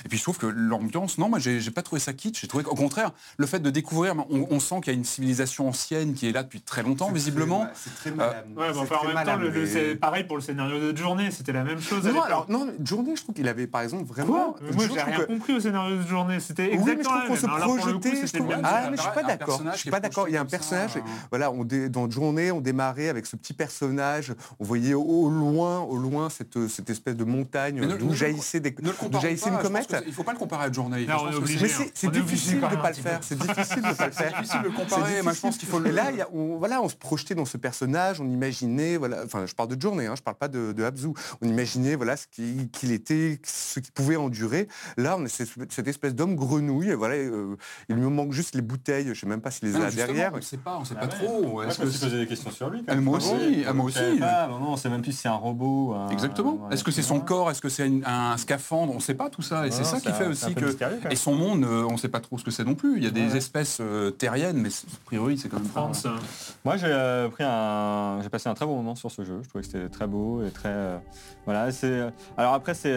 Et 0.06 0.10
puis 0.10 0.18
je 0.18 0.24
trouve 0.24 0.38
que 0.38 0.46
l'ambiance, 0.48 1.18
non, 1.18 1.30
moi 1.30 1.40
j'ai 1.40 1.60
pas 1.72 1.82
trouvé 1.82 2.00
ça 2.00 2.14
kitsch. 2.14 2.42
J'ai 2.42 2.48
trouvé 2.48 2.64
qu'au 2.64 2.76
contraire, 2.76 3.12
le 3.38 3.46
fait 3.48 3.60
de 3.60 3.70
découvrir, 3.70 4.16
on, 4.30 4.48
on 4.50 4.60
sent 4.60 4.82
qu'il 4.82 4.94
y 4.94 4.96
a 4.96 4.98
une 4.98 5.06
civilisation 5.06 5.68
ancienne 5.68 6.14
qui 6.14 6.28
est 6.28 6.32
là 6.32 6.44
depuis 6.44 6.62
très 6.62 6.84
longtemps, 6.84 7.12
visiblement. 7.12 7.68
C'est 7.74 7.94
très 7.96 8.12
malade. 8.12 8.46
Ouais, 8.56 8.68
C'est 8.74 8.80
enfin, 8.80 8.96
en 9.04 9.14
même 9.14 9.26
temps, 9.26 9.38
le- 9.38 9.50
le- 9.50 9.96
pareil 9.98 10.24
pour 10.24 10.36
le 10.38 10.42
scénario 10.42 10.92
de 10.92 10.98
journée, 10.98 11.32
c'était 11.32 11.54
la 11.54 11.64
même 11.64 11.82
chose. 11.82 12.04
Non, 12.06 12.22
alors, 12.22 12.46
non, 12.50 12.68
journée, 12.86 13.16
je 13.16 13.24
trouve 13.24 13.36
qu'il 13.36 13.48
avait, 13.48 13.68
par 13.68 13.82
exemple, 13.82 14.06
vraiment. 14.06 14.54
Quoi? 14.54 14.72
Moi, 14.74 14.86
je 14.88 14.94
j'ai 14.94 15.02
rien 15.02 15.18
que- 15.18 15.24
compris 15.24 15.54
au 15.54 15.60
scénario 15.60 15.96
de 15.98 16.08
journée. 16.08 16.40
C'était 16.40 16.70
Oui, 16.72 16.78
mais 16.80 16.86
je 16.86 16.92
exactement 16.92 17.04
trouve 17.04 17.22
la 17.22 17.28
qu'on 17.28 17.34
même. 17.34 17.40
se 17.42 17.46
Alors 17.46 17.68
je 18.34 18.38
trouve. 18.38 18.54
Ah, 18.64 18.88
mais 18.90 18.98
je 18.98 19.02
suis 19.02 19.12
pas 19.12 19.24
d'accord. 19.24 19.62
Je 19.74 19.78
suis 19.78 19.90
pas 19.92 20.00
d'accord. 20.00 20.28
Il 20.28 20.34
y 20.34 20.38
a 20.38 20.42
un 20.42 20.46
ça, 20.46 20.50
personnage. 20.50 20.98
hein. 20.98 21.04
Voilà, 21.30 21.52
on 21.52 21.64
dé- 21.64 21.90
dans 21.90 22.10
Journée, 22.10 22.52
on 22.52 22.62
démarrait 22.62 23.10
avec 23.10 23.26
ce 23.26 23.36
petit 23.36 23.54
personnage. 23.54 24.34
On 24.60 24.64
voyait 24.64 24.94
au, 24.94 25.30
loin, 25.30 25.80
au 25.82 25.98
loin, 25.98 26.30
cette, 26.30 26.68
cette 26.68 26.90
espèce 26.90 27.16
de 27.16 27.24
montagne 27.24 27.86
d'où 27.98 28.14
jaillissait 28.14 28.60
des, 28.60 28.72
d'où 28.72 29.20
jaillissait 29.20 29.50
pas, 29.50 29.58
une 29.58 29.62
comète. 29.62 29.96
Il 30.04 30.10
ne 30.10 30.14
faut 30.14 30.24
pas 30.24 30.34
le 30.34 30.40
comparer 30.40 30.66
à 30.66 30.70
obligé. 31.38 31.62
Mais 31.64 31.68
c'est- 31.70 31.92
c'est 31.94 32.12
difficile 32.12 32.62
de 32.62 32.76
pas 32.76 32.90
le 32.90 32.96
faire. 32.96 33.20
C'est 33.22 33.38
difficile 33.40 33.82
de 33.82 33.88
ne 33.88 33.94
pas 33.94 34.06
le 34.08 34.12
faire. 34.12 34.32
C'est 34.36 34.42
difficile 34.42 34.62
de 34.64 34.70
comparer. 34.70 35.22
Moi, 35.22 35.34
je 35.34 35.40
pense 35.40 35.58
qu'il 35.58 35.68
faut 35.68 35.80
le. 35.80 35.90
Et 35.90 35.92
là, 35.92 36.12
voilà, 36.58 36.82
on 36.82 36.90
se 36.90 36.96
projetait 36.96 37.36
dans 37.36 37.46
ce 37.46 37.58
personnage, 37.58 38.22
on 38.22 38.26
imaginait, 38.30 38.98
voilà, 38.98 39.24
enfin, 39.26 39.46
je 39.46 39.54
parle 39.54 39.70
de 39.76 39.82
Journée, 39.82 40.08
hein, 40.08 40.14
je 40.18 40.22
parle 40.22 40.38
pas 40.38 40.48
de, 40.48 40.72
de 40.74 40.84
Abzu. 40.84 41.08
On 41.42 41.48
imaginait, 41.48 41.96
voilà, 41.96 42.18
ce 42.18 42.28
qui- 42.28 42.70
qu'il 42.72 42.92
était, 42.92 43.40
ce 43.46 43.80
qu'il 43.80 43.92
pouvait 43.92 44.16
endurer. 44.18 44.68
Là, 44.98 45.16
on 45.18 45.26
est 45.26 45.30
cette, 45.30 45.88
espèce 45.88 46.14
d'homme 46.16 46.36
grenouille. 46.36 46.92
Voilà, 46.94 47.16
euh, 47.16 47.56
il 47.88 47.96
lui 47.96 48.06
manque 48.20 48.32
juste 48.34 48.56
les 48.56 48.62
bouteilles. 48.62 49.08
Je 49.14 49.20
sais 49.20 49.26
même 49.28 49.42
pas 49.42 49.52
s'il 49.52 49.68
les 49.72 49.78
Non, 49.78 49.86
a 49.86 49.92
derrière. 49.92 50.32
On 50.34 50.38
ne 50.38 50.42
sait 50.42 50.58
pas, 50.58 50.78
on 50.78 50.82
ne 50.82 50.86
sait 50.86 50.96
Ah 51.00 51.08
pas 51.08 51.16
ouais. 51.16 51.26
trop. 51.26 51.64
Est-ce 51.64 51.80
que 51.80 51.90
c'est- 51.90 52.06
posé 52.06 52.18
des 52.20 52.28
questions 52.28 52.52
sur 52.52 52.70
lui. 52.70 52.80
quand 52.80 52.86
Ah, 52.90 52.96
même. 52.96 53.04
moi 53.04 53.18
aussi, 53.18 53.32
Oui, 53.34 53.64
ah, 53.68 53.74
moi 53.74 53.86
aussi. 53.86 54.00
pas, 54.20 54.48
non, 54.48 54.60
non, 54.60 54.70
on 54.72 54.78
sait 54.78 54.90
même 54.90 55.02
plus 55.02 55.12
si 55.12 55.20
c'est 55.20 55.28
un 55.30 55.34
robot. 55.34 55.94
un- 55.94 56.10
Exactement. 56.10 56.68
un- 56.68 56.70
Est-ce 56.72 56.84
que 56.84 56.92
c'est 56.92 57.02
son 57.02 57.20
corps? 57.20 57.50
Est-ce 57.52 57.62
que 57.62 57.70
c'est 57.70 57.88
une- 57.88 58.04
un 58.06 58.38
scaphandre? 58.38 58.92
On 58.94 58.96
ne 58.98 59.02
sait 59.02 59.14
pas 59.16 59.30
tout 59.30 59.42
ça. 59.42 59.68
Et 59.68 59.72
c'est 59.72 59.84
ça 59.84 60.00
qui 60.00 60.12
fait 60.12 60.28
aussi 60.28 60.54
que. 60.56 60.76
Et 61.12 61.16
son 61.16 61.34
monde, 61.36 61.64
euh, 61.64 61.84
on 61.90 61.94
ne 61.94 61.98
sait 61.98 62.08
pas 62.10 62.20
trop 62.20 62.38
ce 62.38 62.44
que 62.44 62.52
c'est 62.52 62.64
non 62.64 62.76
plus. 62.76 62.98
Il 62.98 63.04
y 63.04 63.08
a 63.08 63.12
des 63.12 63.36
espèces 63.36 63.78
euh, 63.82 64.12
terriennes, 64.12 64.58
mais 64.58 64.70
a 64.70 65.06
priori, 65.06 65.38
c'est 65.38 65.50
quand 65.50 65.60
même 65.60 65.68
pas. 65.68 65.82
France, 65.82 66.06
Moi, 66.66 66.78
j'ai 66.78 66.88
euh, 66.88 67.30
pris 67.30 67.44
un, 67.46 68.20
j'ai 68.22 68.30
passé 68.30 68.50
un 68.50 68.54
très 68.54 68.66
bon 68.66 68.76
moment 68.76 68.96
sur 68.96 69.10
ce 69.12 69.24
jeu. 69.24 69.40
Je 69.44 69.50
trouvais 69.50 69.64
que 69.64 69.70
c'était 69.72 69.90
très 69.90 70.08
beau 70.08 70.44
et 70.44 70.52
très, 70.52 71.00
voilà. 71.46 71.72
C'est, 71.72 72.02
alors 72.38 72.54
après, 72.54 72.74
c'est 72.74 72.94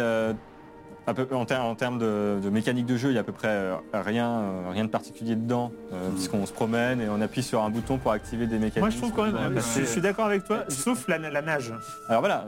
peu 1.14 1.26
en, 1.34 1.44
ter- 1.44 1.62
en 1.64 1.74
termes 1.74 1.98
de, 1.98 2.38
de 2.42 2.48
mécanique 2.50 2.86
de 2.86 2.96
jeu, 2.96 3.10
il 3.10 3.14
y 3.14 3.18
a 3.18 3.22
à 3.22 3.24
peu 3.24 3.32
près 3.32 3.48
euh, 3.48 3.74
rien, 3.92 4.28
euh, 4.30 4.70
rien 4.70 4.84
de 4.84 4.88
particulier 4.90 5.34
dedans, 5.36 5.72
euh, 5.92 6.08
Mm. 6.10 6.12
puisqu'on 6.14 6.46
se 6.46 6.52
promène 6.52 7.00
et 7.00 7.08
on 7.08 7.20
appuie 7.20 7.42
sur 7.42 7.62
un 7.62 7.70
bouton 7.70 7.98
pour 7.98 8.12
activer 8.12 8.46
des 8.46 8.56
mécaniques. 8.58 8.78
Moi, 8.78 8.90
je 8.90 8.98
trouve 8.98 9.12
quand 9.12 9.24
même, 9.24 9.54
je 9.58 9.84
suis 9.84 10.00
d'accord 10.00 10.26
avec 10.26 10.44
toi, 10.44 10.64
sauf 10.68 11.08
la, 11.08 11.18
la 11.18 11.42
nage. 11.42 11.72
Alors 12.08 12.20
voilà, 12.22 12.44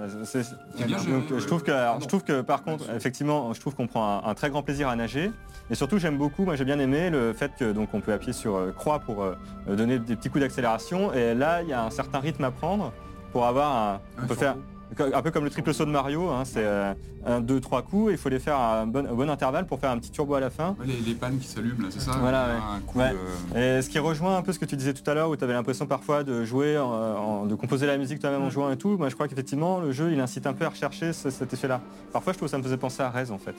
bien, 0.87 0.99
je- 0.99 1.11
donc, 1.11 1.25
je, 1.39 1.47
trouve 1.47 1.63
que, 1.63 1.71
alors, 1.73 1.85
pardon. 1.95 2.01
je 2.03 2.09
trouve 2.09 2.23
que 2.25 2.41
par 2.43 2.63
contre, 2.63 2.85
effectivement, 2.95 3.53
je 3.53 3.61
trouve 3.61 3.75
qu'on 3.75 3.87
prend 3.89 4.23
un, 4.25 4.29
un 4.31 4.35
très 4.35 4.51
grand 4.51 4.63
plaisir 4.63 4.89
à 4.89 4.97
nager. 4.97 5.31
Et 5.71 5.75
surtout, 5.75 5.99
j'aime 5.99 6.19
beaucoup, 6.19 6.45
moi 6.45 6.57
j'ai 6.57 6.65
bien 6.67 6.79
aimé 6.79 7.09
le 7.11 7.33
fait 7.33 7.51
que 7.59 7.73
donc 7.73 7.89
on 7.95 8.01
peut 8.01 8.13
appuyer 8.13 8.35
sur 8.35 8.55
euh, 8.57 8.71
croix 8.77 8.99
pour 8.99 9.23
euh, 9.23 9.35
donner 9.67 9.99
des 9.99 10.15
petits 10.15 10.29
coups 10.29 10.43
d'accélération. 10.43 11.13
Et 11.15 11.35
là, 11.35 11.63
il 11.63 11.69
y 11.69 11.73
a 11.73 11.83
un 11.83 11.91
certain 11.91 12.19
rythme 12.21 12.45
à 12.45 12.51
prendre 12.51 12.93
pour 13.33 13.47
avoir 13.47 13.75
un. 13.75 14.01
On 14.19 14.27
peut 14.27 14.35
sur 14.35 14.37
faire 14.37 14.57
un 15.01 15.23
peu 15.23 15.31
comme 15.31 15.45
le 15.45 15.51
triple 15.51 15.73
saut 15.75 15.85
de 15.85 15.91
Mario, 15.91 16.29
hein, 16.31 16.43
c'est 16.45 16.65
euh, 16.65 16.93
un, 17.27 17.41
deux, 17.41 17.61
trois 17.61 17.83
coups. 17.83 18.11
Et 18.11 18.13
il 18.13 18.19
faut 18.19 18.29
les 18.29 18.39
faire 18.39 18.57
à 18.57 18.81
un 18.83 18.87
bon, 18.87 19.29
intervalle 19.31 19.67
pour 19.67 19.79
faire 19.81 19.91
un 19.91 19.99
petit 19.99 20.11
turbo 20.11 20.35
à 20.35 20.41
la 20.41 20.51
fin. 20.51 20.77
Ouais, 20.81 20.87
Les, 20.87 20.97
les 21.01 21.15
pannes 21.15 21.39
qui 21.39 21.47
s'allument, 21.47 21.83
là, 21.83 21.89
c'est 21.91 22.01
ça 22.01 22.13
Voilà, 22.21 22.47
ouais. 22.47 22.53
Un 22.77 22.81
coup 22.81 22.99
Ouais. 22.99 23.13
de- 23.55 23.59
Et 23.59 23.83
ce 23.83 23.89
qui 23.89 23.99
rejoint 23.99 24.37
un 24.37 24.43
peu 24.43 24.53
ce 24.53 24.59
que 24.59 24.65
tu 24.65 24.77
disais 24.77 24.95
tout 24.95 25.09
à 25.11 25.15
l'heure, 25.15 25.31
où 25.31 25.37
tu 25.37 25.45
avais 25.45 25.53
l'impression 25.55 25.87
parfois 25.87 26.23
de 26.25 26.45
jouer, 26.45 26.79
en- 26.79 26.91
en- 26.91 27.47
de 27.47 27.55
composer 27.55 27.87
la 27.87 27.97
musique 27.97 28.19
toi-même 28.21 28.43
en 28.43 28.51
jouant 28.51 28.71
et 28.71 28.77
tout, 28.77 28.97
moi 28.99 29.09
je 29.09 29.15
crois 29.15 29.29
qu'effectivement 29.29 29.81
le 29.81 29.93
jeu 29.93 30.13
il 30.13 30.21
incite 30.21 30.47
un 30.47 30.53
peu 30.53 30.65
à 30.65 30.69
rechercher 30.71 31.13
ce- 31.13 31.31
cet 31.31 31.53
effet-là. 31.53 31.81
Parfois 32.13 32.33
je 32.33 32.39
trouve 32.39 32.47
que 32.49 32.51
ça 32.51 32.59
me 32.59 32.63
faisait 32.63 32.77
penser 32.77 33.03
à 33.03 33.11
Rez 33.11 33.31
en 33.31 33.39
fait. 33.39 33.55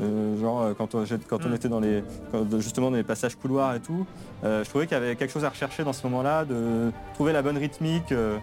Euh, 0.00 0.38
genre 0.40 0.62
euh, 0.62 0.74
quand, 0.78 0.94
on, 0.94 1.04
j'ai- 1.04 1.18
quand 1.18 1.44
on 1.44 1.48
Mm. 1.48 1.54
était 1.54 1.68
dans 1.68 1.80
les 1.80 2.04
quand- 2.30 2.46
justement 2.60 2.90
dans 2.90 2.96
les 2.96 3.02
passages 3.02 3.34
couloirs 3.36 3.74
et 3.74 3.80
tout, 3.80 4.06
euh, 4.44 4.62
je 4.62 4.68
trouvais 4.68 4.86
qu'il 4.86 4.96
y 4.96 5.00
avait 5.00 5.16
quelque 5.16 5.32
chose 5.32 5.44
à 5.44 5.48
rechercher 5.48 5.82
dans 5.82 5.92
ce 5.92 6.06
moment-là, 6.06 6.44
de 6.44 6.92
trouver 7.14 7.32
la 7.32 7.42
bonne 7.42 7.58
rythmique 7.58 8.12
euh, 8.12 8.38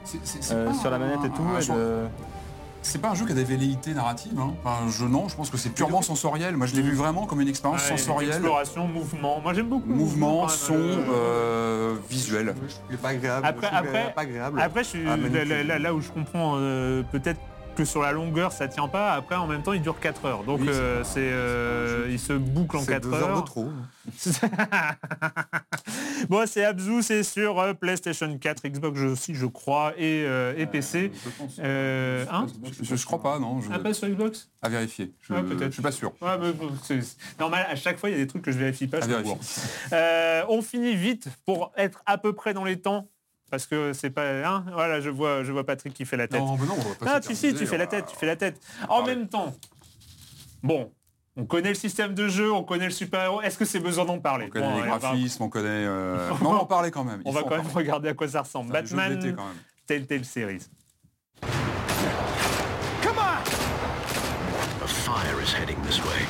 euh, 0.52 0.74
sur 0.74 0.89
la 0.89 0.98
manette 1.00 1.24
et 1.26 1.30
tout. 1.30 1.43
un 1.56 1.60
et 1.60 1.62
genre- 1.62 1.78
de- 1.78 2.04
C'est 2.86 3.02
pas 3.02 3.10
un 3.10 3.16
jeu 3.16 3.26
qui 3.26 3.32
a 3.32 3.36
des 3.36 3.44
velléités 3.44 3.96
narratives. 3.96 4.40
Hein. 4.40 4.54
Enfin, 4.64 4.88
je, 4.90 5.06
non, 5.06 5.28
je 5.28 5.36
pense 5.36 5.50
que 5.50 5.58
c'est 5.58 5.72
purement 5.72 6.04
sensoriel. 6.04 6.56
Moi, 6.56 6.68
je 6.68 6.76
l'ai 6.76 6.84
vu 6.84 6.94
vraiment 6.94 7.26
comme 7.26 7.42
une 7.42 7.48
expérience 7.48 7.82
Ouais, 7.90 7.98
sensorielle. 7.98 8.30
Exploration, 8.36 8.88
mouvement. 8.88 9.42
Moi, 9.42 9.54
j'aime 9.56 9.70
beaucoup. 9.70 9.90
Mouvement, 9.90 10.48
son, 10.48 10.76
euh, 10.76 10.96
euh, 11.10 11.96
visuel. 12.08 12.54
Il 12.90 12.96
est 12.96 12.98
pas 13.00 13.10
agréable. 13.10 13.46
Après- 13.48 13.68
je 13.72 13.76
après- 13.76 14.14
pas 14.16 14.22
agréable. 14.22 14.62
Après, 14.62 14.84
je 14.84 14.90
suis, 14.90 15.00
Ah, 15.08 15.18
magnifique. 15.18 15.50
là, 15.50 15.64
là- 15.64 15.80
là 15.80 15.94
où 15.96 16.00
je 16.02 16.10
comprends 16.12 16.54
euh, 16.58 17.02
peut-être 17.12 17.40
que 17.76 17.86
sur 17.86 18.01
la 18.01 18.11
longueur 18.11 18.51
ça 18.51 18.67
tient 18.67 18.88
pas, 18.88 19.13
après 19.13 19.36
en 19.36 19.47
même 19.47 19.63
temps 19.63 19.73
il 19.73 19.82
dure 19.82 19.99
4 19.99 20.26
heures. 20.26 20.43
Donc 20.43 20.61
Oui, 20.61 20.67
c'est 20.71 20.80
euh, 20.80 21.03
c'est 21.03 21.30
euh, 21.32 22.07
il 22.09 22.19
se 22.19 22.34
boucle 22.34 22.78
en 22.78 22.82
C'est 22.82 22.91
4 22.93 23.03
deux 23.03 23.13
heures 23.13 23.28
de 23.28 23.34
heures. 23.34 23.45
trop. 23.45 23.69
bon 26.30 26.45
c'est 26.47 26.63
Abzu, 26.65 27.01
c'est 27.01 27.23
sur 27.23 27.59
euh, 27.59 27.73
PlayStation 27.73 28.38
4, 28.38 28.67
Xbox 28.67 28.99
aussi 29.01 29.36
je 29.36 29.45
crois 29.45 29.93
et, 29.97 30.23
euh, 30.26 30.53
et 30.57 30.65
PC. 30.65 31.11
Je. 31.13 31.30
Euh, 31.59 32.26
hein 32.32 32.47
je, 32.82 32.95
je 32.95 33.05
crois 33.05 33.21
pas, 33.21 33.39
non. 33.39 33.61
Je, 33.61 33.69
Ah 33.71 33.80
pas 33.80 33.93
sur 33.93 34.07
Xbox? 34.07 34.49
À 34.61 34.69
vérifier. 34.69 35.13
Je, 35.21 35.34
Ouais, 35.34 35.43
peut-être. 35.43 35.65
je 35.67 35.71
suis 35.73 35.82
pas 35.84 35.91
sûr. 35.91 36.11
Ouais, 36.21 36.38
mais 36.39 36.53
bon, 36.53 36.69
c'est 36.84 37.01
c'est 37.01 37.39
normal, 37.39 37.65
à 37.69 37.76
chaque 37.76 37.97
fois 37.97 38.09
il 38.09 38.13
y 38.13 38.15
a 38.15 38.19
des 38.19 38.28
trucs 38.28 38.41
que 38.43 38.51
je 38.51 38.57
vérifie 38.57 38.88
pas. 38.88 38.99
Je. 39.01 39.07
Euh, 39.93 40.43
on 40.49 40.61
finit 40.61 40.95
vite 40.95 41.28
pour 41.45 41.71
être 41.78 42.01
à 42.05 42.17
peu 42.17 42.34
près 42.34 42.53
dans 42.53 42.63
les 42.63 42.80
temps. 42.80 43.07
Parce 43.52 43.66
que 43.68 43.93
c'est 43.93 44.10
pas. 44.10 44.24
Hein 44.46 44.66
voilà, 44.74 45.00
je 45.02 45.10
vois, 45.10 45.43
je 45.43 45.52
vois 45.52 45.64
Patrick 45.66 45.93
qui 45.93 46.06
fait 46.06 46.18
la 46.18 46.28
tête. 46.28 46.39
Non, 46.41 46.58
mais 46.58 46.66
non, 46.66 46.74
on 46.78 46.89
va 46.89 46.96
pas 46.96 47.06
Ah, 47.16 47.20
tu 47.20 47.36
sais, 47.36 47.54
tu 47.54 47.66
fais 47.68 47.78
la 47.78 47.88
tête, 47.88 48.06
tu 48.08 48.16
fais 48.16 48.26
la 48.26 48.36
tête. 48.36 48.60
En 48.89 49.06
même 49.06 49.28
temps, 49.28 49.54
bon, 50.64 50.91
on 51.38 51.46
connaît 51.46 51.70
le 51.70 51.76
système 51.76 52.14
de 52.16 52.28
jeu, 52.28 52.52
on 52.52 52.64
connaît 52.64 52.86
le 52.86 52.91
super-héros. 52.91 53.41
Est-ce 53.41 53.58
que 53.58 53.66
c'est 53.66 53.80
besoin 53.80 54.06
d'en 54.06 54.20
parler? 54.20 54.46
On 54.48 54.50
connaît 54.50 54.68
Bon, 54.68 54.82
les 54.82 54.88
graphismes, 54.88 55.43
on 55.43 55.50
connaît... 55.50 55.68
euh, 55.86 56.30
Non, 56.41 56.50
on 56.50 56.54
va 56.54 56.60
en 56.62 56.66
parler 56.66 56.91
quand 56.91 57.04
même. 57.04 57.22
On 57.26 57.32
va 57.32 57.43
quand 57.43 57.50
même 57.52 57.62
parler. 57.62 57.74
regarder 57.76 58.10
à 58.10 58.14
quoi 58.14 58.28
ça 58.28 58.41
ressemble. 58.41 58.72
Batman, 58.74 59.20
quand 59.36 59.46
même. 59.46 59.56
Telltale 59.86 60.26
Series. 60.26 60.62
A 64.84 64.88
fire 64.88 65.41
is 65.41 65.52
heading 65.54 65.78
this 65.84 66.00
way. 66.04 66.22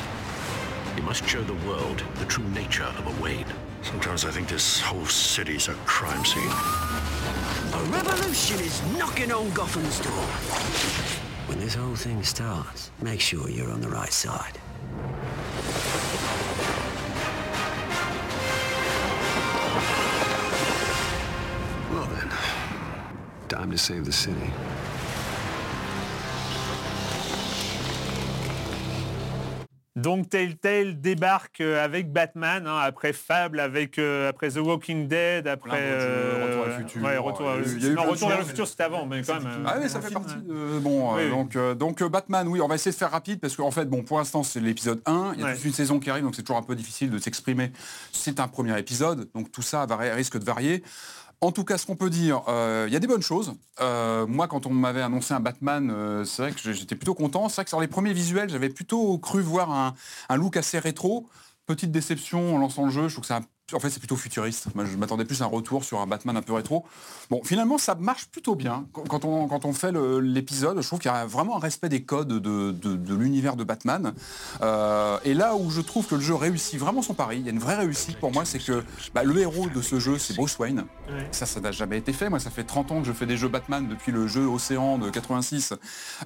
You 0.97 1.03
must 1.03 1.27
show 1.27 1.41
the 1.43 1.55
world 1.67 2.01
the 2.19 2.25
true 2.25 2.45
nature 2.53 2.87
of 2.97 3.05
a 3.07 3.21
Wayne. 3.23 3.45
Sometimes 3.85 4.25
I 4.25 4.31
think 4.31 4.47
this 4.47 4.81
whole 4.81 5.05
city's 5.05 5.67
a 5.67 5.75
crime 5.85 6.25
scene. 6.25 6.49
A 7.71 7.83
revolution 7.91 8.59
is 8.59 8.81
knocking 8.97 9.31
on 9.31 9.51
Gotham's 9.51 9.99
door. 9.99 10.25
When 11.47 11.59
this 11.59 11.75
whole 11.75 11.95
thing 11.95 12.23
starts, 12.23 12.89
make 12.99 13.21
sure 13.21 13.47
you're 13.47 13.69
on 13.71 13.81
the 13.81 13.89
right 13.89 14.11
side. 14.11 14.57
Well 21.91 22.07
then, 22.07 22.31
time 23.49 23.69
to 23.69 23.77
save 23.77 24.05
the 24.05 24.11
city. 24.11 24.51
Donc 30.05 30.29
Telltale 30.29 31.01
débarque 31.01 31.61
euh, 31.61 31.83
avec 31.83 32.13
Batman, 32.13 32.67
hein, 32.67 32.77
après 32.77 33.11
Fable, 33.11 33.59
avec 33.59 33.97
après 33.97 34.27
après 34.35 34.49
The 34.51 34.57
Walking 34.57 35.07
Dead, 35.07 35.47
après 35.47 35.71
Retour 35.71 36.63
vers 36.63 36.65
le 36.67 36.71
euh, 36.73 36.77
futur. 36.77 37.01
ouais, 37.03 37.17
Retour, 37.17 37.51
Il 37.75 37.83
y 37.83 37.87
a 37.87 37.89
eu 37.89 37.95
Retour 37.97 38.29
vers 38.29 38.37
le 38.37 38.45
futur, 38.45 38.67
c'était 38.67 38.83
avant, 38.83 39.07
mais 39.07 39.23
quand 39.23 39.39
même. 39.41 39.47
euh, 39.47 39.63
Ah 39.65 39.77
oui, 39.81 39.89
ça 39.89 40.01
fait 40.01 40.09
film, 40.09 40.21
partie 40.21 40.37
euh, 40.47 40.75
de... 40.75 40.79
Bon, 40.79 41.11
euh, 41.13 41.23
Oui, 41.25 41.29
donc, 41.31 41.55
euh, 41.55 41.73
donc 41.73 42.01
euh, 42.03 42.09
Batman, 42.09 42.47
oui, 42.47 42.61
on 42.61 42.67
va 42.67 42.75
essayer 42.75 42.91
de 42.91 42.95
faire 42.97 43.09
rapide 43.09 43.39
parce 43.39 43.55
qu'en 43.55 43.71
fait, 43.71 43.85
bon, 43.85 44.03
pour 44.03 44.19
l'instant, 44.19 44.43
c'est 44.43 44.59
l'épisode 44.59 45.01
1. 45.07 45.31
Il 45.33 45.39
y 45.39 45.43
a 45.43 45.47
Ouais. 45.47 45.55
toute 45.55 45.65
une 45.65 45.73
saison 45.73 45.99
qui 45.99 46.11
arrive, 46.11 46.23
donc 46.23 46.35
c'est 46.35 46.43
toujours 46.43 46.57
un 46.57 46.63
peu 46.63 46.75
difficile 46.75 47.09
de 47.09 47.17
s'exprimer. 47.17 47.71
C'est 48.11 48.39
un 48.39 48.47
premier 48.47 48.77
épisode, 48.77 49.27
donc 49.33 49.51
tout 49.51 49.63
ça 49.63 49.87
va, 49.87 49.97
risque 49.97 50.37
de 50.37 50.45
varier. 50.45 50.83
En 51.41 51.51
tout 51.51 51.63
cas, 51.63 51.77
ce 51.77 51.85
qu'on 51.85 51.95
peut 51.95 52.09
dire, 52.09 52.43
euh, 52.47 52.85
il 52.87 52.93
y 52.93 52.95
a 52.95 52.99
des 52.99 53.07
bonnes 53.07 53.21
choses. 53.21 53.53
Euh, 53.81 54.25
moi, 54.25 54.47
quand 54.47 54.65
on 54.65 54.69
m'avait 54.71 55.01
annoncé 55.01 55.33
un 55.33 55.39
Batman, 55.39 55.91
euh, 55.91 56.23
c'est 56.23 56.41
vrai 56.41 56.51
que 56.51 56.73
j'étais 56.73 56.95
plutôt 56.95 57.13
content. 57.13 57.49
C'est 57.49 57.55
vrai 57.55 57.63
que 57.65 57.69
sur 57.69 57.81
les 57.81 57.87
premiers 57.87 58.13
visuels, 58.13 58.49
j'avais 58.49 58.69
plutôt 58.69 59.17
cru 59.17 59.41
voir 59.41 59.71
un, 60.29 60.35
look 60.37 60.57
assez 60.57 60.79
rétro. 60.79 61.27
Petite 61.65 61.91
déception 61.91 62.55
en 62.55 62.59
lançant 62.59 62.85
le 62.85 62.91
jeu, 62.91 63.07
je 63.07 63.13
trouve 63.13 63.23
que 63.23 63.27
c'est 63.27 63.33
un 63.33 63.45
en 63.73 63.79
fait, 63.79 63.89
c'est 63.89 63.97
plutôt 63.99 64.15
futuriste. 64.15 64.67
Moi, 64.75 64.85
je 64.85 64.95
m'attendais 64.95 65.25
plus 65.25 65.41
à 65.41 65.45
un 65.45 65.47
retour 65.47 65.83
sur 65.83 65.99
un 65.99 66.05
Batman 66.05 66.37
un 66.37 66.43
peu 66.43 66.53
rétro. 66.53 66.85
Bon, 67.31 67.41
finalement, 67.43 67.79
ça 67.79 67.95
marche 67.95 68.27
plutôt 68.27 68.53
bien. 68.53 68.85
Quand- 68.93 69.25
on, 69.25 69.47
quand 69.47 69.65
on 69.65 69.73
fait 69.73 69.91
l'épisode, 70.21 70.79
je 70.79 70.85
trouve 70.87 70.99
qu'il 70.99 71.09
y 71.09 71.13
a 71.13 71.25
vraiment 71.25 71.57
un 71.57 71.59
respect 71.59 71.89
des 71.89 72.03
codes 72.03 72.27
de, 72.27 72.39
de- 72.71 72.95
de 72.95 73.15
l'univers 73.15 73.55
de 73.55 73.63
Batman. 73.63 74.13
Euh, 74.61 75.17
et 75.25 75.33
là 75.33 75.55
où 75.55 75.71
je 75.71 75.81
trouve 75.81 76.05
que 76.05 76.13
le 76.13 76.21
jeu 76.21 76.35
réussit 76.35 76.79
vraiment 76.79 77.01
son 77.01 77.15
pari, 77.15 77.37
il 77.39 77.45
y 77.45 77.47
a 77.47 77.51
une 77.51 77.57
vraie 77.59 77.75
réussite 77.77 78.19
pour 78.19 78.31
moi, 78.31 78.45
c'est 78.45 78.59
que 78.59 78.83
bah, 79.15 79.23
le 79.23 79.35
héros 79.39 79.67
de 79.73 79.81
ce 79.81 79.99
jeu, 79.99 80.19
c'est 80.19 80.35
Bruce 80.35 80.59
Wayne. 80.59 80.85
Ça, 81.31 81.47
ça 81.47 81.59
n'a 81.59 81.71
jamais 81.71 81.97
été 81.97 82.13
fait. 82.13 82.29
Moi, 82.29 82.39
ça 82.39 82.51
fait 82.51 82.65
30 82.65 82.91
ans 82.91 83.01
que 83.01 83.07
je 83.07 83.13
fais 83.13 83.25
des 83.25 83.35
jeux 83.37 83.47
Batman 83.49 83.87
depuis 83.87 84.11
le 84.11 84.27
jeu 84.27 84.45
Océan 84.45 84.99
de 84.99 85.09
86. 85.09 85.73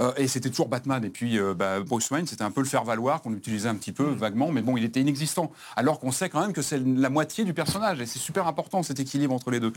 Euh, 0.02 0.12
et 0.18 0.28
c'était 0.28 0.50
toujours 0.50 0.68
Batman. 0.68 1.06
Et 1.06 1.10
puis, 1.10 1.40
euh, 1.40 1.54
bah, 1.54 1.80
Bruce 1.80 2.10
Wayne, 2.12 2.28
c'était 2.28 2.44
un 2.44 2.52
peu 2.52 2.60
le 2.62 2.68
faire-valoir 2.68 3.22
qu'on 3.22 3.34
utilisait 3.34 3.70
un 3.70 3.76
petit 3.76 3.94
peu 3.94 4.04
vaguement. 4.04 4.52
Mais 4.52 4.62
bon, 4.62 4.76
il 4.76 4.84
était 4.84 5.00
inexistant. 5.00 5.52
Alors 5.78 6.00
qu'on 6.02 6.12
sait 6.12 6.28
quand 6.28 6.42
même 6.42 6.52
que 6.52 6.62
c'est 6.62 6.80
la 6.86 7.10
moitié 7.10 7.29
du 7.38 7.54
personnage. 7.54 8.02
Et 8.02 8.06
c'est 8.06 8.20
super 8.20 8.48
important, 8.48 8.84
cet 8.84 9.00
équilibre 9.00 9.34
entre 9.34 9.52
les 9.52 9.60
deux. 9.60 9.74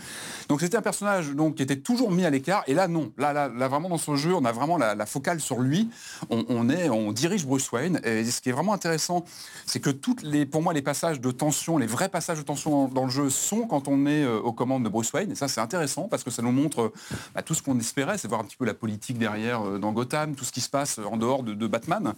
Donc, 0.48 0.60
c'était 0.60 0.76
un 0.76 0.82
personnage 0.82 1.30
donc, 1.30 1.56
qui 1.56 1.62
était 1.62 1.76
toujours 1.76 2.10
mis 2.10 2.24
à 2.24 2.30
l'écart. 2.30 2.64
Et 2.66 2.74
là, 2.74 2.88
non. 2.88 3.12
Là, 3.18 3.32
là, 3.32 3.48
là, 3.48 3.68
vraiment, 3.68 3.88
dans 3.88 3.98
ce 3.98 4.16
jeu, 4.16 4.34
on 4.34 4.44
a 4.44 4.52
vraiment 4.52 4.78
la, 4.78 5.06
focale 5.06 5.40
sur 5.40 5.60
lui. 5.60 5.88
On, 6.30 6.68
est, 6.68 6.88
on 6.88 7.12
dirige 7.12 7.46
Bruce 7.46 7.70
Wayne. 7.72 8.00
Et 8.04 8.24
ce 8.24 8.40
qui 8.40 8.48
est 8.48 8.52
vraiment 8.52 8.72
intéressant, 8.72 9.24
c'est 9.66 9.80
que 9.80 9.90
toutes 9.90 10.22
les, 10.22 10.46
pour 10.46 10.62
moi, 10.62 10.72
les 10.72 10.82
passages 10.82 11.20
de 11.20 11.30
tension, 11.30 11.78
les 11.78 11.86
vrais 11.86 12.08
passages 12.08 12.38
de 12.38 12.42
tension 12.42 12.88
dans, 12.88 13.04
le 13.04 13.10
jeu 13.10 13.30
sont 13.30 13.66
quand 13.66 13.88
on 13.88 14.06
est 14.06 14.24
euh, 14.24 14.38
aux 14.40 14.52
commandes 14.52 14.84
de 14.84 14.88
Bruce 14.88 15.12
Wayne. 15.12 15.32
Et 15.32 15.34
ça, 15.34 15.48
c'est 15.48 15.60
intéressant 15.60 16.08
parce 16.08 16.24
que 16.24 16.30
ça 16.30 16.42
nous 16.42 16.52
montre 16.52 16.82
euh, 16.82 16.92
bah, 17.34 17.42
tout 17.42 17.54
ce 17.54 17.62
qu'on 17.62 17.78
espérait, 17.78 18.18
c'est 18.18 18.28
voir 18.28 18.40
un 18.40 18.44
petit 18.44 18.56
peu 18.56 18.64
la 18.64 18.74
politique 18.74 19.18
derrière 19.18 19.66
euh, 19.66 19.78
dans 19.78 19.92
Gotham, 19.92 20.34
tout 20.34 20.44
ce 20.44 20.52
qui 20.52 20.60
se 20.60 20.70
passe 20.70 20.98
en 20.98 21.16
dehors 21.16 21.42
de, 21.42 21.66
Batman. 21.66 22.12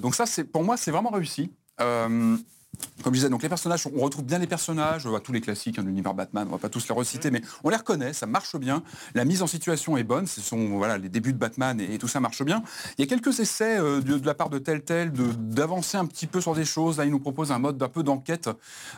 Donc 0.00 0.14
ça, 0.14 0.26
c'est 0.26 0.44
pour 0.44 0.64
moi, 0.64 0.76
c'est 0.76 0.90
vraiment 0.90 1.10
réussi. 1.10 1.50
Comme 3.02 3.12
je 3.14 3.18
disais, 3.18 3.28
donc 3.28 3.42
les 3.42 3.48
personnages, 3.48 3.86
on 3.94 4.00
retrouve 4.00 4.24
bien 4.24 4.38
les 4.38 4.46
personnages, 4.46 5.06
euh, 5.06 5.18
tous 5.18 5.32
les 5.32 5.40
classiques 5.40 5.78
hein, 5.78 5.82
de 5.82 5.88
l'univers 5.88 6.14
Batman, 6.14 6.46
on 6.48 6.52
va 6.52 6.58
pas 6.58 6.68
tous 6.68 6.88
les 6.88 6.94
reciter, 6.94 7.30
mais 7.30 7.42
on 7.62 7.68
les 7.70 7.76
reconnaît, 7.76 8.12
ça 8.12 8.26
marche 8.26 8.56
bien. 8.56 8.82
La 9.14 9.24
mise 9.24 9.42
en 9.42 9.46
situation 9.46 9.96
est 9.96 10.04
bonne, 10.04 10.26
ce 10.26 10.40
sont 10.40 10.76
voilà, 10.78 10.96
les 10.98 11.08
débuts 11.08 11.32
de 11.32 11.38
Batman 11.38 11.80
et, 11.80 11.94
et 11.94 11.98
tout 11.98 12.08
ça 12.08 12.20
marche 12.20 12.42
bien. 12.42 12.62
Il 12.96 13.02
y 13.02 13.04
a 13.04 13.06
quelques 13.06 13.40
essais 13.40 13.78
euh, 13.78 14.00
de, 14.00 14.18
de 14.18 14.26
la 14.26 14.34
part 14.34 14.48
de 14.50 14.58
Telltale 14.58 15.12
d'avancer 15.12 15.96
un 15.98 16.06
petit 16.06 16.26
peu 16.26 16.40
sur 16.40 16.54
des 16.54 16.64
choses. 16.64 16.98
Là, 16.98 17.04
il 17.04 17.10
nous 17.10 17.20
propose 17.20 17.52
un 17.52 17.58
mode 17.58 17.82
un 17.82 17.88
peu 17.88 18.02
d'enquête. 18.02 18.48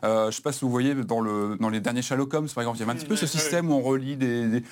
Euh, 0.04 0.30
je 0.30 0.36
sais 0.36 0.42
pas 0.42 0.52
si 0.52 0.60
vous 0.60 0.70
voyez 0.70 0.94
dans, 0.94 1.20
le, 1.20 1.56
dans 1.60 1.68
les 1.68 1.80
derniers 1.80 2.02
Sherlock 2.02 2.32
Holmes, 2.34 2.48
par 2.54 2.62
exemple, 2.62 2.78
il 2.78 2.80
y 2.80 2.82
avait 2.84 2.92
un 2.92 2.96
petit 2.96 3.06
peu 3.06 3.16
ce 3.16 3.26
système 3.26 3.70
où 3.70 3.74
on 3.74 3.82
relie 3.82 4.16
des, 4.16 4.46
des- 4.48 4.62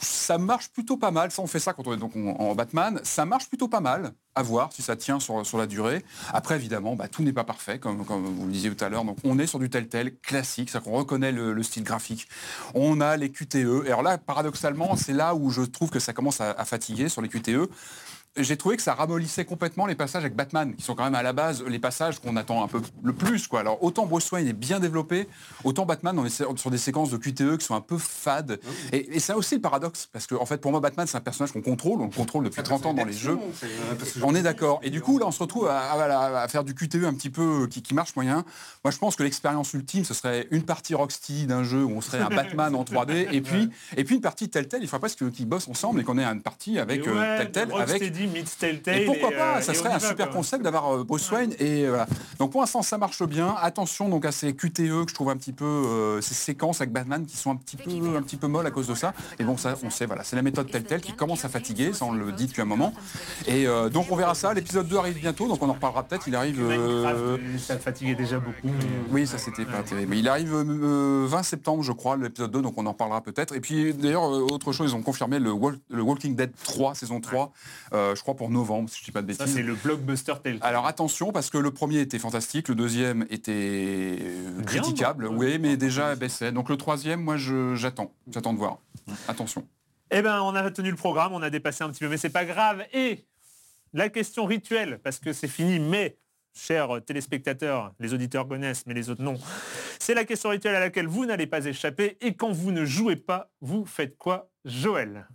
Ça 0.00 0.38
marche 0.38 0.70
plutôt 0.70 0.96
pas 0.96 1.10
mal. 1.10 1.30
Ça, 1.30 1.42
on 1.42 1.46
fait 1.46 1.60
ça 1.60 1.72
quand 1.72 1.86
on 1.86 1.94
est 1.94 1.98
donc 1.98 2.12
en 2.16 2.54
Batman. 2.54 3.00
Ça 3.04 3.24
marche 3.24 3.48
plutôt 3.48 3.68
pas 3.68 3.80
mal. 3.80 4.12
À 4.36 4.42
voir 4.42 4.72
si 4.72 4.82
ça 4.82 4.96
tient 4.96 5.18
sur, 5.18 5.58
la 5.58 5.66
durée. 5.66 6.04
Après, 6.32 6.54
évidemment, 6.54 6.94
bah, 6.94 7.08
tout 7.08 7.22
n'est 7.22 7.32
pas 7.32 7.44
parfait, 7.44 7.78
comme, 7.78 8.02
vous 8.02 8.46
le 8.46 8.52
disiez 8.52 8.70
tout 8.70 8.84
à 8.84 8.88
l'heure. 8.88 9.04
Donc, 9.04 9.16
on 9.24 9.38
est 9.38 9.46
sur 9.46 9.58
du 9.58 9.70
tel-tel 9.70 10.14
classique, 10.18 10.70
c'est-à-dire 10.70 10.90
qu'on 10.90 10.98
reconnaît 10.98 11.32
le, 11.32 11.54
le 11.54 11.62
style 11.62 11.82
graphique. 11.82 12.28
On 12.74 13.00
a 13.00 13.16
les 13.16 13.30
QTE. 13.30 13.84
Et 13.86 13.88
alors 13.88 14.02
là, 14.02 14.18
paradoxalement, 14.18 14.94
c'est 14.96 15.14
là 15.14 15.34
où 15.34 15.50
je 15.50 15.62
trouve 15.62 15.90
que 15.90 15.98
ça 15.98 16.12
commence 16.12 16.40
à 16.40 16.64
fatiguer 16.64 17.08
sur 17.08 17.22
les 17.22 17.28
QTE. 17.28 17.68
J'ai 18.36 18.56
trouvé 18.56 18.76
que 18.76 18.82
ça 18.82 18.94
ramollissait 18.94 19.44
complètement 19.44 19.86
les 19.86 19.94
passages 19.94 20.22
avec 20.22 20.34
Batman, 20.36 20.74
qui 20.74 20.82
sont 20.84 20.94
quand 20.94 21.04
même 21.04 21.14
à 21.14 21.22
la 21.22 21.32
base 21.32 21.62
les 21.64 21.78
passages 21.78 22.18
qu'on 22.20 22.36
attend 22.36 22.62
un 22.62 22.68
peu 22.68 22.80
le 23.02 23.12
plus. 23.12 23.46
Quoi. 23.48 23.60
Alors 23.60 23.82
autant 23.82 24.06
Bruce 24.06 24.30
Wayne 24.32 24.46
est 24.48 24.52
bien 24.52 24.80
développé, 24.80 25.28
autant 25.64 25.86
Batman 25.86 26.18
on 26.18 26.24
est 26.26 26.28
sur 26.56 26.70
des 26.70 26.78
séquences 26.78 27.10
de 27.10 27.16
QTE 27.16 27.56
qui 27.58 27.66
sont 27.66 27.74
un 27.74 27.80
peu 27.80 27.98
fades. 27.98 28.58
Et, 28.92 29.16
et 29.16 29.20
c'est 29.20 29.32
aussi 29.34 29.54
le 29.56 29.60
paradoxe, 29.60 30.08
parce 30.12 30.26
que 30.26 30.34
en 30.34 30.46
fait 30.46 30.60
pour 30.60 30.70
moi 30.70 30.80
Batman 30.80 31.06
c'est 31.06 31.16
un 31.16 31.20
personnage 31.20 31.52
qu'on 31.52 31.62
contrôle, 31.62 32.00
on 32.00 32.04
le 32.06 32.10
contrôle 32.10 32.44
depuis 32.44 32.62
30 32.62 32.86
ans 32.86 32.94
dans 32.94 33.04
les 33.04 33.12
jeux. 33.12 33.38
On 34.22 34.34
est 34.34 34.42
d'accord. 34.42 34.80
Et 34.82 34.90
du 34.90 35.00
coup, 35.00 35.18
là, 35.18 35.26
on 35.26 35.30
se 35.30 35.38
retrouve 35.40 35.68
à, 35.68 35.78
à- 35.92 36.02
à- 36.04 36.42
à 36.42 36.48
faire 36.48 36.64
du 36.64 36.74
QTE 36.74 37.04
un 37.04 37.14
petit 37.14 37.30
peu 37.30 37.62
euh, 37.62 37.66
qui, 37.66 37.82
qui 37.82 37.94
marche 37.94 38.14
moyen. 38.16 38.44
Moi, 38.84 38.90
je 38.90 38.98
pense 38.98 39.16
que 39.16 39.22
l'expérience 39.22 39.72
ultime, 39.74 40.04
ce 40.04 40.14
serait 40.14 40.46
une 40.50 40.62
partie 40.62 40.94
Rocksteady 40.94 41.46
d'un 41.46 41.62
jeu 41.64 41.82
où 41.84 41.90
on 41.90 42.00
serait 42.00 42.18
un 42.18 42.28
Batman 42.28 42.74
en 42.74 42.84
3D, 42.84 43.28
et 43.32 43.40
puis, 43.40 43.70
et 43.96 44.04
puis 44.04 44.16
une 44.16 44.20
partie 44.20 44.48
Telltale. 44.48 44.80
Il 44.82 44.86
faudrait 44.88 45.00
presque 45.08 45.30
qu'ils 45.32 45.46
bossent 45.46 45.68
ensemble 45.68 46.00
et 46.00 46.04
qu'on 46.04 46.18
ait 46.18 46.24
une 46.24 46.42
partie 46.42 46.78
avec 46.78 47.06
euh, 47.06 47.14
Ouais, 47.18 47.38
Telltale. 47.38 47.68
Avec... 47.82 47.98
Rocksteady 48.26 48.38
meets 48.38 48.58
Telltale. 48.58 49.02
Et 49.02 49.04
pourquoi 49.04 49.30
et, 49.30 49.36
pas 49.36 49.58
euh, 49.58 49.60
Ça 49.60 49.74
serait 49.74 49.90
un 49.90 49.98
va, 49.98 50.08
super 50.08 50.30
concept 50.30 50.62
d'avoir 50.62 50.94
euh, 50.94 51.04
Bruce 51.04 51.30
Wayne. 51.30 51.52
Et 51.58 51.84
euh, 51.84 51.90
voilà. 51.90 52.06
Donc 52.38 52.52
pour 52.52 52.60
l'instant, 52.60 52.82
ça 52.82 52.98
marche 52.98 53.22
bien. 53.24 53.54
Attention 53.60 54.08
donc 54.08 54.24
à 54.24 54.32
ces 54.32 54.54
QTE 54.54 55.04
que 55.04 55.08
je 55.08 55.14
trouve 55.14 55.30
un 55.30 55.36
petit 55.36 55.52
peu, 55.52 56.18
ces 56.20 56.34
séquences 56.34 56.80
avec 56.80 56.92
Batman 56.92 57.24
qui 57.26 57.36
sont 57.36 57.50
un 57.50 57.56
petit 57.56 57.76
peu, 57.76 57.90
un 58.16 58.22
petit 58.22 58.36
peu 58.36 58.46
molles 58.46 58.66
à 58.66 58.70
cause 58.70 58.86
de 58.86 58.94
ça. 58.94 59.14
Et 59.38 59.44
bon, 59.44 59.56
ça, 59.56 59.74
on 59.82 59.90
sait, 59.90 60.06
voilà, 60.06 60.24
c'est 60.24 60.36
la 60.36 60.42
méthode 60.42 60.70
Telltale 60.70 61.00
qui 61.00 61.12
commence 61.12 61.44
à 61.44 61.48
fatiguer, 61.48 61.92
ça 61.92 62.04
on 62.04 62.12
le 62.12 62.32
dit 62.32 62.46
depuis 62.46 62.62
un 62.62 62.66
moment. 62.66 62.92
Et 63.46 63.66
donc 63.92 64.06
on 64.10 64.16
verra 64.16 64.34
ça. 64.34 64.52
L'épisode 64.54 64.88
2 64.88 64.96
arrive 64.96 65.18
bientôt, 65.18 65.48
donc 65.48 65.62
on 65.62 65.68
en 65.68 65.74
reparlera 65.74 66.02
peut-être. 66.02 66.28
Il 66.28 66.34
arrive. 66.36 66.60
ça 67.58 67.78
fatiguait 67.78 68.14
déjà 68.14 68.38
beaucoup. 68.38 68.68
oui, 69.10 69.26
ça 69.26 69.38
c'était 69.38 69.64
pas 69.64 69.82
terrible. 69.82 70.10
Mais 70.10 70.18
il 70.18 70.28
arrive 70.28 70.52
euh, 70.54 71.26
20 71.28 71.42
septembre, 71.42 71.82
je 71.82 71.92
crois, 71.92 72.16
l'épisode 72.16 72.50
2, 72.50 72.62
donc 72.62 72.74
on 72.76 72.86
en 72.86 72.92
reparlera 72.92 73.20
peut-être. 73.20 73.54
Et 73.54 73.60
puis 73.60 73.92
d'ailleurs, 73.94 74.24
autre 74.24 74.72
chose, 74.72 74.90
ils 74.90 74.94
ont 74.96 75.02
confirmé 75.02 75.38
le, 75.38 75.50
Wal- 75.52 75.78
le 75.90 76.02
Walking 76.02 76.34
Dead 76.36 76.50
3, 76.64 76.94
saison 76.94 77.20
3, 77.20 77.52
euh, 77.92 78.14
je 78.16 78.22
crois 78.22 78.34
pour 78.34 78.50
novembre, 78.50 78.88
si 78.90 78.98
je 79.00 79.04
dis 79.04 79.12
pas 79.12 79.22
de 79.22 79.32
Ça, 79.32 79.44
bêtises. 79.44 79.54
c'est 79.56 79.62
le 79.62 79.74
blockbuster 79.74 80.34
Telltale. 80.42 80.68
Alors 80.68 80.86
attention, 80.86 81.30
parce 81.32 81.50
que 81.50 81.58
le 81.58 81.70
premier 81.70 82.00
était 82.00 82.18
fantastique, 82.18 82.68
le 82.68 82.74
deuxième 82.74 83.26
était 83.30 84.18
euh, 84.20 84.52
Bien, 84.56 84.64
critiquable, 84.64 85.26
oui, 85.28 85.58
mais 85.58 85.76
déjà 85.76 86.14
baissait. 86.16 86.50
Donc 86.52 86.68
le 86.68 86.76
troisième, 86.76 87.20
moi 87.22 87.36
je- 87.36 87.74
j'attends, 87.76 88.12
j'attends 88.32 88.52
de 88.52 88.58
voir. 88.58 88.78
Attention. 89.28 89.66
Eh 90.10 90.22
ben, 90.22 90.40
on 90.40 90.54
a 90.54 90.70
tenu 90.70 90.90
le 90.90 90.96
programme, 90.96 91.32
on 91.32 91.42
a 91.42 91.50
dépassé 91.50 91.84
un 91.84 91.90
petit 91.90 92.00
peu, 92.00 92.08
mais 92.08 92.16
c'est 92.16 92.30
pas 92.30 92.44
grave. 92.44 92.84
Et 92.92 93.24
la 93.92 94.08
question 94.08 94.44
rituelle, 94.46 94.98
parce 95.02 95.18
que 95.18 95.32
c'est 95.32 95.48
fini, 95.48 95.78
mais 95.78 96.16
chers 96.54 97.04
téléspectateurs, 97.04 97.92
les 98.00 98.14
auditeurs 98.14 98.46
connaissent, 98.48 98.84
mais 98.86 98.94
les 98.94 99.10
autres 99.10 99.22
non. 99.22 99.38
C'est 99.98 100.14
la 100.14 100.24
question 100.24 100.50
rituelle 100.50 100.74
à 100.76 100.80
laquelle 100.80 101.06
vous 101.06 101.26
n'allez 101.26 101.46
pas 101.46 101.64
échapper. 101.66 102.16
Et 102.20 102.34
quand 102.34 102.52
vous 102.52 102.70
ne 102.72 102.84
jouez 102.84 103.16
pas, 103.16 103.50
vous 103.60 103.84
faites 103.84 104.16
quoi, 104.16 104.48
Joël? 104.64 105.26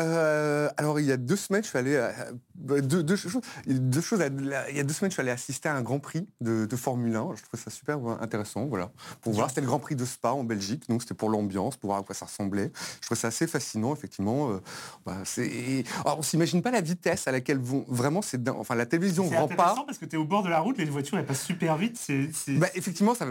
Euh, 0.00 0.68
alors 0.76 0.98
il 0.98 1.06
y 1.06 1.12
a 1.12 1.16
deux 1.16 1.36
semaines, 1.36 1.62
je 1.62 1.68
suis 1.68 1.78
allé 1.78 1.96
à- 1.96 2.12
deux, 2.56 3.02
deux 3.02 3.16
choses. 3.16 3.40
Deux 3.66 4.00
choses 4.00 4.20
à- 4.22 4.26
il 4.70 4.76
y 4.76 4.80
a 4.80 4.82
deux 4.82 4.92
semaines, 4.94 5.10
je 5.10 5.14
suis 5.14 5.20
allé 5.20 5.30
assister 5.30 5.68
à 5.68 5.74
un 5.74 5.82
Grand 5.82 5.98
Prix 5.98 6.26
de, 6.40 6.66
de 6.66 6.76
Formule 6.76 7.14
1. 7.14 7.30
Je 7.36 7.42
trouvais 7.42 7.62
ça 7.62 7.70
super 7.70 7.98
intéressant, 8.20 8.66
voilà. 8.66 8.90
Pour 9.20 9.32
voir, 9.32 9.48
c'était 9.48 9.60
le 9.60 9.66
Grand 9.66 9.78
Prix 9.78 9.96
de 9.96 10.04
Spa 10.04 10.30
en 10.32 10.44
Belgique, 10.44 10.88
donc 10.88 11.02
c'était 11.02 11.14
pour 11.14 11.28
l'ambiance, 11.30 11.76
pour 11.76 11.88
voir 11.90 12.00
à 12.00 12.02
quoi 12.02 12.14
ça 12.14 12.26
ressemblait. 12.26 12.72
Je 13.00 13.06
trouvais 13.06 13.20
ça 13.20 13.28
assez 13.28 13.46
fascinant, 13.46 13.94
effectivement. 13.94 14.50
euh, 14.50 14.60
bah, 15.06 15.16
c'est- 15.24 15.84
alors, 16.04 16.18
on 16.18 16.22
s'imagine 16.22 16.62
pas 16.62 16.70
la 16.70 16.80
vitesse 16.80 17.26
à 17.28 17.32
laquelle 17.32 17.58
vont 17.58 17.84
vraiment. 17.88 18.22
C'est 18.22 18.48
enfin 18.50 18.74
la 18.74 18.86
télévision 18.86 19.28
C'est 19.28 19.36
rend 19.38 19.48
pas. 19.48 19.54
intéressant 19.54 19.84
parce 19.84 19.98
que 19.98 20.04
tu 20.06 20.16
es 20.16 20.18
au 20.18 20.24
bord 20.24 20.42
de 20.42 20.48
la 20.48 20.60
route, 20.60 20.78
les 20.78 20.84
voitures 20.86 21.18
elles 21.18 21.26
passent 21.26 21.44
super 21.44 21.76
vite. 21.76 21.96
C'est, 21.98 22.30
c'est- 22.32 22.52
Bah, 22.56 22.68
effectivement, 22.74 23.14
ça. 23.14 23.26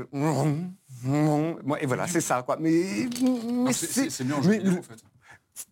Et 1.82 1.86
voilà, 1.86 2.08
c'est 2.08 2.22
ça, 2.22 2.42
quoi. 2.44 2.58
Mais, 2.60 3.08
mais 3.66 3.74
c'est- 3.74 3.88
c'est 3.88 4.10
c'est 4.10 4.24
mieux 4.24 4.36
en 4.36 4.42
mais 4.42 4.60
en 4.70 4.82
fait. 4.82 5.04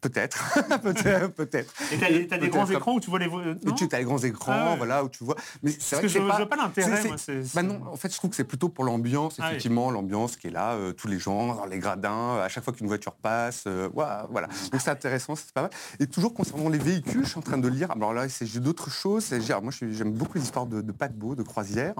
Peut-être, 0.01 0.59
peut-être, 0.81 1.33
peut-être. 1.33 1.73
Et 1.91 2.27
t'as, 2.27 2.37
des 2.37 2.49
grands 2.49 2.65
écrans 2.69 2.93
où 2.95 2.99
tu 2.99 3.09
vois 3.09 3.19
les. 3.19 3.25
Et 3.27 3.73
tu 3.75 3.87
as 3.91 3.97
les 3.99 4.03
grands 4.03 4.17
écrans, 4.17 4.51
Ah 4.53 4.71
ouais. 4.71 4.77
voilà, 4.77 5.03
où 5.03 5.09
tu 5.09 5.23
vois. 5.23 5.35
Mais 5.63 5.71
c'est 5.71 5.77
Parce 5.77 5.89
vrai 5.91 6.01
que 6.03 6.07
je 6.07 6.13
c'est 6.13 6.19
vois 6.19 6.45
pas 6.49 6.55
l'intérêt, 6.55 7.01
c'est- 7.01 7.17
c'est- 7.17 7.55
Bah 7.55 7.61
c'est- 7.61 7.63
non, 7.63 7.81
en 7.91 7.95
fait, 7.95 8.11
je 8.11 8.17
trouve 8.17 8.29
que 8.29 8.35
c'est 8.35 8.43
plutôt 8.43 8.69
pour 8.69 8.83
l'ambiance, 8.83 9.35
Ah 9.37 9.43
oui. 9.43 9.47
effectivement, 9.49 9.91
l'ambiance 9.91 10.37
qui 10.37 10.47
est 10.47 10.51
là, 10.51 10.73
euh, 10.73 10.93
tous 10.93 11.07
les 11.07 11.19
gens 11.19 11.55
dans 11.55 11.65
les 11.65 11.79
gradins, 11.79 12.37
à 12.37 12.47
chaque 12.49 12.63
fois 12.63 12.73
qu'une 12.73 12.87
voiture 12.87 13.13
passe, 13.13 13.63
euh, 13.67 13.89
voilà. 13.93 14.47
Donc 14.71 14.81
c'est 14.81 14.89
intéressant, 14.89 15.35
c'est 15.35 15.51
pas 15.53 15.63
mal. 15.63 15.71
Et 15.99 16.07
toujours 16.07 16.33
concernant 16.33 16.69
les 16.69 16.77
véhicules, 16.77 17.23
je 17.23 17.29
suis 17.29 17.37
en 17.39 17.41
train 17.41 17.57
de 17.57 17.67
lire. 17.67 17.91
Alors 17.91 18.13
là, 18.13 18.25
il 18.25 18.29
s'agit 18.31 18.59
d'autres 18.59 18.89
choses. 18.89 19.25
C'est- 19.25 19.39
Moi, 19.61 19.71
j'aime 19.81 20.11
beaucoup 20.13 20.37
les 20.37 20.43
histoires 20.43 20.65
de, 20.67 20.81
de 20.81 20.91
paquebots, 20.91 21.35
de 21.35 21.43
croisières 21.43 21.95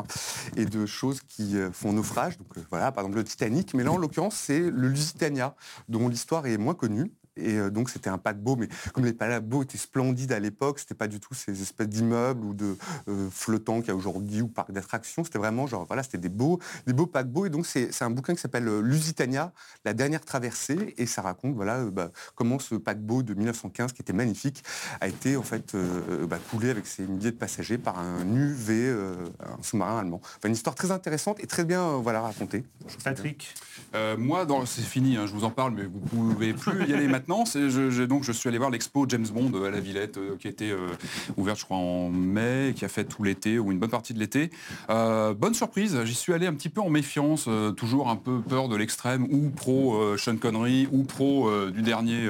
et 0.56 0.66
de 0.66 0.86
choses 0.86 1.22
qui 1.28 1.58
euh, 1.58 1.72
font 1.72 1.94
naufrage. 1.94 2.38
Donc 2.38 2.48
euh, 2.58 2.62
voilà, 2.70 2.92
par 2.92 3.04
exemple 3.04 3.18
le 3.18 3.24
Titanic. 3.24 3.74
Mais 3.74 3.84
là, 3.84 3.92
en 3.92 3.98
l'occurrence, 3.98 4.36
c'est 4.36 4.60
le 4.60 4.88
Lusitania, 4.90 5.56
dont 5.90 6.08
l'histoire 6.08 6.46
est 6.48 6.58
moins 6.58 6.74
connue. 6.76 7.12
Et 7.38 7.56
euh, 7.58 7.70
donc 7.70 7.90
c'était 7.90 8.10
un 8.10 8.18
paquebot, 8.18 8.56
mais 8.56 8.68
comme 8.94 9.06
les 9.06 9.14
paquebots 9.14 9.64
étaient 9.64 9.78
splendides 9.78 10.32
à 10.32 10.40
l'époque, 10.40 10.80
c'était 10.80 10.96
pas 10.96 11.08
du 11.08 11.20
tout 11.20 11.34
ces 11.34 11.62
espèces 11.62 11.88
d'immeubles 11.90 12.44
ou 12.46 12.54
de 12.54 12.76
euh, 13.08 13.30
flottants 13.32 13.80
qu'il 13.80 13.90
y 13.90 13.92
a 13.92 13.96
aujourd'hui 13.96 14.42
ou 14.42 14.48
parcs 14.48 14.72
d'attractions. 14.72 15.24
C'était 15.24 15.40
vraiment 15.40 15.68
genre 15.68 15.86
voilà, 15.86 16.04
c'était 16.04 16.18
des 16.18 16.30
beaux, 16.30 16.60
des 16.86 16.94
beaux 16.94 17.06
paquebots. 17.08 17.46
Et 17.46 17.50
donc 17.50 17.66
c'est 17.66 17.90
un 18.02 18.10
bouquin 18.10 18.34
qui 18.36 18.42
s'appelle 18.42 18.68
euh, 18.68 18.82
Lusitania, 18.82 19.52
la 19.86 19.94
dernière 19.94 20.22
traversée, 20.26 20.94
et 20.98 21.06
ça 21.06 21.22
raconte 21.22 21.56
voilà 21.56 21.78
euh, 21.78 21.92
bah, 21.92 22.12
comment 22.36 22.60
ce 22.60 22.76
paquebot 22.76 23.24
de 23.24 23.34
1915 23.34 23.94
qui 23.94 24.02
était 24.02 24.14
magnifique 24.14 24.64
a 25.02 25.08
été 25.08 25.38
en 25.38 25.44
fait 25.44 25.76
euh, 25.76 26.26
bah, 26.28 26.40
coulé 26.52 26.70
avec 26.70 26.88
ses 26.88 27.04
milliers 27.06 27.32
de 27.32 27.38
passagers 27.38 27.78
par 27.78 28.00
un 28.00 28.26
UV, 28.36 28.74
euh, 28.88 29.16
un 29.40 29.62
sous-marin 29.64 30.00
allemand. 30.00 30.22
Enfin, 30.24 30.48
une 30.48 30.54
histoire 30.54 30.76
très 30.76 30.92
intéressante 30.92 31.42
et 31.44 31.48
très 31.48 31.66
bien 31.66 31.82
euh, 31.84 31.98
voilà 31.98 32.22
racontée. 32.22 32.64
Patrick? 33.04 33.54
Euh, 33.96 34.16
moi, 34.18 34.46
dans- 34.46 34.66
c'est 34.66 34.82
fini, 34.82 35.18
hein, 35.18 35.26
je 35.28 35.34
vous 35.34 35.44
en 35.44 35.52
parle, 35.52 35.74
mais 35.74 35.84
vous 35.86 36.00
pouvez 36.00 36.54
plus 36.54 36.88
y 36.88 36.94
aller 36.94 37.08
maintenant. 37.08 37.27
C'est- 37.46 37.70
Je, 37.70 38.04
donc, 38.04 38.24
je 38.24 38.32
suis 38.32 38.48
allé 38.50 38.58
voir 38.58 38.70
l'expo 38.70 39.06
James 39.10 39.26
Bond 39.32 39.52
à 39.64 39.70
la 39.70 39.80
Villette, 39.80 40.18
euh, 40.18 40.36
qui 40.40 40.48
était 40.48 40.72
euh, 40.72 40.88
ouverte, 41.36 41.60
je 41.60 41.66
crois, 41.66 41.78
en 41.78 42.10
mai, 42.10 42.74
qui 42.76 42.86
a 42.86 42.88
fait 42.88 43.04
tout 43.04 43.24
l'été, 43.24 43.60
ou 43.60 43.72
une 43.72 43.80
bonne 43.80 43.90
partie 43.90 44.14
de 44.14 44.20
l'été. 44.20 44.50
Euh, 44.90 45.34
bonne 45.34 45.54
surprise, 45.54 45.98
j'y 46.06 46.16
suis 46.16 46.34
allé 46.34 46.48
un 46.48 46.54
petit 46.54 46.70
peu 46.70 46.82
en 46.82 46.90
méfiance, 46.90 47.50
toujours 47.76 48.10
un 48.10 48.16
peu 48.16 48.40
peur 48.42 48.70
de 48.70 48.76
l'extrême, 48.76 49.28
ou 49.30 49.50
pro 49.50 50.18
Sean 50.18 50.38
Connery, 50.38 50.88
ou 50.92 51.04
pro 51.04 51.50
du 51.70 51.82
dernier 51.82 52.28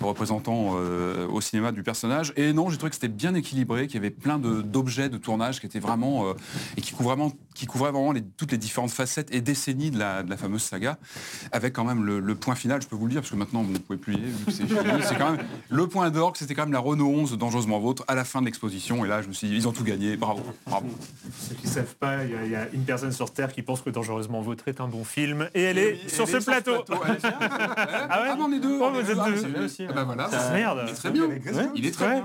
représentant 0.00 0.76
au 1.30 1.40
cinéma 1.40 1.72
du 1.72 1.82
personnage. 1.82 2.32
Et 2.36 2.52
non, 2.52 2.68
j'ai 2.70 2.76
trouvé 2.76 2.90
que 2.90 2.96
c'était 2.96 3.08
bien 3.08 3.34
équilibré, 3.34 3.86
qu'il 3.86 3.96
y 3.96 3.98
avait 3.98 4.10
plein 4.10 4.38
d'objets 4.38 5.08
de, 5.08 5.18
tournage 5.18 5.60
qui 5.60 5.66
étaient 5.66 5.80
vraiment... 5.80 6.34
et 6.76 6.80
qui 6.80 6.92
couvraient 6.92 7.14
vraiment, 7.16 7.32
qui 7.54 7.66
vraiment 7.66 8.12
les- 8.12 8.22
toutes 8.22 8.52
les 8.52 8.58
différentes 8.58 8.90
facettes 8.90 9.32
et 9.34 9.40
décennies 9.40 9.90
de 9.90 9.98
la, 9.98 10.24
fameuse 10.36 10.62
saga, 10.62 10.98
avec 11.52 11.72
quand 11.74 11.84
même 11.84 12.04
le, 12.04 12.20
le 12.20 12.34
point 12.34 12.54
final, 12.54 12.82
je 12.82 12.88
peux 12.88 12.96
vous 12.96 13.06
le 13.06 13.12
dire, 13.12 13.20
parce 13.20 13.30
que 13.30 13.36
maintenant 13.36 13.62
vous 13.62 13.72
ne 13.72 13.78
pouvez 13.78 13.98
plus 13.98 14.14
vu 14.26 14.44
que 14.44 14.50
c'est 14.52 14.66
fini. 14.66 14.80
C'est 15.02 15.16
quand 15.16 15.32
même 15.32 15.40
le 15.68 15.86
point 15.86 16.10
d'orgue, 16.10 16.36
c'était 16.36 16.54
quand 16.54 16.62
même 16.64 16.72
la 16.72 16.78
Renault 16.78 17.08
11 17.08 17.36
Dangereusement 17.38 17.78
Vôtre 17.80 18.04
à 18.08 18.14
la 18.14 18.24
fin 18.24 18.40
de 18.40 18.46
l'exposition. 18.46 19.04
Et 19.04 19.08
là, 19.08 19.22
je 19.22 19.28
me 19.28 19.32
suis 19.32 19.48
dit, 19.48 19.54
ils 19.54 19.68
ont 19.68 19.72
tout 19.72 19.84
gagné, 19.84 20.16
bravo, 20.16 20.42
bravo. 20.66 20.86
Ceux 21.48 21.54
qui 21.54 21.66
savent 21.68 21.94
pas, 21.96 22.24
il 22.24 22.30
y, 22.30 22.34
a- 22.34 22.44
il 22.44 22.50
y 22.50 22.56
a 22.56 22.66
une 22.72 22.82
personne 22.84 23.12
sur 23.12 23.32
Terre 23.32 23.52
qui 23.52 23.62
pense 23.62 23.80
que 23.82 23.90
Dangereusement 23.90 24.40
Vôtre 24.40 24.68
est 24.68 24.80
un 24.80 24.88
bon 24.88 25.04
film. 25.04 25.48
Et 25.54 25.62
elle 25.62 25.78
est 25.78 25.98
Et 26.04 26.08
sur 26.08 26.24
elle 26.24 26.30
ce 26.30 26.36
est 26.36 26.44
plateau. 26.44 26.84
Ah 28.10 28.22
ouais 28.22 28.36
non, 28.36 28.46
on 28.48 28.52
est 28.52 28.60
deux. 28.60 28.78
Oh, 28.80 28.90
on 28.92 28.98
est 28.98 29.02
vous 29.02 29.06
deux. 29.06 29.12
êtes 29.12 29.18
Ah, 29.20 29.30
deux. 29.30 29.36
c'est 29.36 29.52
bien 29.52 29.64
aussi, 29.64 29.86
Ah 29.88 29.92
bah 29.92 30.04
voilà. 30.04 30.28
Ah, 30.32 30.52
merde. 30.52 30.80
Il 30.86 30.90
est 30.90 30.94
très 30.94 31.10
bien. 31.10 31.24
Ouais. 31.24 31.40
Il 31.74 31.86
est 31.86 31.90
très 31.90 32.06
Ouais. 32.06 32.20
bien. 32.20 32.24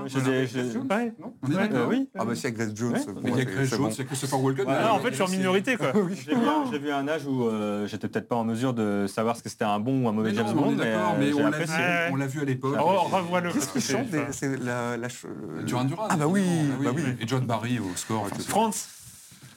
On 1.42 1.50
est 1.50 1.54
Euh, 1.54 1.56
d'accord. 1.56 1.88
oui. 1.88 2.08
Ah 2.18 2.24
bah 2.24 2.34
si 2.34 2.46
avec 2.46 2.56
Grace 2.58 2.70
Jones, 2.74 2.96
il 3.24 3.28
y 3.28 3.32
a 3.32 3.36
c'est- 3.36 3.44
Grace 3.44 3.68
c'est 3.70 3.76
Jones, 3.76 3.92
a 3.98 4.04
Christopher 4.04 4.40
Walken. 4.42 4.64
Ah, 4.68 4.94
en 4.94 4.98
fait, 5.00 5.10
je 5.10 5.14
suis 5.14 5.22
en 5.22 5.28
minorité, 5.28 5.76
quoi. 5.76 5.92
J'ai 6.70 6.78
vu, 6.78 6.90
un- 6.90 7.08
âge 7.08 7.26
où 7.26 7.44
euh, 7.46 7.86
j'étais 7.86 8.08
peut-être 8.08 8.28
pas 8.28 8.36
en 8.36 8.44
mesure 8.44 8.74
de 8.74 9.06
savoir 9.08 9.36
ce 9.36 9.42
que 9.42 9.48
c'était 9.48 9.64
un 9.64 9.80
bon 9.80 10.04
ou 10.04 10.08
un 10.08 10.12
mauvais 10.12 10.34
James 10.34 10.52
Bond, 10.52 10.72
mais, 10.78 10.86
euh, 10.86 11.32
on 11.36 11.48
l'a 11.50 11.52
Ouais. 11.90 12.08
on 12.12 12.16
l'a 12.16 12.26
vu 12.26 12.40
à 12.40 12.44
l'époque. 12.44 12.76
Oh, 12.80 13.00
revois-le. 13.02 13.52
Qu'est-ce 13.52 13.72
qui 13.72 13.80
C'est- 13.80 13.92
chante 13.92 14.08
des- 14.10 14.24
C'est 14.32 14.56
la, 14.58 14.92
Euh, 14.92 15.62
Duran 15.64 15.84
Duran. 15.84 16.06
Ah 16.08 16.16
bah 16.16 16.26
oui, 16.26 16.44
bah 16.82 16.90
oui. 16.94 17.02
Et 17.20 17.26
John 17.26 17.44
Barry 17.46 17.78
au 17.78 17.94
score. 17.96 18.26
France. 18.48 18.88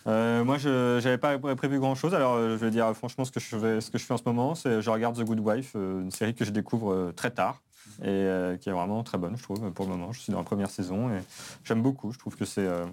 Euh, 0.05 0.43
moi, 0.43 0.57
je 0.57 0.95
n'avais 1.01 1.17
pas 1.17 1.37
pré- 1.39 1.55
prévu 1.55 1.79
grand-chose. 1.79 2.13
Alors, 2.13 2.33
euh, 2.35 2.57
je 2.57 2.65
vais 2.65 2.71
dire 2.71 2.93
franchement 2.93 3.23
ce 3.23 3.31
que 3.31 3.39
je 3.39 3.55
fais, 3.57 3.79
ce 3.81 3.89
que 3.89 3.97
je 3.97 4.03
fais 4.03 4.13
en 4.13 4.17
ce 4.17 4.23
moment, 4.25 4.53
c'est 4.53 4.81
je 4.81 4.89
regarde 4.89 5.15
The 5.17 5.23
Good 5.23 5.39
Wife, 5.39 5.71
euh, 5.75 6.01
une 6.01 6.11
série 6.11 6.35
que 6.35 6.43
je 6.43 6.51
découvre 6.51 6.91
euh, 6.91 7.13
très 7.15 7.31
tard 7.31 7.61
et 8.01 8.07
euh, 8.09 8.57
qui 8.57 8.67
est 8.67 8.73
vraiment 8.73 9.01
très 9.03 9.17
bonne, 9.17 9.37
je 9.37 9.43
trouve, 9.43 9.71
pour 9.71 9.85
le 9.85 9.91
moment. 9.91 10.11
Je 10.11 10.19
suis 10.19 10.31
dans 10.33 10.39
la 10.39 10.43
première 10.43 10.69
saison 10.69 11.09
et 11.09 11.19
j'aime 11.63 11.81
beaucoup. 11.81 12.11
Je 12.11 12.19
trouve 12.19 12.35
que 12.35 12.43
c'est 12.43 12.65
euh, 12.65 12.83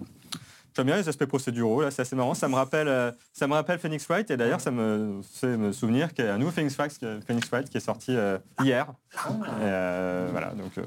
J'aime 0.75 0.85
bien 0.85 0.95
les 0.95 1.09
aspects 1.09 1.25
procéduraux, 1.25 1.81
là, 1.81 1.91
c'est 1.91 2.01
assez 2.03 2.15
marrant. 2.15 2.33
Ça 2.33 2.47
me 2.47 2.55
rappelle, 2.55 2.87
euh, 2.87 3.11
ça 3.33 3.45
me 3.47 3.53
rappelle 3.53 3.77
Phoenix 3.79 4.05
Wright, 4.07 4.29
et 4.31 4.37
d'ailleurs, 4.37 4.61
ça 4.61 4.71
me 4.71 5.21
fait 5.33 5.57
me 5.57 5.71
souvenir 5.73 6.13
qu'il 6.13 6.23
y 6.23 6.27
a 6.29 6.33
un 6.33 6.37
nouveau 6.37 6.51
Phoenix 6.51 6.75
Wright, 6.77 6.97
Phoenix 7.27 7.49
Wright 7.49 7.69
qui 7.69 7.77
est 7.77 7.81
sorti 7.81 8.15
euh, 8.15 8.37
hier. 8.63 8.87
Et, 9.15 9.19
euh, 9.61 10.29
voilà, 10.31 10.51
donc 10.51 10.77
euh, 10.77 10.83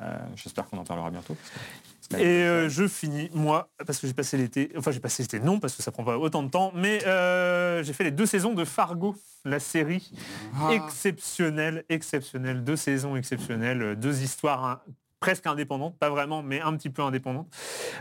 euh, 0.00 0.16
j'espère 0.36 0.64
qu'on 0.66 0.78
en 0.78 0.84
parlera 0.84 1.10
bientôt. 1.10 1.34
que- 1.34 2.16
Et 2.16 2.44
euh, 2.44 2.68
je 2.70 2.86
finis, 2.88 3.28
moi, 3.34 3.68
parce 3.86 3.98
que 3.98 4.06
j'ai 4.06 4.14
passé 4.14 4.36
l'été, 4.38 4.70
enfin 4.76 4.90
j'ai 4.92 5.00
passé 5.00 5.22
l'été, 5.24 5.38
non, 5.40 5.58
parce 5.60 5.74
que 5.74 5.82
ça 5.82 5.90
prend 5.92 6.04
pas 6.04 6.16
autant 6.18 6.42
de 6.42 6.48
temps, 6.48 6.72
mais 6.74 7.04
euh, 7.06 7.82
j'ai 7.82 7.92
fait 7.92 8.04
les 8.04 8.12
deux 8.12 8.26
saisons 8.26 8.54
de 8.54 8.64
Fargo, 8.64 9.16
la 9.44 9.58
série 9.60 10.10
Ah. 10.58 10.70
exceptionnelle, 10.72 11.84
exceptionnelle, 11.88 12.64
deux 12.64 12.76
saisons 12.76 13.16
exceptionnelles, 13.16 13.96
deux 13.96 14.22
histoires 14.22 14.64
hein, 14.64 14.80
presque 15.26 15.46
indépendantes, 15.48 15.98
pas 15.98 16.08
vraiment, 16.08 16.40
mais 16.44 16.60
un 16.60 16.76
petit 16.76 16.88
peu 16.88 17.02
indépendantes, 17.02 17.48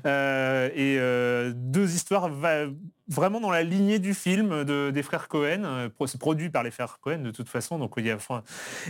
Euh, 0.06 0.70
et 0.76 0.98
euh, 1.00 1.52
deux 1.56 1.96
histoires 1.96 2.30
va- 2.30 2.68
vraiment 3.08 3.40
dans 3.40 3.52
la 3.52 3.64
lignée 3.64 4.00
du 4.00 4.14
film 4.14 4.64
de- 4.64 4.90
des 4.92 5.04
frères 5.04 5.28
Cohen, 5.28 5.62
euh, 5.64 5.90
c'est 6.08 6.20
produit 6.20 6.50
par 6.50 6.64
les 6.64 6.72
frères 6.72 6.98
Cohen 7.02 7.20
de 7.20 7.32
toute 7.32 7.50
façon, 7.50 7.78
donc 7.78 7.94
il 7.98 8.06
y 8.06 8.12
a, 8.12 8.16
enfin, 8.16 8.44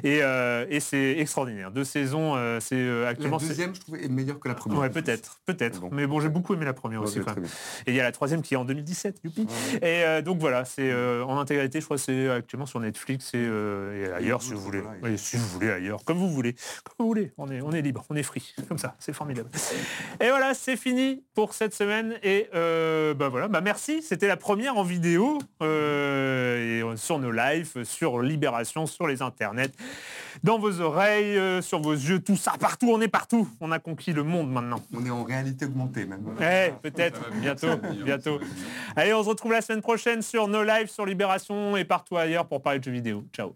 et, 0.04 0.20
euh, 0.22 0.66
et 0.70 0.80
c'est 0.80 1.18
extraordinaire. 1.20 1.72
Deux 1.72 1.84
saisons, 1.84 2.36
euh, 2.36 2.60
c'est 2.62 2.76
euh, 2.76 3.04
La 3.04 3.10
actuellement. 3.10 3.40
c'est- 3.40 3.48
deuxième, 3.50 3.76
je 3.76 3.82
trouve, 3.82 3.96
est 3.98 4.08
meilleure 4.08 4.40
que 4.40 4.48
la 4.48 4.54
première. 4.56 4.80
Ouais, 4.80 4.90
peut-être, 4.90 5.40
peut-être. 5.46 5.82
Bon. 5.82 5.90
Mais 5.92 6.08
bon, 6.08 6.20
j'ai 6.20 6.30
beaucoup 6.30 6.54
aimé 6.54 6.66
la 6.66 6.74
première 6.74 7.02
Ouais, 7.02 7.08
aussi. 7.08 7.20
quand 7.20 7.36
même. 7.36 7.46
Et 7.88 7.92
il 7.92 7.96
y 7.96 8.00
a 8.00 8.04
la 8.04 8.12
troisième 8.12 8.42
qui 8.42 8.54
est 8.54 8.58
en 8.58 8.66
2017, 8.66 9.20
youpi. 9.24 9.48
Et 9.82 10.22
donc 10.24 10.40
voilà, 10.40 10.64
c'est 10.66 10.94
en 10.94 11.38
intégralité, 11.38 11.80
je 11.82 11.86
crois, 11.86 11.98
que 11.98 12.04
c'est 12.04 12.30
actuellement 12.30 12.66
sur 12.66 12.80
Netflix 12.80 13.34
et, 13.34 13.38
et 13.40 14.12
ailleurs 14.16 14.42
si 14.42 14.54
vous 14.54 14.60
voulez. 14.62 14.82
voilà, 15.00 15.18
si 15.18 15.38
vous 15.38 15.48
voulez 15.48 15.72
ailleurs, 15.72 16.04
comme 16.06 16.18
vous 16.18 16.30
voulez, 16.30 16.54
comme 16.54 16.96
vous 17.00 17.08
voulez. 17.08 17.32
On 17.38 17.50
est, 17.52 17.62
on 17.62 17.72
est 17.72 17.82
libre, 17.82 18.06
on 18.10 18.16
est 18.16 18.24
free, 18.24 18.54
comme 18.68 18.78
ça, 18.78 18.96
c'est 19.00 19.14
formidable. 19.14 19.50
Et 20.22 20.30
voilà, 20.30 20.54
c'est 20.54 20.78
fini 20.78 21.24
pour 21.34 21.54
cette 21.54 21.74
semaine. 21.74 22.16
Et 22.24 22.48
bah 22.54 23.30
voilà, 23.30 23.48
bah 23.48 23.62
merci. 23.62 24.04
C'était 24.08 24.28
la 24.28 24.38
première 24.38 24.78
en 24.78 24.84
vidéo 24.84 25.40
euh, 25.64 26.80
et 26.80 26.84
euh, 26.84 26.96
sur 26.96 27.18
nos 27.18 27.32
lives, 27.32 27.84
sur 27.84 28.22
Libération, 28.22 28.86
sur 28.86 29.08
les 29.08 29.24
internets, 29.24 29.72
dans 30.44 30.60
vos 30.60 30.80
oreilles, 30.80 31.36
euh, 31.38 31.60
sur 31.64 31.82
vos 31.82 31.94
yeux, 31.94 32.20
tout 32.20 32.36
ça, 32.36 32.54
partout. 32.60 32.92
On 32.92 33.02
est 33.02 33.08
partout. 33.08 33.50
On 33.62 33.72
a 33.72 33.80
conquis 33.80 34.14
le 34.14 34.22
monde 34.22 34.52
maintenant. 34.52 34.80
On 34.94 35.04
est 35.04 35.10
en 35.10 35.24
réalité 35.24 35.66
augmentée 35.66 36.06
même. 36.06 36.24
Eh, 36.40 36.72
peut-être, 36.84 37.32
bientôt, 37.42 37.78
bientôt. 38.06 38.40
Allez, 38.96 39.14
on 39.16 39.24
se 39.24 39.30
retrouve 39.30 39.54
la 39.54 39.62
semaine 39.62 39.82
prochaine 39.82 40.22
sur 40.22 40.48
nos 40.48 40.64
lives, 40.64 40.90
sur 40.90 41.08
Libération 41.08 41.76
et 41.76 41.84
partout 41.84 42.16
ailleurs 42.16 42.46
pour 42.48 42.62
parler 42.62 42.78
de 42.78 42.84
jeux 42.84 42.92
vidéo. 42.92 43.24
Ciao. 43.34 43.56